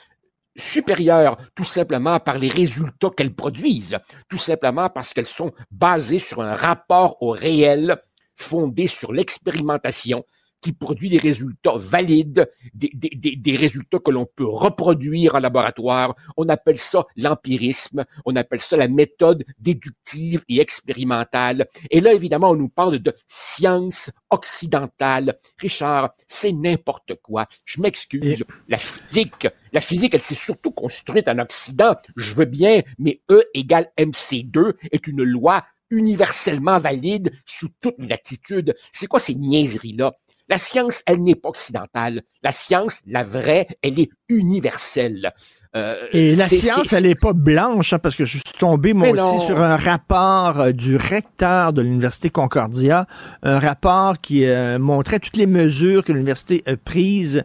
supérieures, 0.55 1.37
tout 1.55 1.63
simplement 1.63 2.19
par 2.19 2.37
les 2.37 2.47
résultats 2.47 3.09
qu'elles 3.15 3.33
produisent, 3.33 3.97
tout 4.29 4.37
simplement 4.37 4.89
parce 4.89 5.13
qu'elles 5.13 5.25
sont 5.25 5.51
basées 5.71 6.19
sur 6.19 6.41
un 6.41 6.55
rapport 6.55 7.21
au 7.21 7.31
réel 7.31 7.97
fondé 8.35 8.87
sur 8.87 9.13
l'expérimentation, 9.13 10.23
qui 10.63 10.71
produit 10.71 11.09
des 11.09 11.17
résultats 11.17 11.75
valides, 11.75 12.49
des, 12.73 12.89
des, 12.93 13.35
des, 13.35 13.55
résultats 13.57 13.99
que 13.99 14.11
l'on 14.11 14.25
peut 14.25 14.47
reproduire 14.47 15.35
en 15.35 15.39
laboratoire. 15.39 16.15
On 16.37 16.47
appelle 16.47 16.77
ça 16.77 17.05
l'empirisme, 17.17 18.05
on 18.25 18.35
appelle 18.37 18.61
ça 18.61 18.77
la 18.77 18.87
méthode 18.87 19.43
déductive 19.59 20.43
et 20.47 20.61
expérimentale. 20.61 21.67
Et 21.91 21.99
là, 21.99 22.13
évidemment, 22.13 22.51
on 22.51 22.55
nous 22.55 22.69
parle 22.69 22.99
de 22.99 23.13
science 23.27 24.09
occidentale. 24.29 25.37
Richard, 25.59 26.13
c'est 26.27 26.53
n'importe 26.53 27.15
quoi. 27.21 27.45
Je 27.65 27.81
m'excuse. 27.81 28.45
La 28.69 28.77
physique, 28.77 29.47
la 29.73 29.81
physique, 29.81 30.13
elle 30.13 30.21
s'est 30.21 30.33
surtout 30.33 30.71
construite 30.71 31.27
en 31.27 31.39
Occident. 31.39 31.95
Je 32.15 32.33
veux 32.35 32.45
bien, 32.45 32.81
mais 32.97 33.21
E 33.29 33.43
égale 33.53 33.91
MC2 33.97 34.75
est 34.91 35.07
une 35.07 35.23
loi 35.23 35.65
universellement 35.93 36.79
valide 36.79 37.31
sous 37.45 37.69
toute 37.79 37.99
latitude. 37.99 38.73
C'est 38.91 39.07
quoi 39.07 39.19
ces 39.19 39.35
niaiseries-là? 39.35 40.13
La 40.49 40.57
science, 40.57 41.03
elle 41.05 41.23
n'est 41.23 41.35
pas 41.35 41.49
occidentale. 41.49 42.23
La 42.43 42.51
science, 42.51 42.99
la 43.07 43.23
vraie, 43.23 43.67
elle 43.81 43.99
est 43.99 44.09
universelle. 44.27 45.31
Euh, 45.75 45.95
Et 46.11 46.35
la 46.35 46.47
science, 46.47 46.91
elle 46.93 47.05
n'est 47.05 47.15
pas 47.15 47.33
blanche, 47.33 47.93
hein, 47.93 47.99
parce 47.99 48.15
que 48.15 48.25
je 48.25 48.33
suis 48.33 48.59
tombé 48.59 48.93
moi 48.93 49.09
aussi 49.09 49.45
sur 49.45 49.61
un 49.61 49.77
rapport 49.77 50.59
euh, 50.59 50.71
du 50.71 50.97
recteur 50.97 51.73
de 51.73 51.81
l'Université 51.81 52.29
Concordia, 52.29 53.07
un 53.41 53.57
rapport 53.57 54.19
qui 54.21 54.45
euh, 54.45 54.77
montrait 54.77 55.19
toutes 55.19 55.37
les 55.37 55.47
mesures 55.47 56.03
que 56.03 56.11
l'université 56.11 56.61
a 56.67 56.75
prises 56.75 57.43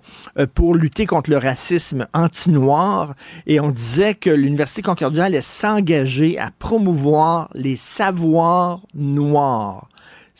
pour 0.55 0.75
lutter 0.75 1.07
contre 1.07 1.31
le 1.31 1.39
racisme 1.39 2.07
anti-noir. 2.13 3.15
Et 3.47 3.61
on 3.61 3.71
disait 3.71 4.15
que 4.15 4.31
l'Université 4.31 4.83
Concordia 4.83 5.25
allait 5.25 5.41
s'engager 5.41 6.39
à 6.39 6.51
promouvoir 6.59 7.49
les 7.55 7.77
savoirs 7.77 8.81
noirs. 8.95 9.89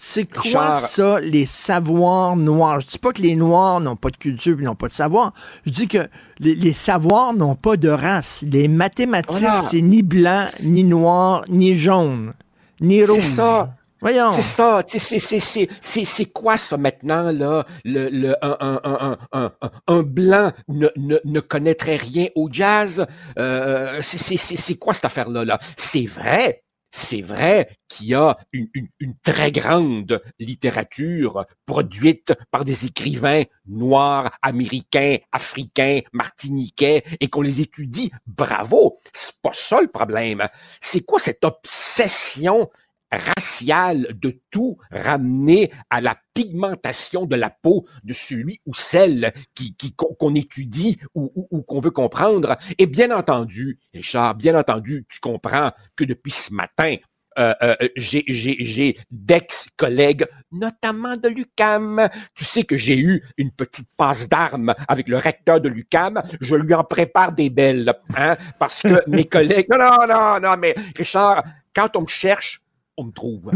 C'est 0.01 0.33
quoi 0.33 0.75
ça, 0.75 1.19
les 1.19 1.45
savoirs 1.45 2.37
noirs? 2.37 2.79
Je 2.79 2.87
dis 2.87 2.99
pas 2.99 3.11
que 3.13 3.21
les 3.21 3.35
Noirs 3.35 3.81
n'ont 3.81 3.97
pas 3.97 4.11
de 4.11 4.17
culture 4.17 4.57
et 4.61 4.63
n'ont 4.63 4.77
pas 4.77 4.87
de 4.87 4.93
savoir. 4.93 5.33
Je 5.67 5.73
dis 5.73 5.89
que 5.89 6.09
les, 6.39 6.73
savoirs 6.73 7.35
n'ont 7.35 7.57
pas 7.57 7.77
de 7.77 7.89
race. 7.89 8.45
Les 8.47 8.69
mathématiques, 8.69 9.49
c'est 9.69 9.81
ni 9.81 10.05
blanc, 10.05 10.47
ni 10.63 10.85
noir, 10.85 11.43
ni 11.49 11.75
jaune, 11.75 12.33
ni 12.81 13.03
rouge. 13.05 13.17
C'est 13.17 13.23
ça. 13.23 13.75
Voyons. 14.01 14.31
C'est 14.31 14.43
ça. 14.43 14.85
C'est 15.81 16.27
quoi 16.27 16.57
ça 16.57 16.77
maintenant, 16.77 17.33
là? 17.33 17.67
Le, 17.85 18.09
le, 18.09 18.37
un, 18.41 18.57
un, 18.61 19.19
un, 19.33 19.53
un, 19.89 20.03
blanc 20.05 20.53
ne, 20.69 20.87
ne, 20.97 21.17
ne 21.25 21.41
connaîtrait 21.41 21.97
rien 21.97 22.29
au 22.37 22.49
jazz. 22.53 23.05
Euh, 23.37 23.99
c'est 24.01 24.77
quoi 24.77 24.95
cette 24.95 25.07
affaire-là? 25.07 25.45
Là? 25.45 25.59
C'est 25.77 26.07
vrai? 26.07 26.63
C'est 26.91 27.23
vrai 27.23 27.69
qu'il 27.89 28.09
y 28.09 28.15
a 28.15 28.37
une, 28.53 28.79
très 29.23 29.53
grande 29.53 30.23
littérature 30.39 31.45
produite 31.67 32.33
par 32.51 32.65
des 32.65 32.87
écrivains 32.87 33.45
noirs, 33.67 34.31
américains, 34.43 35.17
africains, 35.33 36.01
martiniquais, 36.13 37.05
et 37.21 37.29
qu'on 37.29 37.43
les 37.43 37.61
étudie. 37.61 38.11
Bravo! 38.27 38.97
C'est 39.13 39.41
pas 39.43 39.53
ça 39.53 39.81
le 39.81 39.89
problème. 39.89 40.49
C'est 40.81 41.05
quoi 41.05 41.19
cette 41.19 41.45
obsession 41.45 42.71
raciale 43.11 44.09
de 44.21 44.41
tout 44.51 44.79
ramener 44.91 45.71
à 45.91 46.01
la 46.01 46.17
pigmentation 46.35 47.27
de 47.27 47.37
la 47.37 47.51
peau 47.51 47.87
de 48.05 48.13
celui 48.13 48.61
ou 48.67 48.75
celle 48.75 49.33
qui, 49.55 49.75
qu'on 49.97 50.35
étudie 50.35 50.99
ou, 51.15 51.63
qu'on 51.67 51.81
veut 51.81 51.91
comprendre. 51.91 52.57
Et 52.79 52.87
bien 52.87 53.11
entendu, 53.11 53.79
Richard, 53.95 54.35
bien 54.35 54.59
entendu, 54.59 55.07
tu 55.09 55.21
comprends 55.21 55.73
que 55.97 56.05
depuis 56.05 56.33
ce 56.33 56.53
matin, 56.53 56.97
euh, 57.39 57.55
euh, 57.63 57.77
j'ai 57.97 58.97
d'ex-collègues, 59.11 60.27
notamment 60.51 61.17
de 61.17 61.29
l'UCAM. 61.29 62.09
Tu 62.35 62.45
sais 62.45 62.65
que 62.65 62.77
j'ai 62.77 62.99
eu 62.99 63.23
une 63.37 63.53
petite 63.53 63.89
passe 63.97 64.29
d'armes 64.29 64.75
avec 64.89 65.07
le 65.09 65.19
recteur 65.19 65.61
de 65.61 65.69
l'UCAM. 65.69 66.21
Je 66.41 66.57
lui 66.57 66.75
en 66.75 66.83
prépare 66.83 67.33
des 67.33 67.49
belles, 67.49 67.93
hein, 68.17 68.37
parce 68.59 68.83
que 68.83 69.03
mes 69.09 69.25
collègues... 69.25 69.69
Non, 69.71 69.79
non, 69.79 70.09
non, 70.09 70.41
non, 70.41 70.57
mais 70.59 70.75
Richard, 70.97 71.45
quand 71.75 71.97
on 71.97 72.03
me 72.03 72.07
cherche, 72.07 72.61
on 72.99 73.05
me 73.05 73.13
trouve. 73.13 73.51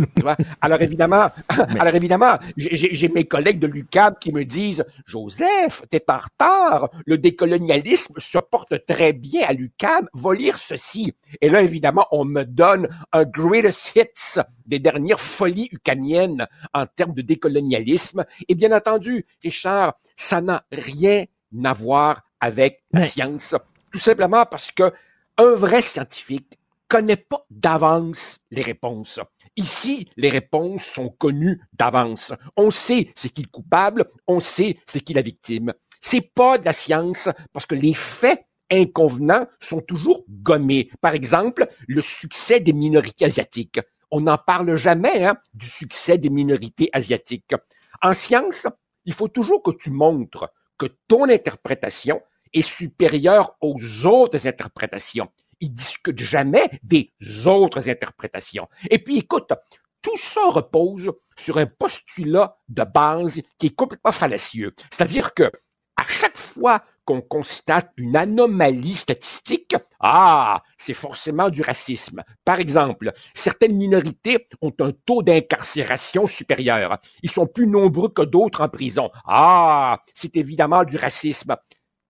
Alors 0.60 0.80
évidemment, 0.80 1.28
alors 1.78 1.94
évidemment, 1.94 2.38
j'ai 2.56 3.08
mes 3.08 3.24
collègues 3.24 3.58
de 3.58 3.66
l'UCAB 3.66 4.18
qui 4.18 4.32
me 4.32 4.44
disent 4.44 4.84
Joseph, 5.04 5.82
t'es 5.90 6.04
en 6.08 6.18
retard. 6.18 6.90
Le 7.04 7.18
décolonialisme 7.18 8.14
se 8.18 8.38
porte 8.38 8.86
très 8.86 9.12
bien 9.12 9.46
à 9.46 9.52
l'UCAB. 9.52 10.06
Va 10.14 10.34
lire 10.34 10.58
ceci. 10.58 11.12
Et 11.40 11.48
là, 11.48 11.60
évidemment, 11.60 12.06
on 12.12 12.24
me 12.24 12.44
donne 12.44 12.88
un 13.12 13.24
greatest 13.24 13.92
hits 13.96 14.40
des 14.64 14.78
dernières 14.78 15.20
folies 15.20 15.68
ucaniennes 15.72 16.46
en 16.72 16.86
termes 16.86 17.14
de 17.14 17.22
décolonialisme. 17.22 18.24
Et 18.48 18.54
bien 18.54 18.74
entendu, 18.74 19.26
Richard, 19.42 19.94
ça 20.16 20.40
n'a 20.40 20.64
rien 20.70 21.24
à 21.64 21.72
voir 21.72 22.22
avec 22.40 22.82
la 22.92 23.04
science. 23.04 23.56
Tout 23.92 23.98
simplement 23.98 24.46
parce 24.46 24.70
que 24.70 24.92
un 25.38 25.54
vrai 25.54 25.82
scientifique 25.82 26.58
connaît 26.92 27.16
pas 27.16 27.46
d'avance 27.48 28.40
les 28.50 28.60
réponses. 28.60 29.18
Ici, 29.56 30.10
les 30.18 30.28
réponses 30.28 30.84
sont 30.84 31.08
connues 31.08 31.58
d'avance. 31.72 32.34
On 32.54 32.70
sait 32.70 33.10
c'est 33.14 33.30
qui 33.30 33.40
le 33.40 33.48
coupable, 33.48 34.04
on 34.26 34.40
sait 34.40 34.76
c'est 34.84 35.00
qui 35.00 35.14
la 35.14 35.22
victime. 35.22 35.72
C'est 36.02 36.20
pas 36.34 36.58
de 36.58 36.66
la 36.66 36.74
science 36.74 37.30
parce 37.54 37.64
que 37.64 37.74
les 37.74 37.94
faits 37.94 38.44
inconvenants 38.70 39.46
sont 39.58 39.80
toujours 39.80 40.22
gommés. 40.28 40.90
Par 41.00 41.14
exemple, 41.14 41.66
le 41.88 42.02
succès 42.02 42.60
des 42.60 42.74
minorités 42.74 43.24
asiatiques. 43.24 43.80
On 44.10 44.20
n'en 44.20 44.36
parle 44.36 44.76
jamais 44.76 45.24
hein, 45.24 45.38
du 45.54 45.68
succès 45.68 46.18
des 46.18 46.28
minorités 46.28 46.90
asiatiques. 46.92 47.54
En 48.02 48.12
science, 48.12 48.66
il 49.06 49.14
faut 49.14 49.28
toujours 49.28 49.62
que 49.62 49.70
tu 49.70 49.88
montres 49.88 50.46
que 50.76 50.88
ton 51.08 51.30
interprétation 51.30 52.20
est 52.52 52.60
supérieure 52.60 53.56
aux 53.62 54.04
autres 54.04 54.46
interprétations 54.46 55.30
il 55.62 55.72
discute 55.72 56.18
jamais 56.18 56.68
des 56.82 57.14
autres 57.46 57.88
interprétations. 57.88 58.68
Et 58.90 58.98
puis, 58.98 59.18
écoute, 59.18 59.52
tout 60.02 60.16
ça 60.16 60.48
repose 60.48 61.12
sur 61.36 61.56
un 61.56 61.66
postulat 61.66 62.56
de 62.68 62.84
base 62.84 63.40
qui 63.58 63.68
est 63.68 63.74
complètement 63.74 64.12
fallacieux. 64.12 64.74
C'est-à-dire 64.90 65.32
que 65.32 65.50
à 65.96 66.04
chaque 66.08 66.36
fois 66.36 66.82
qu'on 67.04 67.20
constate 67.20 67.90
une 67.96 68.16
anomalie 68.16 68.94
statistique, 68.94 69.76
ah, 70.00 70.62
c'est 70.76 70.94
forcément 70.94 71.48
du 71.48 71.62
racisme. 71.62 72.22
Par 72.44 72.58
exemple, 72.58 73.12
certaines 73.34 73.76
minorités 73.76 74.48
ont 74.60 74.72
un 74.80 74.92
taux 75.04 75.22
d'incarcération 75.22 76.26
supérieur. 76.26 76.98
Ils 77.22 77.30
sont 77.30 77.46
plus 77.46 77.66
nombreux 77.66 78.08
que 78.08 78.22
d'autres 78.22 78.62
en 78.62 78.68
prison. 78.68 79.10
Ah, 79.26 80.00
c'est 80.14 80.36
évidemment 80.36 80.84
du 80.84 80.96
racisme 80.96 81.56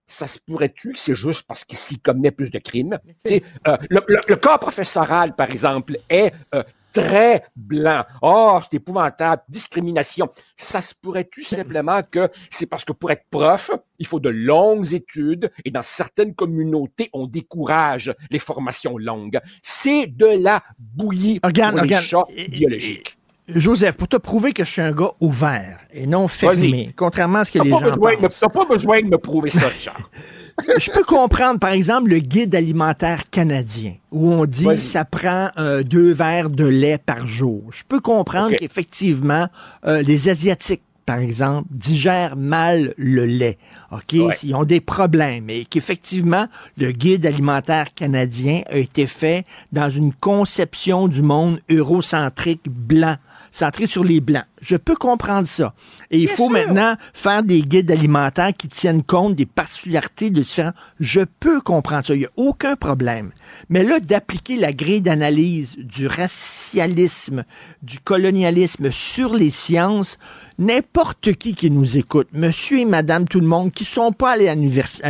ça 0.06 0.26
se 0.26 0.38
pourrait-tu 0.38 0.92
que 0.92 0.98
c'est 0.98 1.14
juste 1.14 1.46
parce 1.46 1.64
qu'il 1.64 1.78
s'y 1.78 1.98
commet 1.98 2.30
plus 2.30 2.50
de 2.50 2.58
crimes? 2.58 2.98
Euh, 3.30 3.40
le, 3.88 4.00
le, 4.06 4.36
cas 4.36 4.58
professoral, 4.58 5.34
par 5.34 5.50
exemple, 5.50 5.98
est 6.08 6.32
euh, 6.54 6.62
très 6.92 7.44
blanc. 7.56 8.04
Oh, 8.20 8.58
c'est 8.62 8.76
épouvantable, 8.76 9.42
discrimination. 9.48 10.28
Ça 10.56 10.80
se 10.80 10.94
pourrait-tu 10.94 11.42
simplement 11.42 12.02
que 12.02 12.28
c'est 12.50 12.66
parce 12.66 12.84
que 12.84 12.92
pour 12.92 13.10
être 13.10 13.24
prof, 13.30 13.70
il 13.98 14.06
faut 14.06 14.20
de 14.20 14.28
longues 14.28 14.92
études 14.92 15.50
et 15.64 15.70
dans 15.70 15.82
certaines 15.82 16.34
communautés, 16.34 17.08
on 17.12 17.26
décourage 17.26 18.14
les 18.30 18.38
formations 18.38 18.98
longues? 18.98 19.40
C'est 19.62 20.06
de 20.06 20.42
la 20.42 20.62
bouillie 20.78 21.40
regarde, 21.42 21.76
pour 21.76 22.26
les 22.36 22.48
biologiques. 22.48 23.16
Joseph, 23.48 23.96
pour 23.96 24.08
te 24.08 24.16
prouver 24.16 24.52
que 24.52 24.64
je 24.64 24.70
suis 24.70 24.82
un 24.82 24.92
gars 24.92 25.12
ouvert 25.20 25.78
et 25.92 26.06
non 26.06 26.28
fermé, 26.28 26.92
contrairement 26.96 27.40
à 27.40 27.44
ce 27.44 27.52
que 27.52 27.58
les 27.58 27.70
gens 27.70 27.80
pensent. 27.80 28.40
Pas 28.52 28.64
besoin 28.64 29.02
de 29.02 29.06
me 29.06 29.18
prouver 29.18 29.50
ça, 29.50 29.66
Richard. 29.66 30.10
je 30.78 30.90
peux 30.90 31.02
comprendre, 31.02 31.58
par 31.58 31.72
exemple, 31.72 32.10
le 32.10 32.18
guide 32.18 32.54
alimentaire 32.54 33.30
canadien, 33.30 33.94
où 34.10 34.30
on 34.30 34.46
dit 34.46 34.78
ça 34.78 35.04
prend 35.04 35.50
euh, 35.58 35.82
deux 35.82 36.12
verres 36.12 36.50
de 36.50 36.66
lait 36.66 36.98
par 36.98 37.26
jour. 37.26 37.64
Je 37.70 37.82
peux 37.88 38.00
comprendre 38.00 38.54
qu'effectivement, 38.56 39.48
euh, 39.86 40.02
les 40.02 40.28
Asiatiques 40.28 40.82
par 41.06 41.18
exemple, 41.18 41.68
digèrent 41.70 42.36
mal 42.36 42.94
le 42.96 43.26
lait. 43.26 43.58
OK? 43.90 44.14
Ils 44.42 44.54
ont 44.54 44.64
des 44.64 44.80
problèmes 44.80 45.50
et 45.50 45.64
qu'effectivement, 45.64 46.46
le 46.78 46.92
guide 46.92 47.26
alimentaire 47.26 47.92
canadien 47.94 48.62
a 48.70 48.76
été 48.76 49.06
fait 49.06 49.44
dans 49.72 49.90
une 49.90 50.12
conception 50.12 51.08
du 51.08 51.22
monde 51.22 51.60
eurocentrique 51.68 52.68
blanc 52.68 53.16
centré 53.52 53.86
sur 53.86 54.02
les 54.02 54.20
Blancs. 54.20 54.44
Je 54.60 54.76
peux 54.76 54.96
comprendre 54.96 55.46
ça. 55.46 55.74
Et 56.10 56.18
il 56.18 56.26
Bien 56.26 56.34
faut 56.34 56.46
sûr. 56.46 56.52
maintenant 56.52 56.96
faire 57.12 57.42
des 57.42 57.62
guides 57.62 57.90
alimentaires 57.90 58.52
qui 58.56 58.68
tiennent 58.68 59.02
compte 59.02 59.34
des 59.34 59.46
particularités 59.46 60.30
de 60.30 60.40
différents. 60.40 60.72
Je 60.98 61.20
peux 61.38 61.60
comprendre 61.60 62.04
ça. 62.06 62.14
Il 62.14 62.20
n'y 62.20 62.24
a 62.24 62.30
aucun 62.36 62.74
problème. 62.76 63.30
Mais 63.68 63.84
là, 63.84 64.00
d'appliquer 64.00 64.56
la 64.56 64.72
grille 64.72 65.02
d'analyse 65.02 65.76
du 65.78 66.06
racialisme, 66.06 67.44
du 67.82 67.98
colonialisme 68.00 68.90
sur 68.90 69.34
les 69.34 69.50
sciences, 69.50 70.18
n'importe 70.58 71.32
qui 71.34 71.54
qui 71.54 71.70
nous 71.70 71.98
écoute, 71.98 72.28
monsieur 72.32 72.78
et 72.78 72.84
madame 72.84 73.28
tout 73.28 73.40
le 73.40 73.46
monde, 73.46 73.72
qui 73.72 73.84
sont 73.84 74.12
pas 74.12 74.32
allés 74.32 74.48
à 74.48 74.54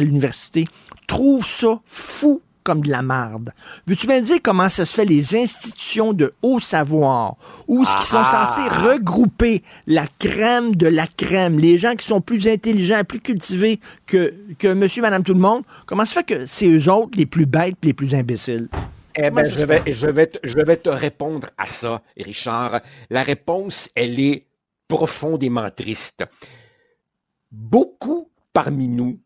l'université, 0.01 0.67
trouve 1.07 1.47
ça 1.47 1.81
fou 1.87 2.43
comme 2.63 2.81
de 2.81 2.91
la 2.91 3.03
marde. 3.03 3.51
Veux-tu 3.87 4.07
me 4.09 4.21
dire 4.21 4.39
comment 4.43 4.69
ça 4.69 4.85
se 4.85 4.95
fait 4.95 5.05
les 5.05 5.37
institutions 5.37 6.13
de 6.13 6.33
haut 6.43 6.61
savoir, 6.61 7.37
où 7.69 7.85
ce 7.85 7.95
qui 7.95 8.07
sont 8.07 8.25
censés 8.25 8.69
regrouper 8.69 9.63
la 9.87 10.07
crème 10.19 10.77
de 10.77 10.87
la 10.87 11.07
crème, 11.07 11.59
les 11.59 11.79
gens 11.79 11.95
qui 11.95 12.07
sont 12.07 12.21
plus 12.21 12.49
intelligents, 12.49 13.03
plus 13.05 13.21
cultivés 13.21 13.81
que, 14.07 14.35
que 14.59 14.73
monsieur, 14.73 15.03
madame, 15.03 15.23
tout 15.23 15.35
le 15.35 15.41
monde, 15.41 15.63
comment 15.87 16.05
ça 16.05 16.23
fait 16.23 16.35
que 16.35 16.47
c'est 16.47 16.69
eux 16.69 16.91
autres 16.91 17.19
les 17.19 17.27
plus 17.27 17.47
bêtes, 17.47 17.77
les 17.83 17.95
plus 17.95 18.15
imbéciles? 18.15 18.69
Eh 19.15 19.31
ça 19.31 19.45
je 19.45 19.55
se 19.57 19.65
vais, 19.65 19.83
je, 19.93 20.07
vais 20.07 20.27
te, 20.27 20.39
je 20.43 20.59
vais 20.59 20.77
te 20.77 20.89
répondre 20.89 21.49
à 21.59 21.67
ça, 21.67 22.03
Richard. 22.17 22.81
La 23.11 23.23
réponse, 23.23 23.91
elle 23.95 24.19
est 24.19 24.47
profondément 24.89 25.69
triste. 25.71 26.25
Beaucoup 27.51 28.31
parmi 28.53 28.89
nous, 28.89 29.21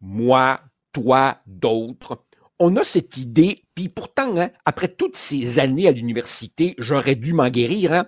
moi, 0.00 0.60
toi, 0.92 1.38
d'autres, 1.46 2.24
on 2.60 2.76
a 2.76 2.84
cette 2.84 3.16
idée, 3.16 3.56
puis 3.74 3.88
pourtant, 3.88 4.36
hein, 4.38 4.50
après 4.66 4.88
toutes 4.88 5.16
ces 5.16 5.58
années 5.58 5.88
à 5.88 5.92
l'université, 5.92 6.74
j'aurais 6.78 7.14
dû 7.14 7.32
m'en 7.32 7.48
guérir, 7.48 7.92
hein, 7.94 8.06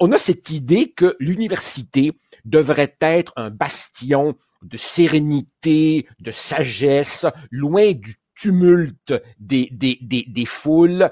on 0.00 0.10
a 0.10 0.18
cette 0.18 0.50
idée 0.50 0.90
que 0.90 1.16
l'université 1.20 2.12
devrait 2.44 2.96
être 3.00 3.32
un 3.36 3.50
bastion 3.50 4.34
de 4.62 4.76
sérénité, 4.76 6.06
de 6.18 6.32
sagesse, 6.32 7.26
loin 7.52 7.92
du 7.92 8.16
tumulte 8.34 9.14
des, 9.38 9.68
des, 9.70 9.98
des, 10.02 10.24
des 10.28 10.46
foules. 10.46 11.08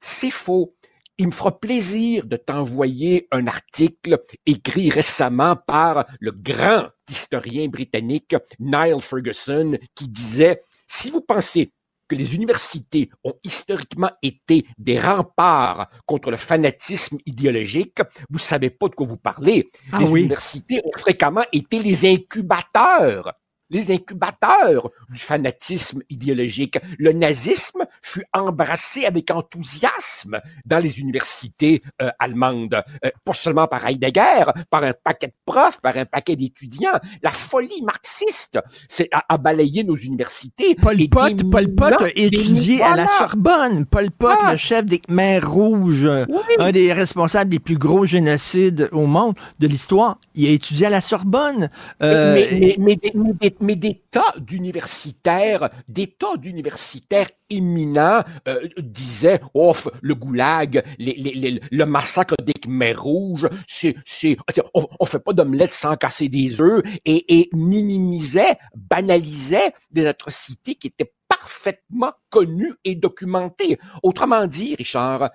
C'est 0.00 0.30
faux. 0.30 0.74
Il 1.18 1.26
me 1.26 1.32
fera 1.32 1.60
plaisir 1.60 2.24
de 2.24 2.38
t'envoyer 2.38 3.28
un 3.32 3.46
article 3.46 4.22
écrit 4.46 4.88
récemment 4.88 5.56
par 5.56 6.06
le 6.20 6.32
grand 6.32 6.88
historien 7.10 7.68
britannique 7.68 8.34
Niall 8.58 9.02
Ferguson 9.02 9.76
qui 9.94 10.08
disait, 10.08 10.60
si 10.86 11.10
vous 11.10 11.20
pensez 11.20 11.72
que 12.10 12.16
les 12.16 12.34
universités 12.34 13.08
ont 13.22 13.34
historiquement 13.44 14.10
été 14.20 14.66
des 14.76 14.98
remparts 14.98 15.88
contre 16.06 16.32
le 16.32 16.36
fanatisme 16.36 17.18
idéologique, 17.24 18.00
vous 18.28 18.40
savez 18.40 18.68
pas 18.68 18.88
de 18.88 18.96
quoi 18.96 19.06
vous 19.06 19.16
parlez. 19.16 19.70
Ah 19.92 20.00
les 20.00 20.06
oui. 20.06 20.20
universités 20.22 20.82
ont 20.84 20.98
fréquemment 20.98 21.44
été 21.52 21.78
les 21.78 22.04
incubateurs 22.10 23.32
les 23.70 23.90
incubateurs 23.90 24.90
du 25.10 25.20
fanatisme 25.20 26.00
idéologique. 26.10 26.78
Le 26.98 27.12
nazisme 27.12 27.84
fut 28.02 28.24
embrassé 28.34 29.06
avec 29.06 29.30
enthousiasme 29.30 30.40
dans 30.66 30.78
les 30.78 31.00
universités 31.00 31.82
euh, 32.02 32.10
allemandes, 32.18 32.82
Euh, 33.04 33.10
pas 33.24 33.34
seulement 33.34 33.66
par 33.66 33.86
Heidegger, 33.86 34.44
par 34.70 34.82
un 34.84 34.92
paquet 34.92 35.28
de 35.28 35.32
profs, 35.44 35.80
par 35.80 35.96
un 35.96 36.04
paquet 36.04 36.36
d'étudiants. 36.36 36.98
La 37.22 37.30
folie 37.30 37.82
marxiste 37.82 38.58
c'est, 38.88 39.08
a, 39.12 39.24
a 39.28 39.38
balayé 39.38 39.84
nos 39.84 39.96
universités. 39.96 40.74
Pol 40.74 41.00
Et 41.00 41.08
Pot, 41.08 41.50
Pol 41.50 41.68
Pot 41.74 41.92
a 42.02 42.08
étudié 42.14 42.82
à 42.82 42.96
la. 42.96 43.06
Sorbonne. 43.06 43.86
Pol 43.86 44.10
Pot, 44.10 44.28
Ah. 44.42 44.52
le 44.52 44.56
chef 44.58 44.84
des 44.86 44.98
Khmers 45.00 45.48
rouges, 45.50 46.06
euh, 46.06 46.24
un 46.58 46.72
des 46.72 46.92
responsables 46.92 47.50
des 47.50 47.58
plus 47.58 47.76
gros 47.78 48.06
génocides 48.06 48.88
au 48.92 49.06
monde 49.06 49.34
de 49.58 49.66
l'histoire, 49.66 50.18
il 50.34 50.46
a 50.46 50.50
étudié 50.50 50.86
à 50.86 50.90
la 50.90 51.00
Sorbonne. 51.00 51.70
Euh, 52.02 52.34
mais, 52.34 52.48
mais, 52.58 52.76
mais 52.78 52.96
des, 52.96 53.12
mais 53.14 53.32
des- 53.40 53.56
mais 53.60 53.76
des 53.76 54.02
tas 54.10 54.34
d'universitaires, 54.38 55.70
des 55.88 56.08
tas 56.08 56.36
d'universitaires 56.36 57.30
éminents 57.48 58.22
euh, 58.48 58.68
disaient, 58.78 59.40
oh, 59.54 59.72
le 60.00 60.14
goulag, 60.14 60.82
les- 60.98 61.14
les- 61.14 61.34
les- 61.34 61.60
le 61.70 61.86
massacre 61.86 62.34
des 62.44 62.52
Khmers 62.52 63.02
rouges, 63.02 63.48
c'est, 63.66 63.96
c'est, 64.04 64.36
on, 64.74 64.86
on 64.98 65.04
fait 65.04 65.18
pas 65.18 65.32
d'omelette 65.32 65.72
sans 65.72 65.96
casser 65.96 66.28
des 66.28 66.60
œufs, 66.60 66.82
et, 67.04 67.40
et 67.40 67.48
minimisaient, 67.52 68.56
banalisaient 68.74 69.72
des 69.90 70.06
atrocités 70.06 70.74
qui 70.74 70.88
étaient 70.88 71.12
parfaitement 71.28 72.12
connues 72.28 72.74
et 72.84 72.94
documentées. 72.94 73.78
Autrement 74.02 74.46
dit, 74.46 74.74
Richard, 74.74 75.30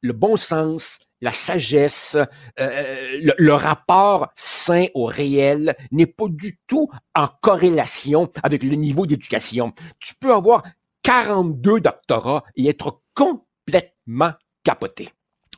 le 0.00 0.12
bon 0.12 0.36
sens, 0.36 1.00
la 1.20 1.32
sagesse, 1.32 2.16
euh, 2.60 3.18
le, 3.20 3.32
le 3.36 3.54
rapport 3.54 4.28
sain 4.36 4.86
au 4.94 5.06
réel 5.06 5.76
n'est 5.90 6.06
pas 6.06 6.26
du 6.28 6.56
tout 6.66 6.88
en 7.14 7.26
corrélation 7.40 8.30
avec 8.42 8.62
le 8.62 8.74
niveau 8.76 9.06
d'éducation. 9.06 9.72
Tu 9.98 10.14
peux 10.20 10.32
avoir 10.32 10.62
42 11.02 11.80
doctorats 11.80 12.44
et 12.56 12.68
être 12.68 13.00
complètement 13.14 14.32
capoté. 14.64 15.08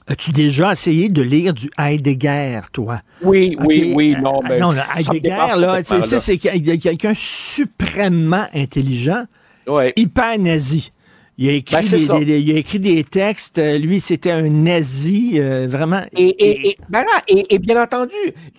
As-tu 0.07 0.33
déjà 0.33 0.73
essayé 0.73 1.09
de 1.09 1.23
lire 1.23 1.53
du 1.55 1.71
Heidegger, 1.79 2.61
toi? 2.73 3.03
Oui, 3.23 3.57
oui, 3.61 3.93
oui, 3.95 4.15
euh, 4.17 4.21
non, 4.21 4.41
mais 4.43 4.59
non, 4.59 4.73
le 4.73 4.81
Heidegger, 4.97 5.57
là, 5.57 5.83
c'est 5.85 6.39
quelqu'un 6.39 7.13
suprêmement 7.15 8.47
intelligent, 8.55 9.25
Ouais. 9.67 9.93
hyper 9.97 10.39
nazi. 10.39 10.91
Il 11.43 11.49
a 11.49 11.53
écrit, 11.53 11.77
Ben, 11.77 12.19
des, 12.19 12.25
des- 12.27 12.41
il 12.43 12.55
a 12.55 12.59
écrit 12.59 12.81
des 12.81 13.03
textes. 13.03 13.57
euh, 13.57 13.79
Lui, 13.79 13.99
c'était 14.01 14.31
un 14.31 14.51
nazi, 14.51 15.41
euh, 15.41 15.67
vraiment. 15.67 16.03
Et, 16.15 16.29
et, 16.29 16.69
et, 16.69 16.79
ben 16.91 17.01
là, 17.01 17.23
et, 17.29 17.59
bien 17.59 17.83
entendu, 17.83 18.15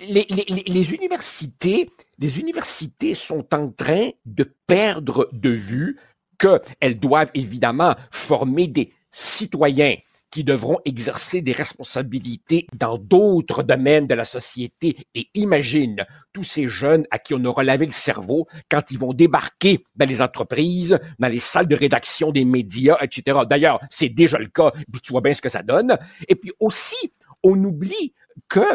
les, 0.10 0.26
les, 0.32 0.46
les- 0.50 0.64
les 0.66 0.94
universités, 0.96 1.92
les 2.18 2.40
universités 2.40 3.14
sont 3.14 3.46
en 3.54 3.70
train 3.70 4.10
de 4.26 4.52
perdre 4.66 5.30
de 5.32 5.52
vue 5.52 6.00
qu'elles 6.40 7.00
doivent 7.00 7.30
évidemment 7.36 7.96
former 8.10 8.66
des 8.66 8.92
citoyens 9.12 9.96
qui 10.32 10.44
devront 10.44 10.80
exercer 10.86 11.42
des 11.42 11.52
responsabilités 11.52 12.68
dans 12.74 12.98
d'autres 12.98 13.64
domaines 13.64 14.08
de 14.08 14.16
la 14.16 14.26
société. 14.26 14.96
Et 15.14 15.28
imagine 15.34 16.06
tous 16.34 16.44
ces 16.44 16.68
jeunes 16.68 17.06
à 17.12 17.20
qui 17.20 17.34
on 17.34 17.44
aura 17.44 17.64
lavé 17.64 17.86
le 17.86 17.92
cerveau 17.92 18.48
quand 18.70 18.92
ils 18.92 18.98
vont 18.98 19.14
débarquer 19.14 19.84
dans 19.96 20.08
les 20.08 20.22
entreprises, 20.22 20.98
dans 21.20 21.28
les 21.28 21.40
salles 21.40 21.68
de 21.68 21.76
rédaction 21.76 22.32
des 22.32 22.46
médias, 22.46 22.98
etc. 23.02 23.40
D'ailleurs, 23.48 23.80
c'est 23.90 24.10
déjà 24.10 24.38
le 24.38 24.48
cas, 24.48 24.72
tu 25.04 25.12
vois 25.12 25.22
bien 25.22 25.34
ce 25.34 25.42
que 25.42 25.50
ça 25.50 25.64
donne. 25.64 25.98
Et 26.28 26.36
puis 26.36 26.54
aussi, 26.60 27.14
on 27.44 27.62
oublie 27.64 28.14
que 28.48 28.66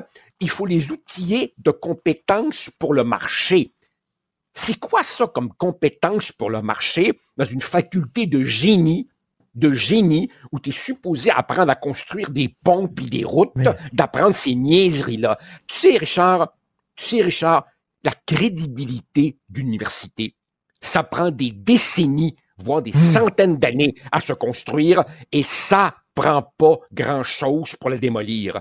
il 0.41 0.51
faut 0.51 0.67
les 0.67 0.93
outiller 0.93 1.55
de 1.59 1.71
compétences 1.71 2.71
pour 2.79 2.93
le 2.93 3.05
marché. 3.05 3.73
C'est 4.53 4.79
quoi 4.79 5.03
ça 5.05 5.27
comme 5.27 5.53
compétence 5.53 6.33
pour 6.33 6.51
le 6.51 6.63
marché 6.63 7.21
dans 7.37 7.45
une 7.45 7.61
faculté 7.61 8.27
de 8.27 8.43
génie, 8.43 9.09
de 9.57 9.73
génie, 9.73 10.31
où 10.53 10.61
tu 10.61 10.71
es 10.71 10.73
supposé 10.73 11.31
apprendre 11.31 11.71
à 11.71 11.75
construire 11.75 12.31
des 12.31 12.55
ponts 12.63 12.87
puis 12.87 13.07
des 13.07 13.25
routes, 13.25 13.55
d'apprendre 13.93 14.37
ces 14.37 14.55
niaiseries-là. 14.55 15.39
Tu 15.67 15.77
sais, 15.77 15.97
Richard, 15.97 16.53
tu 16.95 17.05
sais, 17.05 17.23
Richard, 17.23 17.67
la 18.05 18.13
crédibilité 18.27 19.39
d'université, 19.49 20.37
ça 20.81 21.03
prend 21.03 21.31
des 21.31 21.51
décennies, 21.51 22.37
voire 22.59 22.83
des 22.83 22.93
centaines 22.93 23.57
d'années 23.57 23.95
à 24.13 24.21
se 24.21 24.33
construire, 24.33 25.05
et 25.33 25.43
ça 25.43 25.97
prend 26.15 26.53
pas 26.57 26.79
grand-chose 26.93 27.75
pour 27.77 27.91
le 27.91 27.99
démolir. 27.99 28.61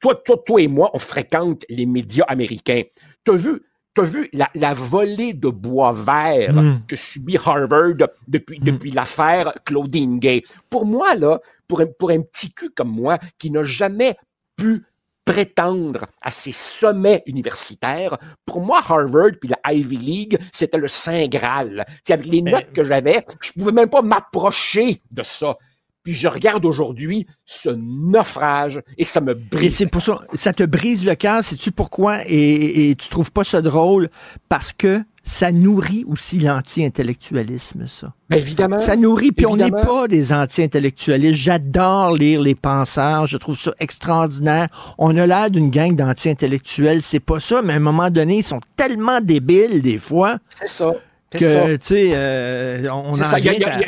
Toi, 0.00 0.16
toi, 0.16 0.36
toi 0.44 0.60
et 0.60 0.68
moi, 0.68 0.90
on 0.92 0.98
fréquente 0.98 1.64
les 1.68 1.86
médias 1.86 2.26
américains. 2.26 2.82
T'as 3.24 3.36
vu, 3.36 3.62
t'as 3.94 4.02
vu 4.02 4.28
la, 4.32 4.50
la 4.54 4.74
volée 4.74 5.32
de 5.32 5.48
bois 5.48 5.92
vert 5.92 6.52
Mm. 6.52 6.80
que 6.88 6.96
subit 6.96 7.38
Harvard 7.44 8.08
depuis, 8.28 8.58
depuis 8.58 8.90
l'affaire 8.90 9.54
Claudine 9.64 10.18
Gay? 10.18 10.42
Pour 10.68 10.84
moi, 10.84 11.14
là, 11.14 11.40
pour 11.68 11.80
un, 11.80 11.86
pour 11.86 12.10
un 12.10 12.20
petit 12.20 12.52
cul 12.52 12.70
comme 12.70 12.90
moi, 12.90 13.18
qui 13.38 13.50
n'a 13.50 13.62
jamais 13.64 14.16
pu 14.56 14.84
prétendre 15.24 16.06
à 16.20 16.30
ces 16.30 16.52
sommets 16.52 17.22
universitaires, 17.26 18.18
pour 18.44 18.60
moi, 18.60 18.82
Harvard 18.86 19.30
puis 19.40 19.48
la 19.48 19.72
Ivy 19.72 19.96
League, 19.96 20.38
c'était 20.52 20.76
le 20.76 20.88
Saint 20.88 21.26
Graal. 21.28 21.84
Tu 21.88 21.94
sais, 22.04 22.12
avec 22.12 22.26
les 22.26 22.42
notes 22.42 22.72
que 22.74 22.84
j'avais, 22.84 23.24
je 23.40 23.52
pouvais 23.52 23.72
même 23.72 23.88
pas 23.88 24.02
m'approcher 24.02 25.00
de 25.10 25.22
ça. 25.22 25.56
Puis 26.04 26.12
je 26.12 26.28
regarde 26.28 26.66
aujourd'hui 26.66 27.26
ce 27.46 27.70
naufrage 27.70 28.82
et 28.98 29.06
ça 29.06 29.22
me 29.22 29.32
brise. 29.32 29.74
c'est 29.74 29.86
pour 29.86 30.02
ça, 30.02 30.20
ça 30.34 30.52
te 30.52 30.62
brise 30.62 31.04
le 31.06 31.14
cœur, 31.14 31.42
sais-tu 31.42 31.72
pourquoi? 31.72 32.18
Et, 32.26 32.94
tu 33.00 33.08
trouves 33.08 33.32
pas 33.32 33.42
ça 33.42 33.62
drôle? 33.62 34.10
Parce 34.50 34.74
que 34.74 35.02
ça 35.22 35.50
nourrit 35.50 36.04
aussi 36.06 36.38
l'anti-intellectualisme, 36.40 37.86
ça. 37.86 38.12
Ben, 38.28 38.36
évidemment. 38.36 38.78
Ça 38.78 38.96
nourrit, 38.96 39.32
puis 39.32 39.46
on 39.46 39.56
n'est 39.56 39.70
pas 39.70 40.06
des 40.06 40.34
anti-intellectualistes. 40.34 41.36
J'adore 41.36 42.14
lire 42.14 42.42
les 42.42 42.54
penseurs, 42.54 43.26
je 43.26 43.38
trouve 43.38 43.56
ça 43.56 43.72
extraordinaire. 43.80 44.66
On 44.98 45.16
a 45.16 45.26
l'air 45.26 45.50
d'une 45.50 45.70
gang 45.70 45.96
d'anti-intellectuels, 45.96 47.00
c'est 47.00 47.18
pas 47.20 47.40
ça, 47.40 47.62
mais 47.62 47.72
à 47.72 47.76
un 47.76 47.80
moment 47.80 48.10
donné, 48.10 48.38
ils 48.38 48.44
sont 48.44 48.60
tellement 48.76 49.22
débiles, 49.22 49.80
des 49.80 49.96
fois, 49.98 50.36
C'est 50.54 50.68
ça. 50.68 50.92
Que, 51.30 51.76
tu 51.76 51.86
sais, 51.86 52.10
euh, 52.14 52.86
on 52.92 53.08
en 53.08 53.14
ça. 53.14 53.38
Vient 53.38 53.54
à- 53.66 53.80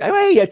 Ah 0.00 0.10
ouais, 0.10 0.48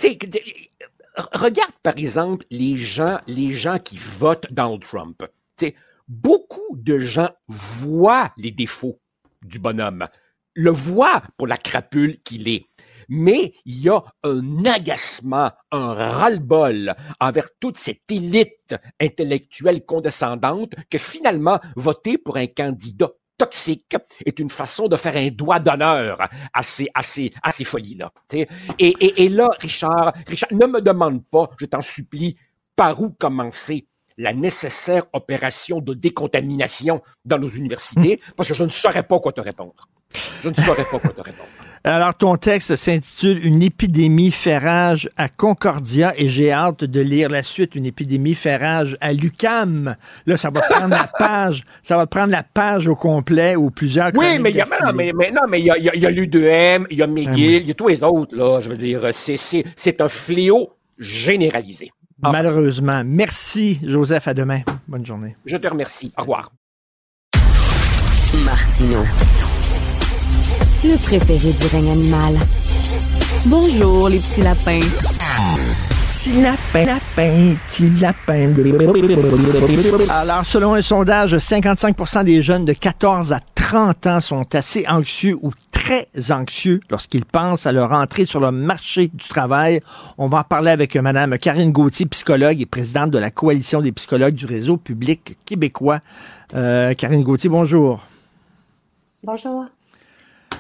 regarde 1.33 1.75
par 1.83 1.97
exemple 1.99 2.45
les 2.51 2.77
gens, 2.77 3.19
les 3.27 3.53
gens 3.53 3.79
qui 3.79 3.97
votent 3.97 4.53
Donald 4.53 4.83
Trump. 4.83 5.23
sais, 5.59 5.75
beaucoup 6.09 6.77
de 6.77 6.99
gens 6.99 7.31
voient 7.49 8.33
les 8.37 8.51
défauts 8.51 9.01
du 9.43 9.59
bonhomme, 9.59 10.07
le 10.55 10.71
voient 10.71 11.23
pour 11.37 11.47
la 11.47 11.57
crapule 11.57 12.21
qu'il 12.23 12.49
est 12.49 12.67
mais 13.09 13.55
il 13.65 13.81
y 13.81 13.89
a 13.89 14.03
un 14.23 14.65
agacement, 14.65 15.53
un 15.71 15.95
ras-le-bol 15.95 16.95
envers 17.21 17.49
toute 17.61 17.79
cette 17.79 18.11
élite 18.11 18.75
intellectuelle 19.01 19.85
condescendante 19.85 20.75
que 20.91 20.99
finalement 20.99 21.61
voter 21.77 22.19
pour 22.19 22.37
un 22.37 22.47
candidat 22.47 23.11
toxique 23.37 23.97
est 24.25 24.39
une 24.39 24.51
façon 24.51 24.89
de 24.89 24.97
faire 24.97 25.17
un 25.17 25.29
doigt 25.29 25.59
d'honneur 25.59 26.29
à 26.53 26.63
ces, 26.63 26.89
à 26.95 27.03
ces, 27.03 27.33
à 27.43 27.53
ces 27.53 27.65
folies-là. 27.65 28.13
Et, 28.33 28.47
et, 28.79 29.25
et 29.25 29.29
là, 29.29 29.49
Richard, 29.61 30.15
Richard, 30.27 30.53
ne 30.53 30.67
me 30.67 30.81
demande 30.81 31.25
pas, 31.25 31.51
je 31.59 31.67
t'en 31.67 31.83
supplie, 31.83 32.37
par 32.77 33.01
où 33.01 33.11
commencer 33.11 33.87
la 34.17 34.33
nécessaire 34.33 35.05
opération 35.13 35.81
de 35.81 35.95
décontamination 35.95 37.03
dans 37.25 37.39
nos 37.39 37.49
universités, 37.49 38.21
parce 38.37 38.49
que 38.49 38.55
je 38.55 38.65
ne 38.65 38.69
saurais 38.69 39.03
pas 39.03 39.19
quoi 39.19 39.33
te 39.33 39.41
répondre. 39.41 39.89
Je 40.43 40.49
ne 40.49 40.55
saurais 40.55 40.85
pas 40.85 40.99
quoi 41.01 41.11
te 41.11 41.21
répondre. 41.21 41.49
Alors, 41.87 42.15
ton 42.15 42.37
texte 42.37 42.77
s'intitule 42.77 43.45
Une 43.45 43.63
épidémie 43.63 44.31
fait 44.31 44.57
rage 44.57 45.11
à 45.19 45.29
Concordia 45.29 46.15
et 46.17 46.31
j'ai 46.31 46.51
hâte 46.51 46.83
de 46.83 47.01
lire 47.01 47.29
la 47.29 47.43
suite, 47.43 47.75
Une 47.75 47.85
épidémie 47.85 48.35
fait 48.35 48.57
rage 48.57 48.97
à 49.03 49.13
l'UCAM. 49.13 49.95
Là, 50.25 50.37
ça 50.39 50.49
va 50.49 50.63
prendre 50.63 50.89
la 50.89 51.11
page, 51.19 51.63
ça 51.83 51.99
va 51.99 52.07
prendre 52.07 52.31
la 52.31 52.43
page 52.43 52.89
au 52.89 52.95
complet 52.95 53.55
ou 53.55 53.71
plusieurs 53.71 54.13
Oui, 54.15 54.39
mais 54.39 54.49
il 54.49 54.57
y 54.57 54.63
a, 54.63 54.93
mais, 54.95 55.13
mais, 55.15 55.31
non, 55.31 55.43
mais 55.47 55.61
il 55.61 55.67
y 55.67 55.71
a, 55.71 55.77
y 55.77 56.07
a, 56.07 56.11
l'U2M, 56.11 56.87
il 56.91 56.97
y 56.97 57.03
a 57.03 57.07
McGill, 57.07 57.61
il 57.61 57.67
y 57.69 57.71
a 57.71 57.75
tous 57.75 57.89
les 57.89 58.03
autres, 58.03 58.35
là. 58.35 58.61
Je 58.61 58.71
veux 58.71 58.79
dire, 58.79 59.07
c'est 59.13 60.01
un 60.01 60.09
fléau 60.09 60.71
généralisé. 60.99 61.91
Malheureusement. 62.23 63.03
Merci, 63.05 63.81
Joseph. 63.85 64.27
À 64.27 64.33
demain. 64.33 64.63
Bonne 64.89 65.05
journée. 65.05 65.37
Je 65.45 65.59
te 65.59 65.67
remercie. 65.67 66.15
Au 66.17 66.23
revoir. 66.23 66.51
Martino 68.43 69.05
le 70.85 70.97
préféré 70.99 71.53
du 71.53 71.67
règne 71.67 71.91
animal. 71.93 72.35
Bonjour, 73.47 74.09
les 74.09 74.19
petits 74.19 74.43
lapins. 74.43 74.81
Petit 76.11 76.43
lapin, 76.43 76.85
lapin, 76.85 77.55
petit 77.67 77.91
lapin. 78.01 78.53
Alors, 80.11 80.45
selon 80.45 80.75
un 80.75 80.83
sondage, 80.83 81.35
55% 81.35 82.25
des 82.25 82.43
jeunes 82.43 82.67
de 82.67 82.75
14 82.75 83.33
à 83.33 83.41
30 83.55 84.07
ans 84.07 84.21
sont 84.21 84.55
assez 84.55 84.85
anxieux 84.87 85.39
ou 85.41 85.53
très 85.71 86.07
anxieux 86.31 86.81
lorsqu'ils 86.91 87.25
pensent 87.25 87.67
à 87.67 87.73
leur 87.73 87.93
entrée 87.93 88.27
sur 88.27 88.41
le 88.41 88.51
marché 88.51 89.09
du 89.09 89.27
travail. 89.27 89.81
On 90.19 90.29
va 90.29 90.41
en 90.41 90.45
parler 90.45 90.71
avec 90.71 90.97
Mme 90.97 91.39
Karine 91.39 91.73
Gauthier, 91.73 92.07
psychologue 92.07 92.61
et 92.61 92.67
présidente 92.67 93.11
de 93.11 93.19
la 93.19 93.31
Coalition 93.31 93.81
des 93.81 93.93
psychologues 93.93 94.35
du 94.35 94.47
réseau 94.47 94.77
public 94.77 95.39
québécois. 95.47 96.01
Euh, 96.55 96.93
Karine 96.95 97.23
Gauthier, 97.23 97.49
bonjour. 97.49 98.05
Bonjour. 99.23 99.65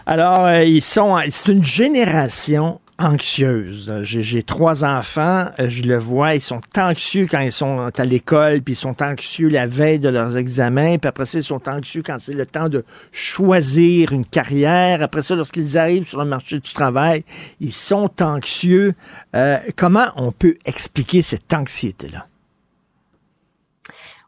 Alors, 0.07 0.45
euh, 0.45 0.65
ils 0.65 0.83
sont, 0.83 1.17
c'est 1.31 1.49
une 1.49 1.65
génération 1.65 2.81
anxieuse. 2.99 3.93
J'ai 4.03 4.43
trois 4.43 4.85
enfants, 4.85 5.47
euh, 5.59 5.69
je 5.69 5.83
le 5.83 5.97
vois, 5.97 6.35
ils 6.35 6.41
sont 6.41 6.61
anxieux 6.77 7.27
quand 7.29 7.41
ils 7.41 7.51
sont 7.51 7.91
à 7.97 8.05
l'école, 8.05 8.61
puis 8.61 8.75
ils 8.75 8.77
sont 8.77 9.03
anxieux 9.03 9.49
la 9.49 9.67
veille 9.67 9.99
de 9.99 10.09
leurs 10.09 10.37
examens, 10.37 10.99
puis 10.99 11.09
après 11.09 11.27
ça, 11.27 11.39
ils 11.39 11.45
sont 11.45 11.69
anxieux 11.69 12.03
quand 12.05 12.19
c'est 12.19 12.35
le 12.35 12.47
temps 12.47 12.69
de 12.69 12.85
choisir 13.13 14.13
une 14.13 14.25
carrière. 14.25 15.03
Après 15.03 15.23
ça, 15.23 15.35
lorsqu'ils 15.37 15.79
arrivent 15.79 16.07
sur 16.07 16.19
le 16.19 16.27
marché 16.27 16.61
du 16.61 16.73
travail, 16.73 17.25
ils 17.61 17.73
sont 17.73 18.11
anxieux. 18.21 18.95
Euh, 19.35 19.59
comment 19.77 20.07
on 20.17 20.33
peut 20.33 20.57
expliquer 20.67 21.23
cette 21.23 21.53
anxiété-là? 21.53 22.27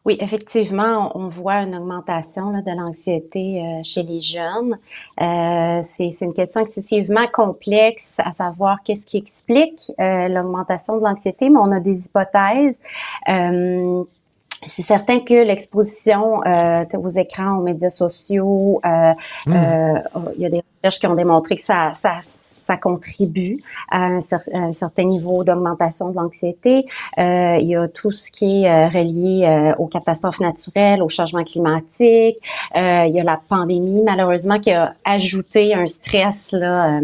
Oui, 0.07 0.15
effectivement, 0.21 1.11
on 1.15 1.27
voit 1.27 1.63
une 1.63 1.75
augmentation 1.75 2.53
de 2.53 2.77
l'anxiété 2.77 3.61
euh, 3.61 3.81
chez 3.83 4.03
les 4.03 4.21
jeunes. 4.21 4.77
Euh, 5.19 5.81
c'est 5.97 6.21
une 6.21 6.33
question 6.33 6.61
excessivement 6.61 7.27
complexe 7.27 8.13
à 8.17 8.31
savoir 8.31 8.77
qu'est-ce 8.85 9.05
qui 9.05 9.17
explique 9.17 9.91
euh, 9.99 10.29
l'augmentation 10.29 10.95
de 10.95 11.03
l'anxiété, 11.03 11.49
mais 11.49 11.59
on 11.59 11.73
a 11.73 11.81
des 11.81 12.05
hypothèses. 12.05 12.79
c'est 13.25 14.83
certain 14.83 15.19
que 15.19 15.43
l'exposition 15.43 16.41
euh, 16.45 16.85
aux 16.97 17.09
écrans, 17.09 17.57
aux 17.57 17.63
médias 17.63 17.89
sociaux, 17.89 18.79
mmh. 18.85 19.51
il 20.37 20.41
y 20.41 20.45
a 20.45 20.49
des 20.49 20.63
recherches 20.77 21.01
qui 21.01 21.07
ont 21.07 21.15
démontré 21.15 21.57
que 21.57 21.63
ça, 21.63 21.91
ça 21.95 22.19
ça 22.67 22.77
contribue 22.77 23.61
à 23.89 24.05
un, 24.05 24.19
certain 24.19 25.03
niveau 25.03 25.43
d'augmentation 25.43 26.09
de 26.09 26.15
l'anxiété. 26.15 26.85
Euh, 27.17 27.57
il 27.61 27.69
y 27.69 27.75
a 27.75 27.87
tout 27.87 28.11
ce 28.11 28.29
qui 28.29 28.63
est 28.63 28.69
euh, 28.69 28.87
relié 28.89 29.45
euh, 29.45 29.73
aux 29.77 29.87
catastrophes 29.87 30.41
naturelles, 30.41 31.01
au 31.01 31.07
changement 31.07 31.45
climatique. 31.45 32.37
Euh, 32.75 33.05
il 33.07 33.15
y 33.15 33.19
a 33.19 33.23
la 33.23 33.39
pandémie, 33.47 34.03
malheureusement, 34.03 34.59
qui 34.59 34.71
a 34.71 34.93
ajouté 35.05 35.73
un 35.73 35.87
stress 35.87 36.51
là 36.51 36.99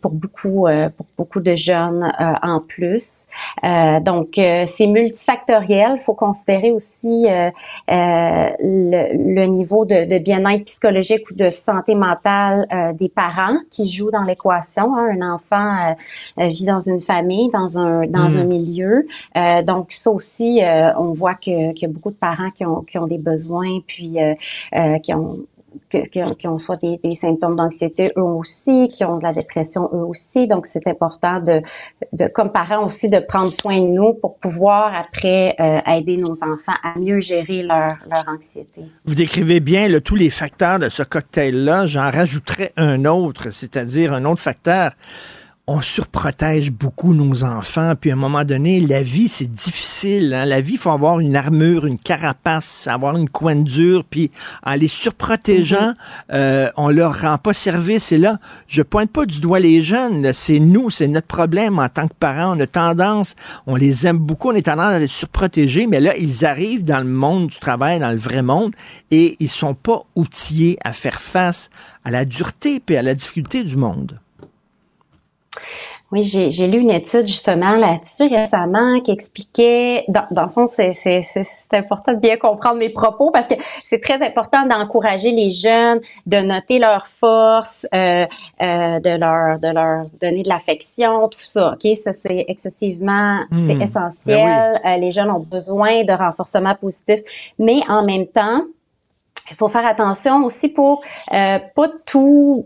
pour 0.00 0.12
beaucoup 0.12 0.66
pour 0.96 1.06
beaucoup 1.16 1.40
de 1.40 1.54
jeunes 1.54 2.12
en 2.42 2.60
plus. 2.60 3.26
donc, 3.62 4.28
c'est 4.34 4.86
multifactoriel. 4.86 5.96
Il 5.96 6.02
faut 6.02 6.14
considérer 6.14 6.72
aussi 6.72 7.26
le, 7.88 8.52
le, 9.34 9.46
niveau 9.46 9.84
de, 9.84 10.04
de 10.12 10.18
bien-être 10.18 10.64
psychologique 10.64 11.30
ou 11.30 11.34
de 11.34 11.50
santé 11.50 11.94
mentale 11.94 12.66
des 12.98 13.08
parents 13.08 13.58
qui 13.70 13.88
jouent 13.88 14.10
dans 14.10 14.24
les 14.24 14.36
Hein. 14.50 15.18
Un 15.20 15.34
enfant 15.34 15.56
euh, 15.56 16.42
euh, 16.42 16.48
vit 16.48 16.64
dans 16.64 16.80
une 16.80 17.00
famille, 17.00 17.50
dans 17.50 17.78
un 17.78 18.06
dans 18.06 18.36
un 18.36 18.44
hmm. 18.44 18.48
milieu. 18.48 19.06
Euh, 19.36 19.62
donc 19.62 19.92
ça 19.92 20.10
aussi, 20.10 20.60
on 20.98 21.12
voit 21.12 21.34
qu'il 21.34 21.72
y 21.76 21.84
a 21.84 21.88
beaucoup 21.88 22.10
de 22.10 22.16
parents 22.16 22.50
qui 22.50 22.64
ont, 22.64 22.82
qui 22.82 22.98
ont 22.98 23.06
des 23.06 23.18
besoins, 23.18 23.80
puis 23.86 24.18
qui 25.02 25.14
ont 25.14 25.38
qui, 25.90 26.48
ont, 26.48 26.58
soit 26.58 26.80
des, 26.80 27.14
symptômes 27.14 27.56
d'anxiété 27.56 28.12
eux 28.16 28.22
aussi, 28.22 28.90
qui 28.92 29.04
ont 29.04 29.18
de 29.18 29.22
la 29.22 29.32
dépression 29.32 29.88
eux 29.92 30.04
aussi. 30.04 30.48
Donc, 30.48 30.66
c'est 30.66 30.86
important 30.86 31.40
de, 31.40 31.62
de, 32.12 32.28
comme 32.28 32.50
parents 32.50 32.84
aussi, 32.84 33.08
de 33.08 33.18
prendre 33.18 33.52
soin 33.52 33.80
de 33.80 33.86
nous 33.86 34.14
pour 34.14 34.36
pouvoir 34.38 34.94
après 34.94 35.56
aider 35.86 36.16
nos 36.16 36.32
enfants 36.42 36.78
à 36.82 36.98
mieux 36.98 37.20
gérer 37.20 37.62
leur, 37.62 37.96
leur 38.10 38.24
anxiété. 38.28 38.82
Vous 39.04 39.14
décrivez 39.14 39.60
bien 39.60 39.88
tous 40.00 40.16
les 40.16 40.30
facteurs 40.30 40.78
de 40.78 40.88
ce 40.88 41.02
cocktail-là. 41.02 41.86
J'en 41.86 42.10
rajouterais 42.10 42.72
un 42.76 43.04
autre, 43.04 43.50
c'est-à-dire 43.50 44.12
un 44.12 44.24
autre 44.24 44.40
facteur 44.40 44.92
on 45.68 45.80
surprotège 45.80 46.72
beaucoup 46.72 47.14
nos 47.14 47.44
enfants, 47.44 47.94
puis 47.98 48.10
à 48.10 48.14
un 48.14 48.16
moment 48.16 48.44
donné, 48.44 48.80
la 48.80 49.00
vie, 49.00 49.28
c'est 49.28 49.50
difficile. 49.50 50.34
Hein? 50.34 50.44
La 50.44 50.60
vie, 50.60 50.72
il 50.72 50.78
faut 50.78 50.90
avoir 50.90 51.20
une 51.20 51.36
armure, 51.36 51.86
une 51.86 52.00
carapace, 52.00 52.88
avoir 52.88 53.16
une 53.16 53.30
coin 53.30 53.54
dure, 53.54 54.02
puis 54.04 54.32
en 54.64 54.74
les 54.74 54.88
surprotégeant, 54.88 55.90
mhm. 55.90 55.94
euh, 56.32 56.70
on 56.76 56.88
leur 56.88 57.20
rend 57.20 57.38
pas 57.38 57.54
service. 57.54 58.10
Et 58.10 58.18
là, 58.18 58.40
je 58.66 58.82
pointe 58.82 59.12
pas 59.12 59.24
du 59.24 59.40
doigt 59.40 59.60
les 59.60 59.82
jeunes, 59.82 60.32
c'est 60.32 60.58
nous, 60.58 60.90
c'est 60.90 61.06
notre 61.06 61.28
problème 61.28 61.78
en 61.78 61.88
tant 61.88 62.08
que 62.08 62.14
parents. 62.14 62.56
On 62.56 62.60
a 62.60 62.66
tendance, 62.66 63.36
on 63.68 63.76
les 63.76 64.04
aime 64.08 64.18
beaucoup, 64.18 64.50
on 64.50 64.56
est 64.56 64.62
tendance 64.62 64.94
à 64.94 64.98
les 64.98 65.06
surprotéger, 65.06 65.86
mais 65.86 66.00
là, 66.00 66.16
ils 66.16 66.44
arrivent 66.44 66.82
dans 66.82 66.98
le 66.98 67.04
monde 67.04 67.46
du 67.46 67.58
travail, 67.60 68.00
dans 68.00 68.10
le 68.10 68.16
vrai 68.16 68.42
monde, 68.42 68.74
et 69.12 69.36
ils 69.38 69.48
sont 69.48 69.74
pas 69.74 70.00
outillés 70.16 70.76
à 70.82 70.92
faire 70.92 71.20
face 71.20 71.70
à 72.04 72.10
la 72.10 72.24
dureté 72.24 72.82
et 72.88 72.96
à 72.98 73.02
la 73.02 73.14
difficulté 73.14 73.62
du 73.62 73.76
monde. 73.76 74.18
Oui, 76.12 76.24
j'ai 76.24 76.66
lu 76.66 76.78
une 76.78 76.90
étude 76.90 77.26
justement 77.26 77.74
là-dessus 77.74 78.24
récemment 78.24 79.00
qui 79.00 79.12
expliquait, 79.12 80.04
dans, 80.08 80.26
dans 80.30 80.42
le 80.42 80.50
fond, 80.50 80.66
c'est 80.66 80.92
important 81.72 82.12
de 82.12 82.18
bien 82.18 82.36
comprendre 82.36 82.76
mes 82.76 82.90
propos 82.90 83.30
parce 83.30 83.48
que 83.48 83.54
c'est 83.82 84.02
très 84.02 84.22
important 84.22 84.66
d'encourager 84.66 85.30
les 85.30 85.50
jeunes, 85.50 86.00
de 86.26 86.36
noter 86.36 86.78
leurs 86.78 87.06
forces, 87.06 87.86
euh, 87.94 88.26
euh, 88.60 89.00
de 89.00 89.18
leur 89.18 89.58
de 89.58 89.68
leur 89.68 90.04
donner 90.20 90.42
de 90.42 90.50
l'affection, 90.50 91.28
tout 91.28 91.40
ça. 91.40 91.72
Ok, 91.72 91.96
ça 91.96 92.12
c'est 92.12 92.44
excessivement, 92.46 93.38
c'est 93.50 93.56
hmm. 93.56 93.78
ben 93.78 93.82
essentiel. 93.82 94.80
Euh, 94.84 94.96
les 94.98 95.12
jeunes 95.12 95.30
ont 95.30 95.40
besoin 95.40 96.04
de 96.04 96.12
renforcement 96.12 96.74
positif, 96.74 97.20
mais 97.58 97.80
en 97.88 98.04
même 98.04 98.26
temps, 98.26 98.64
il 99.50 99.56
faut 99.56 99.68
faire 99.68 99.86
attention 99.86 100.44
aussi 100.44 100.68
pour 100.68 101.02
euh, 101.32 101.58
pas 101.74 101.88
tout 102.06 102.64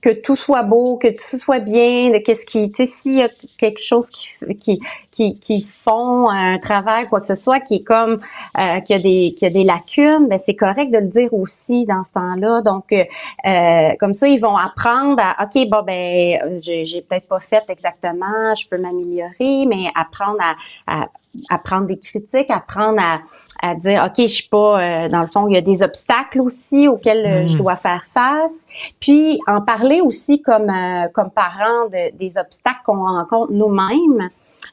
que 0.00 0.10
tout 0.10 0.36
soit 0.36 0.62
beau, 0.62 0.96
que 0.96 1.08
tout 1.08 1.38
soit 1.38 1.60
bien, 1.60 2.10
de 2.10 2.18
qu'est-ce 2.18 2.44
qui, 2.44 2.70
tu 2.72 2.86
sais, 2.86 2.92
s'il 2.92 3.14
y 3.14 3.22
a 3.22 3.28
quelque 3.56 3.80
chose 3.80 4.10
qui 4.10 4.28
qui 4.60 4.80
qui, 5.10 5.40
qui 5.40 5.66
font 5.84 6.28
un 6.28 6.58
travail 6.58 7.08
quoi 7.08 7.20
que 7.20 7.26
ce 7.26 7.34
soit 7.34 7.60
qui 7.60 7.76
est 7.76 7.82
comme 7.82 8.20
euh, 8.58 8.80
qui 8.80 8.94
a 8.94 8.98
des 8.98 9.34
qui 9.36 9.46
a 9.46 9.50
des 9.50 9.64
lacunes, 9.64 10.28
ben 10.28 10.38
c'est 10.38 10.54
correct 10.54 10.90
de 10.92 10.98
le 10.98 11.08
dire 11.08 11.32
aussi 11.34 11.86
dans 11.86 12.04
ce 12.04 12.12
temps-là. 12.12 12.62
Donc 12.62 12.92
euh, 12.92 13.90
comme 13.98 14.14
ça 14.14 14.28
ils 14.28 14.40
vont 14.40 14.56
apprendre 14.56 15.20
à 15.20 15.44
ok 15.44 15.68
bon 15.68 15.82
ben 15.82 16.58
j'ai, 16.62 16.84
j'ai 16.84 17.02
peut-être 17.02 17.28
pas 17.28 17.40
fait 17.40 17.64
exactement, 17.68 18.54
je 18.56 18.68
peux 18.68 18.78
m'améliorer, 18.78 19.66
mais 19.66 19.90
apprendre 19.94 20.38
à, 20.40 20.54
à 20.86 21.06
apprendre 21.50 21.86
des 21.86 21.98
critiques, 21.98 22.50
apprendre 22.50 23.00
à 23.00 23.20
à 23.60 23.74
dire 23.74 24.04
ok 24.06 24.26
je 24.26 24.32
suis 24.32 24.48
pas 24.48 24.80
euh, 24.80 25.08
dans 25.08 25.20
le 25.20 25.26
fond 25.26 25.48
il 25.48 25.54
y 25.54 25.56
a 25.56 25.60
des 25.60 25.82
obstacles 25.82 26.40
aussi 26.40 26.88
auxquels 26.88 27.26
euh, 27.26 27.46
je 27.46 27.54
hmm. 27.54 27.58
dois 27.58 27.76
faire 27.76 28.04
face 28.12 28.66
puis 29.00 29.38
en 29.46 29.60
parler 29.60 30.00
aussi 30.00 30.42
comme 30.42 30.70
euh, 30.70 31.08
comme 31.12 31.30
parents 31.30 31.86
de, 31.92 32.16
des 32.16 32.38
obstacles 32.38 32.80
qu'on 32.84 33.04
rencontre 33.04 33.52
nous-mêmes 33.52 34.30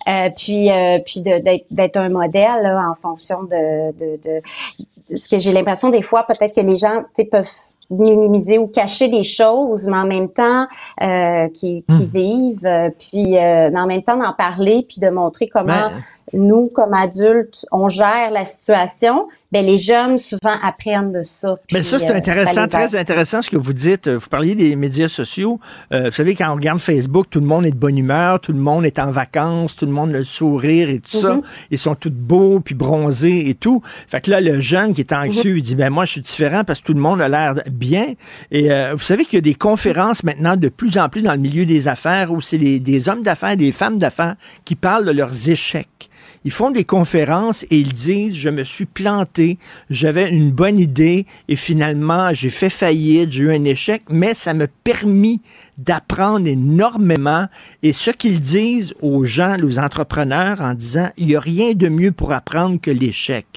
euh, 0.07 0.29
puis 0.37 0.71
euh, 0.71 0.99
puis 1.05 1.21
d'être 1.21 1.97
un 1.97 2.09
modèle 2.09 2.61
là, 2.61 2.89
en 2.89 2.95
fonction 2.95 3.43
de, 3.43 3.91
de, 3.91 4.19
de 4.23 5.17
ce 5.17 5.29
que 5.29 5.39
j'ai 5.39 5.51
l'impression 5.51 5.89
des 5.89 6.03
fois 6.03 6.23
peut-être 6.23 6.55
que 6.55 6.61
les 6.61 6.77
gens 6.77 7.03
peuvent 7.31 7.49
minimiser 7.89 8.57
ou 8.57 8.67
cacher 8.67 9.09
des 9.09 9.23
choses, 9.23 9.87
mais 9.87 9.97
en 9.97 10.05
même 10.05 10.29
temps 10.29 10.67
euh, 11.01 11.47
qui, 11.49 11.83
qui 11.83 11.93
hmm. 11.93 12.09
vivent, 12.13 12.65
euh, 12.65 12.89
puis 12.97 13.37
euh, 13.37 13.69
mais 13.71 13.79
en 13.79 13.87
même 13.87 14.03
temps 14.03 14.17
d'en 14.17 14.33
parler, 14.33 14.85
puis 14.87 14.99
de 14.99 15.09
montrer 15.09 15.47
comment 15.47 15.89
ben, 15.89 15.91
nous, 16.33 16.67
comme 16.73 16.93
adultes, 16.93 17.65
on 17.71 17.87
gère 17.87 18.31
la 18.31 18.45
situation, 18.45 19.27
ben, 19.51 19.65
les 19.65 19.77
jeunes 19.77 20.17
souvent 20.17 20.57
apprennent 20.61 21.13
de 21.13 21.23
ça. 21.23 21.57
Mais 21.71 21.83
ça, 21.83 21.99
c'est 21.99 22.11
euh, 22.11 22.15
intéressant, 22.15 22.67
très 22.67 22.95
intéressant 22.95 23.41
ce 23.41 23.49
que 23.49 23.57
vous 23.57 23.73
dites. 23.73 24.09
Vous 24.09 24.27
parliez 24.27 24.55
des 24.55 24.75
médias 24.75 25.07
sociaux. 25.07 25.59
Euh, 25.93 26.05
vous 26.05 26.11
savez, 26.11 26.35
quand 26.35 26.51
on 26.51 26.55
regarde 26.55 26.79
Facebook, 26.79 27.27
tout 27.29 27.39
le 27.39 27.45
monde 27.45 27.65
est 27.65 27.71
de 27.71 27.77
bonne 27.77 27.97
humeur, 27.97 28.39
tout 28.39 28.51
le 28.51 28.59
monde 28.59 28.85
est 28.85 28.99
en 28.99 29.11
vacances, 29.11 29.75
tout 29.75 29.85
le 29.85 29.91
monde 29.91 30.13
a 30.13 30.17
le 30.17 30.25
sourire 30.25 30.89
et 30.89 30.99
tout 30.99 31.17
ça. 31.17 31.35
Mm-hmm. 31.35 31.67
Ils 31.71 31.79
sont 31.79 31.95
tous 31.95 32.09
beaux, 32.09 32.59
puis 32.59 32.75
bronzés 32.75 33.49
et 33.49 33.53
tout. 33.53 33.81
Fait 33.85 34.19
que 34.19 34.31
là, 34.31 34.41
le 34.41 34.59
jeune 34.59 34.93
qui 34.93 35.01
est 35.01 35.13
anxieux, 35.13 35.53
mm-hmm. 35.53 35.57
il 35.57 35.63
dit, 35.63 35.75
ben 35.75 35.89
moi, 35.89 36.05
je 36.05 36.13
suis 36.13 36.21
différent 36.21 36.63
parce 36.65 36.81
que 36.81 36.87
tout 36.87 36.93
le 36.93 36.99
monde 36.99 37.21
a 37.21 37.29
l'air 37.29 37.53
bien. 37.71 38.15
Et 38.51 38.71
euh, 38.71 38.93
vous 38.93 39.03
savez 39.03 39.25
qu'il 39.25 39.37
y 39.37 39.37
a 39.37 39.41
des 39.41 39.55
conférences 39.55 40.23
maintenant 40.23 40.57
de 40.57 40.69
plus 40.69 40.97
en 40.97 41.07
plus 41.07 41.21
dans 41.21 41.33
le 41.33 41.39
milieu 41.39 41.65
des 41.65 41.87
affaires 41.87 42.31
où 42.31 42.41
c'est 42.41 42.57
des 42.57 43.09
hommes 43.09 43.21
d'affaires, 43.21 43.55
des 43.55 43.71
femmes 43.71 43.99
d'affaires 43.99 44.35
qui 44.65 44.75
parlent 44.75 45.05
de 45.05 45.11
leurs 45.11 45.49
échecs. 45.49 46.09
Ils 46.45 46.51
font 46.51 46.69
des 46.69 46.83
conférences 46.83 47.63
et 47.71 47.79
ils 47.79 47.91
disent, 47.91 48.35
je 48.35 48.49
me 48.49 48.63
suis 48.63 48.85
planté, 48.85 49.57
j'avais 49.89 50.29
une 50.29 50.51
bonne 50.51 50.79
idée 50.79 51.25
et 51.47 51.55
finalement 51.55 52.35
j'ai 52.35 52.51
fait 52.51 52.69
faillite, 52.69 53.31
j'ai 53.31 53.43
eu 53.43 53.51
un 53.51 53.63
échec, 53.63 54.03
mais 54.09 54.35
ça 54.35 54.53
m'a 54.53 54.67
permis 54.67 55.41
d'apprendre 55.79 56.47
énormément. 56.47 57.47
Et 57.81 57.93
ce 57.93 58.11
qu'ils 58.11 58.39
disent 58.39 58.93
aux 59.01 59.25
gens, 59.25 59.57
aux 59.63 59.79
entrepreneurs, 59.79 60.61
en 60.61 60.75
disant, 60.75 61.09
il 61.17 61.25
n'y 61.25 61.35
a 61.35 61.39
rien 61.39 61.73
de 61.73 61.89
mieux 61.89 62.11
pour 62.11 62.31
apprendre 62.31 62.79
que 62.79 62.91
l'échec. 62.91 63.47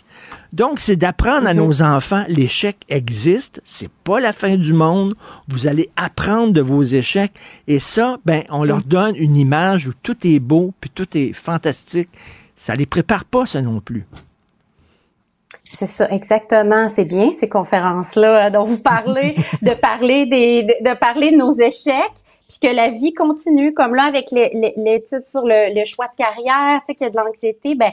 Donc, 0.54 0.80
c'est 0.80 0.96
d'apprendre 0.96 1.46
à 1.46 1.52
mhm. 1.52 1.60
nos 1.60 1.82
enfants, 1.82 2.24
l'échec 2.28 2.78
existe, 2.88 3.60
c'est 3.64 3.90
pas 4.04 4.18
la 4.18 4.32
fin 4.32 4.56
du 4.56 4.72
monde, 4.72 5.14
vous 5.48 5.66
allez 5.66 5.90
apprendre 5.96 6.54
de 6.54 6.62
vos 6.62 6.82
échecs, 6.82 7.34
et 7.66 7.80
ça, 7.80 8.18
ben, 8.24 8.44
on 8.48 8.64
leur 8.64 8.78
mhm. 8.78 8.84
donne 8.84 9.16
une 9.16 9.36
image 9.36 9.88
où 9.88 9.92
tout 10.02 10.16
est 10.26 10.40
beau, 10.40 10.72
puis 10.80 10.90
tout 10.90 11.06
est 11.16 11.34
fantastique, 11.34 12.08
ça 12.58 12.74
les 12.74 12.86
prépare 12.86 13.24
pas, 13.24 13.46
ça 13.46 13.62
non 13.62 13.80
plus. 13.80 14.04
C'est 15.78 15.86
ça, 15.86 16.10
exactement. 16.10 16.88
C'est 16.88 17.04
bien 17.04 17.30
ces 17.38 17.48
conférences-là 17.48 18.50
dont 18.50 18.64
vous 18.64 18.78
parlez, 18.78 19.36
de 19.62 19.74
parler 19.74 20.26
des, 20.26 20.64
de, 20.64 20.98
parler 20.98 21.30
de 21.30 21.36
nos 21.36 21.52
échecs, 21.52 22.18
puis 22.48 22.58
que 22.60 22.74
la 22.74 22.90
vie 22.90 23.14
continue. 23.14 23.74
Comme 23.74 23.94
là 23.94 24.04
avec 24.04 24.32
l'étude 24.32 25.24
sur 25.26 25.42
le, 25.42 25.72
le, 25.78 25.84
choix 25.84 26.06
de 26.08 26.16
carrière, 26.16 26.80
tu 26.80 26.86
sais, 26.86 26.94
qu'il 26.96 27.06
y 27.06 27.08
a 27.08 27.10
de 27.10 27.16
l'anxiété, 27.16 27.76
ben 27.76 27.92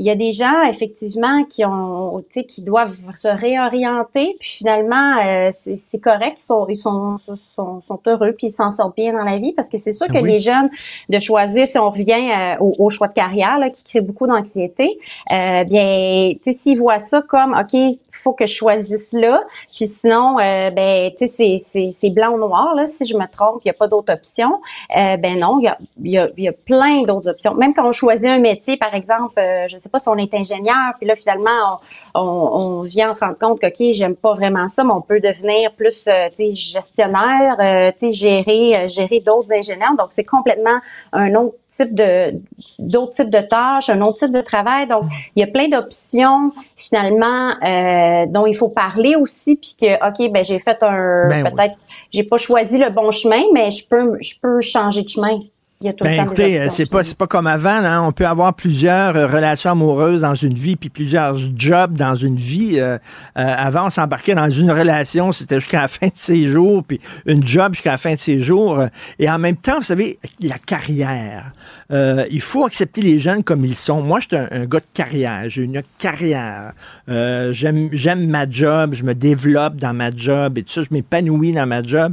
il 0.00 0.06
y 0.06 0.10
a 0.10 0.16
des 0.16 0.32
gens 0.32 0.62
effectivement 0.62 1.44
qui 1.44 1.62
ont, 1.62 2.24
tu 2.32 2.40
sais, 2.40 2.44
qui 2.44 2.62
doivent 2.62 2.96
se 3.14 3.28
réorienter, 3.28 4.34
puis 4.40 4.48
finalement 4.48 5.18
euh, 5.22 5.50
c'est 5.52 6.00
correct, 6.00 6.38
ils 6.38 6.42
sont, 6.42 6.66
ils 6.70 6.76
sont, 6.76 7.18
sont, 7.54 7.82
sont 7.86 8.00
heureux, 8.06 8.32
puis 8.32 8.46
ils 8.46 8.52
s'en 8.52 8.70
sortent 8.70 8.96
bien 8.96 9.12
dans 9.12 9.24
la 9.24 9.36
vie, 9.36 9.52
parce 9.52 9.68
que 9.68 9.76
c'est 9.76 9.92
sûr 9.92 10.06
que 10.06 10.16
les 10.16 10.38
jeunes 10.38 10.70
de 11.10 11.20
choisir, 11.20 11.66
si 11.66 11.78
on 11.78 11.90
revient 11.90 12.30
euh, 12.30 12.56
au, 12.78 12.88
choix 12.88 13.08
de 13.08 13.12
carrière, 13.12 13.58
là, 13.58 13.68
qui 13.68 13.84
crée 13.84 14.00
beaucoup 14.00 14.26
d'anxiété, 14.26 14.98
euh, 15.32 15.64
bien, 15.64 16.32
tu 16.42 16.50
sais, 16.50 16.58
s'ils 16.58 16.78
voient 16.78 16.98
ça 16.98 17.20
comme, 17.20 17.54
ok, 17.54 17.98
faut 18.20 18.32
que 18.32 18.46
je 18.46 18.52
choisisse 18.52 19.12
là. 19.12 19.42
Puis 19.74 19.86
sinon, 19.86 20.38
euh, 20.38 20.70
ben, 20.70 21.10
tu 21.16 21.26
sais, 21.26 21.58
c'est 21.92 22.10
blanc 22.10 22.32
ou 22.32 22.38
noir. 22.38 22.74
Là. 22.74 22.86
Si 22.86 23.04
je 23.04 23.16
me 23.16 23.26
trompe, 23.26 23.62
il 23.64 23.68
n'y 23.68 23.70
a 23.70 23.74
pas 23.74 23.88
d'autres 23.88 24.12
options. 24.12 24.60
Euh, 24.96 25.16
ben 25.16 25.38
non, 25.38 25.58
il 25.60 25.64
y 25.64 25.68
a, 25.68 25.78
y, 26.02 26.18
a, 26.18 26.28
y 26.36 26.48
a, 26.48 26.52
plein 26.52 27.02
d'autres 27.02 27.30
options. 27.30 27.54
Même 27.54 27.74
quand 27.74 27.86
on 27.86 27.92
choisit 27.92 28.26
un 28.26 28.38
métier, 28.38 28.76
par 28.76 28.94
exemple, 28.94 29.38
euh, 29.38 29.66
je 29.68 29.78
sais 29.78 29.88
pas 29.90 29.98
si 29.98 30.08
on 30.08 30.16
est 30.16 30.32
ingénieur, 30.34 30.94
puis 30.98 31.06
là, 31.06 31.16
finalement, 31.16 31.80
on, 32.14 32.20
on, 32.20 32.82
vient 32.82 33.14
se 33.14 33.20
rendre 33.20 33.38
compte 33.38 33.60
que, 33.60 33.66
OK, 33.66 33.92
j'aime 33.92 34.16
pas 34.16 34.34
vraiment 34.34 34.68
ça, 34.68 34.84
mais 34.84 34.92
on 34.92 35.00
peut 35.00 35.20
devenir 35.20 35.72
plus, 35.74 36.04
tu 36.04 36.10
sais, 36.34 36.54
gestionnaire, 36.54 37.92
tu 37.98 37.98
sais, 37.98 38.12
gérer, 38.12 38.88
gérer 38.88 39.20
d'autres 39.20 39.52
ingénieurs. 39.52 39.96
Donc, 39.96 40.08
c'est 40.10 40.24
complètement 40.24 40.80
un 41.12 41.34
autre 41.34 41.56
type 41.70 41.94
de 41.94 42.34
d'autres 42.78 43.12
types 43.12 43.30
de 43.30 43.40
tâches, 43.40 43.88
un 43.88 44.00
autre 44.00 44.18
type 44.18 44.32
de 44.32 44.40
travail. 44.40 44.86
Donc, 44.86 45.04
il 45.36 45.40
y 45.40 45.42
a 45.42 45.46
plein 45.46 45.68
d'options 45.68 46.52
finalement 46.76 47.54
euh, 47.62 48.26
dont 48.26 48.46
il 48.46 48.54
faut 48.54 48.68
parler 48.68 49.14
aussi, 49.16 49.56
puis 49.56 49.76
que 49.80 50.08
ok, 50.08 50.32
ben 50.32 50.44
j'ai 50.44 50.58
fait 50.58 50.82
un 50.82 51.28
ben 51.28 51.44
peut-être 51.44 51.76
j'ai 52.10 52.24
pas 52.24 52.38
choisi 52.38 52.78
le 52.78 52.90
bon 52.90 53.10
chemin, 53.10 53.42
mais 53.54 53.70
je 53.70 53.86
peux 53.86 54.16
je 54.20 54.34
peux 54.40 54.60
changer 54.60 55.02
de 55.02 55.08
chemin 55.08 55.40
ben, 55.82 56.24
écoutez, 56.24 56.68
c'est 56.70 56.84
pas 56.90 57.02
c'est 57.02 57.16
pas 57.16 57.26
comme 57.26 57.46
avant. 57.46 57.70
Hein? 57.70 58.02
On 58.02 58.12
peut 58.12 58.26
avoir 58.26 58.52
plusieurs 58.52 59.16
euh, 59.16 59.26
relations 59.26 59.70
amoureuses 59.70 60.20
dans 60.20 60.34
une 60.34 60.52
vie, 60.52 60.76
puis 60.76 60.90
plusieurs 60.90 61.38
jobs 61.56 61.96
dans 61.96 62.14
une 62.14 62.36
vie. 62.36 62.78
Euh, 62.78 62.98
euh, 62.98 62.98
avant, 63.36 63.86
on 63.86 63.90
s'embarquait 63.90 64.34
dans 64.34 64.50
une 64.50 64.70
relation, 64.70 65.32
c'était 65.32 65.58
jusqu'à 65.58 65.80
la 65.80 65.88
fin 65.88 66.08
de 66.08 66.12
ses 66.16 66.48
jours, 66.48 66.84
puis 66.84 67.00
une 67.24 67.46
job 67.46 67.72
jusqu'à 67.72 67.92
la 67.92 67.96
fin 67.96 68.12
de 68.12 68.18
ses 68.18 68.40
jours. 68.40 68.84
Et 69.18 69.30
en 69.30 69.38
même 69.38 69.56
temps, 69.56 69.78
vous 69.78 69.84
savez, 69.84 70.18
la 70.40 70.58
carrière. 70.58 71.52
il 71.90 72.42
faut 72.42 72.66
accepter 72.66 73.00
les 73.00 73.18
jeunes 73.18 73.42
comme 73.42 73.64
ils 73.64 73.74
sont. 73.74 74.02
Moi, 74.02 74.20
je 74.20 74.36
suis 74.36 74.36
un, 74.36 74.66
gars 74.66 74.80
de 74.80 74.92
carrière. 74.92 75.44
J'ai 75.48 75.62
une 75.62 75.82
carrière. 75.96 76.74
j'aime 77.08 77.88
j'aime 77.92 78.26
ma 78.26 78.48
job. 78.50 78.92
Je 78.92 79.02
me 79.02 79.14
développe 79.14 79.76
dans 79.76 79.94
ma 79.94 80.14
job 80.14 80.58
et 80.58 80.62
tout 80.62 80.74
ça. 80.74 80.82
Je 80.82 80.88
m'épanouis 80.90 81.54
dans 81.54 81.66
ma 81.66 81.82
job. 81.82 82.12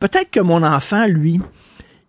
Peut-être 0.00 0.30
que 0.30 0.40
mon 0.40 0.64
enfant, 0.64 1.06
lui, 1.06 1.40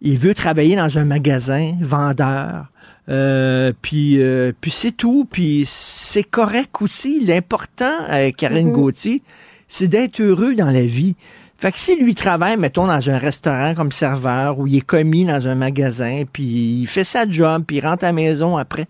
il 0.01 0.17
veut 0.17 0.33
travailler 0.33 0.75
dans 0.75 0.97
un 0.97 1.05
magasin, 1.05 1.73
vendeur. 1.79 2.65
Euh, 3.09 3.71
puis 3.81 4.21
euh, 4.21 4.51
puis 4.59 4.71
c'est 4.71 4.91
tout. 4.91 5.27
Puis 5.29 5.63
c'est 5.67 6.23
correct 6.23 6.81
aussi. 6.81 7.23
L'important, 7.23 7.93
euh, 8.09 8.31
Karine 8.31 8.69
mm-hmm. 8.69 8.73
Gauthier, 8.73 9.21
c'est 9.67 9.87
d'être 9.87 10.19
heureux 10.19 10.55
dans 10.55 10.71
la 10.71 10.85
vie. 10.85 11.15
Fait 11.57 11.71
que 11.71 11.77
si 11.77 11.95
lui 11.95 12.15
travaille, 12.15 12.57
mettons, 12.57 12.87
dans 12.87 13.09
un 13.09 13.17
restaurant 13.19 13.75
comme 13.75 13.91
serveur 13.91 14.57
ou 14.57 14.65
il 14.65 14.77
est 14.77 14.81
commis 14.81 15.25
dans 15.25 15.47
un 15.47 15.53
magasin, 15.53 16.23
puis 16.31 16.81
il 16.81 16.87
fait 16.87 17.03
sa 17.03 17.29
job, 17.29 17.63
puis 17.67 17.77
il 17.77 17.85
rentre 17.85 18.03
à 18.03 18.07
la 18.07 18.13
maison 18.13 18.57
après, 18.57 18.87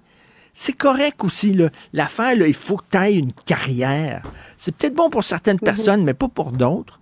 c'est 0.54 0.72
correct 0.72 1.22
aussi. 1.26 1.58
L'affaire, 1.92 2.38
là, 2.38 2.48
il 2.48 2.54
faut 2.54 2.78
que 2.78 2.84
tu 2.90 2.98
aies 2.98 3.16
une 3.16 3.34
carrière. 3.34 4.22
C'est 4.58 4.74
peut-être 4.74 4.96
bon 4.96 5.10
pour 5.10 5.26
certaines 5.26 5.58
mm-hmm. 5.58 5.64
personnes, 5.66 6.04
mais 6.06 6.14
pas 6.14 6.30
pour 6.30 6.54
d'autres 6.54 7.01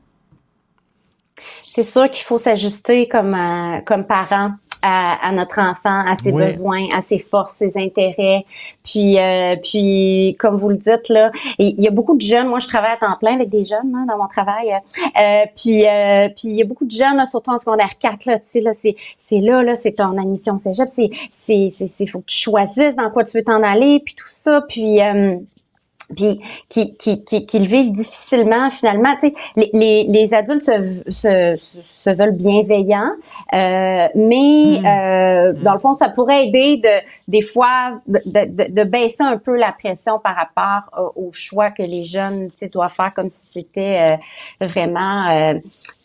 c'est 1.84 1.92
sûr 1.92 2.12
qu'il 2.12 2.26
faut 2.26 2.38
s'ajuster 2.38 3.08
comme 3.08 3.34
euh, 3.34 3.80
comme 3.86 4.06
parent 4.06 4.52
à, 4.82 5.34
notre 5.34 5.60
enfant, 5.60 6.06
à 6.08 6.16
ses 6.16 6.32
besoins, 6.32 6.88
à 6.96 7.02
ses 7.02 7.20
forces, 7.20 7.52
ses 7.56 7.74
intérêts. 7.76 8.46
Puis, 8.86 9.20
euh, 9.20 9.58
puis 9.62 10.38
comme 10.40 10.56
vous 10.56 10.70
le 10.70 10.78
dites 10.78 11.10
là, 11.10 11.34
il 11.58 11.82
y 11.82 11.88
a 11.90 11.92
beaucoup 11.92 12.16
de 12.16 12.22
jeunes. 12.22 12.48
Moi, 12.48 12.60
je 12.60 12.68
travaille 12.70 12.94
à 12.94 12.96
temps 12.96 13.18
plein 13.20 13.34
avec 13.34 13.50
des 13.50 13.66
jeunes 13.66 13.94
hein, 13.94 14.06
dans 14.08 14.18
mon 14.18 14.30
travail. 14.30 14.72
Euh, 14.72 15.46
puis, 15.54 15.84
puis 16.38 16.48
il 16.48 16.56
y 16.56 16.62
a 16.62 16.66
beaucoup 16.66 16.86
de 16.86 16.92
jeunes, 16.92 17.18
là, 17.18 17.26
surtout 17.26 17.52
en 17.52 17.58
secondaire 17.58 17.98
4 18.00 18.26
là. 18.26 18.40
Tu 18.40 18.46
sais 18.46 18.62
là, 18.62 18.72
c'est 18.72 18.96
c'est 19.20 19.40
là 19.40 19.64
là, 19.64 19.76
c'est 19.76 19.92
ton 19.92 20.18
admission 20.18 20.56
au 20.56 20.58
cégep. 20.58 20.88
C'est 20.88 21.10
c'est 21.34 21.68
c'est 21.70 22.08
faut 22.08 22.20
que 22.20 22.28
tu 22.28 22.38
choisisses 22.38 22.96
dans 22.96 23.10
quoi 23.12 23.26
tu 23.26 23.38
veux 23.38 23.44
t'en 23.44 23.62
aller, 23.62 24.02
puis 24.06 24.16
tout 24.16 24.30
ça. 24.30 24.64
Puis 24.68 25.02
puis 26.16 26.42
qui, 26.70 26.96
qui, 26.96 27.24
qui, 27.24 27.46
qui, 27.46 27.60
le 27.60 27.68
vivent 27.68 27.94
difficilement 27.94 28.72
finalement. 28.72 29.16
Tu 29.22 29.30
sais, 29.30 29.34
les, 29.56 29.70
les, 29.74 30.04
les 30.10 30.34
adultes 30.34 30.64
se, 30.64 31.04
se, 31.12 31.60
se, 32.04 32.10
veulent 32.10 32.36
bienveillants, 32.36 33.12
euh, 33.54 34.08
mais 34.16 34.80
hmm. 34.80 34.86
euh, 34.86 35.54
dans 35.64 35.74
le 35.74 35.80
fond, 35.80 35.94
ça 35.94 36.10
pourrait 36.10 36.48
aider 36.48 36.78
de 36.78 36.90
des 37.28 37.44
fois 37.44 38.02
de, 38.08 38.20
de, 38.26 38.72
de 38.74 38.84
baisser 38.84 39.24
un 39.24 39.38
peu 39.38 39.56
la 39.56 39.72
pression 39.72 40.20
par 40.20 40.36
rapport 40.36 41.14
au, 41.16 41.30
choix 41.32 41.70
que 41.70 41.84
les 41.84 42.04
jeunes 42.04 42.50
tu 42.52 42.58
sais, 42.58 42.68
doivent 42.70 42.92
faire 42.92 43.14
comme 43.14 43.30
si 43.30 43.46
c'était 43.54 44.18
euh, 44.62 44.66
vraiment 44.66 45.30
euh, 45.30 45.54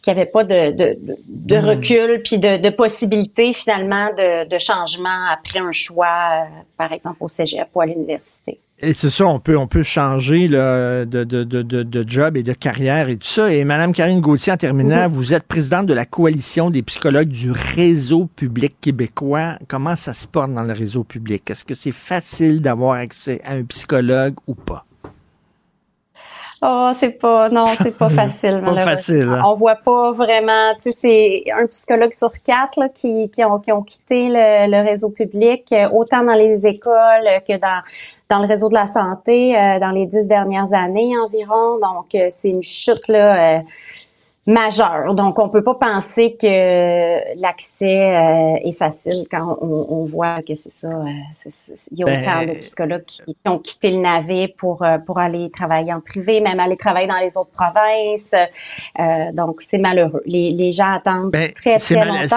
qu'il 0.02 0.12
n'y 0.12 0.20
avait 0.20 0.30
pas 0.30 0.44
de, 0.44 0.72
de, 0.72 0.98
de 1.26 1.56
hmm. 1.56 1.64
recul 1.64 2.22
puis 2.22 2.38
de, 2.38 2.58
de 2.58 2.70
possibilité 2.70 3.54
finalement 3.54 4.08
de, 4.10 4.46
de 4.46 4.58
changement 4.58 5.28
après 5.32 5.60
un 5.60 5.72
choix, 5.72 6.06
euh, 6.06 6.56
par 6.76 6.92
exemple 6.92 7.16
au 7.20 7.28
cégep 7.28 7.68
ou 7.74 7.80
à 7.80 7.86
l'université. 7.86 8.58
Et 8.80 8.92
c'est 8.92 9.08
ça, 9.08 9.26
on 9.26 9.38
peut, 9.38 9.56
on 9.56 9.68
peut 9.68 9.84
changer 9.84 10.48
de, 10.48 11.04
de, 11.04 11.24
de, 11.24 11.62
de, 11.62 12.04
job 12.08 12.36
et 12.36 12.42
de 12.42 12.52
carrière 12.52 13.08
et 13.08 13.16
tout 13.16 13.26
ça. 13.26 13.52
Et 13.52 13.64
Madame 13.64 13.92
Karine 13.92 14.20
Gauthier, 14.20 14.52
en 14.52 14.56
terminant, 14.56 15.08
vous 15.08 15.32
êtes 15.32 15.44
présidente 15.44 15.86
de 15.86 15.94
la 15.94 16.04
coalition 16.04 16.70
des 16.70 16.82
psychologues 16.82 17.28
du 17.28 17.52
réseau 17.52 18.26
public 18.26 18.80
québécois. 18.80 19.58
Comment 19.68 19.94
ça 19.94 20.12
se 20.12 20.26
porte 20.26 20.52
dans 20.52 20.64
le 20.64 20.72
réseau 20.72 21.04
public? 21.04 21.48
Est-ce 21.48 21.64
que 21.64 21.74
c'est 21.74 21.92
facile 21.92 22.60
d'avoir 22.60 22.94
accès 22.94 23.40
à 23.44 23.52
un 23.52 23.64
psychologue 23.64 24.34
ou 24.48 24.56
pas? 24.56 24.84
Oh, 26.66 26.92
c'est 26.98 27.10
pas, 27.10 27.50
non, 27.50 27.66
c'est 27.66 27.96
pas 27.96 28.08
facile. 28.10 28.62
pas 28.64 28.78
facile. 28.78 29.28
Hein? 29.28 29.42
On 29.46 29.54
voit 29.54 29.76
pas 29.76 30.12
vraiment, 30.12 30.74
tu 30.82 30.90
sais, 30.92 31.44
c'est 31.46 31.52
un 31.52 31.66
psychologue 31.66 32.12
sur 32.12 32.32
quatre 32.42 32.80
là, 32.80 32.88
qui, 32.88 33.30
qui, 33.30 33.44
ont, 33.44 33.60
qui 33.60 33.70
ont 33.70 33.82
quitté 33.82 34.28
le, 34.30 34.70
le 34.70 34.88
réseau 34.88 35.10
public, 35.10 35.66
euh, 35.72 35.88
autant 35.90 36.24
dans 36.24 36.34
les 36.34 36.66
écoles 36.66 37.28
que 37.46 37.58
dans 37.58 37.82
dans 38.34 38.42
le 38.42 38.48
réseau 38.48 38.68
de 38.68 38.74
la 38.74 38.86
santé 38.86 39.56
euh, 39.56 39.78
dans 39.78 39.90
les 39.90 40.06
dix 40.06 40.26
dernières 40.26 40.72
années 40.72 41.12
environ. 41.16 41.78
Donc, 41.78 42.14
euh, 42.14 42.28
c'est 42.30 42.50
une 42.50 42.62
chute 42.62 43.06
là, 43.06 43.58
euh, 43.58 43.60
majeur. 44.46 45.14
Donc, 45.14 45.38
on 45.38 45.48
peut 45.48 45.62
pas 45.62 45.76
penser 45.76 46.36
que 46.40 47.40
l'accès 47.40 48.60
est 48.64 48.76
facile 48.76 49.26
quand 49.30 49.56
on, 49.60 49.86
on 49.88 50.04
voit 50.04 50.42
que 50.42 50.54
c'est 50.54 50.72
ça. 50.72 50.88
Il 51.92 51.98
y 51.98 52.02
a 52.02 52.06
Ben, 52.06 52.20
autant 52.20 52.52
de 52.52 52.58
psychologues 52.58 53.04
qui, 53.06 53.22
qui 53.24 53.48
ont 53.48 53.58
quitté 53.58 53.90
le 53.92 53.98
navet 53.98 54.48
pour 54.58 54.84
pour 55.06 55.18
aller 55.18 55.50
travailler 55.50 55.94
en 55.94 56.00
privé, 56.00 56.40
même 56.40 56.60
aller 56.60 56.76
travailler 56.76 57.08
dans 57.08 57.20
les 57.20 57.38
autres 57.38 57.52
provinces. 57.52 58.34
Donc, 59.32 59.62
c'est 59.70 59.78
malheureux. 59.78 60.22
Les, 60.26 60.50
les 60.50 60.72
gens 60.72 60.92
attendent 60.96 61.30
Ben, 61.30 61.52
très 61.52 61.78
très 61.78 62.04
longtemps. 62.04 62.36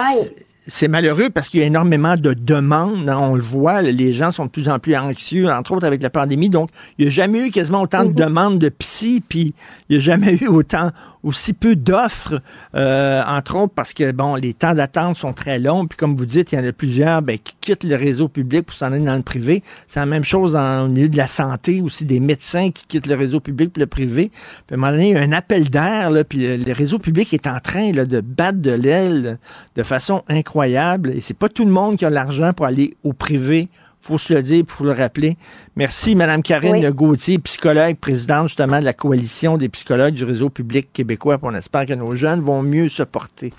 C'est- 0.68 0.88
malheureux 0.88 1.30
parce 1.30 1.48
qu'il 1.48 1.60
y 1.60 1.62
a 1.62 1.66
énormément 1.66 2.16
de 2.16 2.32
demandes. 2.34 3.08
hein, 3.08 3.18
on 3.20 3.34
le 3.34 3.40
voit, 3.42 3.82
les 3.82 4.12
gens 4.12 4.30
sont 4.30 4.46
de 4.46 4.50
plus 4.50 4.68
en 4.68 4.78
plus 4.78 4.96
anxieux, 4.96 5.48
entre 5.50 5.72
autres 5.72 5.86
avec 5.86 6.02
la 6.02 6.10
pandémie. 6.10 6.50
Donc, 6.50 6.70
il 6.98 7.02
n'y 7.04 7.08
a 7.08 7.10
jamais 7.10 7.46
eu 7.48 7.50
quasiment 7.50 7.82
autant 7.82 8.04
de 8.04 8.12
demandes 8.12 8.58
de 8.58 8.68
psy, 8.68 9.22
puis 9.26 9.54
il 9.88 9.96
n'y 9.96 9.96
a 9.96 10.00
jamais 10.04 10.36
eu 10.40 10.46
autant, 10.48 10.90
aussi 11.22 11.52
peu 11.52 11.76
d'offres, 11.76 12.40
euh, 12.74 13.22
entre 13.26 13.56
autres 13.56 13.72
parce 13.74 13.92
que, 13.92 14.12
bon, 14.12 14.34
les 14.34 14.54
temps 14.54 14.74
d'attente 14.74 15.16
sont 15.16 15.32
très 15.32 15.58
longs. 15.58 15.86
Puis 15.86 15.96
comme 15.96 16.16
vous 16.16 16.26
dites, 16.26 16.52
il 16.52 16.58
y 16.58 16.60
en 16.60 16.64
a 16.66 16.72
plusieurs 16.72 17.22
ben, 17.22 17.38
qui 17.38 17.54
quittent 17.60 17.84
le 17.84 17.96
réseau 17.96 18.28
public 18.28 18.66
pour 18.66 18.76
s'en 18.76 18.92
aller 18.92 19.04
dans 19.04 19.16
le 19.16 19.22
privé. 19.22 19.62
C'est 19.86 20.00
la 20.00 20.06
même 20.06 20.24
chose 20.24 20.56
en, 20.56 20.86
au 20.86 20.88
milieu 20.88 21.08
de 21.08 21.16
la 21.16 21.26
santé, 21.26 21.80
aussi 21.80 22.04
des 22.04 22.20
médecins 22.20 22.70
qui 22.70 22.86
quittent 22.86 23.06
le 23.06 23.14
réseau 23.14 23.40
public 23.40 23.72
pour 23.72 23.80
le 23.80 23.86
privé. 23.86 24.30
Puis 24.66 24.72
à 24.72 24.74
un 24.74 24.76
moment 24.76 24.92
donné, 24.92 25.10
il 25.10 25.14
y 25.14 25.16
a 25.16 25.20
un 25.20 25.32
appel 25.32 25.70
d'air, 25.70 26.10
puis 26.28 26.56
le, 26.56 26.72
réseau 26.72 26.98
public 26.98 27.32
est 27.34 27.46
en 27.46 27.60
train 27.60 27.90
de 27.90 28.20
battre 28.20 28.58
de 28.58 28.70
l'aile 28.70 29.38
de 29.76 29.82
façon 29.82 30.22
incroyable. 30.28 31.10
Et 31.10 31.20
c'est 31.20 31.36
pas 31.36 31.48
tout 31.48 31.64
le 31.64 31.70
monde 31.70 31.96
qui 31.96 32.04
a 32.04 32.10
l'argent 32.10 32.52
pour 32.52 32.66
aller 32.66 32.96
au 33.02 33.12
privé. 33.12 33.68
Faut 34.00 34.18
se 34.18 34.32
le 34.34 34.42
dire, 34.42 34.64
faut 34.66 34.84
le 34.84 34.92
rappeler. 34.92 35.36
Merci, 35.76 36.14
Madame 36.14 36.42
Karine 36.42 36.84
Oui. 36.84 36.92
Gauthier, 36.92 37.38
psychologue, 37.38 37.96
présidente 37.96 38.48
justement 38.48 38.80
de 38.80 38.84
la 38.84 38.92
coalition 38.92 39.56
des 39.56 39.68
psychologues 39.68 40.14
du 40.14 40.24
réseau 40.24 40.50
public 40.50 40.92
québécois. 40.92 41.38
On 41.42 41.54
espère 41.54 41.86
que 41.86 41.94
nos 41.94 42.14
jeunes 42.14 42.40
vont 42.40 42.62
mieux 42.62 42.88
se 42.88 43.02
porter. 43.02 43.52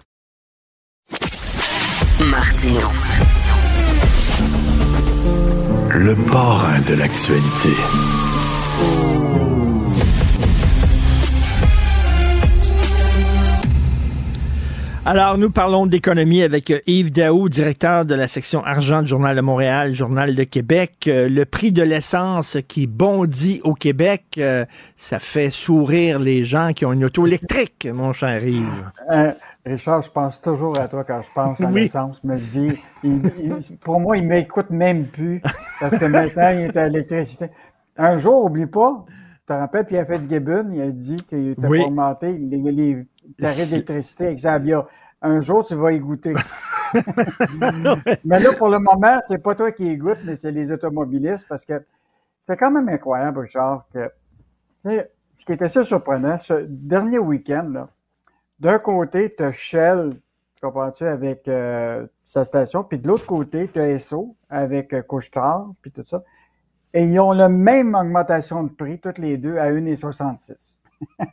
Martino. 2.19 2.79
Le 5.91 6.15
parrain 6.31 6.81
de 6.81 6.93
l'actualité. 6.93 7.69
Alors, 15.11 15.39
nous 15.39 15.49
parlons 15.49 15.87
d'économie 15.87 16.43
avec 16.43 16.69
euh, 16.69 16.81
Yves 16.85 17.11
Daou, 17.11 17.49
directeur 17.49 18.05
de 18.05 18.13
la 18.13 18.27
section 18.27 18.63
argent 18.63 19.01
du 19.01 19.07
Journal 19.07 19.35
de 19.35 19.41
Montréal, 19.41 19.95
Journal 19.95 20.35
de 20.35 20.43
Québec. 20.43 21.05
Euh, 21.07 21.27
le 21.27 21.45
prix 21.45 21.71
de 21.71 21.81
l'essence 21.81 22.57
qui 22.67 22.85
bondit 22.85 23.59
au 23.63 23.73
Québec, 23.73 24.25
euh, 24.37 24.65
ça 24.95 25.17
fait 25.17 25.49
sourire 25.49 26.19
les 26.19 26.43
gens 26.43 26.73
qui 26.73 26.85
ont 26.85 26.93
une 26.93 27.05
auto 27.05 27.25
électrique, 27.25 27.87
mon 27.91 28.13
cher 28.13 28.45
Yves. 28.45 28.67
Euh, 29.11 29.31
Richard, 29.65 30.03
je 30.03 30.11
pense 30.11 30.39
toujours 30.41 30.77
à 30.79 30.87
toi 30.87 31.03
quand 31.03 31.23
je 31.23 31.29
pense 31.33 31.59
à 31.59 31.65
Oui. 31.65 31.81
l'essence. 31.81 32.23
Me 32.23 32.37
dit, 32.37 32.77
il- 33.03 33.31
il- 33.43 33.77
pour 33.77 33.99
moi, 33.99 34.15
il 34.15 34.27
m'écoute 34.27 34.69
même 34.69 35.07
plus 35.07 35.41
parce 35.79 35.97
que 35.97 36.05
maintenant, 36.05 36.49
il 36.53 36.59
est 36.67 36.77
à 36.77 36.87
l'électricité. 36.87 37.47
Un 37.97 38.19
jour, 38.19 38.45
oublie 38.45 38.67
pas, 38.67 39.05
te 39.49 39.53
rappelles, 39.53 39.85
Pierre 39.85 40.07
Fitzgibbon, 40.07 40.69
il 40.73 40.81
a 40.81 40.91
dit 40.91 41.15
qu'il 41.15 41.49
était 41.49 41.67
Oui. 41.67 41.81
augmenté 41.81 42.37
les, 42.37 42.57
les 42.71 43.05
tarifs 43.37 43.69
d'électricité 43.69 44.27
avec 44.27 44.37
Xavia. 44.37 44.87
Un 45.21 45.41
jour, 45.41 45.65
tu 45.65 45.75
vas 45.75 45.91
y 45.91 45.99
goûter. 45.99 46.33
mais 48.25 48.39
là, 48.39 48.53
pour 48.57 48.69
le 48.69 48.79
moment, 48.79 49.19
c'est 49.27 49.37
pas 49.39 49.55
toi 49.55 49.71
qui 49.71 49.91
y 49.91 49.97
goûte, 49.97 50.19
mais 50.23 50.35
c'est 50.35 50.51
les 50.51 50.71
automobilistes 50.71 51.47
parce 51.47 51.65
que 51.65 51.83
c'est 52.41 52.57
quand 52.57 52.71
même 52.71 52.87
incroyable, 52.89 53.39
Richard, 53.39 53.85
que 53.93 54.09
ce 55.33 55.45
qui 55.45 55.51
était 55.51 55.65
assez 55.65 55.83
surprenant, 55.83 56.39
ce 56.39 56.65
dernier 56.67 57.19
week-end, 57.19 57.87
d'un 58.59 58.79
côté, 58.79 59.33
tu 59.35 59.43
as 59.43 59.51
Shell, 59.51 60.13
tu 60.55 60.61
comprends-tu, 60.61 61.05
avec 61.05 61.47
euh, 61.47 62.07
sa 62.23 62.45
station, 62.45 62.83
puis 62.83 62.99
de 62.99 63.07
l'autre 63.07 63.25
côté, 63.25 63.69
tu 63.71 63.79
as 63.79 63.89
Esso 63.89 64.35
avec 64.49 64.93
euh, 64.93 65.01
Couche-Tard, 65.01 65.71
puis 65.81 65.91
tout 65.91 66.03
ça. 66.05 66.23
Et 66.93 67.03
ils 67.03 67.19
ont 67.19 67.31
la 67.33 67.49
même 67.49 67.93
augmentation 67.95 68.63
de 68.63 68.69
prix, 68.69 68.99
toutes 68.99 69.17
les 69.19 69.37
deux, 69.37 69.57
à 69.57 69.69
1,66. 69.71 70.77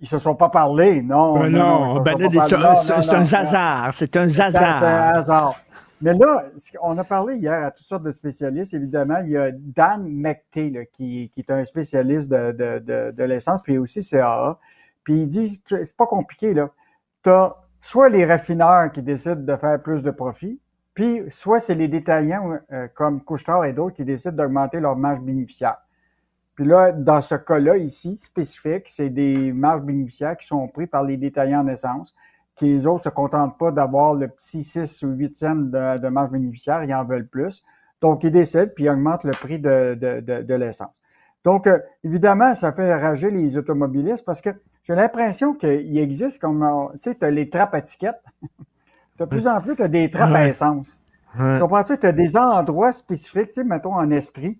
Ils 0.00 0.08
se 0.08 0.18
sont 0.18 0.34
pas 0.34 0.48
parlé, 0.50 1.00
non. 1.02 1.46
Ils 1.46 1.52
non, 1.52 1.94
se 1.96 2.00
ben 2.00 2.12
sont 2.12 2.18
là, 2.18 2.28
pas 2.28 2.46
c'est 2.46 2.50
parlé. 2.50 2.54
un- 2.54 2.58
Non, 2.58 2.76
c'est 2.76 2.96
non, 2.96 3.02
c'est 3.02 3.14
un 3.14 3.18
non, 3.18 3.22
hasard. 5.18 5.60
Mais 6.02 6.12
là, 6.12 6.44
on 6.82 6.98
a 6.98 7.04
parlé 7.04 7.36
hier 7.36 7.64
à 7.64 7.70
toutes 7.70 7.86
sortes 7.86 8.02
de 8.02 8.10
spécialistes. 8.10 8.74
Évidemment, 8.74 9.18
il 9.24 9.30
y 9.30 9.36
a 9.38 9.50
Dan 9.52 10.04
McTay, 10.06 10.68
là, 10.70 10.84
qui, 10.84 11.30
qui 11.32 11.40
est 11.40 11.50
un 11.50 11.64
spécialiste 11.64 12.30
de, 12.30 12.52
de, 12.52 12.78
de, 12.80 13.10
de 13.12 13.24
l'essence, 13.24 13.62
puis 13.62 13.78
aussi 13.78 14.06
CAA. 14.06 14.58
Puis 15.04 15.22
il 15.22 15.28
dit, 15.28 15.62
c'est 15.68 15.96
pas 15.96 16.06
compliqué, 16.06 16.52
là. 16.52 16.68
Tu 17.22 17.30
as 17.30 17.54
soit 17.80 18.08
les 18.10 18.26
raffineurs 18.26 18.90
qui 18.92 19.00
décident 19.02 19.36
de 19.36 19.56
faire 19.56 19.80
plus 19.80 20.02
de 20.02 20.10
profit, 20.10 20.60
puis 20.94 21.22
soit 21.28 21.58
c'est 21.58 21.74
les 21.74 21.88
détaillants 21.88 22.58
euh, 22.72 22.88
comme 22.94 23.20
Couchetard 23.22 23.64
et 23.64 23.72
d'autres 23.72 23.96
qui 23.96 24.04
décident 24.04 24.36
d'augmenter 24.36 24.80
leur 24.80 24.96
marge 24.96 25.20
bénéficiaire. 25.20 25.78
Puis 26.54 26.64
là, 26.64 26.92
dans 26.92 27.20
ce 27.20 27.34
cas-là 27.34 27.76
ici, 27.76 28.16
spécifique, 28.20 28.84
c'est 28.86 29.10
des 29.10 29.52
marges 29.52 29.82
bénéficiaires 29.82 30.36
qui 30.36 30.46
sont 30.46 30.68
pris 30.68 30.86
par 30.86 31.02
les 31.02 31.16
détaillants 31.16 31.62
en 31.62 31.68
essence, 31.68 32.14
qui 32.54 32.66
les 32.66 32.86
autres 32.86 33.04
se 33.04 33.08
contentent 33.08 33.58
pas 33.58 33.72
d'avoir 33.72 34.14
le 34.14 34.28
petit 34.28 34.62
6 34.62 35.02
ou 35.02 35.08
8 35.08 35.36
cents 35.36 35.54
de, 35.56 35.98
de 35.98 36.08
marge 36.08 36.30
bénéficiaire, 36.30 36.84
ils 36.84 36.94
en 36.94 37.04
veulent 37.04 37.26
plus. 37.26 37.64
Donc, 38.00 38.22
ils 38.22 38.30
décident, 38.30 38.70
puis 38.72 38.84
ils 38.84 38.90
augmentent 38.90 39.24
le 39.24 39.32
prix 39.32 39.58
de, 39.58 39.94
de, 39.94 40.54
l'essence. 40.54 40.92
Donc, 41.42 41.66
euh, 41.66 41.78
évidemment, 42.04 42.54
ça 42.54 42.72
fait 42.72 42.94
rager 42.94 43.30
les 43.30 43.56
automobilistes 43.56 44.24
parce 44.24 44.40
que 44.40 44.50
j'ai 44.84 44.94
l'impression 44.94 45.54
qu'il 45.54 45.98
existe 45.98 46.40
comme, 46.40 46.64
tu 47.02 47.12
sais, 47.12 47.30
les 47.30 47.48
trappes 47.48 47.74
à 47.74 47.80
tickets. 47.80 48.22
de 49.18 49.24
plus 49.24 49.46
en 49.46 49.60
plus, 49.60 49.76
tu 49.76 49.82
as 49.82 49.88
des 49.88 50.10
trappes 50.10 50.34
à 50.34 50.48
essence. 50.48 51.00
Ouais. 51.38 51.54
Tu 51.54 51.60
comprends-tu? 51.60 51.98
Tu 51.98 52.06
as 52.06 52.12
des 52.12 52.36
endroits 52.36 52.92
spécifiques, 52.92 53.48
tu 53.48 53.54
sais, 53.54 53.64
mettons 53.64 53.94
en 53.94 54.10
Estrie. 54.10 54.58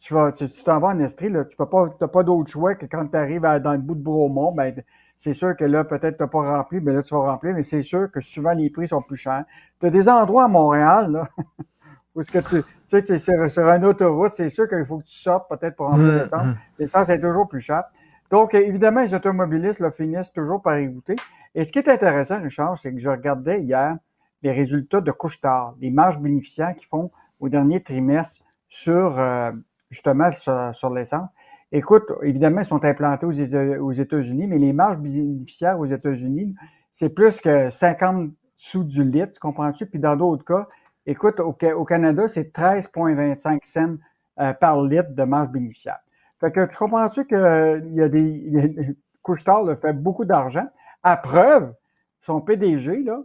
Tu 0.00 0.12
vas, 0.12 0.32
tu 0.32 0.48
t'en 0.48 0.80
vas 0.80 0.88
en 0.88 0.98
Estrie, 0.98 1.30
là, 1.30 1.44
tu 1.44 1.56
peux 1.56 1.66
pas, 1.66 1.88
pas 1.88 2.22
d'autre 2.22 2.50
choix 2.50 2.74
que 2.74 2.84
quand 2.86 3.06
tu 3.06 3.16
arrives 3.16 3.40
dans 3.40 3.72
le 3.72 3.78
bout 3.78 3.94
de 3.94 4.02
Bromont, 4.02 4.52
ben, 4.52 4.74
c'est 5.16 5.32
sûr 5.32 5.56
que 5.56 5.64
là, 5.64 5.84
peut-être 5.84 6.18
tu 6.18 6.22
n'as 6.22 6.28
pas 6.28 6.56
rempli, 6.58 6.80
mais 6.80 6.92
là, 6.92 7.02
tu 7.02 7.14
vas 7.14 7.20
remplir, 7.20 7.54
mais 7.54 7.62
c'est 7.62 7.82
sûr 7.82 8.10
que 8.10 8.20
souvent 8.20 8.52
les 8.52 8.68
prix 8.68 8.88
sont 8.88 9.00
plus 9.00 9.16
chers. 9.16 9.44
Tu 9.80 9.86
as 9.86 9.90
des 9.90 10.08
endroits 10.08 10.44
à 10.44 10.48
Montréal, 10.48 11.12
là, 11.12 11.28
où 12.14 12.20
est-ce 12.20 12.30
que 12.30 12.38
tu, 12.38 12.62
tu 12.88 13.04
sais, 13.06 13.18
sur, 13.18 13.50
sur 13.50 13.66
une 13.68 13.84
autoroute, 13.86 14.32
c'est 14.32 14.50
sûr 14.50 14.68
qu'il 14.68 14.84
faut 14.84 14.98
que 14.98 15.04
tu 15.04 15.16
sortes 15.16 15.48
peut-être 15.48 15.76
pour 15.76 15.86
remplir 15.86 16.12
l'essence. 16.12 16.46
L'essence 16.78 17.08
est 17.08 17.20
toujours 17.20 17.48
plus 17.48 17.60
cher. 17.60 17.84
Donc, 18.30 18.52
évidemment, 18.54 19.02
les 19.02 19.14
automobilistes 19.14 19.80
là, 19.80 19.90
finissent 19.90 20.32
toujours 20.32 20.60
par 20.60 20.78
y 20.78 20.86
goûter. 20.88 21.16
Et 21.54 21.64
ce 21.64 21.72
qui 21.72 21.78
est 21.78 21.88
intéressant, 21.88 22.40
Richard, 22.42 22.78
c'est 22.78 22.92
que 22.92 22.98
je 22.98 23.08
regardais 23.08 23.62
hier 23.62 23.96
les 24.42 24.52
résultats 24.52 25.00
de 25.00 25.10
couche-tard, 25.10 25.74
les 25.80 25.90
marges 25.90 26.18
bénéficiaires 26.18 26.74
qu'ils 26.74 26.86
font 26.86 27.10
au 27.40 27.48
dernier 27.48 27.82
trimestre 27.82 28.44
sur, 28.68 29.18
euh, 29.18 29.52
justement, 29.90 30.30
sur, 30.32 30.90
l'essence. 30.90 31.28
Écoute, 31.72 32.04
évidemment, 32.22 32.60
ils 32.60 32.64
sont 32.66 32.84
implantés 32.84 33.26
aux 33.26 33.32
Éta- 33.32 33.78
aux 33.78 33.92
États-Unis, 33.92 34.46
mais 34.46 34.58
les 34.58 34.72
marges 34.72 34.98
bénéficiaires 34.98 35.78
aux 35.78 35.86
États-Unis, 35.86 36.54
c'est 36.92 37.14
plus 37.14 37.40
que 37.40 37.70
50 37.70 38.30
sous 38.56 38.84
du 38.84 39.02
litre, 39.04 39.32
tu 39.32 39.40
comprends-tu? 39.40 39.86
Puis 39.86 39.98
dans 39.98 40.16
d'autres 40.16 40.44
cas, 40.44 40.68
écoute, 41.06 41.40
au, 41.40 41.56
Ca- 41.58 41.76
au 41.76 41.84
Canada, 41.84 42.28
c'est 42.28 42.52
13,25 42.52 43.60
cents 43.64 43.96
euh, 44.40 44.52
par 44.52 44.82
litre 44.82 45.10
de 45.14 45.22
marge 45.24 45.48
bénéficiaire. 45.50 45.98
Fait 46.40 46.52
que 46.52 46.66
tu 46.66 46.76
comprends-tu 46.76 47.26
qu'il 47.26 47.92
y 47.94 48.02
a 48.02 48.08
des. 48.08 48.96
Couche-Tard 49.22 49.64
fait 49.80 49.94
beaucoup 49.94 50.26
d'argent. 50.26 50.66
À 51.04 51.16
preuve, 51.16 51.72
son 52.20 52.40
PDG, 52.40 53.02
là, 53.04 53.20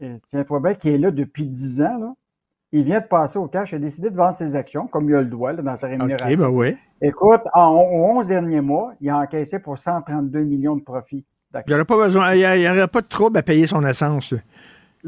et 0.00 0.18
tiens-toi 0.26 0.60
bien, 0.60 0.74
qui 0.74 0.88
est 0.88 0.98
là 0.98 1.10
depuis 1.10 1.46
10 1.46 1.82
ans, 1.82 1.98
là, 1.98 2.14
il 2.72 2.84
vient 2.84 3.00
de 3.00 3.06
passer 3.06 3.38
au 3.38 3.46
cash, 3.46 3.72
il 3.72 3.76
a 3.76 3.78
décidé 3.78 4.10
de 4.10 4.16
vendre 4.16 4.34
ses 4.34 4.54
actions, 4.54 4.86
comme 4.86 5.08
il 5.08 5.14
a 5.14 5.22
le 5.22 5.28
droit 5.28 5.52
là, 5.52 5.62
dans 5.62 5.76
sa 5.76 5.86
rémunération. 5.86 6.38
Ben 6.38 6.50
oui. 6.50 6.76
Écoute, 7.00 7.40
en 7.54 7.74
aux 7.76 8.18
11 8.18 8.26
derniers 8.26 8.60
mois, 8.60 8.92
il 9.00 9.08
a 9.08 9.18
encaissé 9.18 9.58
pour 9.58 9.78
132 9.78 10.40
millions 10.40 10.76
de 10.76 10.82
profits. 10.82 11.24
Il 11.54 11.62
n'y 11.66 11.74
aurait 11.74 11.86
pas 11.86 11.96
besoin, 11.96 12.34
il 12.34 12.40
y 12.40 12.68
aurait 12.68 12.88
pas 12.88 13.00
de 13.00 13.06
trouble 13.06 13.38
à 13.38 13.42
payer 13.42 13.66
son 13.66 13.84
essence. 13.86 14.34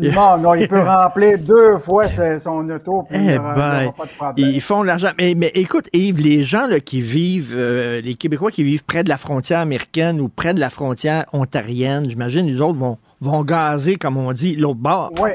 Non, 0.01 0.39
non, 0.39 0.55
il 0.55 0.68
peut 0.68 0.81
remplir 0.86 1.39
deux 1.39 1.78
fois 1.78 2.09
son 2.39 2.68
auto, 2.68 3.05
puis 3.09 3.18
Eh 3.18 3.39
aura, 3.39 3.39
il 3.39 3.39
aura 3.39 3.55
ben, 3.55 3.93
pas 3.93 4.05
de 4.05 4.10
problème. 4.10 4.48
ils 4.51 4.60
font 4.60 4.82
de 4.82 4.86
l'argent. 4.86 5.10
Mais, 5.18 5.35
mais 5.36 5.51
écoute, 5.55 5.89
Yves, 5.93 6.20
les 6.20 6.44
gens 6.44 6.66
là, 6.66 6.81
qui 6.81 7.01
vivent, 7.01 7.55
euh, 7.56 8.01
les 8.01 8.14
Québécois 8.14 8.51
qui 8.51 8.62
vivent 8.62 8.85
près 8.85 9.05
de 9.05 9.09
la 9.09 9.18
frontière 9.18 9.60
américaine 9.60 10.20
ou 10.20 10.28
près 10.28 10.55
de 10.55 10.60
la 10.60 10.70
frontière 10.70 11.27
ontarienne, 11.32 12.09
j'imagine, 12.09 12.47
les 12.47 12.60
autres 12.60 12.78
vont, 12.78 12.98
vont 13.20 13.44
gazer, 13.44 13.97
comme 13.97 14.16
on 14.16 14.32
dit, 14.32 14.56
l'autre 14.56 14.81
bord. 14.81 15.12
Oui. 15.20 15.31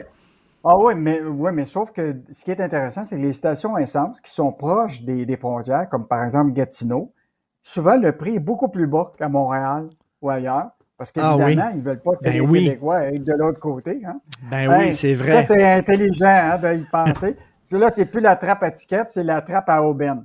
Ah 0.67 0.75
oui, 0.79 0.95
mais, 0.95 1.21
mais 1.53 1.65
sauf 1.65 1.91
que 1.91 2.15
ce 2.31 2.43
qui 2.43 2.49
est 2.49 2.59
intéressant, 2.59 3.03
c'est 3.03 3.15
que 3.15 3.21
les 3.21 3.33
stations 3.33 3.77
essence 3.77 4.19
qui 4.19 4.31
sont 4.31 4.51
proches 4.51 5.03
des, 5.03 5.23
des 5.23 5.37
frontières, 5.37 5.87
comme 5.89 6.07
par 6.07 6.23
exemple 6.23 6.53
Gatineau, 6.53 7.13
souvent 7.61 7.97
le 7.97 8.17
prix 8.17 8.37
est 8.37 8.39
beaucoup 8.39 8.69
plus 8.69 8.87
bas 8.87 9.11
qu'à 9.15 9.29
Montréal 9.29 9.89
ou 10.23 10.29
ailleurs. 10.31 10.71
Parce 10.97 11.11
Ah 11.17 11.35
qu'évidemment, 11.37 11.45
oui. 11.45 11.73
ils 11.75 11.79
ne 11.79 11.83
veulent 11.83 12.01
pas 12.01 12.15
que 12.15 12.23
Ben 12.23 12.33
les 12.33 12.39
oui. 12.39 12.63
Québécois 12.65 12.97
aillent 12.97 13.19
de 13.19 13.33
l'autre 13.33 13.59
côté. 13.59 14.01
Hein? 14.05 14.21
Ben 14.49 14.69
oui, 14.77 14.95
c'est 14.95 15.13
vrai. 15.13 15.43
Ça, 15.43 15.53
c'est 15.53 15.63
intelligent 15.63 16.25
hein, 16.25 16.57
de 16.57 16.73
y 16.75 16.83
penser. 16.85 17.35
Là, 17.71 17.89
c'est 17.91 18.05
plus 18.05 18.21
la 18.21 18.35
trappe 18.35 18.63
à 18.63 18.71
ticket, 18.71 19.03
c'est 19.09 19.23
la 19.23 19.41
trappe 19.41 19.67
à 19.69 19.81
aubaine. 19.81 20.23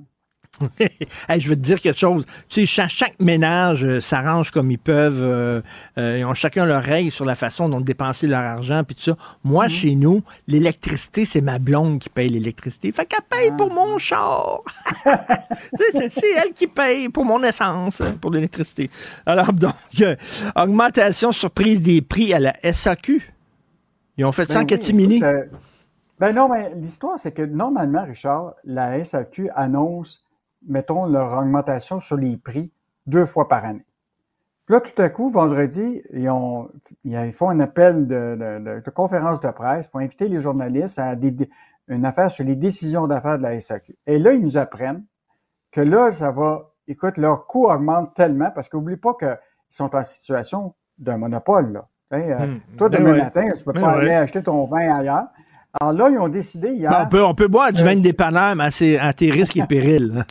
Hey, 1.29 1.41
je 1.41 1.49
veux 1.49 1.57
te 1.57 1.61
dire 1.63 1.81
quelque 1.81 1.99
chose. 1.99 2.27
Tu 2.49 2.61
sais, 2.61 2.67
chaque, 2.67 2.91
chaque 2.91 3.21
ménage 3.21 3.85
euh, 3.85 4.01
s'arrange 4.01 4.51
comme 4.51 4.71
ils 4.71 4.79
peuvent. 4.79 5.23
euh, 5.23 5.63
euh, 5.99 6.19
ils 6.19 6.25
ont 6.25 6.35
chacun 6.35 6.67
leurs 6.67 6.83
règles 6.83 7.13
sur 7.13 7.25
la 7.25 7.35
façon 7.35 7.69
dont 7.69 7.81
dépenser 7.81 8.27
leur 8.27 8.41
argent 8.41 8.83
puis 8.85 8.95
tout 8.95 9.03
ça. 9.03 9.17
Moi, 9.45 9.65
Mhm. 9.65 9.71
chez 9.71 9.95
nous, 9.95 10.23
l'électricité, 10.49 11.25
c'est 11.25 11.41
ma 11.41 11.59
blonde 11.59 11.99
qui 11.99 12.09
paye 12.09 12.29
l'électricité. 12.29 12.93
Fait 12.93 13.07
qu'elle 13.07 13.21
paye 13.29 13.53
pour 13.57 13.73
mon 13.73 13.97
char. 13.99 14.61
c'est 16.11 16.31
elle 16.37 16.53
qui 16.53 16.67
paye 16.67 17.09
pour 17.09 17.25
mon 17.25 17.43
essence, 17.43 18.01
hein, 18.01 18.15
pour 18.21 18.31
l'électricité. 18.31 18.91
Alors 19.27 19.53
donc, 19.55 19.75
augmentation 20.57 21.33
surprise 21.33 21.81
des 21.83 22.03
prix 22.03 22.35
à 22.35 22.41
la 22.41 22.55
SAQ. 22.73 23.33
Ils 24.19 24.25
ont 24.25 24.33
fait 24.33 24.51
ça 24.51 24.59
en 24.59 24.63
Ben 24.63 24.65
oui, 24.65 24.67
catimini. 24.67 25.21
ben 26.19 26.35
non, 26.35 26.49
mais 26.53 26.73
l'histoire, 26.77 27.19
c'est 27.19 27.33
que 27.33 27.43
normalement, 27.43 28.05
Richard, 28.05 28.53
la 28.65 29.03
SAQ 29.03 29.49
annonce, 29.55 30.23
mettons, 30.67 31.07
leur 31.07 31.39
augmentation 31.39 32.01
sur 32.01 32.17
les 32.17 32.37
prix 32.37 32.71
deux 33.07 33.27
fois 33.27 33.49
par 33.49 33.65
année. 33.65 33.85
Puis 34.67 34.75
là, 34.75 34.81
tout 34.81 35.03
à 35.03 35.09
coup, 35.09 35.31
vendredi, 35.31 36.03
ils, 36.13 36.29
ont, 36.29 36.69
ils 37.05 37.33
font 37.33 37.51
un 37.51 37.59
appel 37.61 38.07
de, 38.07 38.37
de- 38.39 38.65
de- 38.77 38.81
de 38.85 38.91
conférence 38.91 39.41
de 39.41 39.51
presse 39.51 39.87
pour 39.89 40.01
inviter 40.01 40.29
les 40.29 40.41
journalistes 40.41 40.99
à 40.99 41.17
des- 41.17 41.49
une 41.89 42.05
affaire 42.05 42.31
sur 42.31 42.45
les 42.45 42.55
décisions 42.57 43.07
d'affaires 43.09 43.39
de 43.39 43.43
la 43.43 43.61
SAQ. 43.61 43.97
Et 44.07 44.19
là, 44.19 44.33
ils 44.33 44.43
nous 44.43 44.57
apprennent 44.57 45.05
que 45.73 45.81
là, 45.81 46.13
ça 46.13 46.31
va, 46.31 46.71
écoute, 46.87 47.17
leur 47.17 47.47
coût 47.47 47.67
augmente 47.67 48.15
tellement 48.15 48.51
parce 48.55 48.69
qu'oublie 48.69 48.97
pas 48.97 49.15
qu'ils 49.19 49.39
sont 49.71 49.95
en 49.97 50.05
situation 50.05 50.75
d'un 50.99 51.17
monopole, 51.17 51.73
là. 51.73 51.87
Euh, 52.13 52.47
Hmm. 52.47 52.59
Toi, 52.77 52.89
Ben 52.89 52.99
demain 52.99 53.13
ouais. 53.13 53.19
matin, 53.23 53.49
tu 53.57 53.63
peux 53.65 53.73
Ben 53.73 53.81
pas 53.81 53.95
ouais. 53.97 54.03
aller 54.03 54.13
acheter 54.15 54.43
ton 54.43 54.67
vin 54.67 54.97
ailleurs. 54.97 55.27
Alors 55.81 55.93
là, 55.93 56.09
ils 56.11 56.19
ont 56.19 56.29
décidé 56.29 56.71
hier. 56.73 56.91
Ben, 56.91 57.05
on, 57.05 57.09
peut, 57.09 57.23
on 57.25 57.35
peut 57.35 57.47
boire 57.47 57.73
du 57.73 57.83
vin 57.85 57.95
de 57.95 58.01
dépanneur, 58.01 58.57
mais 58.57 58.65
à, 58.99 59.13
tes 59.13 59.31
risques 59.31 59.57
et 59.57 59.65
périls. 59.65 60.25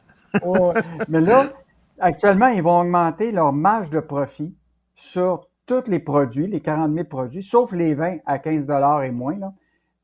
Mais 1.08 1.22
là, 1.22 1.48
actuellement, 2.00 2.48
ils 2.48 2.64
vont 2.64 2.80
augmenter 2.82 3.32
leur 3.32 3.54
marge 3.54 3.90
de 3.90 4.00
profit 4.00 4.56
sur 4.96 5.48
tous 5.66 5.84
les 5.88 6.00
produits, 6.00 6.48
les 6.48 6.62
40 6.62 6.94
000 6.94 7.06
produits, 7.06 7.44
sauf 7.44 7.72
les 7.74 7.94
vins 7.94 8.18
à 8.26 8.40
15 8.40 8.68
et 9.04 9.12
moins. 9.12 9.38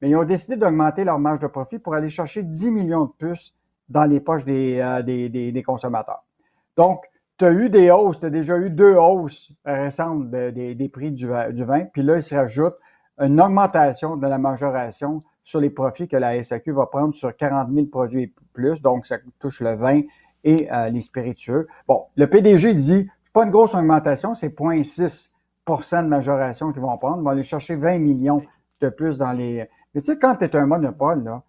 Mais 0.02 0.10
ils 0.10 0.16
ont 0.16 0.24
décidé 0.24 0.56
d'augmenter 0.58 1.04
leur 1.04 1.20
marge 1.20 1.40
de 1.40 1.48
profit 1.48 1.80
pour 1.80 1.96
aller 1.96 2.10
chercher 2.10 2.44
10 2.44 2.70
millions 2.72 3.06
de 3.06 3.12
plus 3.18 3.54
dans 3.90 4.04
les 4.06 4.20
poches 4.20 4.46
des, 4.46 4.80
euh, 4.80 5.02
consommateurs. 5.64 6.24
Donc, 6.78 7.04
tu 7.38 7.46
as 7.46 7.52
eu 7.52 7.70
des 7.70 7.92
hausses, 7.92 8.20
tu 8.20 8.26
as 8.26 8.30
déjà 8.30 8.58
eu 8.58 8.70
deux 8.70 8.96
hausses 8.96 9.52
récentes 9.66 10.30
de- 10.30 10.52
des- 10.52 10.90
prix 10.90 11.12
du, 11.12 11.28
va- 11.28 11.52
du 11.52 11.64
vin, 11.64 11.86
puis 11.86 12.02
là, 12.04 12.16
il 12.18 12.24
se 12.24 12.36
rajoute 12.36 12.76
une 13.20 13.40
augmentation 13.42 14.18
de 14.18 14.28
la 14.28 14.38
majoration 14.38 15.24
sur 15.46 15.62
les 15.62 15.70
profits 15.70 16.08
que 16.10 16.18
la 16.18 16.44
SAQ 16.44 16.72
va 16.74 16.88
prendre 16.88 17.16
sur 17.16 17.34
40 17.34 17.70
000 17.72 17.86
produits 17.86 18.24
et 18.24 18.34
plus, 18.52 18.82
donc 18.82 19.06
ça 19.06 19.18
touche 19.40 19.62
le 19.62 19.76
vin 19.76 20.02
et 20.44 20.68
euh, 20.74 20.90
les 20.90 21.02
spiritueux. 21.02 21.68
Bon, 21.88 22.04
le 22.18 22.28
PDG 22.28 22.74
dit, 22.74 23.08
c'est 23.24 23.32
pas 23.32 23.44
une 23.44 23.52
grosse 23.52 23.74
augmentation, 23.76 24.34
c'est 24.36 24.50
0,6% 24.50 26.04
de 26.04 26.08
majoration 26.08 26.72
qu'ils 26.74 26.82
vont 26.82 26.98
prendre, 26.98 27.18
ils 27.20 27.24
vont 27.24 27.30
aller 27.30 27.44
chercher 27.44 27.76
20 27.76 28.00
millions 28.00 28.42
de 28.82 28.90
plus 28.90 29.18
dans 29.20 29.32
les... 29.34 29.66
Mais 29.94 30.02
tu 30.02 30.08
sais, 30.12 30.18
quand 30.18 30.36
tu 30.36 30.46
es 30.46 30.56
un 30.56 30.66
monopole, 30.66 31.24
là, 31.24 31.44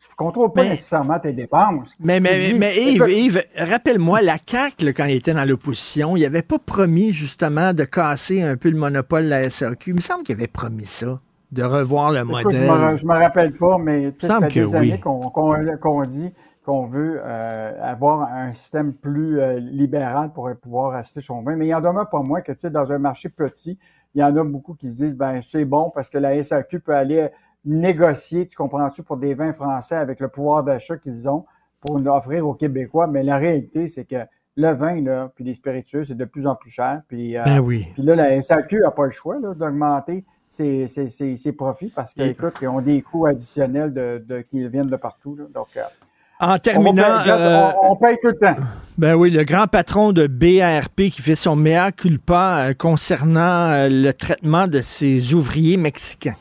tu 0.00 0.08
ne 0.10 0.14
contrôles 0.14 0.52
pas 0.52 0.62
Mais- 0.62 0.70
nécessairement 0.70 1.18
tes 1.18 1.32
dépenses. 1.32 1.94
Mais, 1.98 2.20
mais, 2.20 2.52
dis, 2.52 2.54
mais 2.54 2.74
Yves, 2.76 3.42
rappelle-moi, 3.56 4.22
la 4.22 4.38
CAQ, 4.46 4.84
là, 4.86 4.92
quand 4.92 5.04
il 5.04 5.16
était 5.16 5.34
dans 5.34 5.44
l'opposition, 5.44 6.16
il 6.16 6.24
avait 6.24 6.40
pas 6.42 6.58
promis 6.58 7.12
justement 7.12 7.74
de 7.74 7.84
casser 7.84 8.42
un 8.42 8.56
peu 8.56 8.70
le 8.70 8.78
monopole 8.78 9.24
de 9.24 9.28
la 9.28 9.50
SAQ. 9.50 9.90
Il 9.90 9.96
me 9.96 10.00
semble 10.00 10.22
qu'il 10.22 10.36
avait 10.36 10.46
promis 10.46 10.86
ça, 10.86 11.20
de 11.52 11.62
revoir 11.62 12.12
le 12.12 12.20
Écoute, 12.20 12.44
modèle. 12.44 12.66
Je 12.66 12.90
me, 12.92 12.96
je 12.96 13.06
me 13.06 13.14
rappelle 13.14 13.52
pas, 13.52 13.78
mais 13.78 14.12
tu 14.12 14.20
sais, 14.20 14.26
ça 14.28 14.40
fait 14.40 14.48
des 14.48 14.76
oui. 14.76 14.92
années 14.92 15.00
qu'on 15.00 16.04
dit 16.04 16.32
qu'on 16.64 16.86
veut 16.86 17.20
euh, 17.24 17.82
avoir 17.82 18.22
un 18.32 18.52
système 18.54 18.92
plus 18.92 19.40
euh, 19.40 19.58
libéral 19.58 20.32
pour 20.32 20.50
pouvoir 20.60 20.94
acheter 20.94 21.20
son 21.20 21.42
vin. 21.42 21.56
Mais 21.56 21.66
il 21.66 21.74
en 21.74 21.80
demeure 21.80 22.08
pas 22.08 22.20
moins 22.22 22.42
que, 22.42 22.52
tu 22.52 22.60
sais, 22.60 22.70
dans 22.70 22.92
un 22.92 22.98
marché 22.98 23.28
petit, 23.30 23.78
il 24.14 24.20
y 24.20 24.24
en 24.24 24.36
a 24.36 24.44
beaucoup 24.44 24.74
qui 24.74 24.88
se 24.90 25.04
disent, 25.04 25.16
ben 25.16 25.40
c'est 25.40 25.64
bon 25.64 25.90
parce 25.94 26.10
que 26.10 26.18
la 26.18 26.42
SAQ 26.42 26.80
peut 26.80 26.94
aller 26.94 27.28
négocier, 27.64 28.46
tu 28.46 28.56
comprends-tu, 28.56 29.02
pour 29.02 29.16
des 29.16 29.34
vins 29.34 29.52
français 29.52 29.96
avec 29.96 30.20
le 30.20 30.28
pouvoir 30.28 30.64
d'achat 30.64 30.96
qu'ils 30.96 31.28
ont 31.28 31.44
pour 31.80 31.98
l'offrir 31.98 32.46
aux 32.46 32.54
Québécois. 32.54 33.06
Mais 33.06 33.22
la 33.22 33.38
réalité, 33.38 33.88
c'est 33.88 34.04
que 34.04 34.26
le 34.56 34.72
vin, 34.72 35.00
là, 35.00 35.30
puis 35.34 35.44
les 35.44 35.54
spiritueux, 35.54 36.04
c'est 36.04 36.16
de 36.16 36.24
plus 36.24 36.46
en 36.46 36.54
plus 36.54 36.70
cher. 36.70 37.02
Puis, 37.08 37.36
euh, 37.36 37.44
Ben 37.44 37.60
oui. 37.60 37.86
puis 37.94 38.02
là, 38.02 38.16
la 38.16 38.42
SAQ 38.42 38.80
n'a 38.80 38.90
pas 38.90 39.04
le 39.04 39.10
choix 39.10 39.38
là, 39.40 39.54
d'augmenter 39.54 40.24
ses, 40.50 40.88
ses- 40.88 41.08
ses- 41.08 41.36
ses 41.36 41.52
profits 41.52 41.92
parce 41.94 42.12
Et- 42.16 42.34
qu'écoute, 42.34 42.54
ils 42.60 42.68
ont 42.68 42.80
des 42.82 43.00
coûts 43.00 43.24
additionnels 43.26 43.94
de, 43.94 44.22
de- 44.28 44.40
qui 44.40 44.68
viennent 44.68 44.88
de 44.90 44.96
partout. 44.96 45.36
là. 45.36 45.44
Donc, 45.54 45.68
euh, 45.76 45.82
En 46.40 46.58
terminant, 46.58 47.02
euh, 47.26 47.70
on- 47.82 47.92
on 47.92 47.96
paye 47.96 48.16
tout 48.20 48.28
le 48.28 48.36
temps. 48.38 48.56
ben 48.98 49.14
oui, 49.14 49.30
le 49.30 49.44
grand 49.44 49.66
patron 49.68 50.12
de 50.12 50.26
BRP 50.26 51.10
qui 51.10 51.22
fait 51.22 51.34
son 51.36 51.54
mea 51.54 51.92
culpa 51.92 52.70
euh, 52.70 52.74
concernant 52.74 53.86
le 53.88 54.10
traitement 54.12 54.66
de 54.66 54.80
ses 54.80 55.32
ouvriers 55.34 55.76
mexicains. 55.76 56.34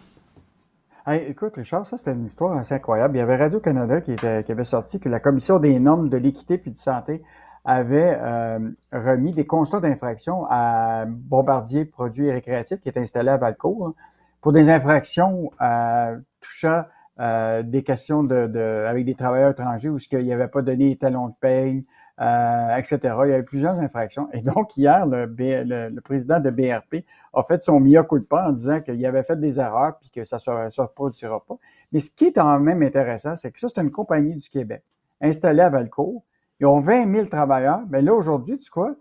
Hey, 1.07 1.25
écoute, 1.29 1.53
Richard, 1.55 1.87
ça 1.87 1.97
c'était 1.97 2.11
une 2.11 2.25
histoire 2.25 2.57
assez 2.57 2.73
incroyable. 2.75 3.15
Il 3.15 3.19
y 3.19 3.21
avait 3.21 3.35
Radio-Canada 3.37 4.01
qui, 4.01 4.11
était- 4.13 4.43
qui 4.43 4.51
avait 4.51 4.63
sorti 4.63 4.99
que 4.99 5.09
la 5.09 5.19
Commission 5.19 5.57
des 5.59 5.79
normes 5.79 6.07
de 6.09 6.17
l'équité 6.17 6.57
puis 6.57 6.71
de 6.71 6.77
santé 6.77 7.21
avait 7.65 8.17
euh, 8.21 8.59
remis 8.91 9.31
des 9.31 9.45
constats 9.45 9.79
d'infraction 9.79 10.45
à 10.49 11.05
Bombardier 11.07 11.85
Produits 11.85 12.31
récréatifs 12.31 12.79
qui 12.81 12.89
est 12.89 12.97
installé 12.97 13.29
à 13.29 13.37
Valcourt 13.37 13.87
hein, 13.87 13.93
pour 14.41 14.51
des 14.53 14.69
infractions 14.69 15.51
euh, 15.61 16.17
touchant 16.41 16.83
euh, 17.19 17.63
des 17.63 17.83
questions 17.83 18.23
de, 18.23 18.85
avec 18.87 19.05
des 19.05 19.15
travailleurs 19.15 19.51
étrangers 19.51 19.89
où 19.89 19.97
il 20.11 20.23
n'y 20.23 20.33
avait 20.33 20.47
pas 20.47 20.61
donné 20.61 20.89
les 20.89 20.95
talons 20.97 21.27
de 21.27 21.33
paye, 21.39 21.85
etc. 22.17 23.15
Il 23.25 23.29
y 23.29 23.33
avait 23.33 23.43
plusieurs 23.43 23.77
infractions. 23.79 24.27
Et 24.33 24.41
donc, 24.41 24.75
hier, 24.77 25.05
le, 25.05 25.25
le- 25.25 26.01
président 26.01 26.39
de 26.39 26.49
BRP 26.49 27.05
a 27.33 27.43
fait 27.43 27.61
son 27.61 27.79
mea 27.79 28.03
culpa 28.03 28.47
en 28.47 28.51
disant 28.51 28.81
qu'il 28.81 29.05
avait 29.05 29.23
fait 29.23 29.39
des 29.39 29.59
erreurs 29.59 29.97
puis 29.99 30.09
que 30.09 30.23
ça 30.23 30.37
ne 30.37 30.69
se 30.69 30.81
reproduira 30.81 31.43
pas. 31.45 31.55
Mais 31.91 31.99
ce 31.99 32.09
qui 32.09 32.25
est 32.25 32.33
quand 32.33 32.59
même 32.59 32.81
intéressant, 32.83 33.35
c'est 33.35 33.51
que 33.51 33.59
ça, 33.59 33.67
c'est 33.73 33.81
une 33.81 33.91
compagnie 33.91 34.35
du 34.35 34.49
Québec 34.49 34.83
installée 35.21 35.61
à 35.61 35.69
Valcourt. 35.69 36.23
Ils 36.59 36.65
ont 36.65 36.79
20 36.79 37.13
000 37.13 37.25
travailleurs. 37.27 37.81
Mais 37.89 38.01
là, 38.01 38.13
aujourd'hui, 38.13 38.57
tu 38.57 38.69
quoi? 38.69 38.95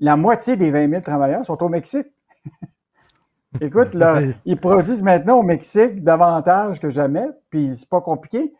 La 0.00 0.16
moitié 0.16 0.56
des 0.56 0.70
20 0.70 0.88
000 0.90 1.02
travailleurs 1.02 1.46
sont 1.46 1.62
au 1.62 1.68
Mexique. 1.68 2.08
Écoute, 3.60 3.94
là, 3.94 4.20
ils 4.44 4.58
produisent 4.58 5.02
maintenant 5.02 5.38
au 5.38 5.42
Mexique 5.42 6.02
davantage 6.02 6.80
que 6.80 6.90
jamais, 6.90 7.26
puis 7.50 7.72
c'est 7.76 7.88
pas 7.88 8.00
compliqué. 8.00 8.52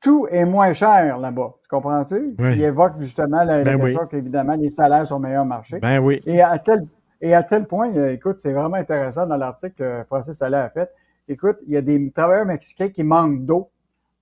Tout 0.00 0.28
est 0.30 0.44
moins 0.44 0.72
cher 0.74 1.18
là-bas. 1.18 1.54
Tu 1.62 1.68
comprends-tu? 1.68 2.36
Oui. 2.38 2.52
Ils 2.56 2.62
évoquent 2.62 3.00
justement 3.00 3.42
la, 3.42 3.64
Ben 3.64 3.82
oui. 3.82 3.96
qu'évidemment, 4.10 4.54
les 4.54 4.70
salaires 4.70 5.06
sont 5.06 5.18
meilleurs 5.18 5.46
marché. 5.46 5.80
Ben 5.80 5.98
oui. 5.98 6.20
Et 6.26 6.40
à 6.40 6.58
tel, 6.58 6.86
et 7.20 7.34
à 7.34 7.42
tel 7.42 7.66
point, 7.66 7.92
euh, 7.96 8.12
écoute, 8.12 8.38
c'est 8.38 8.52
vraiment 8.52 8.76
intéressant 8.76 9.26
dans 9.26 9.36
l'article 9.36 9.74
que 9.76 10.04
Francis 10.04 10.40
Allais 10.40 10.58
a 10.58 10.70
fait. 10.70 10.90
Écoute, 11.26 11.56
il 11.66 11.72
y 11.72 11.76
a 11.76 11.82
des 11.82 12.10
travailleurs 12.12 12.46
mexicains 12.46 12.90
qui 12.90 13.02
manquent 13.02 13.44
d'eau. 13.44 13.70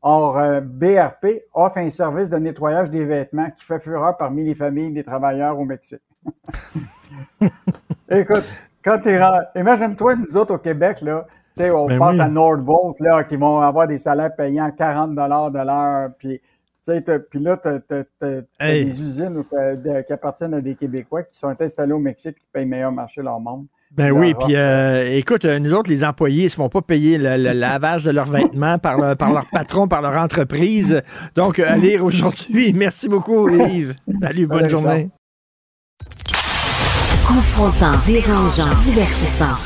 Or, 0.09 0.39
euh, 0.39 0.61
BRP 0.61 1.43
offre 1.53 1.79
un 1.79 1.91
service 1.91 2.31
de 2.31 2.37
nettoyage 2.37 2.89
des 2.91 3.05
vêtements 3.05 3.51
qui 3.51 3.65
fait 3.65 3.81
fureur 3.81 4.17
parmi 4.17 4.45
les 4.45 4.55
familles 4.55 4.93
des 4.93 5.03
travailleurs 5.03 5.59
au 5.59 5.65
Mexique. 5.65 6.01
écoute, 8.09 8.45
quand 8.85 9.01
t'es 9.03 9.21
ren- 9.21 9.43
imagine-toi, 9.57 10.15
nous 10.15 10.37
autres 10.37 10.55
au 10.55 10.59
Québec, 10.59 11.01
là, 11.01 11.27
tu 11.57 11.65
sais, 11.65 11.71
on 11.73 11.87
Ben 11.87 11.99
pense 11.99 12.15
oui. 12.15 12.21
à 12.21 12.29
Nordvolt, 12.29 13.01
là, 13.01 13.25
qui 13.25 13.35
vont 13.37 13.59
avoir 13.61 13.89
des 13.89 13.99
salaires 13.99 14.35
payants 14.37 14.71
40 14.71 15.11
de 15.17 15.65
l'heure, 15.67 16.11
puis 16.19 16.39
tu 16.39 16.45
sais, 16.83 17.03
t'as- 17.03 17.19
puis 17.19 17.41
là, 17.41 17.57
tu 17.57 17.69
as, 17.69 18.43
Hey. 18.61 18.85
des 18.85 19.03
usines 19.03 19.43
qui 20.07 20.13
appartiennent 20.13 20.55
à 20.55 20.61
des 20.61 20.77
Québécois 20.77 21.25
qui 21.25 21.37
sont 21.37 21.53
installés 21.61 21.93
au 21.95 21.99
Mexique 21.99 22.37
qui 22.39 22.47
payent 22.53 22.65
meilleur 22.67 22.93
marché 22.93 23.23
leur 23.23 23.41
monde. 23.41 23.67
Ben 23.97 24.11
oui, 24.13 24.35
puis 24.35 24.55
euh, 24.57 25.17
écoute, 25.17 25.45
euh, 25.47 25.59
nous 25.59 25.73
autres, 25.73 25.89
les 25.91 26.05
employés, 26.05 26.45
ils 26.45 26.51
se 26.51 26.57
font 26.57 26.69
pas 26.69 26.83
payer 26.83 27.17
le, 27.17 27.37
le 27.39 27.53
lavage 27.53 28.05
de 28.05 28.11
leurs 28.11 28.27
vêtements 28.31 28.79
par, 28.79 28.99
le- 29.01 29.15
par 29.15 29.33
leur 29.33 29.47
patron, 29.51 29.89
par 29.89 30.03
leur 30.03 30.13
entreprise. 30.21 31.03
Donc, 31.35 31.59
euh, 31.59 31.65
à 31.67 31.77
lire 31.77 32.05
aujourd'hui. 32.05 32.73
Merci 32.77 33.09
beaucoup, 33.09 33.49
Yves. 33.49 33.95
Salut, 34.23 34.47
bonne 34.47 34.61
Allez, 34.61 34.69
journée. 34.71 35.11
Confrontant, 37.27 37.93
dérangeant, 38.07 38.69
divertissant. 38.85 39.57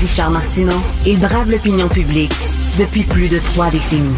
Richard 0.00 0.30
Martineau, 0.30 0.76
il 1.06 1.18
brave 1.18 1.50
l'opinion 1.50 1.88
publique 1.88 2.32
depuis 2.78 3.02
plus 3.02 3.28
de 3.28 3.38
trois 3.38 3.70
décennies. 3.70 4.14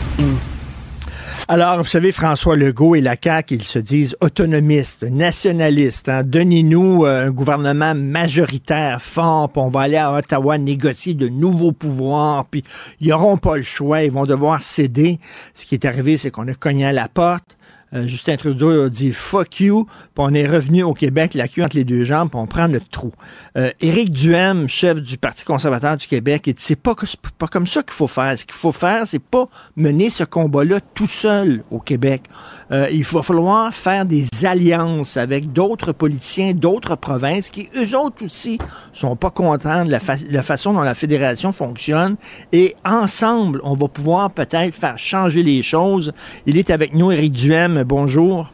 Alors, 1.50 1.78
vous 1.78 1.88
savez, 1.88 2.12
François 2.12 2.56
Legault 2.56 2.94
et 2.94 3.00
la 3.00 3.16
CAQ, 3.18 3.54
ils 3.54 3.62
se 3.62 3.78
disent 3.78 4.18
autonomistes, 4.20 5.04
nationalistes. 5.04 6.10
Hein. 6.10 6.22
Donnez-nous 6.22 7.06
euh, 7.06 7.28
un 7.28 7.30
gouvernement 7.30 7.94
majoritaire 7.94 9.00
fort, 9.00 9.48
puis 9.48 9.62
on 9.62 9.70
va 9.70 9.80
aller 9.80 9.96
à 9.96 10.12
Ottawa 10.12 10.58
négocier 10.58 11.14
de 11.14 11.30
nouveaux 11.30 11.72
pouvoirs, 11.72 12.44
puis 12.44 12.64
ils 13.00 13.08
n'auront 13.08 13.38
pas 13.38 13.56
le 13.56 13.62
choix, 13.62 14.02
ils 14.02 14.12
vont 14.12 14.26
devoir 14.26 14.60
céder. 14.60 15.20
Ce 15.54 15.64
qui 15.64 15.74
est 15.74 15.86
arrivé, 15.86 16.18
c'est 16.18 16.30
qu'on 16.30 16.46
a 16.48 16.52
cogné 16.52 16.84
à 16.84 16.92
la 16.92 17.08
porte. 17.08 17.56
Euh, 17.94 18.06
Justin 18.06 18.36
Trudeau 18.36 18.84
a 18.84 18.88
dit 18.88 19.12
fuck 19.12 19.60
you, 19.60 19.84
puis 19.84 20.10
on 20.16 20.34
est 20.34 20.46
revenu 20.46 20.82
au 20.82 20.92
Québec, 20.92 21.34
la 21.34 21.48
queue 21.48 21.62
entre 21.62 21.76
les 21.76 21.84
deux 21.84 22.04
jambes, 22.04 22.30
puis 22.30 22.38
on 22.38 22.46
prend 22.46 22.68
notre 22.68 22.88
trou. 22.88 23.12
Euh, 23.56 23.70
Éric 23.80 24.12
Duhem, 24.12 24.68
chef 24.68 25.00
du 25.00 25.16
Parti 25.16 25.44
conservateur 25.44 25.96
du 25.96 26.06
Québec, 26.06 26.44
il 26.46 26.54
dit 26.54 26.62
c'est 26.62 26.76
pas, 26.76 26.94
pas 27.38 27.46
comme 27.46 27.66
ça 27.66 27.82
qu'il 27.82 27.92
faut 27.92 28.06
faire. 28.06 28.38
Ce 28.38 28.44
qu'il 28.44 28.54
faut 28.54 28.72
faire, 28.72 29.06
c'est 29.06 29.18
pas 29.18 29.48
mener 29.76 30.10
ce 30.10 30.24
combat-là 30.24 30.80
tout 30.94 31.06
seul 31.06 31.62
au 31.70 31.78
Québec. 31.78 32.22
Euh, 32.70 32.88
il 32.92 33.04
va 33.04 33.22
falloir 33.22 33.72
faire 33.72 34.04
des 34.04 34.26
alliances 34.44 35.16
avec 35.16 35.52
d'autres 35.52 35.92
politiciens, 35.92 36.52
d'autres 36.52 36.96
provinces 36.96 37.48
qui, 37.48 37.68
eux 37.76 37.96
autres 37.96 38.24
aussi, 38.24 38.58
sont 38.92 39.16
pas 39.16 39.30
contents 39.30 39.84
de 39.84 39.90
la, 39.90 40.00
la 40.30 40.42
façon 40.42 40.74
dont 40.74 40.82
la 40.82 40.94
fédération 40.94 41.52
fonctionne. 41.52 42.16
Et 42.52 42.76
ensemble, 42.84 43.60
on 43.62 43.74
va 43.74 43.88
pouvoir 43.88 44.30
peut-être 44.30 44.74
faire 44.74 44.98
changer 44.98 45.42
les 45.42 45.62
choses. 45.62 46.12
Il 46.46 46.58
est 46.58 46.70
avec 46.70 46.94
nous, 46.94 47.10
Éric 47.10 47.32
Duhem. 47.32 47.77
Bonjour. 47.84 48.52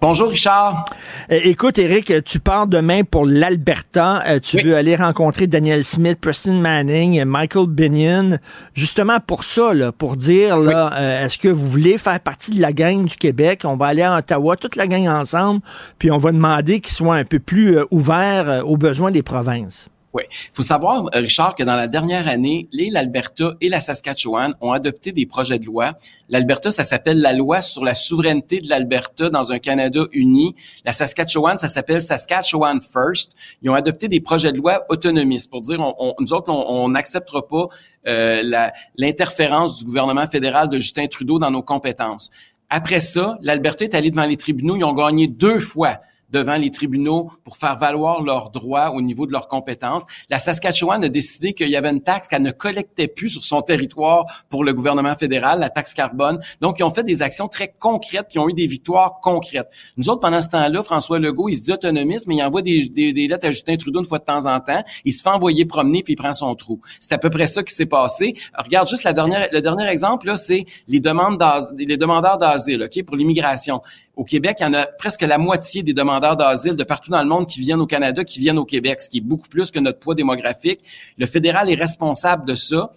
Bonjour 0.00 0.30
Richard. 0.30 0.86
écoute 1.28 1.78
Eric, 1.78 2.24
tu 2.24 2.40
pars 2.40 2.66
demain 2.66 3.02
pour 3.04 3.26
l'Alberta. 3.26 4.22
Euh, 4.26 4.40
tu 4.40 4.58
veux 4.62 4.74
aller 4.74 4.96
rencontrer 4.96 5.46
Daniel 5.46 5.84
Smith, 5.84 6.18
Preston 6.18 6.54
Manning, 6.54 7.22
Michael 7.26 7.66
Binion, 7.66 8.38
justement 8.72 9.20
pour 9.20 9.44
ça, 9.44 9.74
là, 9.74 9.92
pour 9.92 10.16
dire 10.16 10.56
là, 10.56 10.90
euh, 10.94 11.26
est-ce 11.26 11.36
que 11.36 11.48
vous 11.48 11.68
voulez 11.68 11.98
faire 11.98 12.18
partie 12.18 12.52
de 12.52 12.62
la 12.62 12.72
gang 12.72 13.04
du 13.04 13.16
Québec? 13.16 13.62
On 13.66 13.76
va 13.76 13.86
aller 13.88 14.00
à 14.00 14.16
Ottawa, 14.16 14.56
toute 14.56 14.76
la 14.76 14.86
gang 14.86 15.06
ensemble, 15.06 15.60
puis 15.98 16.10
on 16.10 16.18
va 16.18 16.32
demander 16.32 16.80
qu'ils 16.80 16.94
soient 16.94 17.16
un 17.16 17.24
peu 17.24 17.38
plus 17.38 17.76
euh, 17.76 17.84
ouverts 17.90 18.62
aux 18.64 18.78
besoins 18.78 19.10
des 19.10 19.22
provinces. 19.22 19.90
Oui. 20.12 20.24
Il 20.28 20.54
faut 20.54 20.62
savoir, 20.62 21.04
euh, 21.14 21.20
Richard, 21.20 21.54
que 21.54 21.62
dans 21.62 21.76
la 21.76 21.86
dernière 21.86 22.26
année, 22.26 22.68
l'Alberta 22.72 23.54
et 23.60 23.68
la 23.68 23.78
Saskatchewan 23.78 24.54
ont 24.60 24.72
adopté 24.72 25.12
des 25.12 25.24
projets 25.24 25.60
de 25.60 25.66
loi. 25.66 25.92
L'Alberta, 26.28 26.72
ça 26.72 26.82
s'appelle 26.82 27.20
la 27.20 27.32
loi 27.32 27.60
sur 27.60 27.84
la 27.84 27.94
souveraineté 27.94 28.60
de 28.60 28.68
l'Alberta 28.68 29.30
dans 29.30 29.52
un 29.52 29.60
Canada 29.60 30.06
uni. 30.12 30.56
La 30.84 30.92
Saskatchewan, 30.92 31.58
ça 31.58 31.68
s'appelle 31.68 32.00
Saskatchewan 32.00 32.80
First. 32.80 33.36
Ils 33.62 33.70
ont 33.70 33.74
adopté 33.74 34.08
des 34.08 34.20
projets 34.20 34.50
de 34.50 34.58
loi 34.58 34.84
autonomistes 34.88 35.48
pour 35.48 35.60
dire, 35.60 35.78
on, 35.80 36.14
nous 36.18 36.32
autres, 36.32 36.50
on 36.52 36.88
n'acceptera 36.88 37.46
pas 37.46 37.68
euh, 38.08 38.68
l'interférence 38.96 39.76
du 39.76 39.84
gouvernement 39.84 40.26
fédéral 40.26 40.68
de 40.68 40.80
Justin 40.80 41.06
Trudeau 41.06 41.38
dans 41.38 41.52
nos 41.52 41.62
compétences. 41.62 42.30
Après 42.68 43.00
ça, 43.00 43.38
l'Alberta 43.42 43.84
est 43.84 43.94
allée 43.94 44.10
devant 44.10 44.26
les 44.26 44.36
tribunaux. 44.36 44.76
Ils 44.76 44.84
ont 44.84 44.92
gagné 44.92 45.28
deux 45.28 45.60
fois 45.60 46.00
devant 46.30 46.56
les 46.56 46.70
tribunaux 46.70 47.30
pour 47.44 47.56
faire 47.56 47.76
valoir 47.76 48.22
leurs 48.22 48.50
droits 48.50 48.90
au 48.92 49.02
niveau 49.02 49.26
de 49.26 49.32
leurs 49.32 49.48
compétences. 49.48 50.04
La 50.28 50.38
Saskatchewan 50.38 51.02
a 51.04 51.08
décidé 51.08 51.52
qu'il 51.52 51.68
y 51.68 51.76
avait 51.76 51.90
une 51.90 52.02
taxe 52.02 52.28
qu'elle 52.28 52.42
ne 52.42 52.50
collectait 52.50 53.08
plus 53.08 53.28
sur 53.28 53.44
son 53.44 53.62
territoire 53.62 54.44
pour 54.48 54.64
le 54.64 54.72
gouvernement 54.72 55.14
fédéral, 55.14 55.60
la 55.60 55.70
taxe 55.70 55.94
carbone. 55.94 56.40
Donc, 56.60 56.78
ils 56.78 56.84
ont 56.84 56.90
fait 56.90 57.02
des 57.02 57.22
actions 57.22 57.48
très 57.48 57.68
concrètes, 57.78 58.28
qui 58.28 58.38
ont 58.38 58.48
eu 58.48 58.52
des 58.52 58.66
victoires 58.66 59.20
concrètes. 59.22 59.68
Nous 59.96 60.08
autres, 60.08 60.20
pendant 60.20 60.40
ce 60.40 60.48
temps-là, 60.48 60.82
François 60.82 61.18
Legault, 61.18 61.48
il 61.48 61.56
se 61.56 61.62
dit 61.62 61.72
autonomiste, 61.72 62.26
mais 62.26 62.36
il 62.36 62.42
envoie 62.42 62.62
des, 62.62 62.90
lettres 63.28 63.46
à 63.46 63.50
Justin 63.50 63.76
Trudeau 63.76 64.00
une 64.00 64.06
fois 64.06 64.18
de 64.18 64.24
temps 64.24 64.46
en 64.46 64.60
temps. 64.60 64.82
Il 65.04 65.12
se 65.12 65.22
fait 65.22 65.30
envoyer 65.30 65.64
promener, 65.64 66.02
puis 66.02 66.14
il 66.14 66.16
prend 66.16 66.32
son 66.32 66.54
trou. 66.54 66.80
C'est 66.98 67.12
à 67.12 67.18
peu 67.18 67.30
près 67.30 67.46
ça 67.46 67.62
qui 67.62 67.74
s'est 67.74 67.86
passé. 67.86 68.34
regarde 68.56 68.88
juste 68.88 69.04
la 69.04 69.12
dernière, 69.12 69.48
le 69.52 69.60
dernier 69.60 69.86
exemple, 69.88 70.26
là, 70.26 70.36
c'est 70.36 70.66
les 70.88 71.00
demandes 71.00 71.40
les 71.76 71.96
demandeurs 71.96 72.38
d'asile, 72.38 72.82
OK, 72.84 73.04
pour 73.04 73.16
l'immigration. 73.16 73.82
Au 74.20 74.24
Québec, 74.24 74.58
il 74.60 74.64
y 74.64 74.66
en 74.66 74.74
a 74.74 74.84
presque 74.84 75.22
la 75.22 75.38
moitié 75.38 75.82
des 75.82 75.94
demandeurs 75.94 76.36
d'asile 76.36 76.76
de 76.76 76.84
partout 76.84 77.10
dans 77.10 77.22
le 77.22 77.26
monde 77.26 77.46
qui 77.46 77.58
viennent 77.58 77.80
au 77.80 77.86
Canada, 77.86 78.22
qui 78.22 78.38
viennent 78.38 78.58
au 78.58 78.66
Québec, 78.66 79.00
ce 79.00 79.08
qui 79.08 79.16
est 79.16 79.22
beaucoup 79.22 79.48
plus 79.48 79.70
que 79.70 79.78
notre 79.78 79.98
poids 79.98 80.14
démographique. 80.14 80.80
Le 81.16 81.24
fédéral 81.24 81.70
est 81.70 81.74
responsable 81.74 82.46
de 82.46 82.54
ça. 82.54 82.92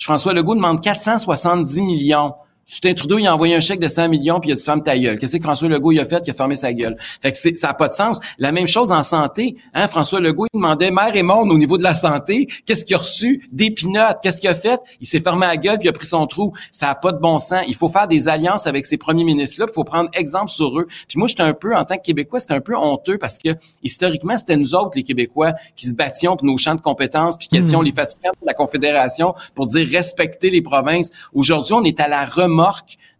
François 0.00 0.32
Legault 0.32 0.54
demande 0.54 0.80
470 0.80 1.80
millions 1.80 2.32
Justin 2.68 2.92
Trudeau, 2.92 3.18
il 3.18 3.26
a 3.26 3.34
envoyé 3.34 3.54
un 3.54 3.60
chèque 3.60 3.80
de 3.80 3.88
100 3.88 4.10
millions 4.10 4.40
puis 4.40 4.50
il 4.50 4.52
a 4.52 4.56
dit 4.56 4.62
ferme 4.62 4.82
ta 4.82 4.96
gueule. 4.98 5.18
Qu'est-ce 5.18 5.38
que 5.38 5.42
François 5.42 5.70
Legault 5.70 5.90
il 5.92 6.00
a 6.00 6.04
fait? 6.04 6.22
Il 6.26 6.30
a 6.30 6.34
fermé 6.34 6.54
sa 6.54 6.74
gueule. 6.74 6.98
Fait 7.22 7.32
que 7.32 7.38
ça 7.38 7.68
n'a 7.68 7.72
pas 7.72 7.88
de 7.88 7.94
sens. 7.94 8.20
La 8.36 8.52
même 8.52 8.66
chose 8.66 8.92
en 8.92 9.02
santé. 9.02 9.56
Hein? 9.72 9.88
François 9.88 10.20
Legault, 10.20 10.44
il 10.52 10.58
demandait 10.58 10.90
mère 10.90 11.16
et 11.16 11.22
monde 11.22 11.50
au 11.50 11.56
niveau 11.56 11.78
de 11.78 11.82
la 11.82 11.94
santé. 11.94 12.46
Qu'est-ce 12.66 12.84
qu'il 12.84 12.94
a 12.94 12.98
reçu? 12.98 13.48
Des 13.52 13.70
pinottes? 13.70 14.18
Qu'est-ce 14.22 14.42
qu'il 14.42 14.50
a 14.50 14.54
fait? 14.54 14.78
Il 15.00 15.06
s'est 15.06 15.20
fermé 15.20 15.46
la 15.46 15.56
gueule 15.56 15.78
puis 15.78 15.86
il 15.86 15.88
a 15.88 15.94
pris 15.94 16.04
son 16.04 16.26
trou. 16.26 16.52
Ça 16.70 16.88
n'a 16.88 16.94
pas 16.94 17.12
de 17.12 17.18
bon 17.18 17.38
sens. 17.38 17.62
Il 17.68 17.74
faut 17.74 17.88
faire 17.88 18.06
des 18.06 18.28
alliances 18.28 18.66
avec 18.66 18.84
ces 18.84 18.98
premiers 18.98 19.24
ministres-là. 19.24 19.64
Il 19.70 19.74
faut 19.74 19.84
prendre 19.84 20.10
exemple 20.12 20.50
sur 20.50 20.78
eux. 20.78 20.88
Puis 21.08 21.18
moi, 21.18 21.26
j'étais 21.26 21.44
un 21.44 21.54
peu, 21.54 21.74
en 21.74 21.86
tant 21.86 21.96
que 21.96 22.02
Québécois, 22.02 22.38
c'était 22.38 22.52
un 22.52 22.60
peu 22.60 22.76
honteux 22.76 23.16
parce 23.16 23.38
que 23.38 23.48
historiquement, 23.82 24.36
c'était 24.36 24.58
nous 24.58 24.74
autres, 24.74 24.90
les 24.94 25.04
Québécois, 25.04 25.54
qui 25.74 25.88
se 25.88 25.94
battions 25.94 26.36
pour 26.36 26.46
nos 26.46 26.58
champs 26.58 26.74
de 26.74 26.82
compétences 26.82 27.38
puis 27.38 27.48
qui 27.48 27.56
étions 27.56 27.80
hmm. 27.80 27.86
les 27.86 27.92
fatigants 27.92 28.32
de 28.42 28.46
la 28.46 28.52
Confédération 28.52 29.34
pour 29.54 29.64
dire 29.68 29.88
respecter 29.88 30.50
les 30.50 30.60
provinces. 30.60 31.12
Aujourd'hui, 31.32 31.72
on 31.72 31.84
est 31.84 31.98
à 31.98 32.08
la 32.08 32.26
remorque 32.26 32.57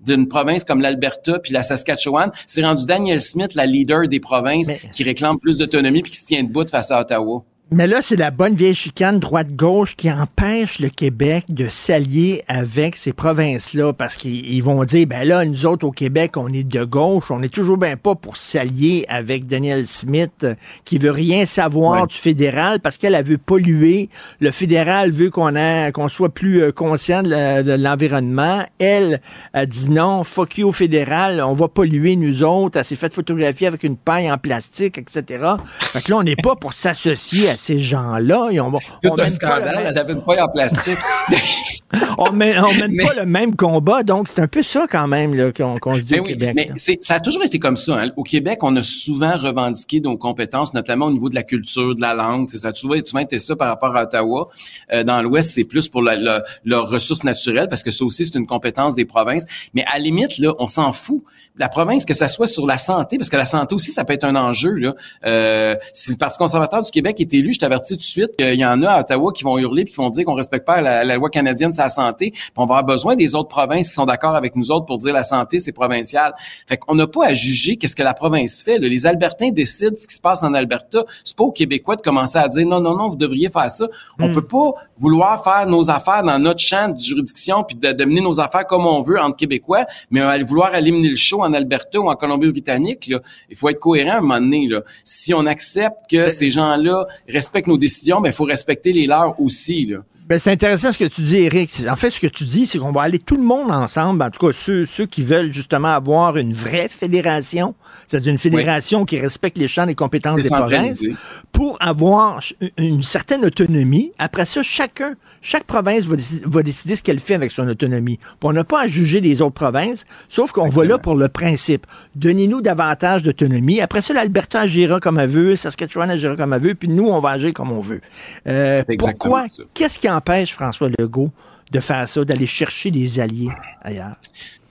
d'une 0.00 0.28
province 0.28 0.64
comme 0.64 0.80
l'Alberta 0.80 1.38
puis 1.38 1.52
la 1.52 1.62
Saskatchewan, 1.62 2.30
c'est 2.46 2.64
rendu 2.64 2.86
Daniel 2.86 3.20
Smith, 3.20 3.54
la 3.54 3.66
leader 3.66 4.08
des 4.08 4.20
provinces, 4.20 4.70
qui 4.92 5.02
réclame 5.04 5.38
plus 5.38 5.56
d'autonomie 5.56 6.02
puis 6.02 6.12
qui 6.12 6.18
se 6.18 6.26
tient 6.26 6.42
debout 6.42 6.68
face 6.68 6.90
à 6.90 7.00
Ottawa. 7.00 7.44
Mais 7.70 7.86
là, 7.86 8.00
c'est 8.00 8.16
la 8.16 8.30
bonne 8.30 8.54
vieille 8.54 8.74
chicane 8.74 9.18
droite-gauche 9.18 9.94
qui 9.94 10.10
empêche 10.10 10.78
le 10.78 10.88
Québec 10.88 11.44
de 11.50 11.68
s'allier 11.68 12.42
avec 12.48 12.96
ces 12.96 13.12
provinces-là 13.12 13.92
parce 13.92 14.16
qu'ils 14.16 14.62
vont 14.62 14.84
dire, 14.84 15.06
ben 15.06 15.28
là, 15.28 15.44
nous 15.44 15.66
autres 15.66 15.86
au 15.86 15.90
Québec, 15.90 16.38
on 16.38 16.48
est 16.48 16.64
de 16.64 16.82
gauche, 16.84 17.30
on 17.30 17.42
est 17.42 17.52
toujours 17.52 17.76
bien 17.76 17.98
pas 17.98 18.14
pour 18.14 18.38
s'allier 18.38 19.04
avec 19.10 19.46
Daniel 19.46 19.86
Smith 19.86 20.32
euh, 20.44 20.54
qui 20.86 20.96
veut 20.96 21.10
rien 21.10 21.44
savoir 21.44 22.06
du 22.06 22.16
fédéral 22.16 22.80
parce 22.80 22.96
qu'elle 22.96 23.14
a 23.14 23.20
vu 23.20 23.36
polluer. 23.36 24.08
Le 24.40 24.50
fédéral 24.50 25.10
veut 25.10 25.28
qu'on 25.28 25.52
qu'on 25.92 26.08
soit 26.08 26.30
plus 26.30 26.62
euh, 26.62 26.72
conscient 26.72 27.22
de 27.22 27.74
l'environnement. 27.74 28.64
Elle 28.78 29.20
a 29.52 29.66
dit 29.66 29.90
non, 29.90 30.24
fuck 30.24 30.56
you 30.56 30.68
au 30.68 30.72
fédéral, 30.72 31.42
on 31.42 31.52
va 31.52 31.68
polluer 31.68 32.16
nous 32.16 32.42
autres. 32.44 32.78
Elle 32.78 32.86
s'est 32.86 32.96
fait 32.96 33.12
photographier 33.12 33.66
avec 33.66 33.84
une 33.84 33.98
paille 33.98 34.32
en 34.32 34.38
plastique, 34.38 34.96
etc. 34.96 35.44
Fait 35.80 36.00
que 36.00 36.10
là, 36.12 36.16
on 36.16 36.22
n'est 36.22 36.34
pas 36.34 36.56
pour 36.56 36.72
s'associer 36.72 37.50
à 37.50 37.57
ces 37.58 37.78
gens-là. 37.78 38.48
On, 38.62 38.72
on, 39.04 39.18
un 39.18 39.28
scandale, 39.28 40.06
une 40.08 40.40
en 40.40 40.48
plastique. 40.48 40.98
on 42.18 42.32
mène, 42.32 42.60
mène 42.78 42.96
pas 42.96 43.14
le 43.14 43.26
même 43.26 43.56
combat, 43.56 44.02
donc 44.02 44.28
c'est 44.28 44.40
un 44.40 44.46
peu 44.46 44.62
ça 44.62 44.86
quand 44.90 45.06
même 45.06 45.52
qu'on 45.52 45.94
se 45.96 46.00
dit 46.00 46.14
mais 46.14 46.20
au 46.20 46.22
Québec. 46.22 46.52
Mais 46.54 46.70
ça 47.00 47.14
a 47.14 47.20
toujours 47.20 47.44
été 47.44 47.58
comme 47.58 47.76
ça. 47.76 47.96
Hein. 47.96 48.10
Au 48.16 48.22
Québec, 48.22 48.60
on 48.62 48.74
a 48.76 48.82
souvent 48.82 49.36
revendiqué 49.36 50.00
nos 50.00 50.16
compétences, 50.16 50.74
notamment 50.74 51.06
au 51.06 51.12
niveau 51.12 51.28
de 51.28 51.34
la 51.34 51.42
culture, 51.42 51.94
de 51.94 52.00
la 52.00 52.14
langue. 52.14 52.48
Ça 52.50 52.68
a 52.68 52.72
toujours, 52.72 52.96
été 52.96 53.38
ça 53.38 53.56
par 53.56 53.68
rapport 53.68 53.96
à 53.96 54.02
Ottawa. 54.02 54.48
Euh, 54.92 55.04
dans 55.04 55.22
l'Ouest, 55.22 55.50
c'est 55.52 55.64
plus 55.64 55.88
pour 55.88 56.02
leurs 56.02 56.88
ressources 56.88 57.24
naturelles, 57.24 57.68
parce 57.68 57.82
que 57.82 57.90
ça 57.90 58.04
aussi, 58.04 58.26
c'est 58.26 58.38
une 58.38 58.46
compétence 58.46 58.94
des 58.94 59.04
provinces. 59.04 59.46
Mais 59.74 59.84
à 59.84 59.94
la 59.94 60.00
limite, 60.00 60.38
là, 60.38 60.54
on 60.58 60.66
s'en 60.66 60.92
fout 60.92 61.22
la 61.58 61.68
province, 61.68 62.04
que 62.04 62.14
ça 62.14 62.28
soit 62.28 62.46
sur 62.46 62.66
la 62.66 62.78
santé, 62.78 63.18
parce 63.18 63.28
que 63.28 63.36
la 63.36 63.46
santé 63.46 63.74
aussi, 63.74 63.90
ça 63.90 64.04
peut 64.04 64.12
être 64.12 64.24
un 64.24 64.36
enjeu. 64.36 64.74
Là. 64.74 64.94
Euh, 65.26 65.74
si 65.92 66.12
le 66.12 66.16
Parti 66.16 66.38
conservateur 66.38 66.82
du 66.82 66.90
Québec 66.90 67.20
est 67.20 67.34
élu, 67.34 67.47
je 67.52 67.58
t'avertis 67.58 67.94
tout 67.94 67.98
de 67.98 68.02
suite 68.02 68.36
qu'il 68.36 68.58
y 68.58 68.64
en 68.64 68.82
a 68.82 68.90
à 68.90 69.00
Ottawa 69.00 69.32
qui 69.32 69.44
vont 69.44 69.58
hurler 69.58 69.84
puis 69.84 69.92
qui 69.92 69.98
vont 69.98 70.10
dire 70.10 70.24
qu'on 70.24 70.34
respecte 70.34 70.66
pas 70.66 70.80
la, 70.80 71.16
loi 71.16 71.30
canadienne 71.30 71.72
sur 71.72 71.82
la 71.82 71.88
santé. 71.88 72.30
Puis 72.30 72.42
on 72.56 72.66
va 72.66 72.76
avoir 72.76 72.84
besoin 72.84 73.16
des 73.16 73.34
autres 73.34 73.48
provinces 73.48 73.88
qui 73.88 73.94
sont 73.94 74.06
d'accord 74.06 74.34
avec 74.34 74.56
nous 74.56 74.70
autres 74.70 74.86
pour 74.86 74.98
dire 74.98 75.12
la 75.12 75.24
santé, 75.24 75.58
c'est 75.58 75.72
provincial. 75.72 76.34
Fait 76.66 76.76
qu'on 76.76 76.94
n'a 76.94 77.06
pas 77.06 77.26
à 77.26 77.34
juger 77.34 77.76
qu'est-ce 77.76 77.96
que 77.96 78.02
la 78.02 78.14
province 78.14 78.62
fait. 78.62 78.78
Les 78.78 79.06
Albertains 79.06 79.50
décident 79.50 79.96
ce 79.96 80.06
qui 80.06 80.14
se 80.14 80.20
passe 80.20 80.42
en 80.42 80.54
Alberta. 80.54 81.04
C'est 81.24 81.36
pas 81.36 81.44
aux 81.44 81.52
Québécois 81.52 81.96
de 81.96 82.02
commencer 82.02 82.38
à 82.38 82.48
dire 82.48 82.66
non, 82.66 82.80
non, 82.80 82.96
non, 82.96 83.08
vous 83.08 83.16
devriez 83.16 83.50
faire 83.50 83.70
ça. 83.70 83.86
On 84.18 84.28
hmm. 84.28 84.34
peut 84.34 84.46
pas 84.46 84.70
vouloir 84.98 85.42
faire 85.44 85.66
nos 85.66 85.90
affaires 85.90 86.22
dans 86.22 86.38
notre 86.38 86.60
champ 86.60 86.88
de 86.88 87.00
juridiction 87.00 87.64
puis 87.64 87.76
de, 87.76 87.92
de 87.92 88.04
mener 88.04 88.20
nos 88.20 88.40
affaires 88.40 88.66
comme 88.66 88.86
on 88.86 89.02
veut 89.02 89.20
entre 89.20 89.36
Québécois, 89.36 89.86
mais 90.10 90.20
vouloir 90.42 90.74
éliminer 90.74 91.10
le 91.10 91.16
show 91.16 91.42
en 91.42 91.52
Alberta 91.52 92.00
ou 92.00 92.08
en 92.08 92.16
Colombie-Britannique, 92.16 93.10
il 93.50 93.56
faut 93.56 93.68
être 93.68 93.78
cohérent 93.78 94.12
à 94.12 94.18
un 94.18 94.20
moment 94.20 94.40
donné. 94.40 94.66
Là. 94.68 94.82
Si 95.04 95.34
on 95.34 95.46
accepte 95.46 96.10
que 96.10 96.28
ces 96.28 96.50
gens-là 96.50 97.06
respectent 97.38 97.68
nos 97.68 97.78
décisions, 97.78 98.20
ben 98.20 98.30
il 98.30 98.36
faut 98.40 98.44
respecter 98.56 98.92
les 98.92 99.06
leurs 99.06 99.40
aussi. 99.40 99.86
Là. 99.86 99.98
Ben, 100.28 100.38
c'est 100.38 100.50
intéressant 100.50 100.92
ce 100.92 100.98
que 100.98 101.06
tu 101.06 101.22
dis, 101.22 101.38
Eric. 101.38 101.70
En 101.88 101.96
fait, 101.96 102.10
ce 102.10 102.20
que 102.20 102.26
tu 102.26 102.44
dis, 102.44 102.66
c'est 102.66 102.78
qu'on 102.78 102.92
va 102.92 103.00
aller 103.00 103.18
tout 103.18 103.38
le 103.38 103.42
monde 103.42 103.70
ensemble, 103.70 104.22
en 104.22 104.28
tout 104.28 104.46
cas 104.46 104.52
ceux, 104.52 104.84
ceux 104.84 105.06
qui 105.06 105.22
veulent 105.22 105.54
justement 105.54 105.88
avoir 105.88 106.36
une 106.36 106.52
vraie 106.52 106.90
fédération, 106.90 107.74
c'est-à-dire 108.06 108.32
une 108.32 108.38
fédération 108.38 109.06
qui 109.06 109.18
respecte 109.18 109.56
les 109.56 109.68
champs 109.68 109.86
des 109.86 109.94
compétences 109.94 110.42
des 110.42 110.50
provinces, 110.50 111.02
pour 111.50 111.78
avoir 111.80 112.40
une 112.76 113.02
certaine 113.02 113.42
autonomie. 113.46 114.12
Après 114.18 114.44
ça, 114.44 114.62
chacun, 114.62 115.14
chaque 115.40 115.64
province 115.64 116.04
va, 116.04 116.16
va 116.44 116.62
décider 116.62 116.94
ce 116.94 117.02
qu'elle 117.02 117.20
fait 117.20 117.34
avec 117.34 117.50
son 117.50 117.66
autonomie. 117.66 118.18
on 118.42 118.52
n'a 118.52 118.64
pas 118.64 118.82
à 118.82 118.86
juger 118.86 119.22
les 119.22 119.40
autres 119.40 119.54
provinces, 119.54 120.04
sauf 120.28 120.52
qu'on 120.52 120.68
va 120.68 120.84
là 120.84 120.98
pour 120.98 121.14
le 121.14 121.28
principe. 121.28 121.86
Donnez-nous 122.16 122.60
davantage 122.60 123.22
d'autonomie. 123.22 123.80
Après 123.80 124.02
ça, 124.02 124.12
l'Alberta 124.12 124.60
agira 124.60 125.00
comme 125.00 125.18
elle 125.18 125.30
veut, 125.30 125.56
Saskatchewan 125.56 126.10
agira 126.10 126.36
comme 126.36 126.52
elle 126.52 126.60
veut, 126.60 126.74
puis 126.74 126.90
nous, 126.90 127.08
on 127.08 127.18
va 127.18 127.30
agir 127.30 127.54
comme 127.54 127.72
on 127.72 127.80
veut. 127.80 128.02
Euh, 128.46 128.82
pourquoi? 128.98 129.46
Qu'est-ce 129.72 129.98
qui 129.98 130.06
empêche 130.18 130.52
François 130.52 130.88
Legault 130.98 131.30
de 131.70 131.80
faire 131.80 132.08
ça, 132.08 132.24
d'aller 132.24 132.46
chercher 132.46 132.90
des 132.90 133.20
alliés 133.20 133.50
ailleurs? 133.82 134.16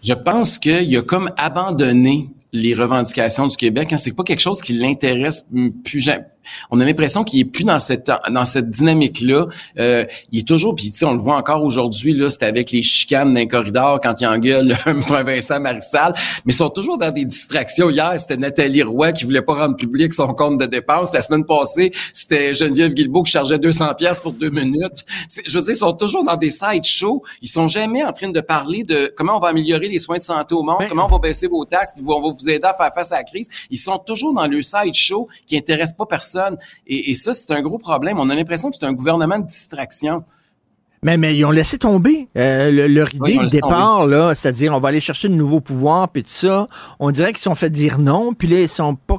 Je 0.03 0.13
pense 0.13 0.59
qu'il 0.59 0.95
a 0.95 1.01
comme 1.01 1.31
abandonné 1.37 2.29
les 2.53 2.73
revendications 2.73 3.47
du 3.47 3.57
Québec. 3.57 3.93
Hein. 3.93 3.97
C'est 3.97 4.15
pas 4.15 4.23
quelque 4.23 4.39
chose 4.39 4.61
qui 4.61 4.73
l'intéresse 4.73 5.47
plus, 5.83 6.09
On 6.71 6.79
a 6.79 6.85
l'impression 6.85 7.23
qu'il 7.23 7.39
est 7.39 7.45
plus 7.45 7.63
dans 7.63 7.79
cette 7.79 8.11
dans 8.29 8.45
cette 8.45 8.69
dynamique-là. 8.69 9.47
Euh, 9.79 10.05
il 10.31 10.39
est 10.39 10.47
toujours, 10.47 10.75
puis 10.75 10.91
tu 10.91 10.97
sais, 10.97 11.05
on 11.05 11.13
le 11.13 11.19
voit 11.19 11.35
encore 11.35 11.63
aujourd'hui, 11.63 12.13
là, 12.13 12.29
c'est 12.29 12.43
avec 12.43 12.71
les 12.71 12.81
chicanes 12.81 13.33
d'un 13.33 13.45
corridor 13.45 13.99
quand 14.01 14.19
il 14.19 14.27
engueule 14.27 14.77
un 14.85 15.23
Vincent 15.23 15.59
Marissal, 15.59 16.13
mais 16.45 16.53
ils 16.53 16.55
sont 16.55 16.69
toujours 16.69 16.97
dans 16.97 17.11
des 17.11 17.25
distractions. 17.25 17.89
Hier, 17.89 18.13
c'était 18.17 18.37
Nathalie 18.37 18.83
Roy 18.83 19.11
qui 19.11 19.23
voulait 19.25 19.41
pas 19.41 19.55
rendre 19.55 19.75
public 19.75 20.13
son 20.13 20.33
compte 20.33 20.57
de 20.57 20.65
dépenses. 20.65 21.13
La 21.13 21.21
semaine 21.21 21.45
passée, 21.45 21.91
c'était 22.13 22.53
Geneviève 22.53 22.93
Guilbeault 22.93 23.23
qui 23.23 23.31
chargeait 23.31 23.59
200 23.59 23.95
pièces 23.95 24.19
pour 24.19 24.33
deux 24.33 24.49
minutes. 24.49 25.05
Je 25.45 25.57
veux 25.57 25.63
dire, 25.63 25.73
ils 25.73 25.77
sont 25.77 25.93
toujours 25.93 26.23
dans 26.23 26.35
des 26.35 26.49
side 26.49 26.83
shows. 26.83 27.23
Ils 27.41 27.49
sont 27.49 27.67
jamais 27.67 28.03
en 28.03 28.13
train 28.13 28.29
de 28.29 28.41
parler 28.41 28.83
de 28.83 29.13
comment 29.15 29.37
on 29.37 29.39
va 29.39 29.49
améliorer 29.49 29.87
les 29.87 29.99
soins 29.99 30.17
de 30.17 30.23
santé 30.23 30.55
au 30.55 30.63
monde, 30.63 30.83
comment 30.89 31.05
on 31.05 31.13
va 31.13 31.19
baisser 31.19 31.47
vos 31.47 31.65
taxes, 31.65 31.93
puis 31.93 32.03
on 32.07 32.21
va 32.21 32.33
vous 32.33 32.49
aider 32.49 32.65
à 32.65 32.73
faire 32.73 32.93
face 32.93 33.11
à 33.11 33.17
la 33.17 33.23
crise. 33.23 33.49
Ils 33.69 33.77
sont 33.77 33.97
toujours 33.97 34.33
dans 34.33 34.47
le 34.47 34.61
side 34.61 34.93
show 34.93 35.27
qui 35.45 35.57
intéresse 35.57 35.93
pas 35.93 36.05
personne. 36.05 36.36
Et, 36.85 37.11
et 37.11 37.15
ça, 37.15 37.33
c'est 37.33 37.51
un 37.51 37.61
gros 37.61 37.77
problème. 37.77 38.19
On 38.19 38.29
a 38.29 38.35
l'impression 38.35 38.69
que 38.69 38.77
c'est 38.79 38.85
un 38.85 38.93
gouvernement 38.93 39.39
de 39.39 39.47
distraction. 39.47 40.23
Mais, 41.03 41.17
mais 41.17 41.35
ils 41.37 41.45
ont 41.45 41.51
laissé 41.51 41.77
tomber 41.77 42.27
euh, 42.37 42.71
le, 42.71 42.87
leur 42.87 43.13
idée 43.13 43.37
de 43.37 43.47
départ, 43.47 44.07
là, 44.07 44.33
c'est-à-dire 44.33 44.73
on 44.73 44.79
va 44.79 44.89
aller 44.89 44.99
chercher 44.99 45.29
de 45.29 45.35
nouveaux 45.35 45.61
pouvoirs, 45.61 46.09
puis 46.09 46.23
tout 46.23 46.29
ça. 46.29 46.67
On 46.99 47.11
dirait 47.11 47.29
qu'ils 47.29 47.37
se 47.37 47.43
sont 47.43 47.55
fait 47.55 47.69
dire 47.69 47.99
non, 47.99 48.33
puis 48.33 48.47
là, 48.47 48.61
ils 48.61 48.69
sont 48.69 48.95
pas... 48.95 49.17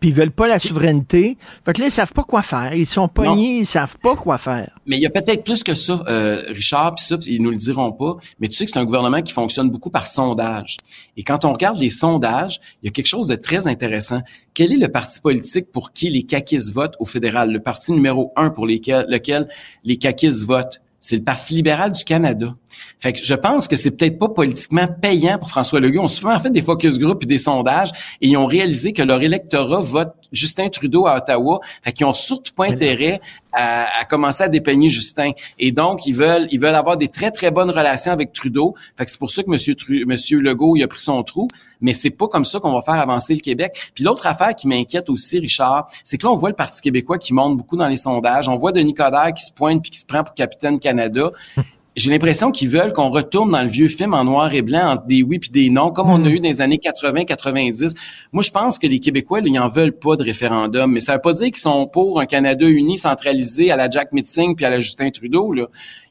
Puis 0.00 0.10
ils 0.10 0.14
veulent 0.14 0.30
pas 0.30 0.48
la 0.48 0.58
souveraineté. 0.58 1.36
Fait 1.64 1.72
que 1.72 1.80
là, 1.80 1.86
ils 1.86 1.90
savent 1.90 2.12
pas 2.12 2.24
quoi 2.24 2.42
faire. 2.42 2.74
Ils 2.74 2.86
sont 2.86 3.08
pognés, 3.08 3.58
ils 3.58 3.66
savent 3.66 3.96
pas 3.98 4.16
quoi 4.16 4.38
faire. 4.38 4.70
Mais 4.86 4.96
il 4.96 5.02
y 5.02 5.06
a 5.06 5.10
peut-être 5.10 5.44
plus 5.44 5.62
que 5.62 5.74
ça, 5.74 6.02
euh, 6.08 6.42
Richard, 6.48 6.94
puis 6.96 7.04
ça, 7.04 7.18
puis 7.18 7.34
ils 7.34 7.42
nous 7.42 7.50
le 7.50 7.56
diront 7.56 7.92
pas. 7.92 8.16
Mais 8.40 8.48
tu 8.48 8.54
sais 8.54 8.64
que 8.64 8.70
c'est 8.72 8.78
un 8.78 8.84
gouvernement 8.84 9.22
qui 9.22 9.32
fonctionne 9.32 9.70
beaucoup 9.70 9.90
par 9.90 10.06
sondage. 10.06 10.76
Et 11.16 11.22
quand 11.22 11.44
on 11.44 11.52
regarde 11.52 11.78
les 11.78 11.90
sondages, 11.90 12.60
il 12.82 12.86
y 12.86 12.88
a 12.88 12.92
quelque 12.92 13.06
chose 13.06 13.28
de 13.28 13.36
très 13.36 13.66
intéressant. 13.66 14.20
Quel 14.52 14.72
est 14.72 14.76
le 14.76 14.88
parti 14.88 15.20
politique 15.20 15.72
pour 15.72 15.92
qui 15.92 16.10
les 16.10 16.24
caquistes 16.24 16.72
votent 16.72 16.96
au 16.98 17.04
fédéral? 17.04 17.50
Le 17.50 17.60
parti 17.60 17.92
numéro 17.92 18.32
un 18.36 18.50
pour 18.50 18.66
lesquels, 18.66 19.06
lequel 19.08 19.48
les 19.84 19.96
caquistes 19.96 20.44
votent? 20.44 20.80
C'est 21.06 21.16
le 21.16 21.22
Parti 21.22 21.52
libéral 21.52 21.92
du 21.92 22.02
Canada. 22.02 22.54
Fait 22.98 23.12
que 23.12 23.22
je 23.22 23.34
pense 23.34 23.68
que 23.68 23.76
c'est 23.76 23.90
peut-être 23.90 24.18
pas 24.18 24.30
politiquement 24.30 24.88
payant 25.02 25.36
pour 25.38 25.50
François 25.50 25.78
Legault. 25.78 26.00
On 26.00 26.08
se 26.08 26.18
fait 26.18 26.28
en 26.28 26.40
fait 26.40 26.48
des 26.48 26.62
focus 26.62 26.98
group 26.98 27.22
et 27.24 27.26
des 27.26 27.36
sondages 27.36 27.90
et 28.22 28.28
ils 28.28 28.38
ont 28.38 28.46
réalisé 28.46 28.94
que 28.94 29.02
leur 29.02 29.20
électorat 29.20 29.82
vote 29.82 30.14
Justin 30.34 30.68
Trudeau 30.68 31.06
à 31.06 31.16
Ottawa. 31.16 31.60
Fait 31.82 31.92
qu'ils 31.92 32.04
ont 32.06 32.12
surtout 32.14 32.52
pas 32.52 32.66
intérêt 32.66 33.20
à, 33.52 34.00
à 34.00 34.04
commencer 34.04 34.42
à 34.42 34.48
dépeigner 34.48 34.88
Justin. 34.88 35.30
Et 35.58 35.72
donc, 35.72 36.06
ils 36.06 36.12
veulent, 36.14 36.48
ils 36.50 36.58
veulent 36.60 36.74
avoir 36.74 36.96
des 36.96 37.08
très, 37.08 37.30
très 37.30 37.50
bonnes 37.50 37.70
relations 37.70 38.12
avec 38.12 38.32
Trudeau. 38.32 38.74
Fait 38.96 39.04
que 39.04 39.10
c'est 39.10 39.18
pour 39.18 39.30
ça 39.30 39.42
que 39.42 39.50
Monsieur, 39.50 39.74
Tru- 39.74 40.04
Monsieur 40.06 40.40
Legault, 40.40 40.76
il 40.76 40.82
a 40.82 40.88
pris 40.88 41.00
son 41.00 41.22
trou. 41.22 41.48
Mais 41.80 41.92
c'est 41.94 42.10
pas 42.10 42.26
comme 42.28 42.44
ça 42.44 42.58
qu'on 42.60 42.72
va 42.72 42.82
faire 42.82 42.94
avancer 42.94 43.34
le 43.34 43.40
Québec. 43.40 43.90
Puis 43.94 44.02
l'autre 44.04 44.26
affaire 44.26 44.54
qui 44.54 44.66
m'inquiète 44.68 45.08
aussi, 45.08 45.38
Richard, 45.38 45.88
c'est 46.02 46.18
que 46.18 46.26
là, 46.26 46.32
on 46.32 46.36
voit 46.36 46.48
le 46.50 46.56
Parti 46.56 46.80
québécois 46.82 47.18
qui 47.18 47.32
monte 47.32 47.56
beaucoup 47.56 47.76
dans 47.76 47.88
les 47.88 47.96
sondages. 47.96 48.48
On 48.48 48.56
voit 48.56 48.72
Denis 48.72 48.94
Coderre 48.94 49.32
qui 49.34 49.44
se 49.44 49.52
pointe 49.52 49.80
puis 49.82 49.90
qui 49.90 49.98
se 49.98 50.06
prend 50.06 50.24
pour 50.24 50.34
capitaine 50.34 50.80
Canada. 50.80 51.30
J'ai 51.96 52.10
l'impression 52.10 52.50
qu'ils 52.50 52.68
veulent 52.68 52.92
qu'on 52.92 53.10
retourne 53.10 53.52
dans 53.52 53.62
le 53.62 53.68
vieux 53.68 53.86
film 53.86 54.14
en 54.14 54.24
noir 54.24 54.52
et 54.52 54.62
blanc 54.62 54.94
entre 54.94 55.06
des 55.06 55.22
oui 55.22 55.38
puis 55.38 55.50
des 55.50 55.70
non, 55.70 55.92
comme 55.92 56.10
on 56.10 56.24
a 56.24 56.28
eu 56.28 56.40
dans 56.40 56.48
les 56.48 56.60
années 56.60 56.80
80-90. 56.82 57.94
Moi, 58.32 58.42
je 58.42 58.50
pense 58.50 58.80
que 58.80 58.88
les 58.88 58.98
Québécois, 58.98 59.40
là, 59.40 59.46
ils 59.48 59.58
en 59.60 59.68
veulent 59.68 59.96
pas 59.96 60.16
de 60.16 60.24
référendum, 60.24 60.90
mais 60.90 60.98
ça 60.98 61.14
veut 61.14 61.20
pas 61.20 61.32
dire 61.32 61.46
qu'ils 61.46 61.56
sont 61.56 61.86
pour 61.86 62.20
un 62.20 62.26
Canada 62.26 62.66
uni 62.66 62.98
centralisé 62.98 63.70
à 63.70 63.76
la 63.76 63.88
Jack 63.88 64.12
Meeting 64.12 64.56
puis 64.56 64.64
à 64.64 64.70
la 64.70 64.80
Justin 64.80 65.10
Trudeau. 65.10 65.52
Là. 65.52 65.68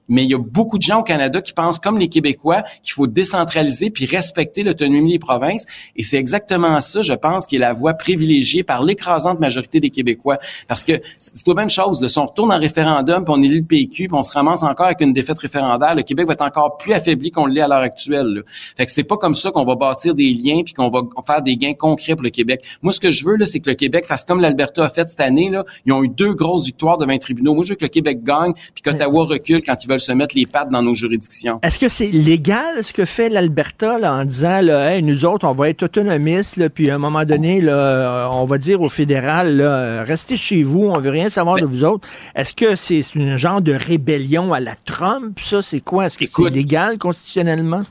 Mais 0.10 0.24
il 0.24 0.30
y 0.30 0.36
a 0.36 0.40
beaucoup 0.40 0.78
de 0.78 0.84
gens 0.84 1.00
au 1.00 1.04
Canada 1.04 1.42
qui 1.42 1.54
pensent, 1.54 1.80
comme 1.80 1.98
les 1.98 2.10
Québécois, 2.10 2.64
qu'il 2.82 2.94
faut 2.94 3.08
décentraliser 3.08 3.90
puis 3.90 4.06
respecter 4.06 4.64
l'autonomie 4.64 5.14
des 5.14 5.20
provinces. 5.20 5.66
Et 5.96 6.04
c'est 6.04 6.18
exactement 6.18 6.80
ça, 6.80 7.02
je 7.02 7.14
pense, 7.14 7.46
qui 7.46 7.56
est 7.56 7.60
la 7.60 7.74
voie 7.74 7.94
privilégiée 7.94 8.64
par 8.64 8.84
l'écrasante 8.84 9.40
majorité 9.40 9.80
des 9.80 9.90
Québécois. 9.90 10.38
Parce 10.68 10.84
que 10.84 10.94
c'est 11.18 11.48
une 11.48 11.54
bonne 11.54 11.70
chose. 11.70 12.02
Là, 12.02 12.08
si 12.08 12.20
on 12.20 12.26
retourne 12.26 12.52
en 12.52 12.60
référendum, 12.60 13.24
puis 13.24 13.34
on 13.36 13.42
élit 13.42 13.60
le 13.60 13.66
PQ, 13.66 14.08
puis 14.08 14.18
on 14.18 14.24
se 14.24 14.32
ramasse 14.32 14.64
encore 14.64 14.88
avec 14.88 15.02
une 15.02 15.14
défaite 15.14 15.40
référendaire, 15.40 15.96
le 15.96 16.04
Québec 16.04 16.28
va 16.28 16.34
être 16.34 16.46
encore 16.46 16.78
plus 16.78 16.94
affaibli 16.94 17.32
qu'on 17.32 17.46
l'est 17.46 17.62
à 17.62 17.68
l'heure 17.68 17.78
actuelle. 17.80 18.28
Là. 18.28 18.42
Fait 18.76 18.86
que 18.86 18.92
c'est 18.92 19.04
pas 19.04 19.18
comme 19.18 19.36
ça 19.36 19.52
qu'on 19.52 19.66
va 19.66 19.76
bâtir 19.76 20.16
des 20.16 20.34
liens 20.34 20.62
puis 20.64 20.74
qu'on 20.74 20.90
va 20.90 21.02
faire 21.26 21.42
des 21.42 21.58
gains 21.58 21.74
concrets 21.74 22.16
pour 22.16 22.24
le 22.24 22.30
Québec. 22.30 22.64
Moi, 22.82 22.94
ce 22.94 23.00
que 23.00 23.12
je 23.12 23.26
veux, 23.26 23.36
là, 23.36 23.46
c'est 23.46 23.60
que 23.60 23.70
le 23.70 23.76
Québec 23.76 24.06
fasse 24.06 24.26
comme 24.26 24.42
l'Alberta 24.42 24.84
a 24.84 24.90
fait 24.90 25.08
cette 25.10 25.22
année. 25.22 25.50
Là. 25.50 25.64
Ils 25.86 25.94
ont 25.94 26.04
eu 26.04 26.10
deux 26.10 26.34
grosses 26.34 26.66
victoires 26.66 26.98
devant 26.98 27.12
les 27.12 27.20
tribunaux. 27.20 27.54
Moi, 27.54 27.64
je 27.64 27.70
veux 27.70 27.76
que 27.76 27.86
le 27.86 27.90
Québec 27.90 28.24
gagne 28.24 28.54
puis 28.74 28.84
qu'Ottawa 28.84 29.26
recule 29.26 29.64
quand 29.64 29.84
ils 29.84 29.88
veulent 29.94 30.00
se 30.00 30.12
mettre 30.12 30.36
les 30.36 30.46
pattes 30.46 30.70
dans 30.70 30.82
nos 30.82 30.96
juridictions. 30.96 31.60
Est-ce 31.64 31.80
que 31.80 31.90
c'est 31.90 32.12
légal 32.12 32.84
ce 32.84 32.94
que 32.94 33.06
fait 33.06 33.30
l'Alberta 33.30 34.00
là, 34.00 34.16
en 34.16 34.26
disant 34.26 34.62
là, 34.62 34.92
Hey, 34.92 35.04
nous 35.04 35.26
autres, 35.26 35.48
on 35.48 35.54
va 35.54 35.70
être 35.70 35.84
autonomistes, 35.84 36.58
là, 36.58 36.70
puis 36.70 36.90
à 36.90 36.96
un 36.96 36.98
moment 36.98 37.24
donné, 37.24 37.62
là, 37.62 37.74
euh, 37.74 38.28
on 38.34 38.46
va 38.46 38.58
dire 38.58 38.82
au 38.82 38.90
fédéral, 38.90 39.58
là, 39.58 39.66
euh, 39.66 40.04
restez 40.06 40.38
chez 40.38 40.64
vous, 40.64 40.86
on 40.86 41.00
veut 41.00 41.12
rien 41.12 41.30
savoir 41.30 41.58
de 41.58 41.66
vous 41.66 41.84
autres. 41.84 42.08
Est-ce 42.36 42.54
que 42.54 42.76
c'est 42.76 43.02
un 43.16 43.38
genre 43.38 43.62
de 43.62 43.74
rébellion 43.74 44.54
à 44.54 44.60
la 44.60 44.76
Trump? 44.76 45.40
Ça, 45.40 45.62
c'est 45.62 45.82
quoi? 45.82 46.08
Est-ce 46.08 46.18
que 46.18 46.26
c'est 46.26 46.50
légal 46.50 46.98
constitutionnellement? 46.98 47.84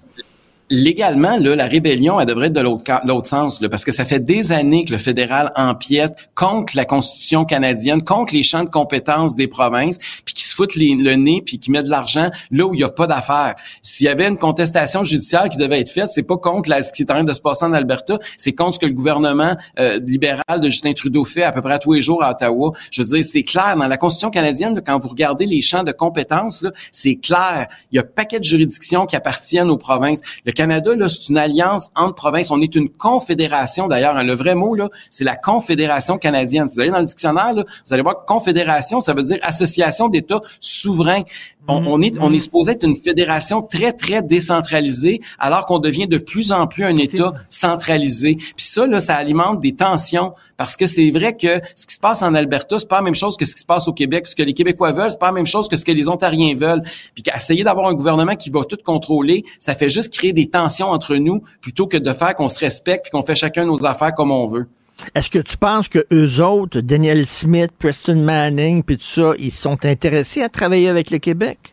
Légalement, 0.73 1.37
là, 1.37 1.55
la 1.55 1.67
rébellion, 1.67 2.19
elle 2.19 2.27
devrait 2.27 2.47
être 2.47 2.55
de 2.55 2.61
l'autre 2.63 3.27
sens, 3.27 3.61
là, 3.61 3.69
parce 3.69 3.85
que 3.85 3.93
ça 3.93 4.05
fait 4.05 4.21
des 4.25 4.53
années 4.53 4.85
que 4.87 4.93
le 4.93 4.99
fédéral 4.99 5.53
empiète 5.55 6.17
contre 6.35 6.75
la 6.77 6.87
Constitution 6.87 7.45
canadienne, 7.45 8.03
contre 8.03 8.35
les 8.35 8.43
champs 8.43 8.65
de 8.65 8.71
compétences 8.71 9.37
des 9.37 9.49
provinces, 9.49 9.99
puis 10.25 10.35
qui 10.35 10.45
se 10.45 10.55
foutent 10.55 10.75
le 10.77 11.15
nez, 11.15 11.43
puis 11.45 11.59
qui 11.59 11.71
met 11.71 11.83
de 11.83 11.91
l'argent 11.91 12.31
là 12.51 12.65
où 12.65 12.75
il 12.75 12.79
n'y 12.79 12.85
a 12.85 12.89
pas 12.89 13.07
d'affaires. 13.07 13.55
S'il 13.83 14.07
y 14.07 14.09
avait 14.09 14.27
une 14.27 14.39
contestation 14.39 15.05
judiciaire 15.05 15.49
qui 15.51 15.59
devait 15.59 15.81
être 15.81 15.91
faite, 15.91 16.09
c'est 16.09 16.23
pas 16.23 16.39
contre 16.39 16.71
la- 16.71 16.83
ce 16.83 16.93
qui 16.93 17.03
est 17.03 17.11
en 17.11 17.15
train 17.15 17.25
de 17.25 17.33
se 17.35 17.41
passer 17.43 17.67
en 17.67 17.75
Alberta, 17.75 18.19
c'est 18.39 18.53
contre 18.55 18.75
ce 18.75 18.79
que 18.79 18.87
le 18.87 18.95
gouvernement 18.95 19.57
euh, 19.79 19.99
libéral 19.99 20.61
de 20.61 20.71
Justin 20.71 20.95
Trudeau 20.95 21.25
fait 21.27 21.43
à 21.43 21.53
peu 21.53 21.61
près 21.61 21.75
à 21.75 21.79
tous 21.79 21.93
les 21.93 22.01
jours 22.03 22.23
à 22.23 22.31
Ottawa. 22.31 22.73
Je 22.91 23.03
veux 23.03 23.09
dire, 23.09 23.25
c'est 23.25 23.43
clair, 23.45 23.77
dans 23.77 23.89
la 23.89 23.99
Constitution 23.99 24.31
canadienne, 24.31 24.75
là, 24.75 24.81
quand 24.81 24.99
vous 24.99 25.09
regardez 25.11 25.45
les 25.45 25.61
champs 25.61 25.85
de 25.85 25.93
compétences, 25.93 26.65
c'est 26.93 27.17
clair. 27.17 27.69
Il 27.91 27.97
y 27.97 27.99
a 27.99 28.03
un 28.03 28.07
paquet 28.07 28.39
de 28.39 28.45
juridictions 28.45 29.05
qui 29.05 29.17
appartiennent 29.17 29.69
aux 29.69 29.77
provinces. 29.77 30.21
Canada, 30.63 30.95
là, 30.95 31.09
c'est 31.09 31.29
une 31.29 31.39
alliance 31.39 31.91
entre 31.97 32.15
provinces. 32.15 32.53
On 32.53 32.61
est 32.61 32.77
une 32.77 32.89
confédération, 32.89 33.89
d'ailleurs. 33.89 34.17
hein. 34.17 34.23
le 34.23 34.35
vrai 34.35 34.55
mot, 34.55 34.77
là, 34.77 34.91
c'est 35.11 35.25
la 35.25 35.35
Confédération 35.35 36.19
canadienne. 36.19 36.69
Si 36.69 36.77
vous 36.77 36.83
allez 36.83 36.91
dans 36.93 37.01
le 37.01 37.05
dictionnaire, 37.05 37.53
là, 37.53 37.65
vous 37.85 37.93
allez 37.93 38.03
voir 38.03 38.21
que 38.21 38.27
confédération, 38.27 39.01
ça 39.01 39.13
veut 39.13 39.25
dire 39.25 39.39
association 39.43 40.09
d'États 40.09 40.41
souverains. 40.61 41.23
On, 41.69 41.83
on 41.87 42.03
est, 42.03 42.15
on 42.21 42.33
est 42.33 42.39
supposé 42.41 42.73
être 42.73 42.85
une 42.85 42.97
fédération 42.97 43.63
très, 43.63 43.93
très 43.93 44.23
décentralisée, 44.23 45.21
alors 45.39 45.67
qu'on 45.67 45.79
devient 45.81 46.07
de 46.07 46.19
plus 46.19 46.53
en 46.53 46.67
plus 46.69 46.85
un 46.85 46.97
État 46.97 47.33
centralisé. 47.49 48.37
Puis 48.37 48.67
ça, 48.67 48.87
là, 48.87 49.01
ça 49.01 49.17
alimente 49.17 49.61
des 49.61 49.75
tensions, 49.75 50.35
parce 50.63 50.77
que 50.77 50.87
c'est 50.87 51.11
vrai 51.11 51.37
que 51.37 51.61
ce 51.75 51.89
qui 51.89 51.95
se 51.97 51.99
passe 51.99 52.23
en 52.23 52.37
Alberta, 52.37 52.79
c'est 52.79 52.87
pas 52.87 52.99
la 52.99 53.03
même 53.03 53.17
chose 53.17 53.37
que 53.37 53.45
ce 53.45 53.53
qui 53.53 53.63
se 53.63 53.67
passe 53.67 53.89
au 53.89 53.93
Québec. 53.93 54.29
Ce 54.29 54.37
que 54.37 54.45
les 54.45 54.55
Québécois 54.55 54.93
veulent, 54.93 55.11
c'est 55.11 55.19
pas 55.19 55.27
la 55.27 55.33
même 55.33 55.45
chose 55.45 55.67
que 55.67 55.75
ce 55.75 55.85
que 55.85 55.91
les 55.91 56.09
Ontariens 56.09 56.55
veulent. 56.55 56.85
Puis 57.17 57.25
qu'essayer 57.25 57.65
d'avoir 57.65 57.89
un 57.89 57.95
gouvernement 57.95 58.37
qui 58.37 58.49
va 58.49 58.61
tout 58.65 58.79
contrôler, 58.85 59.43
ça 59.59 59.75
fait 59.75 59.91
juste 59.91 60.15
créer 60.15 60.33
des 60.33 60.49
tensions 60.49 60.87
entre 60.87 61.17
nous, 61.17 61.43
plutôt 61.61 61.89
que 61.89 61.97
de 61.97 62.13
faire 62.13 62.37
qu'on 62.37 62.49
se 62.49 62.61
respecte 62.61 63.07
puis 63.07 63.11
qu'on 63.11 63.25
fait 63.25 63.35
chacun 63.35 63.65
nos 63.65 63.85
affaires 63.85 64.15
comme 64.15 64.31
on 64.31 64.47
veut. 64.47 64.69
Est-ce 65.17 65.31
que 65.31 65.41
tu 65.41 65.57
penses 65.57 65.89
que 65.89 66.07
eux 66.13 66.41
autres, 66.45 66.81
Daniel 66.81 67.27
Smith, 67.27 67.73
Preston 67.77 68.15
Manning, 68.15 68.85
puis 68.85 68.99
tout 68.99 69.03
ça, 69.03 69.33
ils 69.41 69.51
sont 69.51 69.85
intéressés 69.85 70.43
à 70.43 70.49
travailler 70.49 70.89
avec 70.89 71.11
le 71.11 71.19
Québec? 71.19 71.72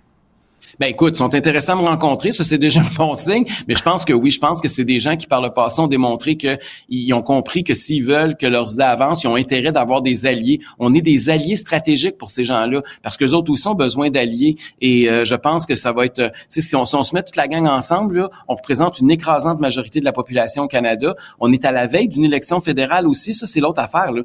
Ben 0.79 0.87
écoute, 0.87 1.15
ils 1.15 1.17
sont 1.17 1.33
intéressants 1.35 1.77
à 1.77 1.81
me 1.81 1.87
rencontrer, 1.87 2.31
ça 2.31 2.45
c'est 2.45 2.57
déjà 2.57 2.79
un 2.89 2.95
bon 2.95 3.13
signe, 3.13 3.43
mais 3.67 3.75
je 3.75 3.83
pense 3.83 4.05
que 4.05 4.13
oui, 4.13 4.31
je 4.31 4.39
pense 4.39 4.61
que 4.61 4.69
c'est 4.69 4.85
des 4.85 5.01
gens 5.01 5.17
qui 5.17 5.27
par 5.27 5.41
le 5.41 5.49
passé 5.49 5.81
ont 5.81 5.87
démontré 5.87 6.37
que 6.37 6.57
ils 6.87 7.13
ont 7.13 7.21
compris 7.21 7.65
que 7.65 7.73
s'ils 7.73 8.05
veulent 8.05 8.37
que 8.37 8.45
leurs 8.45 8.73
idées 8.73 8.83
avancent, 8.83 9.23
ils 9.23 9.27
ont 9.27 9.35
intérêt 9.35 9.73
d'avoir 9.73 10.01
des 10.01 10.25
alliés. 10.25 10.61
On 10.79 10.93
est 10.93 11.01
des 11.01 11.29
alliés 11.29 11.57
stratégiques 11.57 12.17
pour 12.17 12.29
ces 12.29 12.45
gens-là 12.45 12.81
parce 13.03 13.17
que 13.17 13.25
les 13.25 13.33
autres 13.33 13.51
aussi 13.51 13.67
ont 13.67 13.75
besoin 13.75 14.09
d'alliés 14.09 14.55
et 14.79 15.09
euh, 15.09 15.25
je 15.25 15.35
pense 15.35 15.65
que 15.65 15.75
ça 15.75 15.91
va 15.91 16.05
être 16.05 16.19
euh, 16.19 16.29
si 16.47 16.75
on, 16.77 16.85
si 16.85 16.95
on 16.95 17.03
se 17.03 17.13
met 17.13 17.23
toute 17.23 17.35
la 17.35 17.49
gang 17.49 17.67
ensemble 17.67 18.19
là, 18.19 18.29
on 18.47 18.55
représente 18.55 18.99
une 18.99 19.11
écrasante 19.11 19.59
majorité 19.59 19.99
de 19.99 20.05
la 20.05 20.13
population 20.13 20.63
au 20.63 20.67
Canada, 20.67 21.13
on 21.41 21.51
est 21.51 21.65
à 21.65 21.73
la 21.73 21.87
veille 21.87 22.07
d'une 22.07 22.23
élection 22.23 22.61
fédérale 22.61 23.05
aussi, 23.05 23.33
ça 23.33 23.45
c'est 23.45 23.59
l'autre 23.59 23.81
affaire 23.81 24.13
là. 24.13 24.21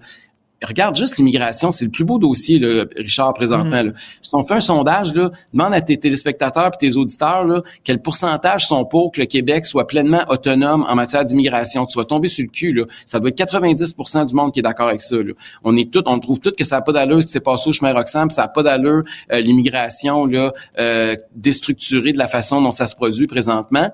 Regarde 0.63 0.97
juste 0.97 1.19
l'immigration, 1.19 1.71
c'est 1.71 1.85
le 1.85 1.91
plus 1.91 2.05
beau 2.05 2.19
dossier, 2.19 2.59
là, 2.59 2.85
Richard, 2.97 3.35
présentement. 3.35 3.83
là. 3.83 3.93
Si 4.23 4.31
on 4.33 4.45
fait 4.45 4.55
un 4.55 4.61
sondage, 4.61 5.13
là, 5.15 5.31
demande 5.53 5.75
à 5.75 5.81
tes 5.81 5.99
téléspectateurs 5.99 6.71
et 6.75 6.79
tes 6.79 6.97
auditeurs 6.97 7.45
là, 7.45 7.63
quel 7.83 8.01
pourcentage 8.01 8.67
sont 8.67 8.85
pour 8.85 9.13
que 9.13 9.21
le 9.21 9.27
Québec 9.27 9.67
soit 9.67 9.87
pleinement 9.87 10.25
autonome 10.29 10.87
en 10.89 10.95
matière 10.95 11.25
d'immigration. 11.25 11.87
Tu 11.87 11.99
vas 11.99 12.05
tomber 12.05 12.29
sur 12.29 12.45
le 12.45 12.51
cul. 12.51 12.73
Là. 12.73 12.85
Ça 13.05 13.21
doit 13.21 13.31
être 13.31 13.39
90% 13.39 14.27
du 14.27 14.35
monde 14.35 14.53
qui 14.53 14.61
est 14.61 14.63
d'accord 14.63 14.89
avec 14.89 15.01
ça. 15.01 15.17
Là. 15.17 15.33
On 15.65 15.77
est 15.77 15.93
tout, 15.93 16.03
on 16.07 16.19
trouve 16.19 16.41
tout 16.41 16.53
que 16.57 16.65
ça 16.65 16.77
n'a 16.77 16.83
pas 16.83 16.93
d'allure 16.93 17.21
ce 17.21 17.27
qui 17.27 17.33
s'est 17.33 17.41
passé 17.41 17.69
au 17.69 17.73
chemin 17.73 17.93
Roxham, 17.93 18.31
ça 18.31 18.43
n'a 18.43 18.49
pas 18.49 18.63
d'allure 18.63 19.03
euh, 19.33 19.41
l'immigration 19.41 20.27
là, 20.27 20.53
euh, 20.79 21.17
déstructurée 21.35 22.13
de 22.13 22.19
la 22.19 22.29
façon 22.29 22.63
dont 22.63 22.73
ça 22.73 22.87
se 22.87 22.95
produit 22.95 23.27
présentement. 23.27 23.93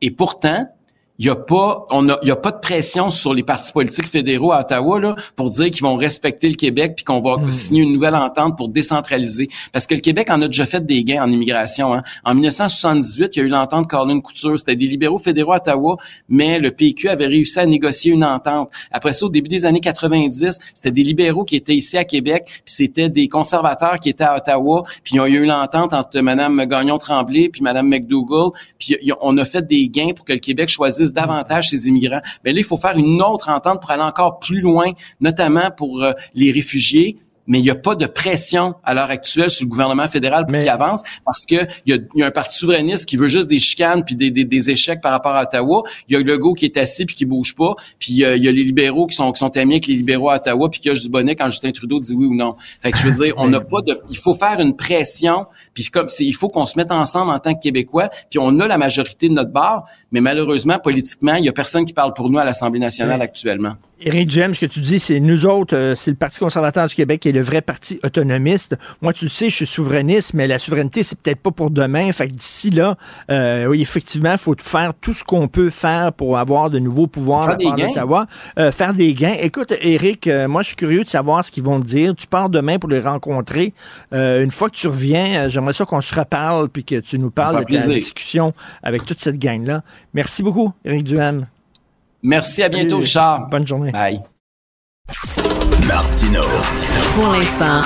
Et 0.00 0.10
pourtant, 0.10 0.68
il 1.18 1.26
y 1.26 1.30
a 1.30 1.36
pas 1.36 1.84
on 1.90 2.08
a 2.08 2.18
il 2.22 2.28
y 2.28 2.32
a 2.32 2.36
pas 2.36 2.50
de 2.50 2.58
pression 2.58 3.10
sur 3.10 3.34
les 3.34 3.42
partis 3.44 3.72
politiques 3.72 4.08
fédéraux 4.08 4.52
à 4.52 4.60
Ottawa 4.60 4.98
là 4.98 5.16
pour 5.36 5.48
dire 5.50 5.70
qu'ils 5.70 5.82
vont 5.82 5.96
respecter 5.96 6.48
le 6.48 6.56
Québec 6.56 6.94
puis 6.96 7.04
qu'on 7.04 7.20
va 7.20 7.36
Hmm. 7.36 7.50
signer 7.50 7.82
une 7.82 7.92
nouvelle 7.92 8.14
entente 8.14 8.56
pour 8.56 8.68
décentraliser 8.68 9.48
parce 9.72 9.86
que 9.86 9.94
le 9.94 10.00
Québec 10.00 10.28
en 10.30 10.40
a 10.42 10.46
déjà 10.46 10.66
fait 10.66 10.84
des 10.84 11.04
gains 11.04 11.22
en 11.22 11.30
immigration 11.30 11.92
hein. 11.94 12.02
En 12.24 12.34
1978, 12.34 13.32
il 13.34 13.38
y 13.38 13.42
a 13.42 13.44
eu 13.44 13.48
l'entente 13.48 13.88
Cornyn 13.88 14.20
Couture, 14.20 14.58
c'était 14.58 14.76
des 14.76 14.86
libéraux 14.86 15.18
fédéraux 15.18 15.52
à 15.52 15.56
Ottawa, 15.56 15.96
mais 16.28 16.58
le 16.58 16.70
PQ 16.70 17.08
avait 17.08 17.26
réussi 17.26 17.58
à 17.58 17.66
négocier 17.66 18.12
une 18.12 18.24
entente. 18.24 18.70
Après 18.90 19.12
ça 19.12 19.26
au 19.26 19.28
début 19.28 19.48
des 19.48 19.64
années 19.66 19.80
90, 19.80 20.58
c'était 20.74 20.90
des 20.90 21.02
libéraux 21.02 21.44
qui 21.44 21.56
étaient 21.56 21.74
ici 21.74 21.96
à 21.96 22.04
Québec, 22.04 22.44
puis 22.46 22.62
c'était 22.66 23.08
des 23.08 23.28
conservateurs 23.28 23.98
qui 23.98 24.08
étaient 24.08 24.24
à 24.24 24.36
Ottawa, 24.36 24.84
puis 25.02 25.14
il 25.14 25.16
y 25.16 25.20
a 25.20 25.26
eu 25.28 25.44
l'entente 25.44 25.92
entre 25.92 26.20
madame 26.20 26.64
Gagnon 26.66 26.98
Tremblay 26.98 27.48
puis 27.48 27.62
madame 27.62 27.88
McDougall, 27.88 28.50
puis 28.78 28.96
on 29.20 29.36
a 29.38 29.44
fait 29.44 29.66
des 29.66 29.88
gains 29.88 30.12
pour 30.14 30.24
que 30.24 30.32
le 30.32 30.38
Québec 30.38 30.68
choisisse 30.68 31.03
davantage 31.12 31.70
ses 31.70 31.88
immigrants. 31.88 32.22
Mais 32.44 32.52
là, 32.52 32.60
il 32.60 32.64
faut 32.64 32.76
faire 32.76 32.96
une 32.96 33.20
autre 33.22 33.48
entente 33.50 33.80
pour 33.80 33.90
aller 33.90 34.02
encore 34.02 34.38
plus 34.38 34.60
loin, 34.60 34.92
notamment 35.20 35.70
pour 35.70 36.02
euh, 36.02 36.12
les 36.34 36.52
réfugiés. 36.52 37.18
Mais 37.46 37.58
il 37.58 37.62
n'y 37.62 37.70
a 37.70 37.74
pas 37.74 37.94
de 37.94 38.06
pression 38.06 38.74
à 38.84 38.94
l'heure 38.94 39.10
actuelle 39.10 39.50
sur 39.50 39.64
le 39.64 39.70
gouvernement 39.70 40.08
fédéral 40.08 40.46
pour 40.46 40.58
qu'il 40.58 40.68
avance 40.68 41.02
parce 41.24 41.44
que 41.44 41.66
il 41.86 41.94
y 41.94 41.98
a, 41.98 41.98
y 42.14 42.22
a 42.22 42.26
un 42.26 42.30
parti 42.30 42.56
souverainiste 42.56 43.06
qui 43.06 43.16
veut 43.16 43.28
juste 43.28 43.48
des 43.48 43.58
chicanes 43.58 44.04
puis 44.04 44.16
des, 44.16 44.30
des, 44.30 44.44
des 44.44 44.70
échecs 44.70 45.00
par 45.00 45.12
rapport 45.12 45.32
à 45.32 45.42
Ottawa. 45.42 45.82
Il 46.08 46.14
y 46.14 46.16
a 46.16 46.20
le 46.20 46.24
Legault 46.24 46.54
qui 46.54 46.64
est 46.64 46.76
assis 46.76 47.04
puis 47.04 47.14
qui 47.14 47.24
bouge 47.24 47.54
pas. 47.54 47.74
Puis 47.98 48.24
euh, 48.24 48.36
il 48.36 48.44
y 48.44 48.48
a 48.48 48.52
les 48.52 48.64
libéraux 48.64 49.06
qui 49.06 49.16
sont 49.16 49.30
qui 49.32 49.38
sont 49.38 49.56
amis 49.56 49.74
avec 49.74 49.86
les 49.86 49.94
libéraux 49.94 50.30
à 50.30 50.36
Ottawa 50.36 50.70
puis 50.70 50.80
qui 50.80 50.90
hochent 50.90 51.00
du 51.02 51.08
bonnet 51.10 51.36
quand 51.36 51.50
Justin 51.50 51.72
Trudeau 51.72 52.00
dit 52.00 52.14
oui 52.14 52.26
ou 52.26 52.34
non. 52.34 52.56
Fait 52.80 52.92
que 52.92 52.98
je 52.98 53.06
veux 53.06 53.24
dire, 53.24 53.34
on 53.36 53.48
n'a 53.48 53.60
pas 53.60 53.82
de, 53.82 54.00
il 54.08 54.16
faut 54.16 54.34
faire 54.34 54.60
une 54.60 54.76
pression 54.76 55.46
puis 55.74 55.84
comme 55.86 56.08
c'est, 56.08 56.24
il 56.24 56.34
faut 56.34 56.48
qu'on 56.48 56.66
se 56.66 56.78
mette 56.78 56.92
ensemble 56.92 57.30
en 57.30 57.38
tant 57.38 57.54
que 57.54 57.60
Québécois. 57.60 58.10
Puis 58.30 58.38
on 58.40 58.58
a 58.60 58.68
la 58.68 58.78
majorité 58.78 59.28
de 59.28 59.34
notre 59.34 59.52
bar, 59.52 59.86
mais 60.12 60.20
malheureusement 60.20 60.78
politiquement, 60.78 61.34
il 61.34 61.44
y 61.44 61.48
a 61.48 61.52
personne 61.52 61.84
qui 61.84 61.92
parle 61.92 62.14
pour 62.14 62.30
nous 62.30 62.38
à 62.38 62.44
l'Assemblée 62.44 62.80
nationale 62.80 63.20
actuellement. 63.22 63.74
Éric 64.00 64.28
Duhem, 64.28 64.54
ce 64.54 64.60
que 64.60 64.66
tu 64.66 64.80
dis, 64.80 64.98
c'est 64.98 65.20
nous 65.20 65.46
autres, 65.46 65.76
euh, 65.76 65.94
c'est 65.94 66.10
le 66.10 66.16
Parti 66.16 66.40
conservateur 66.40 66.86
du 66.86 66.94
Québec 66.94 67.20
qui 67.20 67.28
est 67.28 67.32
le 67.32 67.40
vrai 67.40 67.62
parti 67.62 68.00
autonomiste. 68.02 68.76
Moi, 69.02 69.12
tu 69.12 69.26
le 69.26 69.30
sais, 69.30 69.50
je 69.50 69.56
suis 69.56 69.66
souverainiste, 69.66 70.34
mais 70.34 70.46
la 70.46 70.58
souveraineté, 70.58 71.02
c'est 71.02 71.18
peut-être 71.18 71.40
pas 71.40 71.50
pour 71.50 71.70
demain. 71.70 72.12
Fait 72.12 72.28
que 72.28 72.32
d'ici 72.32 72.70
là, 72.70 72.96
euh, 73.30 73.66
oui, 73.66 73.80
effectivement, 73.80 74.32
il 74.32 74.38
faut 74.38 74.54
faire 74.62 74.92
tout 75.00 75.12
ce 75.12 75.24
qu'on 75.24 75.48
peut 75.48 75.70
faire 75.70 76.12
pour 76.12 76.38
avoir 76.38 76.70
de 76.70 76.78
nouveaux 76.78 77.06
pouvoirs 77.06 77.48
la 77.48 77.56
part 77.56 77.76
d'Ottawa. 77.76 78.26
Euh, 78.58 78.72
faire 78.72 78.92
des 78.92 79.14
gains. 79.14 79.36
Écoute, 79.40 79.72
Éric, 79.80 80.26
euh, 80.26 80.48
moi, 80.48 80.62
je 80.62 80.68
suis 80.68 80.76
curieux 80.76 81.04
de 81.04 81.08
savoir 81.08 81.44
ce 81.44 81.50
qu'ils 81.50 81.64
vont 81.64 81.80
te 81.80 81.86
dire. 81.86 82.14
Tu 82.14 82.26
pars 82.26 82.48
demain 82.48 82.78
pour 82.78 82.90
les 82.90 83.00
rencontrer. 83.00 83.74
Euh, 84.12 84.42
une 84.42 84.50
fois 84.50 84.70
que 84.70 84.76
tu 84.76 84.88
reviens, 84.88 85.48
j'aimerais 85.48 85.72
ça 85.72 85.84
qu'on 85.84 86.00
se 86.00 86.14
reparle 86.14 86.68
puis 86.68 86.84
que 86.84 87.00
tu 87.00 87.18
nous 87.18 87.30
parles 87.30 87.56
de 87.56 87.60
ta 87.60 87.66
plaisir. 87.66 87.94
discussion 87.94 88.52
avec 88.82 89.04
toute 89.04 89.20
cette 89.20 89.38
gang-là. 89.38 89.82
Merci 90.12 90.42
beaucoup, 90.42 90.72
Éric 90.84 91.04
Duhem. 91.04 91.46
Merci, 92.24 92.62
à 92.62 92.70
bientôt, 92.70 92.90
Salut. 92.96 93.02
Richard. 93.02 93.48
Bonne 93.50 93.66
journée. 93.66 93.92
Bye. 93.92 94.22
Martino. 95.86 96.40
Pour 97.14 97.28
l'instant, 97.28 97.82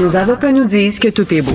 nos 0.00 0.16
avocats 0.16 0.50
nous 0.50 0.64
disent 0.64 0.98
que 0.98 1.08
tout 1.08 1.32
est 1.32 1.42
beau. 1.42 1.52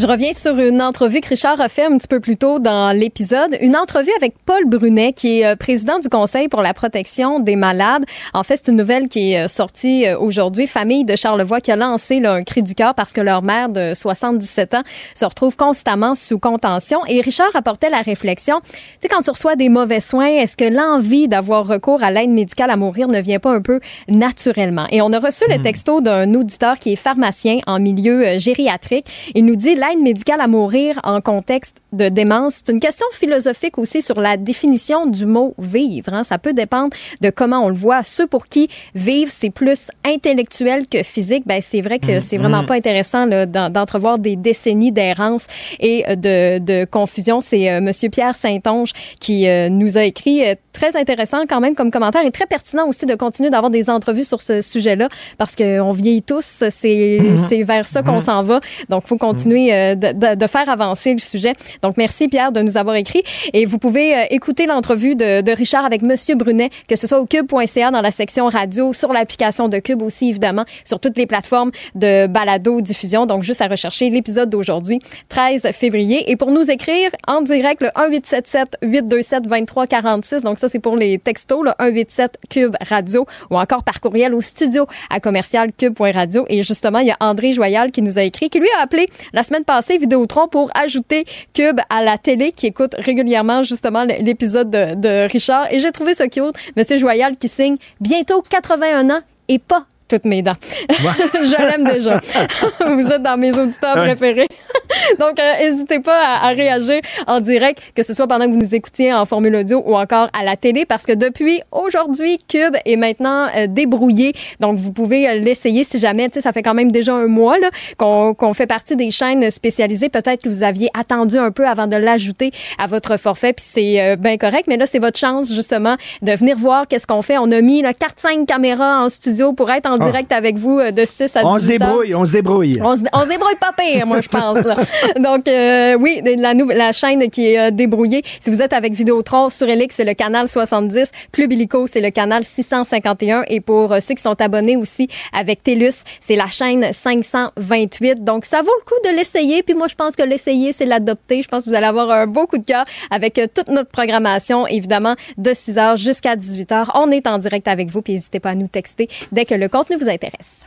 Je 0.00 0.06
reviens 0.06 0.32
sur 0.32 0.58
une 0.58 0.80
entrevue 0.80 1.20
que 1.20 1.28
Richard 1.28 1.60
a 1.60 1.68
fait 1.68 1.84
un 1.84 1.98
petit 1.98 2.08
peu 2.08 2.20
plus 2.20 2.38
tôt 2.38 2.58
dans 2.58 2.96
l'épisode. 2.96 3.58
Une 3.60 3.76
entrevue 3.76 4.12
avec 4.16 4.32
Paul 4.46 4.64
Brunet, 4.64 5.12
qui 5.12 5.40
est 5.40 5.46
euh, 5.46 5.56
président 5.56 5.98
du 5.98 6.08
Conseil 6.08 6.48
pour 6.48 6.62
la 6.62 6.72
protection 6.72 7.38
des 7.38 7.54
malades. 7.54 8.06
En 8.32 8.42
fait, 8.42 8.56
c'est 8.56 8.70
une 8.70 8.78
nouvelle 8.78 9.10
qui 9.10 9.32
est 9.32 9.44
euh, 9.44 9.46
sortie 9.46 10.06
euh, 10.06 10.18
aujourd'hui. 10.18 10.66
Famille 10.66 11.04
de 11.04 11.16
Charlevoix 11.16 11.60
qui 11.60 11.70
a 11.70 11.76
lancé 11.76 12.18
là, 12.18 12.32
un 12.32 12.44
cri 12.44 12.62
du 12.62 12.74
cœur 12.74 12.94
parce 12.94 13.12
que 13.12 13.20
leur 13.20 13.42
mère 13.42 13.68
de 13.68 13.92
77 13.92 14.76
ans 14.76 14.82
se 15.14 15.26
retrouve 15.26 15.54
constamment 15.54 16.14
sous 16.14 16.38
contention. 16.38 17.00
Et 17.06 17.20
Richard 17.20 17.54
apportait 17.54 17.90
la 17.90 18.00
réflexion. 18.00 18.60
Tu 18.62 18.70
sais, 19.02 19.08
quand 19.08 19.20
tu 19.20 19.28
reçois 19.28 19.54
des 19.54 19.68
mauvais 19.68 20.00
soins, 20.00 20.28
est-ce 20.28 20.56
que 20.56 20.64
l'envie 20.64 21.28
d'avoir 21.28 21.66
recours 21.66 22.02
à 22.02 22.10
l'aide 22.10 22.30
médicale 22.30 22.70
à 22.70 22.78
mourir 22.78 23.08
ne 23.08 23.20
vient 23.20 23.38
pas 23.38 23.52
un 23.52 23.60
peu 23.60 23.80
naturellement? 24.08 24.86
Et 24.92 25.02
on 25.02 25.12
a 25.12 25.18
reçu 25.18 25.44
le 25.50 25.60
texto 25.60 26.00
d'un 26.00 26.32
auditeur 26.32 26.78
qui 26.78 26.94
est 26.94 26.96
pharmacien 26.96 27.58
en 27.66 27.78
milieu 27.80 28.38
gériatrique. 28.38 29.04
Il 29.34 29.44
nous 29.44 29.56
dit 29.56 29.74
l'aide 29.90 30.02
médicale 30.02 30.40
à 30.40 30.46
mourir 30.46 31.00
en 31.04 31.20
contexte 31.20 31.76
de 31.92 32.08
démence. 32.08 32.62
C'est 32.64 32.72
une 32.72 32.80
question 32.80 33.06
philosophique 33.12 33.78
aussi 33.78 34.02
sur 34.02 34.20
la 34.20 34.36
définition 34.36 35.06
du 35.06 35.26
mot 35.26 35.54
vivre. 35.58 36.12
hein. 36.14 36.24
Ça 36.24 36.38
peut 36.38 36.52
dépendre 36.52 36.90
de 37.20 37.30
comment 37.30 37.64
on 37.64 37.68
le 37.68 37.74
voit. 37.74 38.02
Ceux 38.04 38.26
pour 38.26 38.46
qui 38.46 38.68
vivre, 38.94 39.30
c'est 39.32 39.50
plus 39.50 39.90
intellectuel 40.04 40.86
que 40.88 41.02
physique, 41.02 41.44
ben 41.46 41.60
c'est 41.62 41.80
vrai 41.80 41.98
que 41.98 42.20
c'est 42.20 42.38
vraiment 42.38 42.60
Mhm. 42.60 42.66
pas 42.66 42.74
intéressant 42.74 43.26
d'entrevoir 43.46 44.18
des 44.18 44.36
décennies 44.36 44.92
d'errance 44.92 45.46
et 45.80 46.04
euh, 46.08 46.14
de, 46.16 46.58
de 46.58 46.84
confusion. 46.84 47.40
C'est 47.40 47.70
euh, 47.70 47.80
Monsieur 47.80 48.08
Pierre 48.10 48.34
Saint-Onge 48.36 48.92
qui 49.18 49.48
euh, 49.48 49.68
nous 49.68 49.98
a 49.98 50.04
écrit 50.04 50.44
euh, 50.46 50.54
très 50.72 50.96
intéressant 50.96 51.42
quand 51.48 51.60
même 51.60 51.74
comme 51.74 51.90
commentaire 51.90 52.24
et 52.24 52.30
très 52.30 52.46
pertinent 52.46 52.86
aussi 52.88 53.06
de 53.06 53.14
continuer 53.14 53.50
d'avoir 53.50 53.70
des 53.70 53.90
entrevues 53.90 54.24
sur 54.24 54.40
ce 54.40 54.60
sujet-là 54.60 55.08
parce 55.38 55.56
qu'on 55.56 55.92
vieillit 55.92 56.22
tous, 56.22 56.64
c'est 56.70 57.18
Mhm. 57.20 57.46
c'est 57.48 57.62
vers 57.62 57.86
ça 57.86 58.02
qu'on 58.02 58.16
Mhm. 58.16 58.20
s'en 58.20 58.42
va. 58.42 58.60
Donc, 58.88 59.06
faut 59.06 59.16
continuer 59.16 59.72
euh, 59.72 59.94
de, 59.94 60.46
faire 60.46 60.68
avancer 60.68 61.12
le 61.12 61.18
sujet. 61.18 61.54
Donc, 61.82 61.96
merci 61.96 62.28
Pierre 62.28 62.52
de 62.52 62.60
nous 62.62 62.76
avoir 62.76 62.96
écrit. 62.96 63.22
Et 63.52 63.66
vous 63.66 63.78
pouvez 63.78 64.16
euh, 64.16 64.24
écouter 64.30 64.66
l'entrevue 64.66 65.14
de, 65.16 65.40
de 65.42 65.52
Richard 65.52 65.84
avec 65.84 66.02
Monsieur 66.02 66.34
Brunet, 66.34 66.70
que 66.88 66.96
ce 66.96 67.06
soit 67.06 67.20
au 67.20 67.26
cube.ca 67.26 67.90
dans 67.90 68.00
la 68.00 68.10
section 68.10 68.46
radio, 68.48 68.92
sur 68.92 69.12
l'application 69.12 69.68
de 69.68 69.78
Cube 69.78 70.02
aussi, 70.02 70.28
évidemment, 70.30 70.64
sur 70.84 71.00
toutes 71.00 71.16
les 71.18 71.26
plateformes 71.26 71.70
de 71.94 72.26
balado 72.26 72.80
diffusion. 72.80 73.26
Donc, 73.26 73.42
juste 73.42 73.60
à 73.60 73.66
rechercher 73.68 74.10
l'épisode 74.10 74.50
d'aujourd'hui, 74.50 74.98
13 75.28 75.70
février. 75.72 76.30
Et 76.30 76.36
pour 76.36 76.50
nous 76.50 76.70
écrire 76.70 77.10
en 77.26 77.42
direct, 77.42 77.80
le 77.80 77.88
1877 77.96 78.76
827 78.82 79.42
2346. 79.44 80.42
Donc, 80.42 80.58
ça, 80.60 80.68
c'est 80.68 80.78
pour 80.78 80.96
les 80.96 81.18
textos, 81.18 81.64
le 81.64 81.70
187 81.80 82.38
Cube 82.50 82.76
Radio 82.86 83.24
ou 83.50 83.58
encore 83.58 83.82
par 83.82 84.00
courriel 84.00 84.34
au 84.34 84.40
studio 84.40 84.86
à 85.08 85.18
commercial 85.18 85.72
cube.radio. 85.72 86.44
Et 86.48 86.62
justement, 86.62 86.98
il 86.98 87.08
y 87.08 87.10
a 87.10 87.16
André 87.20 87.52
Joyal 87.52 87.90
qui 87.90 88.02
nous 88.02 88.18
a 88.18 88.22
écrit, 88.22 88.50
qui 88.50 88.60
lui 88.60 88.68
a 88.78 88.82
appelé 88.82 89.08
la 89.32 89.42
semaine 89.42 89.64
passée 89.64 89.96
Vidéotron 89.98 90.48
pour 90.48 90.70
ajouter 90.74 91.24
Cube 91.54 91.80
à 91.88 92.04
la 92.04 92.18
télé, 92.18 92.52
qui 92.52 92.66
écoute 92.66 92.94
régulièrement 92.98 93.62
justement 93.62 94.04
l'épisode 94.04 94.70
de, 94.70 94.94
de 94.94 95.30
Richard. 95.30 95.72
Et 95.72 95.78
j'ai 95.78 95.92
trouvé 95.92 96.14
ça 96.14 96.28
cute. 96.28 96.54
Monsieur 96.76 96.98
Joyal 96.98 97.36
qui 97.36 97.48
signe 97.48 97.76
bientôt 98.00 98.42
81 98.42 99.10
ans 99.10 99.20
et 99.48 99.58
pas 99.58 99.86
toutes 100.10 100.24
mes 100.24 100.42
dents. 100.42 100.56
je 100.90 101.56
l'aime 101.70 101.84
déjà. 101.84 102.20
Vous 102.86 103.06
êtes 103.06 103.22
dans 103.22 103.36
mes 103.36 103.56
auditeurs 103.56 103.96
Ouais. 103.96 104.14
préférés. 104.14 104.48
Donc, 105.18 105.38
euh, 105.40 105.52
n'hésitez 105.60 106.00
pas 106.00 106.16
à, 106.24 106.48
à 106.48 106.50
réagir 106.50 107.00
en 107.26 107.40
direct, 107.40 107.92
que 107.94 108.02
ce 108.02 108.12
soit 108.14 108.26
pendant 108.26 108.46
que 108.46 108.50
vous 108.50 108.58
nous 108.58 108.74
écoutiez 108.74 109.12
en 109.12 109.24
formule 109.26 109.54
audio 109.56 109.82
ou 109.86 109.96
encore 109.96 110.28
à 110.38 110.44
la 110.44 110.56
télé, 110.56 110.84
parce 110.84 111.06
que 111.06 111.12
depuis 111.12 111.60
aujourd'hui, 111.72 112.38
Cube 112.48 112.74
est 112.84 112.96
maintenant 112.96 113.46
euh, 113.56 113.66
débrouillé. 113.68 114.32
Donc, 114.60 114.78
vous 114.78 114.92
pouvez 114.92 115.28
euh, 115.28 115.34
l'essayer 115.36 115.84
si 115.84 115.98
jamais, 116.00 116.28
tu 116.28 116.34
sais, 116.34 116.40
ça 116.40 116.52
fait 116.52 116.62
quand 116.62 116.74
même 116.74 116.90
déjà 116.92 117.14
un 117.14 117.26
mois 117.26 117.58
là, 117.58 117.70
qu'on 117.96 118.54
fait 118.54 118.66
partie 118.66 118.96
des 118.96 119.10
chaînes 119.10 119.50
spécialisées. 119.50 120.08
Peut-être 120.08 120.42
que 120.42 120.48
vous 120.48 120.62
aviez 120.62 120.88
attendu 120.98 121.36
un 121.38 121.50
peu 121.50 121.66
avant 121.66 121.86
de 121.86 121.96
l'ajouter 121.96 122.50
à 122.78 122.86
votre 122.86 123.16
forfait, 123.16 123.52
puis 123.52 123.64
c'est 123.68 124.00
euh, 124.00 124.16
bien 124.16 124.36
correct. 124.38 124.64
Mais 124.66 124.76
là, 124.76 124.86
c'est 124.86 124.98
votre 124.98 125.18
chance, 125.18 125.52
justement, 125.52 125.96
de 126.22 126.32
venir 126.32 126.56
voir 126.56 126.86
qu'est-ce 126.88 127.06
qu'on 127.06 127.22
fait. 127.22 127.38
On 127.38 127.50
a 127.52 127.60
mis 127.60 127.82
4-5 127.82 128.46
caméras 128.46 129.04
en 129.04 129.08
studio 129.08 129.52
pour 129.52 129.70
être 129.70 129.86
en. 129.86 129.98
Direct 130.00 130.32
avec 130.32 130.56
vous 130.56 130.78
euh, 130.78 130.90
de 130.90 131.04
6 131.04 131.36
à 131.36 131.42
18 131.42 131.44
On 131.44 131.58
se 131.58 131.66
débrouille, 131.66 132.14
on 132.14 132.26
se 132.26 132.32
débrouille. 132.32 132.80
on 132.82 132.96
se, 132.96 133.02
on 133.12 133.20
se 133.20 133.28
débrouille 133.28 133.56
pas 133.60 133.72
pire, 133.76 134.06
moi, 134.06 134.20
je 134.20 134.28
pense. 134.28 134.64
là. 134.64 134.74
Donc, 135.18 135.48
euh, 135.48 135.96
oui, 135.98 136.20
la, 136.24 136.92
chaîne 136.92 137.28
qui 137.30 137.48
est 137.48 137.58
euh, 137.58 137.70
débrouillée. 137.70 138.22
Si 138.40 138.50
vous 138.50 138.62
êtes 138.62 138.72
avec 138.72 138.92
Vidéotron 138.92 139.50
sur 139.50 139.68
Elix, 139.68 139.94
c'est 139.94 140.04
le 140.04 140.14
canal 140.14 140.48
70. 140.48 141.10
Club 141.32 141.52
Illico, 141.52 141.86
c'est 141.86 142.00
le 142.00 142.10
canal 142.10 142.44
651. 142.44 143.44
Et 143.48 143.60
pour 143.60 143.92
euh, 143.92 144.00
ceux 144.00 144.14
qui 144.14 144.22
sont 144.22 144.40
abonnés 144.40 144.76
aussi 144.76 145.08
avec 145.32 145.62
TELUS, 145.62 146.04
c'est 146.20 146.36
la 146.36 146.48
chaîne 146.48 146.92
528. 146.92 148.24
Donc, 148.24 148.44
ça 148.44 148.62
vaut 148.62 148.72
le 148.78 148.84
coup 148.84 149.00
de 149.04 149.16
l'essayer. 149.16 149.62
Puis 149.62 149.74
moi, 149.74 149.88
je 149.88 149.94
pense 149.94 150.16
que 150.16 150.22
l'essayer, 150.22 150.72
c'est 150.72 150.86
l'adopter. 150.86 151.42
Je 151.42 151.48
pense 151.48 151.64
que 151.64 151.70
vous 151.70 151.76
allez 151.76 151.86
avoir 151.86 152.10
un 152.10 152.26
beau 152.26 152.46
coup 152.46 152.58
de 152.58 152.64
cœur 152.64 152.84
avec 153.10 153.40
toute 153.54 153.68
notre 153.68 153.90
programmation, 153.90 154.66
évidemment, 154.66 155.14
de 155.38 155.52
6 155.54 155.76
h 155.76 155.96
jusqu'à 155.96 156.36
18 156.36 156.70
h. 156.70 156.86
On 156.94 157.10
est 157.10 157.26
en 157.26 157.38
direct 157.38 157.68
avec 157.68 157.90
vous. 157.90 158.02
Puis 158.02 158.14
n'hésitez 158.14 158.40
pas 158.40 158.50
à 158.50 158.54
nous 158.54 158.68
texter 158.68 159.08
dès 159.32 159.44
que 159.44 159.54
le 159.54 159.68
contenu 159.68 159.89
vous 159.96 160.08
intéresse. 160.08 160.66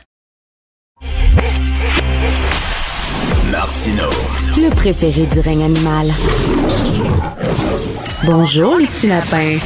Martino. 3.50 4.10
Le 4.56 4.70
préféré 4.74 5.26
du 5.26 5.40
règne 5.40 5.64
animal. 5.64 6.08
Bonjour, 8.24 8.78
les 8.78 8.86
petits 8.86 9.08
lapins. 9.08 9.58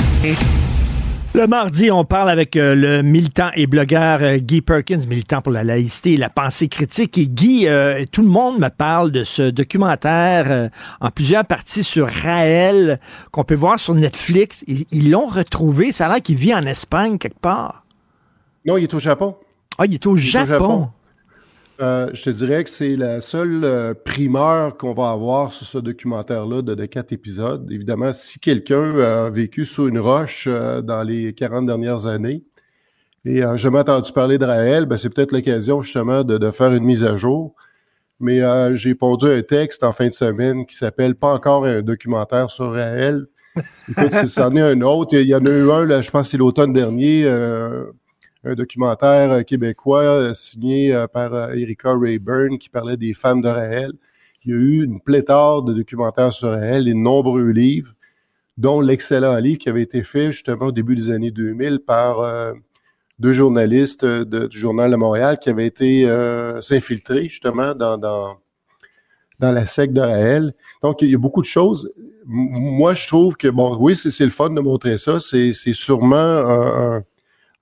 Le 1.34 1.46
mardi, 1.46 1.90
on 1.90 2.04
parle 2.04 2.30
avec 2.30 2.56
euh, 2.56 2.74
le 2.74 3.02
militant 3.02 3.50
et 3.54 3.66
blogueur 3.66 4.20
euh, 4.22 4.38
Guy 4.38 4.62
Perkins, 4.62 5.06
militant 5.08 5.40
pour 5.40 5.52
la 5.52 5.62
laïcité 5.62 6.14
et 6.14 6.16
la 6.16 6.30
pensée 6.30 6.68
critique. 6.68 7.16
Et 7.18 7.28
Guy, 7.28 7.68
euh, 7.68 8.04
tout 8.10 8.22
le 8.22 8.28
monde 8.28 8.58
me 8.58 8.68
parle 8.68 9.10
de 9.10 9.24
ce 9.24 9.42
documentaire 9.50 10.50
euh, 10.50 10.68
en 11.00 11.10
plusieurs 11.10 11.44
parties 11.44 11.84
sur 11.84 12.08
Raël 12.08 12.98
qu'on 13.30 13.44
peut 13.44 13.54
voir 13.54 13.78
sur 13.78 13.94
Netflix. 13.94 14.64
Ils 14.66 14.86
ils 14.90 15.10
l'ont 15.10 15.26
retrouvé. 15.26 15.92
Ça 15.92 16.06
a 16.06 16.08
l'air 16.08 16.22
qu'il 16.22 16.36
vit 16.36 16.54
en 16.54 16.62
Espagne 16.62 17.18
quelque 17.18 17.40
part. 17.40 17.84
Non, 18.66 18.76
il 18.76 18.84
est 18.84 18.94
au 18.94 18.98
Japon. 18.98 19.36
Ah, 19.78 19.86
il 19.86 19.94
est 19.94 20.06
au 20.06 20.16
Il 20.16 20.36
est 20.36 20.42
au 20.42 20.46
Japon. 20.46 20.88
Euh, 21.80 22.10
je 22.12 22.24
te 22.24 22.30
dirais 22.30 22.64
que 22.64 22.70
c'est 22.70 22.96
la 22.96 23.20
seule 23.20 23.60
euh, 23.62 23.94
primeur 23.94 24.76
qu'on 24.76 24.94
va 24.94 25.10
avoir 25.10 25.52
sur 25.52 25.64
ce 25.64 25.78
documentaire-là 25.78 26.60
de, 26.60 26.74
de, 26.74 26.86
quatre 26.86 27.12
épisodes. 27.12 27.70
Évidemment, 27.70 28.12
si 28.12 28.40
quelqu'un 28.40 28.98
a 28.98 29.30
vécu 29.30 29.64
sous 29.64 29.86
une 29.86 30.00
roche 30.00 30.48
euh, 30.48 30.82
dans 30.82 31.04
les 31.04 31.32
40 31.34 31.66
dernières 31.66 32.08
années 32.08 32.42
et 33.24 33.44
a 33.44 33.56
jamais 33.56 33.78
entendu 33.78 34.12
parler 34.12 34.38
de 34.38 34.44
Raël, 34.44 34.86
ben, 34.86 34.96
c'est 34.96 35.08
peut-être 35.08 35.30
l'occasion 35.30 35.80
justement 35.80 36.24
de, 36.24 36.36
de, 36.36 36.50
faire 36.50 36.74
une 36.74 36.82
mise 36.82 37.04
à 37.04 37.16
jour. 37.16 37.54
Mais 38.18 38.40
j'ai 38.76 38.96
pondu 38.96 39.26
un 39.26 39.42
texte 39.42 39.84
en 39.84 39.92
fin 39.92 40.08
de 40.08 40.12
semaine 40.12 40.66
qui 40.66 40.74
s'appelle 40.74 41.14
Pas 41.14 41.32
encore 41.32 41.64
un 41.66 41.82
documentaire 41.82 42.50
sur 42.50 42.72
Raël. 42.72 43.26
Écoute, 43.88 44.26
c'en 44.26 44.50
est 44.56 44.60
un 44.60 44.80
autre. 44.80 45.14
Il 45.14 45.28
y 45.28 45.36
en 45.36 45.46
a 45.46 45.50
eu 45.50 45.70
un, 45.70 45.84
là, 45.84 46.02
je 46.02 46.10
pense 46.10 46.30
c'est 46.30 46.36
l'automne 46.36 46.72
dernier, 46.72 47.30
un 48.44 48.54
documentaire 48.54 49.32
euh, 49.32 49.42
québécois 49.42 50.02
euh, 50.02 50.34
signé 50.34 50.94
euh, 50.94 51.06
par 51.06 51.52
Erika 51.52 51.94
Rayburn 51.94 52.58
qui 52.58 52.68
parlait 52.68 52.96
des 52.96 53.14
femmes 53.14 53.42
de 53.42 53.48
Raël. 53.48 53.92
Il 54.44 54.50
y 54.52 54.54
a 54.54 54.56
eu 54.56 54.84
une 54.84 55.00
pléthore 55.00 55.62
de 55.62 55.74
documentaires 55.74 56.32
sur 56.32 56.48
Raël 56.48 56.88
et 56.88 56.92
de 56.92 56.96
nombreux 56.96 57.50
livres, 57.50 57.94
dont 58.56 58.80
l'excellent 58.80 59.36
livre 59.38 59.58
qui 59.58 59.68
avait 59.68 59.82
été 59.82 60.02
fait 60.02 60.32
justement 60.32 60.66
au 60.66 60.72
début 60.72 60.94
des 60.94 61.10
années 61.10 61.32
2000 61.32 61.80
par 61.80 62.24
deux 63.18 63.32
journalistes 63.32 64.06
du 64.06 64.58
Journal 64.58 64.90
de 64.90 64.96
Montréal 64.96 65.38
qui 65.38 65.50
avaient 65.50 65.66
été 65.66 66.08
s'infiltrer 66.62 67.24
justement 67.24 67.74
dans, 67.74 67.98
dans, 67.98 68.38
dans 69.38 69.52
la 69.52 69.66
secte 69.66 69.92
de 69.92 70.00
Raël. 70.00 70.54
Donc, 70.82 71.02
il 71.02 71.10
y 71.10 71.14
a 71.14 71.18
beaucoup 71.18 71.42
de 71.42 71.46
choses. 71.46 71.92
Moi, 72.24 72.94
je 72.94 73.06
trouve 73.08 73.36
que, 73.36 73.48
bon, 73.48 73.76
oui, 73.78 73.96
c'est 73.96 74.24
le 74.24 74.30
fun 74.30 74.50
de 74.50 74.60
montrer 74.60 74.98
ça. 74.98 75.18
C'est 75.18 75.52
sûrement 75.52 76.16
un 76.16 77.02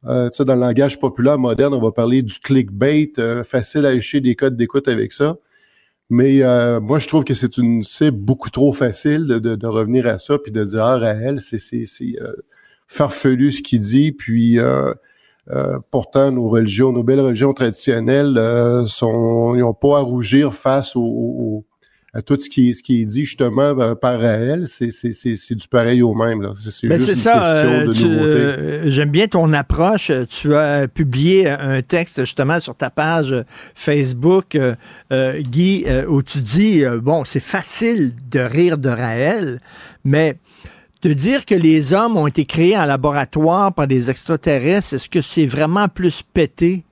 euh, 0.08 0.30
dans 0.40 0.54
le 0.54 0.60
langage 0.60 0.98
populaire 0.98 1.38
moderne, 1.38 1.74
on 1.74 1.80
va 1.80 1.90
parler 1.90 2.22
du 2.22 2.38
clickbait, 2.38 3.12
euh, 3.18 3.42
facile 3.44 3.86
à 3.86 3.92
écher 3.92 4.20
des 4.20 4.34
codes 4.36 4.56
d'écoute 4.56 4.88
avec 4.88 5.12
ça. 5.12 5.36
Mais 6.08 6.42
euh, 6.42 6.80
moi, 6.80 6.98
je 7.00 7.08
trouve 7.08 7.24
que 7.24 7.34
c'est 7.34 7.58
une 7.58 7.82
cible 7.82 8.18
beaucoup 8.18 8.50
trop 8.50 8.72
facile 8.72 9.26
de, 9.26 9.66
revenir 9.66 10.06
à 10.06 10.18
ça 10.18 10.38
puis 10.38 10.52
de 10.52 10.62
dire 10.62 10.82
ah 10.82 10.98
Raël, 10.98 11.40
c'est 11.40 11.84
euh, 12.20 12.32
farfelu 12.86 13.50
ce 13.50 13.62
qu'il 13.62 13.80
dit, 13.80 14.12
puis 14.12 14.58
pourtant 15.90 16.30
nos 16.30 16.48
religions, 16.48 16.92
nos 16.92 17.02
belles 17.02 17.20
religions 17.20 17.52
traditionnelles 17.54 18.40
sont, 18.86 19.54
ils 19.56 19.60
n'ont 19.60 19.74
pas 19.74 19.98
à 19.98 20.00
rougir 20.00 20.54
face 20.54 20.94
aux, 20.94 21.64
tout 22.22 22.38
ce 22.38 22.48
qui, 22.48 22.74
ce 22.74 22.82
qui 22.82 23.02
est 23.02 23.04
dit 23.04 23.24
justement 23.24 23.78
euh, 23.78 23.94
par 23.94 24.18
Raël, 24.20 24.66
c'est, 24.66 25.54
du 25.54 25.68
pareil 25.68 26.02
au 26.02 26.14
même. 26.14 26.42
Là. 26.42 26.52
C'est, 26.70 26.88
ben, 26.88 27.00
ça. 27.00 27.46
Euh, 27.46 27.92
euh, 28.04 28.82
j'aime 28.86 29.10
bien 29.10 29.26
ton 29.26 29.52
approche. 29.52 30.10
Tu 30.28 30.54
as 30.54 30.88
publié 30.88 31.48
un 31.48 31.82
texte 31.82 32.20
justement 32.20 32.60
sur 32.60 32.74
ta 32.74 32.90
page 32.90 33.34
Facebook, 33.74 34.56
Guy, 35.10 35.84
où 36.08 36.22
tu 36.22 36.38
dis 36.38 36.84
bon, 37.02 37.24
c'est 37.24 37.40
facile 37.40 38.12
de 38.30 38.40
rire 38.40 38.78
de 38.78 38.88
Raël, 38.88 39.60
mais 40.04 40.36
de 41.02 41.12
dire 41.12 41.44
que 41.44 41.54
les 41.54 41.92
hommes 41.92 42.16
ont 42.16 42.26
été 42.26 42.44
créés 42.44 42.76
en 42.76 42.84
laboratoire 42.84 43.72
par 43.72 43.86
des 43.86 44.10
extraterrestres, 44.10 44.94
est-ce 44.94 45.08
que 45.08 45.20
c'est 45.20 45.46
vraiment 45.46 45.88
plus 45.88 46.22
pété 46.22 46.84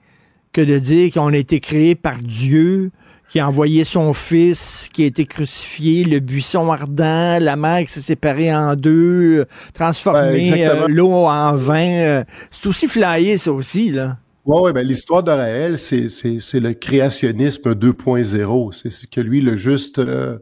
que 0.53 0.61
de 0.61 0.79
dire 0.79 1.13
qu'on 1.13 1.33
a 1.33 1.37
été 1.37 1.61
créés 1.61 1.95
par 1.95 2.19
Dieu? 2.19 2.91
Qui 3.35 3.40
a 3.40 3.48
envoyé 3.48 3.82
son 3.82 4.12
fils, 4.12 4.89
qui 4.93 5.02
a 5.02 5.06
été 5.06 5.27
crucifié, 5.27 6.05
le 6.05 6.20
buisson 6.20 6.70
ardent, 6.70 7.43
la 7.43 7.56
mer 7.56 7.85
qui 7.85 7.90
s'est 7.90 7.98
séparée 7.98 8.55
en 8.55 8.77
deux, 8.77 9.44
transformé 9.73 10.52
ben, 10.52 10.61
euh, 10.61 10.86
l'eau 10.86 11.11
en 11.11 11.56
vin. 11.56 11.85
Euh, 11.85 12.24
c'est 12.52 12.69
aussi 12.69 12.86
flyé, 12.86 13.36
ça 13.36 13.52
aussi, 13.52 13.90
là. 13.90 14.19
Oui, 14.44 14.61
ouais, 14.61 14.73
ben, 14.73 14.86
l'histoire 14.86 15.24
de 15.24 15.32
Raël, 15.32 15.78
c'est, 15.78 16.05
le 16.05 16.73
créationnisme 16.74 17.74
2.0. 17.74 18.70
C'est 18.70 18.90
ce 18.90 19.09
que 19.09 19.20
lui, 19.20 19.40
le 19.40 19.56
juste 19.56 19.98
euh, 19.98 20.39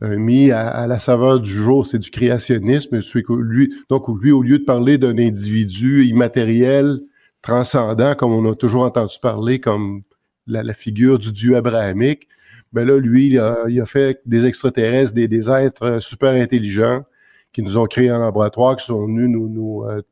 mis 0.00 0.52
à, 0.52 0.86
la 0.86 0.98
saveur 0.98 1.38
du 1.38 1.52
jour, 1.52 1.84
c'est 1.84 1.98
du 1.98 2.10
créationnisme. 2.10 2.98
Lui, 3.28 3.74
donc, 3.90 4.06
lui, 4.22 4.32
au 4.32 4.40
lieu 4.40 4.58
de 4.58 4.64
parler 4.64 4.96
d'un 4.96 5.18
individu 5.18 6.06
immatériel, 6.06 6.98
transcendant, 7.42 8.14
comme 8.14 8.32
on 8.32 8.50
a 8.50 8.54
toujours 8.54 8.84
entendu 8.84 9.16
parler, 9.20 9.60
comme 9.60 10.02
la, 10.46 10.74
figure 10.74 11.18
du 11.18 11.32
dieu 11.32 11.56
abrahamique, 11.56 12.28
ben 12.72 12.86
là, 12.86 12.98
lui, 12.98 13.26
il 13.26 13.38
a, 13.38 13.86
fait 13.86 14.20
des 14.24 14.46
extraterrestres, 14.46 15.12
des, 15.12 15.28
des, 15.28 15.50
êtres 15.50 15.82
euh, 15.82 16.00
super 16.00 16.32
intelligents 16.32 17.04
qui 17.52 17.62
nous 17.62 17.76
ont 17.76 17.86
créés 17.86 18.10
en 18.10 18.20
laboratoire, 18.20 18.76
qui 18.76 18.86
sont 18.86 19.06
venus 19.06 19.28
nous, 19.28 19.48
nous 19.48 19.84
euh, 19.84 20.02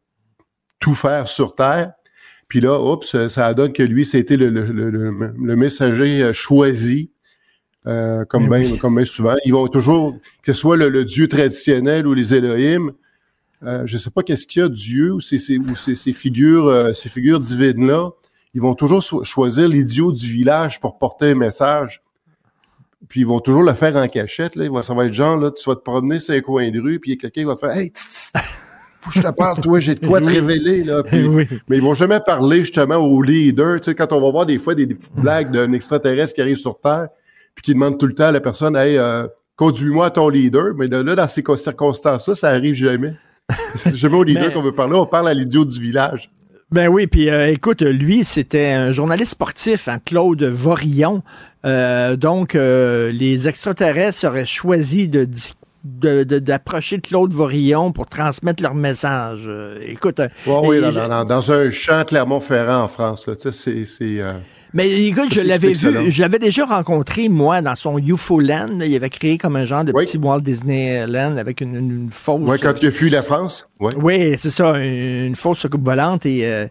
tout 0.79 0.95
faire 0.95 1.29
sur 1.29 1.55
Terre. 1.55 1.93
Puis 2.49 2.61
là, 2.61 2.79
oups, 2.81 3.29
ça 3.29 3.55
donne 3.55 3.73
que 3.73 3.83
lui, 3.83 4.05
c'était 4.05 4.37
le, 4.37 4.51
le, 4.51 4.65
le, 4.65 4.91
le, 4.91 5.57
messager 5.57 6.23
euh, 6.23 6.33
choisi, 6.33 7.13
comme 7.85 8.49
bien 8.51 8.77
comme 8.79 9.03
souvent. 9.07 9.37
Ils 9.45 9.53
vont 9.53 9.69
toujours, 9.69 10.15
que 10.43 10.53
ce 10.53 10.61
soit 10.61 10.77
le, 10.77 11.05
dieu 11.05 11.29
traditionnel 11.29 12.07
ou 12.07 12.13
les 12.13 12.35
Elohim, 12.35 12.93
euh, 13.63 13.83
je 13.87 13.97
sais 13.97 14.11
pas 14.11 14.23
qu'est-ce 14.23 14.47
qu'il 14.47 14.63
y 14.63 14.65
a 14.65 14.69
Dieu 14.69 15.13
ou 15.13 15.21
ces, 15.21 15.59
ou 15.59 15.77
ces, 15.77 15.95
ces 15.95 16.13
figures, 16.13 16.95
ces 16.95 17.09
figures 17.09 17.41
divines 17.41 17.87
là 17.87 18.11
ils 18.55 18.61
vont 18.61 18.75
toujours 18.75 19.03
choisir 19.25 19.69
l'idiot 19.69 20.13
du 20.13 20.27
village 20.27 20.81
pour 20.81 20.99
porter 20.99 21.31
un 21.31 21.35
message. 21.35 22.03
Puis 23.09 23.21
ils 23.21 23.27
vont 23.27 23.41
toujours 23.41 23.63
le 23.63 23.73
faire 23.73 23.97
en 23.97 24.07
cachette. 24.09 24.57
Là. 24.57 24.83
Ça 24.83 24.95
va 24.95 25.07
être 25.07 25.13
genre, 25.13 25.37
là, 25.37 25.51
tu 25.51 25.69
vas 25.69 25.77
te 25.77 25.81
promener 25.81 26.21
sur 26.21 26.35
un 26.35 26.41
coin 26.41 26.71
de 26.71 26.81
rue, 26.81 27.01
puis 27.01 27.17
quelqu'un 27.17 27.47
va 27.47 27.55
te 27.55 27.61
faire 27.61 27.77
Hey, 27.77 27.93
faut 29.01 29.11
que 29.11 29.17
je 29.17 29.23
te 29.23 29.33
parle, 29.33 29.59
toi, 29.61 29.81
j'ai 29.81 29.95
de 29.95 30.07
quoi 30.07 30.21
te 30.21 30.27
révéler. 30.27 30.85
Là. 30.85 31.03
Mais 31.13 31.77
ils 31.77 31.83
vont 31.83 31.95
jamais 31.95 32.21
parler 32.21 32.61
justement 32.61 32.97
aux 32.97 33.23
leaders. 33.23 33.81
Tu 33.81 33.87
sais, 33.87 33.95
quand 33.95 34.13
on 34.13 34.21
va 34.21 34.31
voir 34.31 34.47
des 34.47 34.59
fois 34.59 34.75
des, 34.75 34.87
petites 34.87 35.17
blagues 35.17 35.51
d'un 35.51 35.73
extraterrestre 35.73 36.35
qui 36.35 36.43
arrive 36.43 36.59
sur 36.59 36.79
Terre, 36.81 37.09
puis 37.55 37.63
qui 37.63 37.75
demande 37.75 37.99
tout 37.99 38.07
le 38.07 38.15
temps 38.15 38.27
à 38.27 38.33
la 38.33 38.41
personne 38.41 38.77
Hey, 38.77 38.99
euh, 38.99 39.27
conduis-moi 39.57 40.07
à 40.07 40.11
ton 40.11 40.29
leader. 40.29 40.75
Mais 40.77 40.87
là, 40.87 41.03
dans 41.03 41.29
ces 41.29 41.43
circonstances-là, 41.43 42.35
ça 42.35 42.49
arrive 42.49 42.75
jamais. 42.75 43.15
C'est 43.77 43.97
jamais 43.97 44.17
au 44.17 44.23
leader 44.23 44.53
qu'on 44.53 44.63
veut 44.63 44.75
parler, 44.75 44.95
on 44.97 45.07
parle 45.07 45.29
à 45.29 45.35
l'idiot 45.35 45.65
du 45.65 45.81
village. 45.81 46.31
Ben 46.73 46.87
oui, 46.87 47.09
puis 47.09 47.29
euh, 47.29 47.51
écoute, 47.51 47.83
lui, 47.83 48.23
c'était 48.23 48.71
un 48.71 48.93
journaliste 48.93 49.33
sportif, 49.33 49.89
hein, 49.89 49.99
Claude 50.05 50.45
Vorillon. 50.45 51.23
Euh, 51.65 52.15
donc, 52.15 52.55
euh, 52.55 53.11
les 53.11 53.49
extraterrestres 53.49 54.25
auraient 54.27 54.47
choisi 54.47 55.09
de 55.09 55.29
d'approcher 55.83 56.99
de, 56.99 57.03
Claude 57.03 57.33
Vorillon 57.33 57.91
pour 57.91 58.07
transmettre 58.07 58.63
leur 58.63 58.75
message. 58.75 59.51
écoute... 59.81 60.21
oui, 60.47 60.79
dans, 60.79 61.53
un 61.53 61.71
champ 61.71 62.05
Clermont-Ferrand 62.05 62.83
en 62.83 62.89
France, 62.89 63.27
c'est... 63.51 64.21
Mais 64.73 65.07
écoute, 65.07 65.33
je 65.33 65.41
l'avais 65.41 65.73
vu, 65.73 66.11
je 66.11 66.21
l'avais 66.21 66.39
déjà 66.39 66.65
rencontré, 66.65 67.29
moi, 67.29 67.63
dans 67.63 67.75
son 67.75 67.99
UFO-land. 67.99 68.81
Il 68.81 68.95
avait 68.95 69.11
créé 69.11 69.39
comme 69.39 69.57
un 69.57 69.65
genre 69.65 69.85
de 69.85 69.93
petit 69.93 70.19
Walt 70.19 70.41
Disneyland 70.41 71.37
avec 71.37 71.61
une, 71.61 71.77
une, 71.77 72.09
fausse... 72.11 72.41
Oui, 72.43 72.59
quand 72.61 72.75
il 72.81 72.89
a 72.89 72.91
fui 72.91 73.11
la 73.11 73.23
France? 73.23 73.69
Oui, 73.81 73.93
ouais, 73.97 74.37
c'est 74.39 74.51
ça, 74.51 74.79
une, 74.79 75.35
fausse 75.35 75.67
coupe 75.71 75.85
volante. 75.85 76.27
Et 76.27 76.47
euh, 76.47 76.67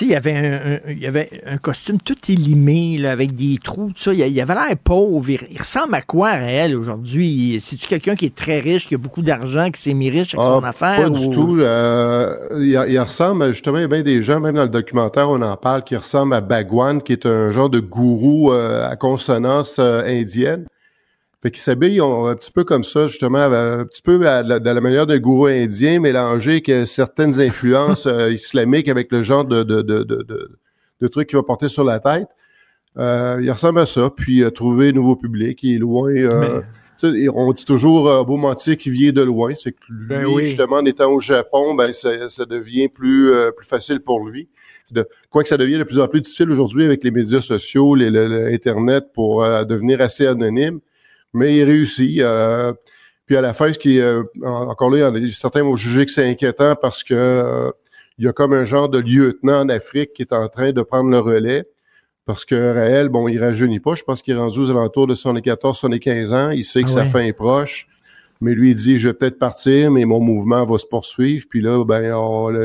il 0.00 0.08
y 0.08 0.14
avait 0.14 0.34
un, 0.34 0.90
il 0.90 0.98
y 0.98 1.06
avait 1.06 1.28
un 1.46 1.58
costume 1.58 1.98
tout 1.98 2.16
élimé, 2.28 2.96
là, 2.98 3.12
avec 3.12 3.34
des 3.34 3.58
trous, 3.62 3.88
tout 3.88 4.02
ça. 4.02 4.14
Il, 4.14 4.40
avait 4.40 4.54
l'air 4.54 4.76
pauvre. 4.82 5.28
Il, 5.28 5.58
ressemble 5.58 5.94
à 5.94 6.02
quoi, 6.02 6.32
réel, 6.32 6.74
aujourd'hui? 6.74 7.58
C'est-tu 7.60 7.86
quelqu'un 7.86 8.14
qui 8.14 8.26
est 8.26 8.34
très 8.34 8.60
riche, 8.60 8.86
qui 8.86 8.94
a 8.94 8.98
beaucoup 8.98 9.22
d'argent, 9.22 9.70
qui 9.70 9.80
s'est 9.80 9.94
mis 9.94 10.10
riche 10.10 10.34
avec 10.34 10.46
son 10.46 10.62
ah, 10.64 10.68
affaire? 10.68 11.02
Pas 11.02 11.10
du 11.10 11.30
tout. 11.30 11.58
Euh, 11.60 12.34
il, 12.58 12.98
ressemble, 12.98 13.48
justement, 13.48 13.78
il 13.78 13.82
y 13.82 13.84
a 13.84 13.88
bien 13.88 14.02
des 14.02 14.22
gens, 14.22 14.40
même 14.40 14.54
dans 14.54 14.62
le 14.62 14.68
documentaire, 14.68 15.28
on 15.28 15.42
en 15.42 15.56
parle, 15.56 15.84
qui 15.84 15.96
ressemble 15.96 16.34
à 16.34 16.40
Bagwan, 16.40 17.02
qui 17.02 17.12
est 17.12 17.26
un 17.26 17.50
genre 17.50 17.70
de 17.70 17.80
gourou 17.80 18.52
euh, 18.52 18.88
à 18.88 18.96
consonance 18.96 19.76
euh, 19.78 20.02
indienne. 20.04 20.66
Fait 21.42 21.50
qu'ils 21.50 21.60
s'habillent 21.60 22.00
un 22.00 22.36
petit 22.36 22.52
peu 22.52 22.62
comme 22.62 22.84
ça, 22.84 23.08
justement, 23.08 23.38
un 23.38 23.84
petit 23.84 24.00
peu 24.00 24.24
à 24.28 24.44
la, 24.44 24.60
de 24.60 24.70
la 24.70 24.80
manière 24.80 25.08
d'un 25.08 25.18
gourou 25.18 25.46
indien, 25.46 25.98
mélangé 25.98 26.62
avec 26.64 26.86
certaines 26.86 27.40
influences 27.40 28.06
euh, 28.06 28.30
islamiques 28.32 28.88
avec 28.88 29.10
le 29.10 29.24
genre 29.24 29.44
de, 29.44 29.64
de, 29.64 29.82
de, 29.82 30.04
de, 30.04 31.08
trucs 31.08 31.28
qu'il 31.28 31.36
va 31.36 31.42
porter 31.42 31.66
sur 31.66 31.82
la 31.82 31.98
tête. 31.98 32.28
Euh, 32.96 33.40
il 33.42 33.50
ressemble 33.50 33.80
à 33.80 33.86
ça, 33.86 34.08
puis 34.10 34.44
euh, 34.44 34.50
trouver 34.50 34.90
un 34.90 34.92
nouveau 34.92 35.16
public, 35.16 35.60
il 35.64 35.74
est 35.74 35.78
loin. 35.78 36.12
Euh, 36.12 36.60
On 37.34 37.52
dit 37.52 37.64
toujours 37.64 38.24
beau 38.24 38.36
mentir 38.36 38.76
qui 38.76 38.90
vient 38.90 39.10
de 39.10 39.22
loin. 39.22 39.54
C'est 39.56 39.72
que 39.72 39.78
lui, 39.88 40.06
ben 40.06 40.38
justement, 40.38 40.76
en 40.76 40.84
étant 40.84 41.10
au 41.10 41.18
Japon, 41.18 41.74
ben 41.74 41.92
ça, 41.92 42.28
ça 42.28 42.44
devient 42.44 42.88
plus, 42.88 43.32
plus 43.56 43.66
facile 43.66 43.98
pour 43.98 44.24
lui. 44.24 44.48
De, 44.92 45.08
quoi 45.30 45.42
que 45.42 45.48
ça 45.48 45.56
devient 45.56 45.78
de 45.78 45.84
plus 45.84 45.98
en 45.98 46.06
plus 46.06 46.20
difficile 46.20 46.50
aujourd'hui 46.50 46.84
avec 46.84 47.02
les 47.02 47.10
médias 47.10 47.40
sociaux, 47.40 47.96
l'Internet 47.96 49.06
pour 49.12 49.42
devenir 49.64 50.00
assez 50.00 50.26
anonyme 50.26 50.78
mais 51.32 51.56
il 51.56 51.64
réussit. 51.64 52.20
Euh, 52.20 52.72
puis 53.26 53.36
à 53.36 53.40
la 53.40 53.54
fin, 53.54 53.72
ce 53.72 53.78
qui 53.78 53.98
est 53.98 54.02
euh, 54.02 54.22
encore 54.42 54.90
là, 54.90 55.10
certains 55.32 55.62
vont 55.62 55.76
juger 55.76 56.04
que 56.04 56.10
c'est 56.10 56.28
inquiétant 56.28 56.74
parce 56.76 57.02
que 57.02 57.14
euh, 57.14 57.70
il 58.18 58.24
y 58.24 58.28
a 58.28 58.32
comme 58.32 58.52
un 58.52 58.64
genre 58.64 58.88
de 58.88 58.98
lieutenant 58.98 59.60
en 59.60 59.68
Afrique 59.68 60.12
qui 60.12 60.22
est 60.22 60.32
en 60.32 60.48
train 60.48 60.72
de 60.72 60.82
prendre 60.82 61.10
le 61.10 61.18
relais. 61.18 61.64
Parce 62.24 62.44
que 62.44 62.74
Raël, 62.74 63.08
bon, 63.08 63.26
il 63.26 63.42
rajeunit 63.42 63.80
pas. 63.80 63.94
Je 63.94 64.04
pense 64.04 64.22
qu'il 64.22 64.34
est 64.34 64.38
rendu 64.38 64.58
aux 64.60 64.70
alentours 64.70 65.08
de 65.08 65.14
74, 65.14 65.76
75 65.76 66.32
ans. 66.32 66.50
Il 66.50 66.64
sait 66.64 66.82
que 66.82 66.90
ah 66.90 66.92
sa 66.92 67.04
fin 67.04 67.20
est 67.20 67.32
proche. 67.32 67.88
Mais 68.40 68.54
lui, 68.54 68.70
il 68.70 68.76
dit, 68.76 68.96
je 68.98 69.08
vais 69.08 69.14
peut-être 69.14 69.38
partir, 69.38 69.90
mais 69.90 70.04
mon 70.04 70.20
mouvement 70.20 70.64
va 70.64 70.78
se 70.78 70.86
poursuivre. 70.86 71.46
Puis 71.48 71.62
là, 71.62 71.84
ben, 71.84 72.02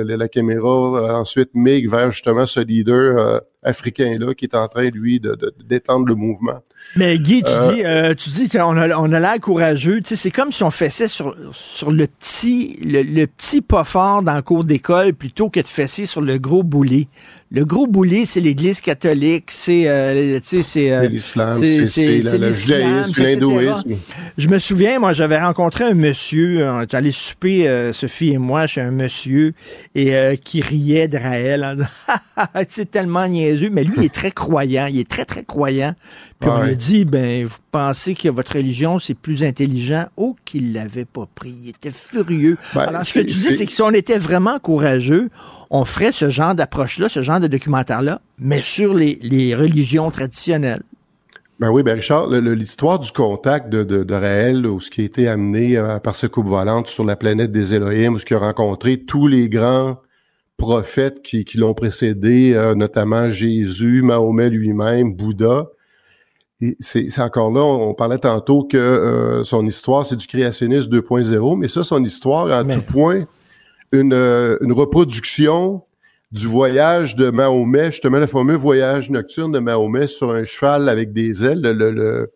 la, 0.04 0.28
caméra 0.28 1.20
ensuite 1.20 1.50
migre 1.56 1.92
vers 1.92 2.12
justement 2.12 2.46
ce 2.46 2.60
leader 2.60 3.42
africain-là 3.68 4.34
qui 4.34 4.46
est 4.46 4.56
en 4.56 4.68
train, 4.68 4.90
lui, 4.90 5.20
de, 5.20 5.38
d'étendre 5.68 6.06
le 6.08 6.16
mouvement. 6.16 6.60
Mais 6.96 7.20
Guy, 7.20 7.44
tu 7.44 7.52
Euh, 7.52 7.74
dis, 7.74 7.82
euh, 7.86 8.14
tu 8.14 8.30
dis 8.30 8.50
qu'on 8.50 8.78
a, 8.78 8.96
on 8.98 9.12
a 9.12 9.20
l'air 9.20 9.40
courageux. 9.42 10.02
Tu 10.02 10.10
sais, 10.10 10.16
c'est 10.16 10.32
comme 10.32 10.52
si 10.52 10.64
on 10.64 10.72
fessait 10.72 11.08
sur, 11.08 11.36
sur 11.52 11.92
le 11.92 12.08
petit, 12.08 12.78
le, 12.84 13.02
le 13.04 13.28
petit 13.28 13.62
pas 13.62 13.84
fort 13.84 14.22
dans 14.24 14.36
le 14.36 14.42
cours 14.42 14.64
d'école 14.64 15.14
plutôt 15.14 15.50
que 15.50 15.60
de 15.60 15.68
fesser 15.68 16.06
sur 16.06 16.22
le 16.22 16.38
gros 16.38 16.64
boulet. 16.64 17.08
Le 17.52 17.64
gros 17.66 17.88
boulet, 17.88 18.26
c'est 18.26 18.42
l'Église 18.42 18.82
catholique, 18.82 19.52
c'est, 19.52 19.88
euh, 19.88 20.40
c'est, 20.44 21.08
l'islam, 21.08 21.58
c'est- 21.64 22.38
le 22.38 22.52
judaïsme, 22.52 23.24
l'hindouisme. 23.24 23.92
Je 24.38 24.48
me 24.50 24.60
souviens, 24.60 25.00
moi, 25.00 25.14
j'avais 25.14 25.40
rencontré 25.40 25.86
un 25.86 25.94
monsieur, 25.94 26.68
on 26.70 26.82
est 26.82 26.94
allé 26.94 27.12
souper, 27.14 27.90
Sophie 27.94 28.32
et 28.34 28.38
moi, 28.38 28.68
chez 28.68 28.82
un 28.82 28.92
monsieur, 28.92 29.54
et 29.96 30.14
qui 30.44 30.62
riait 30.62 31.08
de 31.08 31.18
Raël 31.18 31.64
en 31.64 31.76
disant, 31.76 31.88
c'est 32.70 32.92
tellement 32.92 33.26
niaiseux, 33.28 33.57
mais 33.72 33.84
lui, 33.84 33.94
il 33.98 34.04
est 34.06 34.14
très 34.14 34.32
croyant, 34.32 34.86
il 34.88 35.00
est 35.00 35.10
très, 35.10 35.26
très 35.26 35.44
croyant. 35.44 35.94
Puis 36.40 36.50
on 36.50 36.62
lui 36.64 36.76
dit, 36.76 37.06
ben, 37.06 37.46
vous 37.46 37.58
pensez 37.72 38.14
que 38.16 38.30
votre 38.30 38.54
religion, 38.54 39.00
c'est 39.00 39.14
plus 39.16 39.44
intelligent? 39.44 40.06
Oh, 40.18 40.36
qu'il 40.46 40.74
l'avait 40.74 41.06
pas 41.06 41.28
pris. 41.34 41.56
Il 41.64 41.70
était 41.70 41.92
furieux. 41.92 42.58
Ben, 42.76 42.82
Alors, 42.82 43.04
ce 43.04 43.16
que 43.16 43.20
tu 43.20 43.26
dis, 43.26 43.34
c'est- 43.54 43.66
que 43.66 43.72
si 43.72 43.82
on 43.82 43.92
était 43.92 44.18
vraiment 44.20 44.60
courageux, 44.60 45.30
on 45.70 45.84
ferait 45.86 46.12
ce 46.12 46.30
genre 46.30 46.56
d'approche-là, 46.56 47.10
ce 47.10 47.22
genre 47.22 47.40
de 47.40 47.48
documentaire-là, 47.48 48.22
mais 48.40 48.62
sur 48.62 48.94
les, 48.94 49.20
les 49.22 49.56
religions 49.56 50.10
traditionnelles. 50.12 50.84
Ben 51.60 51.72
oui, 51.72 51.82
ben 51.82 51.96
Richard, 51.96 52.28
l'histoire 52.30 53.00
du 53.00 53.12
contact 53.12 53.70
de, 53.70 53.84
de, 53.84 54.04
de 54.04 54.14
Raël, 54.14 54.68
ou 54.68 54.80
ce 54.80 54.92
qui 54.92 55.02
a 55.02 55.06
été 55.06 55.28
amené 55.28 55.76
euh, 55.76 55.98
par 55.98 56.16
ce 56.16 56.28
coupe 56.28 56.46
volante 56.48 56.86
sur 56.88 57.04
la 57.04 57.16
planète 57.16 57.52
des 57.52 57.74
Elohim, 57.74 58.14
où 58.14 58.20
ce 58.20 58.26
qui 58.26 58.36
a 58.36 58.38
rencontré 58.38 59.00
tous 59.00 59.26
les 59.26 59.50
grands 59.50 59.98
prophètes 60.58 61.22
qui, 61.22 61.46
qui 61.46 61.58
l'ont 61.58 61.74
précédé, 61.74 62.54
euh, 62.56 62.74
notamment 62.76 63.30
Jésus, 63.30 64.02
Mahomet 64.02 64.50
lui-même, 64.50 65.14
Bouddha. 65.14 65.68
C'est 66.80 67.20
encore 67.20 67.52
là, 67.52 67.62
on, 67.62 67.90
on 67.90 67.94
parlait 67.94 68.18
tantôt 68.18 68.64
que 68.64 68.78
euh, 68.78 69.44
son 69.44 69.66
histoire, 69.68 70.04
c'est 70.06 70.16
du 70.16 70.26
créationnisme 70.26 70.90
2.0, 70.90 71.56
mais 71.58 71.68
ça, 71.68 71.84
son 71.84 72.04
histoire, 72.04 72.48
en 72.48 72.68
tout 72.68 72.82
point, 72.82 73.26
une, 73.92 74.12
euh, 74.14 74.58
une 74.62 74.74
reproduction 74.74 75.84
du 76.32 76.48
voyage 76.48 77.16
de 77.16 77.30
Mahomet, 77.30 77.92
justement 77.92 78.18
le 78.18 78.26
fameux 78.26 78.56
voyage 78.56 79.12
nocturne 79.12 79.52
de 79.52 79.60
Mahomet 79.60 80.08
sur 80.08 80.32
un 80.32 80.44
cheval 80.46 80.90
avec 80.90 81.14
des 81.14 81.46
ailes, 81.46 81.62
le, 81.62 81.74
le- 81.74 81.92
le- 81.92 82.32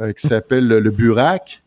euh, 0.00 0.12
qui 0.12 0.26
s'appelle 0.26 0.66
le, 0.66 0.80
le 0.80 0.90
Burak, 0.90 1.61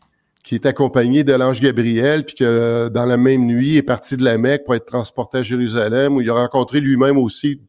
qui 0.46 0.54
est 0.54 0.64
accompagné 0.64 1.24
de 1.24 1.32
l'ange 1.32 1.60
Gabriel, 1.60 2.24
puis 2.24 2.36
que 2.36 2.44
euh, 2.44 2.88
dans 2.88 3.04
la 3.04 3.16
même 3.16 3.46
nuit 3.46 3.70
il 3.70 3.76
est 3.78 3.82
parti 3.82 4.16
de 4.16 4.22
la 4.22 4.38
Mecque 4.38 4.62
pour 4.64 4.76
être 4.76 4.86
transporté 4.86 5.38
à 5.38 5.42
Jérusalem, 5.42 6.14
où 6.14 6.20
il 6.20 6.30
a 6.30 6.34
rencontré 6.34 6.78
lui-même 6.78 7.18
aussi 7.18 7.60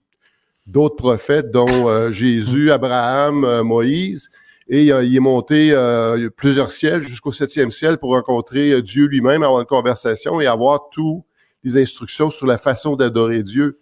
d'autres 0.68 0.96
prophètes, 0.96 1.50
dont 1.50 1.90
euh, 1.90 2.12
Jésus, 2.22 2.70
Abraham, 2.72 3.44
euh, 3.46 3.64
Moïse. 3.64 4.30
Et 4.70 4.84
il, 4.84 4.92
a- 4.94 5.02
il 5.02 5.16
est 5.16 5.20
monté 5.22 5.72
euh, 5.72 6.30
plusieurs 6.30 6.70
ciels 6.70 7.02
jusqu'au 7.02 7.32
septième 7.32 7.72
ciel 7.72 7.98
pour 7.98 8.12
rencontrer 8.12 8.80
Dieu 8.84 9.08
lui-même, 9.08 9.42
avoir 9.42 9.62
une 9.62 9.66
conversation 9.66 10.40
et 10.40 10.46
avoir 10.46 10.90
toutes 10.92 11.24
les 11.64 11.82
instructions 11.82 12.30
sur 12.30 12.46
la 12.46 12.60
façon 12.60 12.96
d'adorer 12.96 13.42
Dieu. 13.42 13.80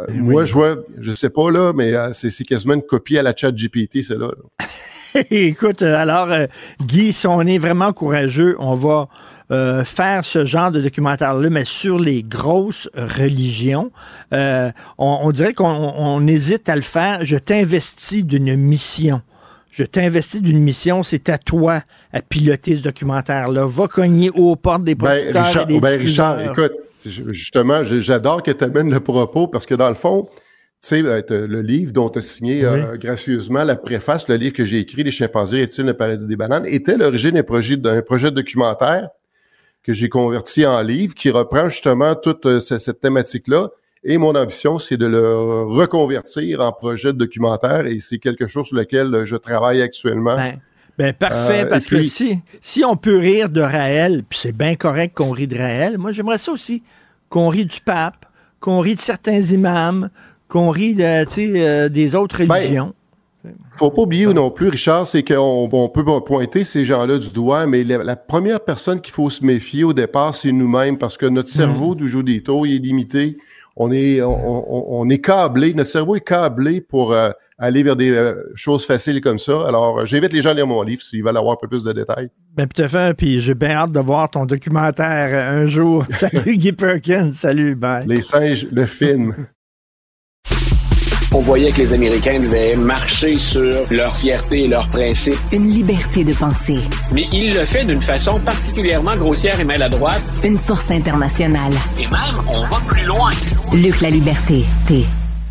Euh, 0.00 0.06
Moi, 0.14 0.46
je 0.46 0.54
vois, 0.54 0.76
je 1.00 1.14
sais 1.14 1.28
pas 1.28 1.50
là, 1.50 1.72
mais 1.74 1.92
c'est 2.14 2.44
quasiment 2.44 2.74
une 2.74 2.82
copie 2.82 3.18
à 3.18 3.22
la 3.22 3.34
chat 3.36 3.52
GPT, 3.52 4.08
là. 4.10 4.30
Écoute, 5.30 5.82
alors, 5.82 6.30
euh, 6.30 6.46
Guy, 6.82 7.12
si 7.12 7.26
on 7.26 7.40
est 7.42 7.58
vraiment 7.58 7.92
courageux, 7.92 8.56
on 8.58 8.74
va 8.74 9.08
euh, 9.50 9.84
faire 9.84 10.24
ce 10.24 10.44
genre 10.44 10.70
de 10.70 10.80
documentaire-là, 10.80 11.48
mais 11.50 11.64
sur 11.64 11.98
les 11.98 12.22
grosses 12.22 12.88
religions. 12.94 13.90
Euh, 14.32 14.70
on, 14.98 15.20
on 15.22 15.30
dirait 15.30 15.54
qu'on 15.54 15.66
on 15.66 16.26
hésite 16.26 16.68
à 16.68 16.76
le 16.76 16.82
faire. 16.82 17.24
Je 17.24 17.36
t'investis 17.36 18.24
d'une 18.24 18.56
mission. 18.56 19.22
Je 19.70 19.84
t'investis 19.84 20.40
d'une 20.40 20.60
mission, 20.60 21.02
c'est 21.02 21.28
à 21.28 21.38
toi 21.38 21.82
à 22.12 22.22
piloter 22.22 22.76
ce 22.76 22.82
documentaire-là. 22.82 23.66
Va 23.66 23.88
cogner 23.88 24.30
aux 24.30 24.56
portes 24.56 24.84
des 24.84 24.94
Ben, 24.94 25.18
producteurs 25.18 25.44
Richard, 25.44 25.62
et 25.62 25.66
des 25.66 25.80
ben, 25.80 26.00
Richard, 26.00 26.40
écoute, 26.40 26.72
justement, 27.04 27.84
j'adore 27.84 28.42
que 28.42 28.50
tu 28.50 28.64
amènes 28.64 28.90
le 28.90 29.00
propos 29.00 29.48
parce 29.48 29.66
que 29.66 29.74
dans 29.74 29.90
le 29.90 29.94
fond, 29.94 30.28
sais, 30.86 31.02
euh, 31.02 31.46
le 31.46 31.60
livre 31.62 31.92
dont 31.92 32.08
tu 32.08 32.18
as 32.18 32.22
signé 32.22 32.64
euh, 32.64 32.96
gracieusement 32.96 33.64
la 33.64 33.76
préface, 33.76 34.28
le 34.28 34.36
livre 34.36 34.54
que 34.54 34.64
j'ai 34.64 34.78
écrit, 34.78 35.02
Les 35.04 35.10
chimpanzés 35.10 35.60
est-il 35.62 35.84
le 35.84 35.94
paradis 35.94 36.26
des 36.26 36.36
bananes, 36.36 36.66
était 36.66 36.96
l'origine 36.96 37.32
d'un 37.32 37.42
projet, 37.42 37.76
d'un 37.76 38.02
projet 38.02 38.30
documentaire 38.30 39.08
que 39.82 39.92
j'ai 39.92 40.08
converti 40.08 40.66
en 40.66 40.80
livre 40.82 41.14
qui 41.14 41.30
reprend 41.30 41.68
justement 41.68 42.14
toute 42.14 42.44
euh, 42.46 42.60
ce- 42.60 42.78
cette 42.78 43.00
thématique-là. 43.00 43.68
Et 44.04 44.18
mon 44.18 44.34
ambition, 44.34 44.78
c'est 44.78 44.96
de 44.96 45.06
le 45.06 45.36
reconvertir 45.64 46.60
en 46.60 46.72
projet 46.72 47.12
de 47.12 47.18
documentaire 47.18 47.86
et 47.86 47.98
c'est 48.00 48.18
quelque 48.18 48.46
chose 48.46 48.66
sur 48.66 48.76
lequel 48.76 49.24
je 49.24 49.36
travaille 49.36 49.82
actuellement. 49.82 50.36
Ben 50.98 51.12
parfait, 51.12 51.62
Euh, 51.64 51.66
parce 51.66 51.86
que 51.86 51.96
si, 52.04 52.38
si 52.60 52.84
on 52.84 52.96
peut 52.96 53.18
rire 53.18 53.50
de 53.50 53.60
Raël, 53.60 54.22
puis 54.28 54.38
c'est 54.38 54.56
bien 54.56 54.76
correct 54.76 55.12
qu'on 55.14 55.30
rit 55.30 55.46
de 55.46 55.56
Raël, 55.58 55.98
moi 55.98 56.10
j'aimerais 56.12 56.38
ça 56.38 56.52
aussi, 56.52 56.82
qu'on 57.28 57.48
rit 57.48 57.66
du 57.66 57.80
pape, 57.80 58.24
qu'on 58.60 58.80
rit 58.80 58.94
de 58.94 59.00
certains 59.00 59.40
imams, 59.42 60.08
qu'on 60.48 60.70
rit 60.70 60.94
de, 60.94 61.02
euh, 61.56 61.88
des 61.88 62.14
autres 62.14 62.44
Ben, 62.44 62.54
religions. 62.54 62.94
Faut 63.78 63.90
pas 63.90 64.02
oublier 64.02 64.26
non 64.34 64.50
plus, 64.50 64.68
Richard, 64.70 65.06
c'est 65.06 65.22
qu'on 65.22 65.68
on 65.70 65.88
peut 65.88 66.04
pointer 66.24 66.64
ces 66.64 66.84
gens-là 66.84 67.18
du 67.18 67.30
doigt, 67.32 67.66
mais 67.66 67.84
la, 67.84 67.98
la 68.02 68.16
première 68.16 68.58
personne 68.58 69.00
qu'il 69.00 69.12
faut 69.14 69.30
se 69.30 69.44
méfier 69.46 69.84
au 69.84 69.92
départ, 69.92 70.34
c'est 70.34 70.50
nous-mêmes, 70.50 70.98
parce 70.98 71.16
que 71.16 71.26
notre 71.26 71.48
cerveau 71.48 71.94
du 71.94 72.08
jour 72.08 72.24
des 72.24 72.42
taux, 72.42 72.66
il 72.66 72.74
est 72.74 72.78
limité. 72.78 73.36
On 73.76 73.92
est, 73.92 74.20
on, 74.22 74.30
on- 74.32 75.00
on 75.00 75.08
est 75.10 75.18
câblé, 75.20 75.74
notre 75.74 75.90
cerveau 75.90 76.16
est 76.16 76.24
câblé 76.26 76.80
pour 76.80 77.12
euh, 77.12 77.28
aller 77.58 77.82
vers 77.84 77.94
des 77.94 78.10
euh, 78.10 78.34
choses 78.54 78.84
faciles 78.86 79.20
comme 79.20 79.38
ça. 79.38 79.64
Alors, 79.68 80.06
j'invite 80.06 80.32
les 80.32 80.40
gens 80.42 80.50
à 80.50 80.54
lire 80.54 80.66
mon 80.66 80.82
livre 80.82 81.02
s'ils 81.02 81.22
veulent 81.22 81.36
avoir 81.36 81.52
un 81.52 81.58
peu 81.60 81.68
plus 81.68 81.84
de 81.84 81.92
détails. 81.92 82.30
Ben 82.56 82.66
tout 82.66 82.82
à 82.82 82.88
fait, 82.88 83.14
puis 83.16 83.40
j'ai 83.42 83.54
bien 83.54 83.70
hâte 83.72 83.92
de 83.92 84.00
voir 84.00 84.28
ton 84.30 84.44
documentaire 84.46 85.52
un 85.52 85.66
jour. 85.66 86.04
Salut 86.10 86.56
Guy 86.56 86.72
Perkins, 86.72 87.30
salut, 87.32 87.74
bye. 87.76 88.04
Les 88.08 88.22
singes, 88.22 88.66
le 88.72 88.86
film. 88.86 89.34
On 91.34 91.40
voyait 91.40 91.70
que 91.70 91.78
les 91.78 91.92
Américains 91.92 92.38
devaient 92.40 92.76
marcher 92.76 93.36
sur 93.38 93.62
leur 93.90 94.14
fierté 94.16 94.64
et 94.64 94.68
leurs 94.68 94.88
principes. 94.88 95.34
Une 95.52 95.68
liberté 95.70 96.24
de 96.24 96.32
penser. 96.32 96.78
Mais 97.12 97.24
il 97.32 97.52
le 97.54 97.66
fait 97.66 97.84
d'une 97.84 98.00
façon 98.00 98.40
particulièrement 98.40 99.16
grossière 99.16 99.58
et 99.58 99.64
maladroite. 99.64 100.22
Une 100.44 100.56
force 100.56 100.90
internationale. 100.90 101.72
Et 101.98 102.04
même, 102.06 102.44
on 102.46 102.64
va 102.64 102.78
plus 102.88 103.04
loin. 103.04 103.30
Luc 103.74 104.00
la 104.00 104.10
liberté. 104.10 104.64
T. 104.86 105.04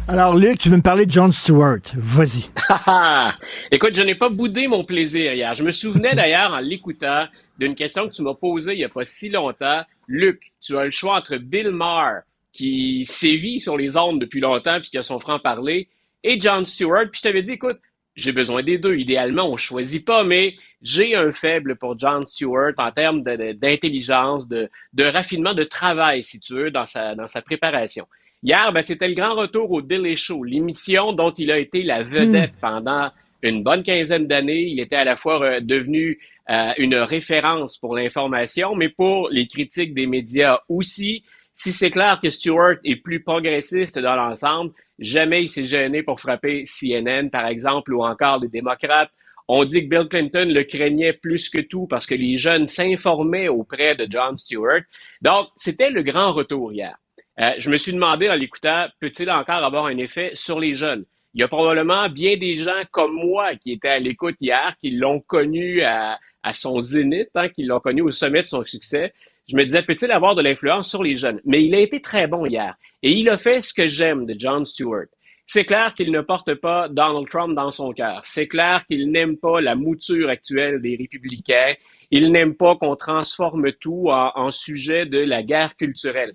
Alors 0.07 0.35
Luc, 0.35 0.59
tu 0.59 0.69
veux 0.69 0.77
me 0.77 0.81
parler 0.81 1.05
de 1.05 1.11
John 1.11 1.31
Stewart, 1.31 1.79
vas-y. 1.95 2.49
Ah, 2.87 3.33
Écoute, 3.71 3.95
je 3.95 4.01
n'ai 4.01 4.15
pas 4.15 4.29
boudé 4.29 4.67
mon 4.67 4.83
plaisir 4.85 5.33
hier. 5.33 5.53
Je 5.55 5.63
me 5.63 5.71
souvenais 5.71 6.15
d'ailleurs 6.15 6.53
en 6.53 6.59
l'écoutant 6.59 7.25
d'une 7.59 7.75
question 7.75 8.07
que 8.07 8.13
tu 8.13 8.21
m'as 8.21 8.33
posée 8.35 8.73
il 8.73 8.77
n'y 8.77 8.83
a 8.83 8.89
pas 8.89 9.03
si 9.05 9.29
longtemps. 9.29 9.81
Luc, 10.07 10.53
tu 10.61 10.77
as 10.77 10.85
le 10.85 10.91
choix 10.91 11.17
entre 11.17 11.37
Bill 11.37 11.69
Maher, 11.71 12.21
qui 12.55 13.05
sévit 13.05 13.59
sur 13.59 13.77
les 13.77 13.97
ondes 13.97 14.19
depuis 14.19 14.39
longtemps 14.39 14.79
puis 14.79 14.89
qui 14.89 14.97
a 14.97 15.03
son 15.03 15.19
franc-parler, 15.19 15.89
et 16.23 16.39
John 16.39 16.63
Stewart. 16.65 17.05
Puis 17.11 17.19
je 17.19 17.21
t'avais 17.23 17.43
dit, 17.43 17.53
écoute, 17.53 17.79
j'ai 18.15 18.31
besoin 18.31 18.63
des 18.63 18.77
deux. 18.77 18.95
Idéalement, 18.95 19.51
on 19.51 19.57
choisit 19.57 20.05
pas, 20.05 20.23
mais 20.23 20.55
j'ai 20.81 21.15
un 21.15 21.31
faible 21.31 21.75
pour 21.75 21.99
John 21.99 22.23
Stewart 22.25 22.73
en 22.77 22.91
termes 22.91 23.23
de- 23.23 23.51
d'intelligence, 23.53 24.47
de, 24.47 24.69
de 24.93 25.03
raffinement, 25.03 25.53
de 25.53 25.65
travail, 25.65 26.23
si 26.23 26.39
tu 26.39 26.53
veux, 26.53 26.71
dans 26.71 26.85
sa, 26.85 27.13
dans 27.13 27.27
sa 27.27 27.41
préparation. 27.41 28.07
Hier, 28.41 28.71
ben, 28.71 28.81
c'était 28.81 29.07
le 29.07 29.15
grand 29.15 29.35
retour 29.35 29.69
au 29.71 29.81
Daily 29.81 30.15
Show, 30.15 30.43
l'émission 30.43 31.13
dont 31.13 31.31
il 31.31 31.51
a 31.51 31.57
été 31.57 31.83
la 31.83 32.03
vedette 32.03 32.53
pendant 32.61 33.09
une 33.41 33.63
bonne 33.63 33.83
quinzaine 33.83 34.27
d'années. 34.27 34.63
Il 34.67 34.79
était 34.79 34.95
à 34.95 35.03
la 35.03 35.17
fois 35.17 35.43
euh, 35.43 35.59
devenu 35.59 36.19
euh, 36.49 36.71
une 36.77 36.95
référence 36.95 37.77
pour 37.77 37.95
l'information, 37.95 38.75
mais 38.75 38.89
pour 38.89 39.29
les 39.29 39.47
critiques 39.47 39.93
des 39.93 40.07
médias 40.07 40.59
aussi. 40.69 41.23
Si 41.55 41.71
c'est 41.71 41.89
clair 41.89 42.19
que 42.21 42.29
Stewart 42.29 42.75
est 42.83 42.97
plus 42.97 43.23
progressiste 43.23 43.97
dans 43.97 44.15
l'ensemble, 44.15 44.73
jamais 44.99 45.43
il 45.43 45.47
s'est 45.47 45.63
gêné 45.63 46.03
pour 46.03 46.19
frapper 46.19 46.65
CNN, 46.65 47.29
par 47.29 47.47
exemple, 47.47 47.93
ou 47.93 48.03
encore 48.03 48.39
les 48.39 48.49
démocrates. 48.49 49.09
On 49.47 49.63
dit 49.63 49.87
que 49.87 49.89
Bill 49.89 50.09
Clinton 50.09 50.47
le 50.49 50.63
craignait 50.63 51.13
plus 51.13 51.49
que 51.49 51.61
tout 51.61 51.87
parce 51.87 52.05
que 52.05 52.15
les 52.15 52.37
jeunes 52.37 52.67
s'informaient 52.67 53.47
auprès 53.47 53.95
de 53.95 54.05
John 54.09 54.35
Stewart. 54.35 54.81
Donc, 55.21 55.47
c'était 55.55 55.89
le 55.89 56.03
grand 56.03 56.33
retour 56.33 56.73
hier. 56.73 56.97
Euh, 57.39 57.51
je 57.57 57.69
me 57.69 57.77
suis 57.77 57.93
demandé 57.93 58.29
en 58.29 58.35
l'écoutant, 58.35 58.87
peut-il 58.99 59.31
encore 59.31 59.63
avoir 59.63 59.85
un 59.85 59.97
effet 59.97 60.31
sur 60.33 60.59
les 60.59 60.73
jeunes? 60.73 61.05
Il 61.33 61.41
y 61.41 61.43
a 61.43 61.47
probablement 61.47 62.09
bien 62.09 62.37
des 62.37 62.55
gens 62.55 62.81
comme 62.91 63.13
moi 63.13 63.55
qui 63.55 63.73
étaient 63.73 63.89
à 63.89 63.99
l'écoute 63.99 64.35
hier, 64.41 64.73
qui 64.81 64.91
l'ont 64.91 65.19
connu 65.19 65.83
à, 65.83 66.17
son 66.53 66.79
zénith, 66.79 67.29
hein, 67.35 67.49
qui 67.49 67.63
l'ont 67.63 67.79
connu 67.79 68.01
au 68.01 68.11
sommet 68.11 68.41
de 68.41 68.45
son 68.45 68.63
succès. 68.63 69.13
Je 69.47 69.55
me 69.55 69.63
disais, 69.63 69.83
peut-il 69.83 70.11
avoir 70.11 70.35
de 70.35 70.41
l'influence 70.41 70.89
sur 70.89 71.03
les 71.03 71.17
jeunes? 71.17 71.39
Mais 71.45 71.63
il 71.63 71.73
a 71.75 71.79
été 71.79 72.01
très 72.01 72.27
bon 72.27 72.45
hier. 72.45 72.75
Et 73.03 73.11
il 73.11 73.29
a 73.29 73.37
fait 73.37 73.61
ce 73.61 73.73
que 73.73 73.87
j'aime 73.87 74.25
de 74.25 74.33
John 74.37 74.65
Stewart. 74.65 75.05
C'est 75.45 75.65
clair 75.65 75.93
qu'il 75.93 76.11
ne 76.11 76.21
porte 76.21 76.55
pas 76.55 76.89
Donald 76.89 77.29
Trump 77.29 77.55
dans 77.55 77.69
son 77.69 77.93
cœur. 77.93 78.21
C'est 78.25 78.47
clair 78.47 78.83
qu'il 78.89 79.11
n'aime 79.11 79.37
pas 79.37 79.61
la 79.61 79.75
mouture 79.75 80.29
actuelle 80.29 80.81
des 80.81 80.95
républicains. 80.95 81.75
Il 82.09 82.31
n'aime 82.31 82.55
pas 82.55 82.75
qu'on 82.75 82.95
transforme 82.95 83.71
tout 83.73 84.05
en, 84.09 84.31
en 84.35 84.51
sujet 84.51 85.05
de 85.05 85.19
la 85.19 85.43
guerre 85.43 85.75
culturelle. 85.75 86.33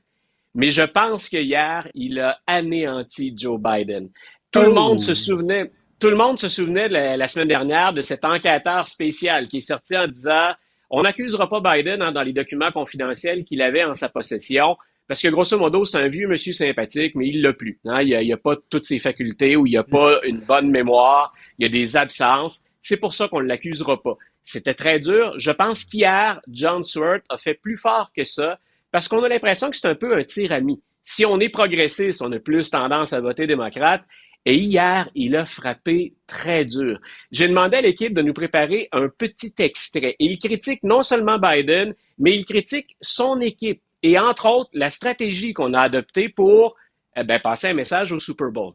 Mais 0.55 0.71
je 0.71 0.83
pense 0.83 1.29
que 1.29 1.39
hier, 1.39 1.89
il 1.95 2.21
a 2.21 2.39
anéanti 2.47 3.35
Joe 3.37 3.61
Biden. 3.61 4.11
Tout 4.53 4.61
le 4.61 4.69
Oh. 4.69 4.75
monde 4.75 5.01
se 5.01 5.15
souvenait, 5.15 5.71
tout 5.99 6.09
le 6.11 6.17
monde 6.17 6.39
se 6.39 6.49
souvenait 6.49 6.89
la, 6.89 7.17
la 7.17 7.27
semaine 7.29 7.49
dernière 7.49 7.93
de 7.93 8.01
cet 8.03 8.25
enquêteur 8.25 8.87
spécial 8.87 9.49
qui 9.49 9.59
est 9.59 9.61
sorti 9.61 9.97
en 9.97 10.07
disant 10.07 10.53
on 10.91 11.03
n'accusera 11.03 11.49
pas 11.49 11.61
Biden 11.61 12.03
hein, 12.03 12.13
dans 12.13 12.23
les 12.23 12.33
documents 12.33 12.73
confidentiels 12.73 13.45
qu'il 13.45 13.63
avait 13.63 13.85
en 13.85 13.95
sa 13.95 14.09
possession. 14.09 14.77
Parce 15.07 15.23
que 15.23 15.29
grosso 15.29 15.59
modo, 15.59 15.85
c'est 15.85 15.99
un 15.99 16.09
vieux 16.09 16.29
monsieur 16.29 16.53
sympathique, 16.53 17.15
mais 17.17 17.29
il 17.29 17.43
l'a 17.43 17.53
plus. 17.53 17.81
hein. 17.85 18.03
Il 18.03 18.11
n'a 18.29 18.35
a 18.35 18.37
pas 18.37 18.57
toutes 18.69 18.85
ses 18.85 19.01
facultés 19.01 19.57
ou 19.57 19.67
il 19.67 19.73
n'a 19.75 19.83
pas 19.83 20.21
une 20.25 20.39
bonne 20.39 20.71
mémoire. 20.71 21.33
Il 21.59 21.63
y 21.65 21.67
a 21.67 21.69
des 21.69 21.97
absences. 21.97 22.63
C'est 22.81 22.97
pour 22.97 23.13
ça 23.15 23.27
qu'on 23.27 23.41
ne 23.41 23.49
l'accusera 23.49 24.01
pas. 24.01 24.17
C'était 24.45 24.75
très 24.75 25.01
dur. 25.01 25.35
Je 25.39 25.51
pense 25.51 25.85
qu'hier, 25.85 26.41
John 26.49 26.83
Stewart 26.83 27.21
a 27.29 27.39
fait 27.39 27.55
plus 27.55 27.77
fort 27.77 28.13
que 28.17 28.25
ça 28.25 28.59
parce 28.93 29.09
qu'on 29.09 29.23
a 29.23 29.29
l'impression 29.29 29.71
que 29.71 29.77
c'est 29.77 29.89
un 29.89 29.95
peu 29.95 30.17
un 30.17 30.25
tir 30.25 30.53
ami. 30.53 30.81
Si 31.05 31.25
on 31.25 31.41
est 31.41 31.49
progressiste, 31.49 32.23
on 32.23 32.31
a 32.33 32.39
plus 32.39 32.71
tendance 32.71 33.13
à 33.13 33.21
voter 33.21 33.47
démocrate. 33.47 34.03
Et 34.47 34.57
hier, 34.57 35.11
il 35.15 35.37
a 35.37 35.45
frappé 35.45 36.15
très 36.27 36.65
dur. 36.65 36.99
J'ai 37.31 37.49
demandé 37.49 37.77
à 37.77 37.81
l'équipe 37.83 38.15
de 38.15 38.23
nous 38.23 38.33
préparer 38.33 38.89
un 38.93 39.09
petit 39.09 39.55
extrait. 39.59 40.17
Il 40.19 40.39
critique 40.39 40.83
non 40.83 41.03
seulement 41.03 41.39
Biden, 41.39 41.95
mais 42.19 42.35
il 42.35 42.45
critique 42.45 42.97
son 43.01 43.41
équipe 43.41 43.83
et 44.03 44.19
entre 44.19 44.47
autres 44.47 44.71
la 44.73 44.91
stratégie 44.91 45.53
qu'on 45.53 45.75
a 45.75 45.81
adoptée 45.81 46.31
pour 46.31 46.77
eh 47.17 47.25
ben, 47.25 47.39
passer 47.39 47.69
un 47.69 47.75
message 47.75 48.13
au 48.13 48.21
Super 48.21 48.51
Bowl. 48.51 48.73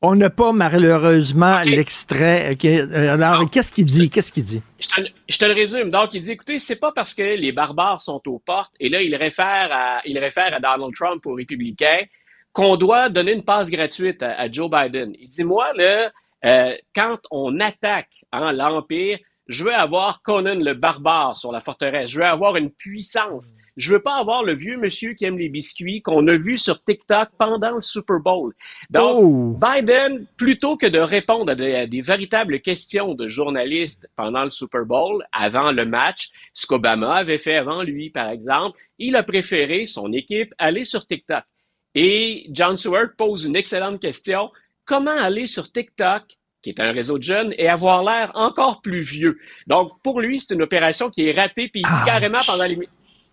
On 0.00 0.14
n'a 0.14 0.30
pas 0.30 0.52
malheureusement 0.52 1.60
l'extrait. 1.64 2.56
Euh, 2.64 3.14
Alors, 3.14 3.50
qu'est-ce 3.50 3.72
qu'il 3.72 3.84
dit? 3.84 4.08
Qu'est-ce 4.08 4.32
qu'il 4.32 4.44
dit? 4.44 4.62
Je 4.78 4.86
te, 4.86 5.08
je 5.28 5.38
te 5.38 5.44
le 5.44 5.54
résume. 5.54 5.90
Donc, 5.90 6.14
il 6.14 6.22
dit, 6.22 6.30
écoutez, 6.30 6.60
c'est 6.60 6.76
pas 6.76 6.92
parce 6.92 7.14
que 7.14 7.22
les 7.22 7.50
barbares 7.50 8.00
sont 8.00 8.22
aux 8.28 8.38
portes, 8.38 8.72
et 8.78 8.88
là, 8.88 9.02
il 9.02 9.14
réfère 9.16 9.68
à, 9.72 10.00
il 10.04 10.16
réfère 10.18 10.54
à 10.54 10.60
Donald 10.60 10.94
Trump 10.94 11.26
aux 11.26 11.34
républicains, 11.34 12.04
qu'on 12.52 12.76
doit 12.76 13.08
donner 13.08 13.32
une 13.32 13.44
passe 13.44 13.70
gratuite 13.70 14.22
à, 14.22 14.32
à 14.32 14.50
Joe 14.50 14.70
Biden. 14.70 15.12
Il 15.18 15.28
dit, 15.28 15.44
moi, 15.44 15.72
là, 15.74 16.10
euh, 16.44 16.74
quand 16.94 17.18
on 17.30 17.58
attaque 17.60 18.24
hein, 18.32 18.52
l'Empire, 18.52 19.18
je 19.48 19.64
veux 19.64 19.74
avoir 19.74 20.20
Conan 20.20 20.56
le 20.56 20.74
barbare 20.74 21.34
sur 21.34 21.50
la 21.52 21.60
forteresse. 21.60 22.10
Je 22.10 22.18
veux 22.18 22.26
avoir 22.26 22.56
une 22.56 22.70
puissance. 22.70 23.54
Je 23.78 23.92
veux 23.92 24.02
pas 24.02 24.16
avoir 24.16 24.42
le 24.42 24.54
vieux 24.54 24.76
monsieur 24.76 25.14
qui 25.14 25.24
aime 25.24 25.38
les 25.38 25.48
biscuits 25.48 26.02
qu'on 26.02 26.26
a 26.26 26.36
vu 26.36 26.58
sur 26.58 26.84
TikTok 26.84 27.30
pendant 27.38 27.76
le 27.76 27.80
Super 27.80 28.20
Bowl. 28.20 28.52
Donc, 28.90 29.58
Biden, 29.58 30.26
plutôt 30.36 30.76
que 30.76 30.86
de 30.86 30.98
répondre 30.98 31.50
à 31.52 31.54
des, 31.54 31.74
à 31.74 31.86
des 31.86 32.02
véritables 32.02 32.60
questions 32.60 33.14
de 33.14 33.26
journalistes 33.26 34.06
pendant 34.16 34.44
le 34.44 34.50
Super 34.50 34.84
Bowl, 34.84 35.24
avant 35.32 35.72
le 35.72 35.86
match, 35.86 36.28
ce 36.52 36.66
qu'Obama 36.66 37.14
avait 37.14 37.38
fait 37.38 37.56
avant 37.56 37.82
lui, 37.82 38.10
par 38.10 38.28
exemple, 38.28 38.78
il 38.98 39.16
a 39.16 39.22
préféré, 39.22 39.86
son 39.86 40.12
équipe, 40.12 40.52
aller 40.58 40.84
sur 40.84 41.06
TikTok. 41.06 41.44
Et 41.94 42.46
John 42.50 42.76
Stewart 42.76 43.10
pose 43.16 43.44
une 43.44 43.56
excellente 43.56 44.00
question. 44.00 44.50
Comment 44.84 45.10
aller 45.10 45.46
sur 45.46 45.70
TikTok 45.70 46.24
qui 46.62 46.70
est 46.70 46.80
un 46.80 46.90
réseau 46.90 47.18
de 47.18 47.22
jeunes, 47.22 47.54
et 47.56 47.68
avoir 47.68 48.02
l'air 48.02 48.32
encore 48.34 48.80
plus 48.82 49.00
vieux? 49.00 49.38
Donc, 49.66 49.92
pour 50.02 50.20
lui, 50.20 50.40
c'est 50.40 50.54
une 50.54 50.62
opération 50.62 51.08
qui 51.08 51.28
est 51.28 51.32
ratée, 51.32 51.68
puis 51.68 51.82
il 51.84 51.88
dit 51.88 52.04
carrément 52.04 52.40
pendant 52.44 52.64
l'émission, 52.64 52.92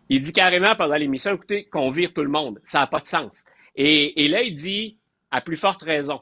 il 0.09 0.19
dit 0.21 0.33
carrément 0.33 0.75
pendant 0.75 0.95
l'émission, 0.95 1.33
écoutez, 1.33 1.65
qu'on 1.65 1.89
vire 1.89 2.13
tout 2.13 2.21
le 2.21 2.29
monde. 2.29 2.59
Ça 2.65 2.79
n'a 2.79 2.87
pas 2.87 2.99
de 2.99 3.07
sens. 3.07 3.43
Et, 3.75 4.23
et 4.23 4.27
là, 4.27 4.43
il 4.43 4.53
dit, 4.53 4.99
à 5.31 5.41
plus 5.41 5.57
forte 5.57 5.81
raison, 5.81 6.21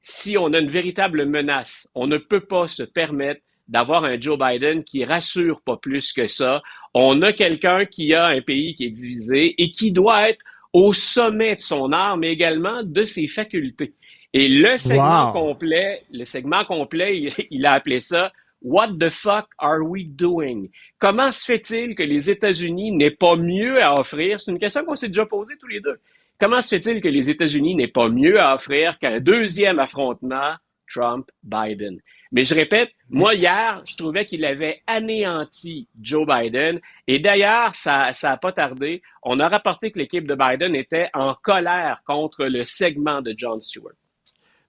si 0.00 0.38
on 0.38 0.52
a 0.52 0.60
une 0.60 0.70
véritable 0.70 1.26
menace, 1.26 1.88
on 1.94 2.06
ne 2.06 2.18
peut 2.18 2.44
pas 2.46 2.68
se 2.68 2.84
permettre 2.84 3.40
d'avoir 3.66 4.04
un 4.04 4.20
Joe 4.20 4.38
Biden 4.38 4.84
qui 4.84 5.04
rassure 5.04 5.60
pas 5.62 5.78
plus 5.78 6.12
que 6.12 6.28
ça. 6.28 6.62
On 6.92 7.22
a 7.22 7.32
quelqu'un 7.32 7.86
qui 7.86 8.14
a 8.14 8.26
un 8.26 8.42
pays 8.42 8.74
qui 8.74 8.84
est 8.84 8.90
divisé 8.90 9.54
et 9.60 9.70
qui 9.70 9.90
doit 9.90 10.28
être 10.28 10.44
au 10.74 10.92
sommet 10.92 11.56
de 11.56 11.60
son 11.62 11.92
art, 11.92 12.18
mais 12.18 12.30
également 12.32 12.82
de 12.82 13.04
ses 13.04 13.28
facultés. 13.28 13.94
Et 14.34 14.48
le 14.48 14.76
segment 14.76 15.28
Wow. 15.28 15.32
complet, 15.32 16.02
le 16.12 16.24
segment 16.24 16.64
complet, 16.66 17.16
il, 17.18 17.32
il 17.50 17.64
a 17.64 17.72
appelé 17.74 18.00
ça 18.00 18.30
What 18.60 18.92
the 18.98 19.10
fuck 19.10 19.46
are 19.58 19.82
we 19.82 20.06
doing? 20.06 20.68
Comment 20.98 21.30
se 21.30 21.44
fait-il 21.44 21.94
que 21.94 22.02
les 22.02 22.30
États-Unis 22.30 22.92
n'aient 22.92 23.10
pas 23.10 23.36
mieux 23.36 23.82
à 23.82 23.94
offrir? 24.00 24.40
C'est 24.40 24.50
une 24.50 24.58
question 24.58 24.84
qu'on 24.84 24.96
s'est 24.96 25.08
déjà 25.08 25.26
posée 25.26 25.54
tous 25.60 25.66
les 25.68 25.80
deux. 25.80 25.98
Comment 26.40 26.62
se 26.62 26.74
fait-il 26.74 27.00
que 27.02 27.08
les 27.08 27.28
États-Unis 27.30 27.74
n'aient 27.74 27.88
pas 27.88 28.08
mieux 28.08 28.40
à 28.40 28.54
offrir 28.54 28.98
qu'un 28.98 29.20
deuxième 29.20 29.78
affrontement 29.78 30.54
Trump-Biden? 30.92 31.98
Mais 32.34 32.44
je 32.44 32.54
répète, 32.54 32.90
moi 33.08 33.34
hier, 33.36 33.80
je 33.86 33.96
trouvais 33.96 34.26
qu'il 34.26 34.44
avait 34.44 34.82
anéanti 34.88 35.86
Joe 36.02 36.26
Biden. 36.26 36.80
Et 37.06 37.20
d'ailleurs, 37.20 37.74
ça 37.76 38.10
ça 38.12 38.32
a 38.32 38.36
pas 38.36 38.50
tardé. 38.52 39.02
On 39.22 39.38
a 39.38 39.48
rapporté 39.48 39.92
que 39.92 40.00
l'équipe 40.00 40.26
de 40.26 40.34
Biden 40.34 40.74
était 40.74 41.08
en 41.14 41.34
colère 41.40 42.02
contre 42.04 42.44
le 42.46 42.64
segment 42.64 43.22
de 43.22 43.32
John 43.38 43.60
Stewart. 43.60 43.94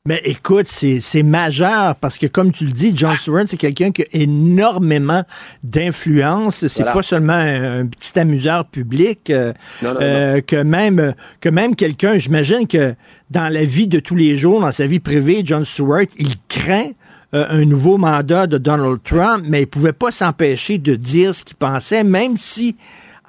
Mais 0.07 0.21
écoute, 0.25 0.67
c'est 0.67 0.99
c'est 0.99 1.23
majeur 1.23 1.95
parce 1.95 2.19
que, 2.19 2.27
comme 2.27 2.51
tu 2.51 2.65
le 2.65 2.71
dis, 2.71 2.91
Ah. 2.93 2.95
John 2.95 3.17
Stewart, 3.17 3.45
c'est 3.47 3.57
quelqu'un 3.57 3.91
qui 3.91 4.03
a 4.03 4.05
énormément 4.13 5.23
d'influence. 5.63 6.67
C'est 6.67 6.83
Voilà. 6.83 6.91
pas 6.91 7.01
seulement 7.01 7.33
un, 7.33 7.79
un 7.81 7.87
petit 7.87 8.19
amuseur 8.19 8.65
public, 8.69 9.31
euh, 9.31 9.53
Non, 9.81 9.93
non, 9.95 9.99
euh, 10.01 10.41
que 10.41 10.57
même 10.61 11.15
que 11.41 11.49
même 11.49 11.75
quelqu'un, 11.75 12.19
j'imagine 12.19 12.67
que 12.67 12.93
dans 13.31 13.51
la 13.51 13.65
vie 13.65 13.87
de 13.87 13.99
tous 13.99 14.15
les 14.15 14.37
jours, 14.37 14.61
dans 14.61 14.71
sa 14.71 14.85
vie 14.85 14.99
privée, 14.99 15.41
John 15.43 15.65
Stewart, 15.65 16.05
il 16.19 16.35
craint 16.47 16.91
euh, 17.33 17.45
un 17.49 17.65
nouveau 17.65 17.97
mandat 17.97 18.47
de 18.47 18.57
Donald 18.57 19.01
Trump, 19.03 19.43
mais 19.47 19.63
il 19.63 19.67
pouvait 19.67 19.93
pas 19.93 20.11
s'empêcher 20.11 20.77
de 20.77 20.95
dire 20.95 21.33
ce 21.33 21.43
qu'il 21.43 21.57
pensait, 21.57 22.03
même 22.03 22.37
si, 22.37 22.75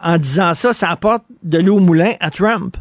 en 0.02 0.18
disant 0.18 0.54
ça, 0.54 0.72
ça 0.74 0.90
apporte 0.90 1.24
de 1.42 1.58
l'eau 1.58 1.76
au 1.76 1.80
moulin 1.80 2.12
à 2.20 2.30
Trump. 2.30 2.76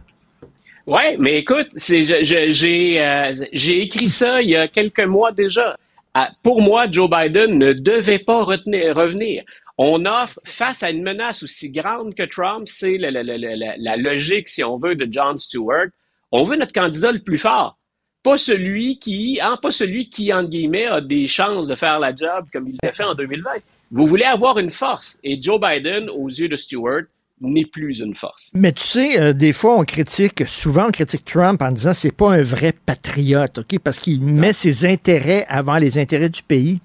Ouais, 0.86 1.16
mais 1.18 1.40
écoute, 1.40 1.68
euh, 1.90 3.34
j'ai 3.54 3.82
écrit 3.82 4.10
ça 4.10 4.42
il 4.42 4.50
y 4.52 4.56
a 4.56 4.68
quelques 4.68 5.00
mois 5.06 5.32
déjà. 5.32 5.78
Ah, 6.14 6.30
pour 6.44 6.62
moi, 6.62 6.86
Joe 6.92 7.10
Biden 7.10 7.58
ne 7.58 7.74
devait 7.74 8.20
pas 8.20 8.44
revenir. 8.44 9.44
On 9.78 10.06
offre, 10.06 10.40
face 10.46 10.84
à 10.84 10.92
une 10.92 11.04
menace 11.04 11.44
aussi 11.44 11.70
grande 11.72 12.16
que 12.16 12.24
Trump, 12.24 12.68
c'est 12.68 12.98
la- 12.98 13.12
la 13.12 13.98
logique, 13.98 14.48
si 14.48 14.64
on 14.64 14.78
veut, 14.78 14.96
de 14.96 15.08
John 15.12 15.38
Stewart. 15.38 15.88
On 16.32 16.44
veut 16.46 16.56
notre 16.56 16.72
candidat 16.72 17.12
le 17.12 17.20
plus 17.20 17.38
fort. 17.40 17.78
Pas 18.26 18.40
celui 18.40 18.98
qui, 18.98 19.38
hein, 19.40 19.56
pas 19.62 19.70
celui 19.70 20.10
qui, 20.10 20.34
entre 20.34 20.50
guillemets, 20.50 20.88
a 20.88 21.00
des 21.00 21.28
chances 21.28 21.68
de 21.68 21.76
faire 21.76 22.00
la 22.00 22.10
job 22.16 22.48
comme 22.52 22.68
il 22.68 22.76
l'a 22.82 22.92
fait 22.92 23.04
en 23.04 23.14
2020. 23.14 23.52
Vous 23.92 24.06
voulez 24.06 24.24
avoir 24.24 24.58
une 24.58 24.72
force. 24.72 25.20
Et 25.24 25.40
Joe 25.40 25.62
Biden, 25.62 26.10
aux 26.10 26.28
yeux 26.28 26.50
de 26.50 26.56
Stewart, 26.56 27.04
n'est 27.40 27.66
plus 27.66 28.00
une 28.00 28.16
force. 28.16 28.50
Mais 28.56 28.72
tu 28.72 28.82
sais, 28.82 29.20
euh, 29.20 29.34
des 29.34 29.54
fois, 29.54 29.78
on 29.78 29.84
critique, 29.84 30.44
souvent 30.48 30.88
on 30.88 30.92
critique 30.92 31.24
Trump 31.24 31.62
en 31.62 31.72
disant 31.72 31.94
c'est 31.94 32.16
pas 32.16 32.34
un 32.34 32.42
vrai 32.42 32.74
patriote, 32.74 33.60
OK? 33.60 33.78
Parce 33.78 34.00
qu'il 34.00 34.22
met 34.22 34.54
ses 34.54 34.88
intérêts 34.88 35.46
avant 35.48 35.78
les 35.78 36.00
intérêts 36.00 36.30
du 36.30 36.42
pays. 36.42 36.80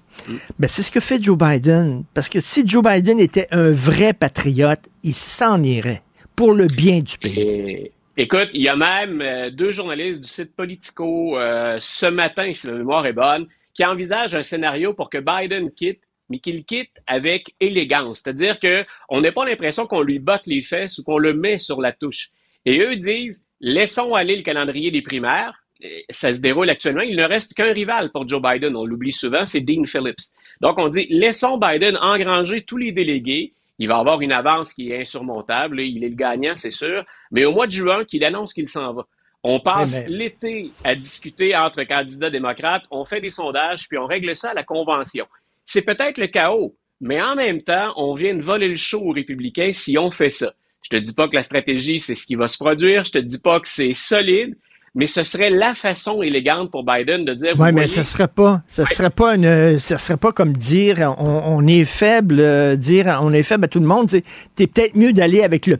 Mais 0.59 0.67
c'est 0.67 0.83
ce 0.83 0.91
que 0.91 0.99
fait 0.99 1.19
Joe 1.19 1.39
Biden. 1.39 2.03
Parce 2.13 2.29
que 2.29 2.39
si 2.39 2.67
Joe 2.67 2.83
Biden 2.83 3.19
était 3.19 3.47
un 3.49 3.71
vrai 3.71 4.13
patriote, 4.13 4.81
il 5.01 5.15
s'en 5.15 5.63
irait 5.63 6.03
pour 6.35 6.53
le 6.53 6.67
bien 6.67 6.99
du 6.99 7.17
pays. 7.17 7.39
Et, 7.39 7.91
écoute, 8.17 8.49
il 8.53 8.61
y 8.61 8.69
a 8.69 8.75
même 8.75 9.21
euh, 9.21 9.49
deux 9.49 9.71
journalistes 9.71 10.21
du 10.21 10.29
site 10.29 10.55
Politico 10.55 11.37
euh, 11.37 11.77
ce 11.79 12.05
matin, 12.05 12.53
si 12.53 12.67
ma 12.67 12.73
mémoire 12.73 13.05
est 13.05 13.13
bonne, 13.13 13.47
qui 13.73 13.85
envisagent 13.85 14.35
un 14.35 14.43
scénario 14.43 14.93
pour 14.93 15.09
que 15.09 15.17
Biden 15.17 15.71
quitte, 15.71 16.01
mais 16.29 16.39
qu'il 16.39 16.63
quitte 16.65 16.91
avec 17.07 17.55
élégance. 17.59 18.21
C'est-à-dire 18.23 18.59
que 18.59 18.85
on 19.09 19.21
n'a 19.21 19.31
pas 19.31 19.45
l'impression 19.45 19.85
qu'on 19.87 20.01
lui 20.01 20.19
botte 20.19 20.47
les 20.47 20.61
fesses 20.61 20.97
ou 20.97 21.03
qu'on 21.03 21.17
le 21.17 21.33
met 21.33 21.57
sur 21.57 21.81
la 21.81 21.91
touche. 21.91 22.29
Et 22.65 22.79
eux 22.79 22.95
disent, 22.95 23.43
laissons 23.59 24.13
aller 24.13 24.35
le 24.35 24.43
calendrier 24.43 24.91
des 24.91 25.01
primaires. 25.01 25.63
Ça 26.09 26.33
se 26.33 26.39
déroule 26.39 26.69
actuellement. 26.69 27.01
Il 27.01 27.15
ne 27.15 27.23
reste 27.23 27.53
qu'un 27.53 27.73
rival 27.73 28.11
pour 28.11 28.27
Joe 28.27 28.41
Biden. 28.41 28.75
On 28.75 28.85
l'oublie 28.85 29.11
souvent, 29.11 29.45
c'est 29.45 29.61
Dean 29.61 29.83
Phillips. 29.85 30.21
Donc, 30.61 30.77
on 30.77 30.89
dit, 30.89 31.07
laissons 31.09 31.57
Biden 31.57 31.97
engranger 31.97 32.61
tous 32.63 32.77
les 32.77 32.91
délégués. 32.91 33.53
Il 33.79 33.87
va 33.87 33.97
avoir 33.97 34.21
une 34.21 34.31
avance 34.31 34.73
qui 34.73 34.91
est 34.91 35.01
insurmontable. 35.01 35.81
Il 35.81 36.03
est 36.03 36.09
le 36.09 36.15
gagnant, 36.15 36.55
c'est 36.55 36.71
sûr. 36.71 37.03
Mais 37.31 37.45
au 37.45 37.53
mois 37.53 37.67
de 37.67 37.71
juin, 37.71 38.03
qu'il 38.05 38.23
annonce 38.23 38.53
qu'il 38.53 38.67
s'en 38.67 38.93
va. 38.93 39.05
On 39.43 39.59
passe 39.59 39.91
Mais- 39.91 40.09
l'été 40.09 40.71
à 40.83 40.93
discuter 40.95 41.55
entre 41.55 41.83
candidats 41.83 42.29
démocrates. 42.29 42.83
On 42.91 43.05
fait 43.05 43.21
des 43.21 43.29
sondages, 43.29 43.87
puis 43.87 43.97
on 43.97 44.05
règle 44.05 44.35
ça 44.35 44.51
à 44.51 44.53
la 44.53 44.63
convention. 44.63 45.25
C'est 45.65 45.81
peut-être 45.81 46.17
le 46.17 46.27
chaos, 46.27 46.75
mais 46.99 47.21
en 47.21 47.35
même 47.35 47.61
temps, 47.61 47.93
on 47.95 48.13
vient 48.13 48.35
de 48.35 48.41
voler 48.41 48.67
le 48.67 48.75
show 48.75 48.99
aux 49.01 49.11
républicains 49.13 49.71
si 49.73 49.97
on 49.97 50.11
fait 50.11 50.29
ça. 50.29 50.53
Je 50.83 50.89
te 50.89 50.97
dis 50.97 51.13
pas 51.13 51.27
que 51.27 51.35
la 51.35 51.43
stratégie, 51.43 51.99
c'est 51.99 52.15
ce 52.15 52.25
qui 52.25 52.35
va 52.35 52.47
se 52.47 52.57
produire. 52.57 53.03
Je 53.03 53.11
te 53.11 53.17
dis 53.19 53.39
pas 53.39 53.59
que 53.59 53.67
c'est 53.67 53.93
solide, 53.93 54.55
mais 54.93 55.07
ce 55.07 55.23
serait 55.23 55.49
la 55.49 55.73
façon 55.73 56.21
élégante 56.21 56.69
pour 56.69 56.83
Biden 56.83 57.23
de 57.23 57.33
dire. 57.33 57.53
Oui, 57.55 57.65
mais 57.67 57.71
voyez, 57.71 57.87
ça 57.87 58.03
serait 58.03 58.27
pas, 58.27 58.61
ça 58.67 58.85
serait 58.85 59.09
pas 59.11 59.35
une, 59.35 59.79
ça 59.79 59.97
serait 59.97 60.17
pas 60.17 60.31
comme 60.31 60.53
dire 60.53 61.15
on, 61.19 61.25
on 61.45 61.65
est 61.67 61.85
faible, 61.85 62.39
euh, 62.39 62.75
dire 62.75 63.17
on 63.21 63.31
est 63.31 63.43
faible 63.43 63.65
à 63.65 63.67
tout 63.67 63.79
le 63.79 63.85
monde. 63.87 64.13
Es 64.13 64.21
peut-être 64.67 64.95
mieux 64.95 65.13
d'aller 65.13 65.43
avec 65.43 65.65
le, 65.67 65.77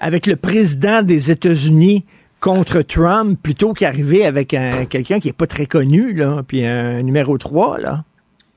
avec 0.00 0.26
le 0.26 0.36
président 0.36 1.02
des 1.02 1.30
États-Unis 1.30 2.04
contre 2.40 2.82
Trump 2.82 3.40
plutôt 3.42 3.72
qu'arriver 3.72 4.24
avec 4.26 4.52
un, 4.54 4.84
quelqu'un 4.84 5.18
qui 5.18 5.28
est 5.28 5.36
pas 5.36 5.46
très 5.46 5.66
connu 5.66 6.12
là, 6.12 6.42
puis 6.46 6.64
un 6.64 7.02
numéro 7.02 7.38
3 7.38 7.78
là. 7.78 8.04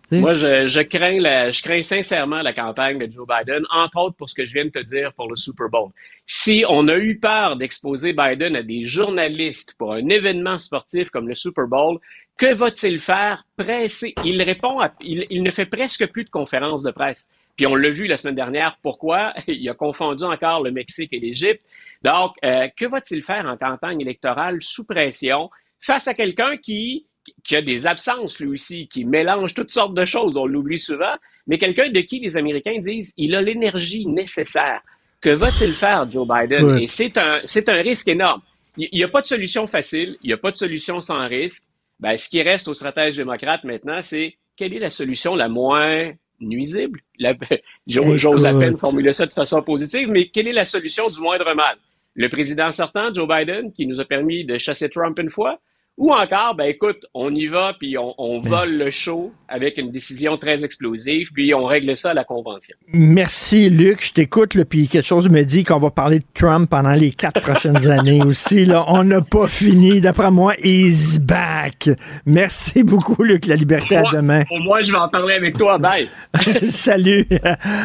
Moi, 0.10 0.36
je, 0.36 0.82
crains 0.84 1.52
je 1.52 1.62
crains 1.62 1.84
sincèrement 1.84 2.42
la 2.42 2.54
campagne 2.54 2.98
de 2.98 3.12
Joe 3.12 3.28
Biden, 3.28 3.64
entre 3.70 3.98
autres 4.00 4.16
pour 4.16 4.30
ce 4.30 4.36
que 4.36 4.46
je 4.46 4.54
viens 4.54 4.64
de 4.64 4.70
te 4.70 4.80
dire 4.80 5.12
pour 5.14 5.30
le 5.30 5.36
Super 5.36 5.68
Bowl. 5.70 5.90
Si 6.26 6.64
on 6.70 6.88
a 6.88 6.98
eu 6.98 7.18
peur 7.20 7.58
d'exposer 7.58 8.14
Biden 8.14 8.56
à 8.56 8.64
des 8.64 8.86
journalistes 8.86 9.76
pour 9.78 9.94
un 9.94 10.08
événement 10.08 10.60
sportif 10.60 11.10
comme 11.10 11.28
le 11.28 11.36
Super 11.36 11.68
Bowl, 11.68 12.00
que 12.38 12.54
va-t-il 12.54 13.00
faire? 13.02 13.46
Presser. 13.58 14.14
Il 14.24 14.42
répond 14.42 14.80
il, 15.02 15.26
il 15.30 15.44
ne 15.44 15.52
fait 15.52 15.66
presque 15.66 16.06
plus 16.08 16.24
de 16.24 16.30
conférences 16.30 16.84
de 16.84 16.92
presse. 16.92 17.28
Puis 17.58 17.66
on 17.66 17.76
l'a 17.76 17.90
vu 17.90 18.06
la 18.06 18.18
semaine 18.18 18.36
dernière. 18.36 18.78
Pourquoi? 18.82 19.34
Il 19.48 19.68
a 19.70 19.74
confondu 19.74 20.24
encore 20.24 20.64
le 20.64 20.72
Mexique 20.72 21.12
et 21.12 21.20
l'Égypte. 21.20 21.62
Donc, 22.04 22.34
euh, 22.46 22.68
que 22.78 22.86
va-t-il 22.86 23.24
faire 23.24 23.46
en 23.46 23.58
campagne 23.58 24.00
électorale 24.00 24.62
sous 24.62 24.86
pression 24.86 25.50
face 25.82 26.08
à 26.08 26.14
quelqu'un 26.14 26.58
qui, 26.58 27.08
qui 27.44 27.56
a 27.56 27.62
des 27.62 27.88
absences, 27.88 28.40
lui 28.40 28.50
aussi, 28.50 28.88
qui 28.88 29.06
mélange 29.06 29.54
toutes 29.54 29.72
sortes 29.72 29.94
de 29.94 30.06
choses, 30.06 30.38
on 30.38 30.46
l'oublie 30.46 30.80
souvent, 30.80 31.16
mais 31.48 31.58
quelqu'un 31.58 31.90
de 31.90 32.00
qui 32.02 32.20
les 32.20 32.38
Américains 32.38 32.80
disent 32.80 33.14
il 33.18 33.36
a 33.36 33.42
l'énergie 33.42 34.06
nécessaire. 34.06 34.82
Que 35.20 35.30
va-t-il 35.30 35.74
faire, 35.74 36.10
Joe 36.10 36.28
Biden? 36.28 36.78
Et 36.80 36.88
c'est 36.88 37.18
un, 37.18 37.42
c'est 37.46 37.70
un 37.70 37.82
risque 37.82 38.08
énorme. 38.08 38.42
Il 38.78 38.90
n'y 38.94 39.04
a 39.04 39.08
pas 39.08 39.22
de 39.22 39.26
solution 39.26 39.66
facile, 39.66 40.18
il 40.22 40.28
n'y 40.28 40.34
a 40.34 40.38
pas 40.38 40.52
de 40.52 40.56
solution 40.56 41.02
sans 41.02 41.28
risque. 41.28 41.66
Ben, 42.00 42.16
ce 42.16 42.30
qui 42.30 42.42
reste 42.44 42.68
aux 42.68 42.76
stratèges 42.76 43.18
démocrates 43.18 43.64
maintenant, 43.64 44.02
c'est 44.04 44.36
quelle 44.56 44.76
est 44.76 44.80
la 44.80 44.92
solution 44.92 45.36
la 45.36 45.48
moins 45.48 46.12
nuisible? 46.40 47.00
J'ose 47.88 48.46
à 48.46 48.54
peine 48.54 48.78
formuler 48.78 49.14
ça 49.14 49.26
de 49.26 49.34
façon 49.34 49.62
positive, 49.62 50.10
mais 50.10 50.30
quelle 50.30 50.48
est 50.48 50.54
la 50.54 50.66
solution 50.66 51.10
du 51.10 51.20
moindre 51.20 51.54
mal? 51.54 51.78
Le 52.16 52.30
président 52.30 52.72
sortant, 52.72 53.14
Joe 53.14 53.28
Biden, 53.28 53.72
qui 53.72 53.86
nous 53.86 54.00
a 54.00 54.06
permis 54.06 54.44
de 54.44 54.58
chasser 54.58 54.90
Trump 54.90 55.20
une 55.20 55.30
fois, 55.30 55.60
ou 55.98 56.14
encore, 56.14 56.56
ben 56.56 56.66
écoute, 56.66 57.06
on 57.14 57.34
y 57.34 57.48
va, 57.48 57.74
puis 57.80 57.98
on, 57.98 58.14
on 58.18 58.40
Ben. 58.40 58.50
vole 58.50 58.78
le 58.78 58.92
show 58.92 59.32
avec 59.50 59.78
une 59.78 59.92
décision 59.92 60.38
très 60.38 60.64
explosive, 60.64 61.30
puis 61.34 61.54
on 61.54 61.66
règle 61.66 61.96
ça 61.98 62.12
à 62.12 62.14
la 62.14 62.24
convention. 62.24 62.76
Merci, 62.92 63.70
Luc. 63.70 64.04
Je 64.06 64.12
t'écoute, 64.14 64.62
puis 64.66 64.88
quelque 64.88 65.06
chose 65.06 65.30
me 65.30 65.44
dit 65.44 65.64
qu'on 65.64 65.78
va 65.78 65.90
parler 65.90 66.20
de 66.20 66.26
Trump 66.34 66.70
pendant 66.70 66.92
les 66.92 67.12
quatre 67.12 67.42
prochaines 67.42 67.88
années 67.92 68.22
aussi. 68.24 68.66
Là. 68.66 68.84
On 68.90 69.04
n'a 69.04 69.22
pas 69.22 69.48
fini. 69.48 70.02
D'après 70.02 70.32
moi, 70.32 70.54
he's 70.62 71.20
back. 71.20 71.90
Merci 72.26 72.84
beaucoup, 72.84 73.24
Luc. 73.24 73.46
La 73.48 73.56
liberté 73.56 73.96
à 73.96 74.02
Moi- 74.02 74.12
demain. 74.14 74.44
Au 74.52 74.60
moins, 74.60 74.84
je 74.84 74.92
vais 74.92 74.98
en 74.98 75.10
parler 75.10 75.36
avec 75.36 75.58
toi. 75.58 75.78
Bye. 75.78 76.10
Salut. 76.70 77.26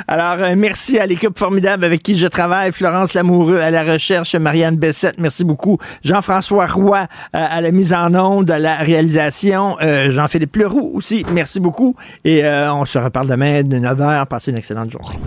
Alors, 0.09 0.43
euh, 0.45 0.55
merci 0.57 0.99
à 0.99 1.07
l'équipe 1.07 1.39
formidable 1.39 1.85
avec 1.85 2.03
qui 2.03 2.19
je 2.19 2.27
travaille. 2.27 2.73
Florence 2.73 3.15
Lamoureux 3.15 3.59
à 3.61 3.71
la 3.71 3.85
recherche, 3.85 4.35
Marianne 4.35 4.77
Bessette, 4.77 5.15
merci 5.19 5.45
beaucoup. 5.45 5.79
Jean-François 6.05 6.67
Roy 6.67 6.99
euh, 7.01 7.05
à 7.33 7.61
la 7.61 7.71
mise 7.71 7.93
en 7.93 8.02
onde, 8.11 8.51
à 8.51 8.59
la 8.59 8.77
réalisation. 8.77 9.77
Euh, 9.81 10.11
Jean-Philippe 10.13 10.57
Leroux 10.57 10.93
aussi, 10.95 11.25
merci 11.33 11.61
beaucoup. 11.61 11.95
Et 12.25 12.45
euh, 12.45 12.73
on 12.75 12.85
se 12.85 12.99
reparle 12.99 13.29
demain 13.29 13.63
de 13.63 13.79
9h. 13.79 14.27
Passez 14.27 14.51
une 14.51 14.59
excellente 14.59 14.91
journée. 14.91 15.19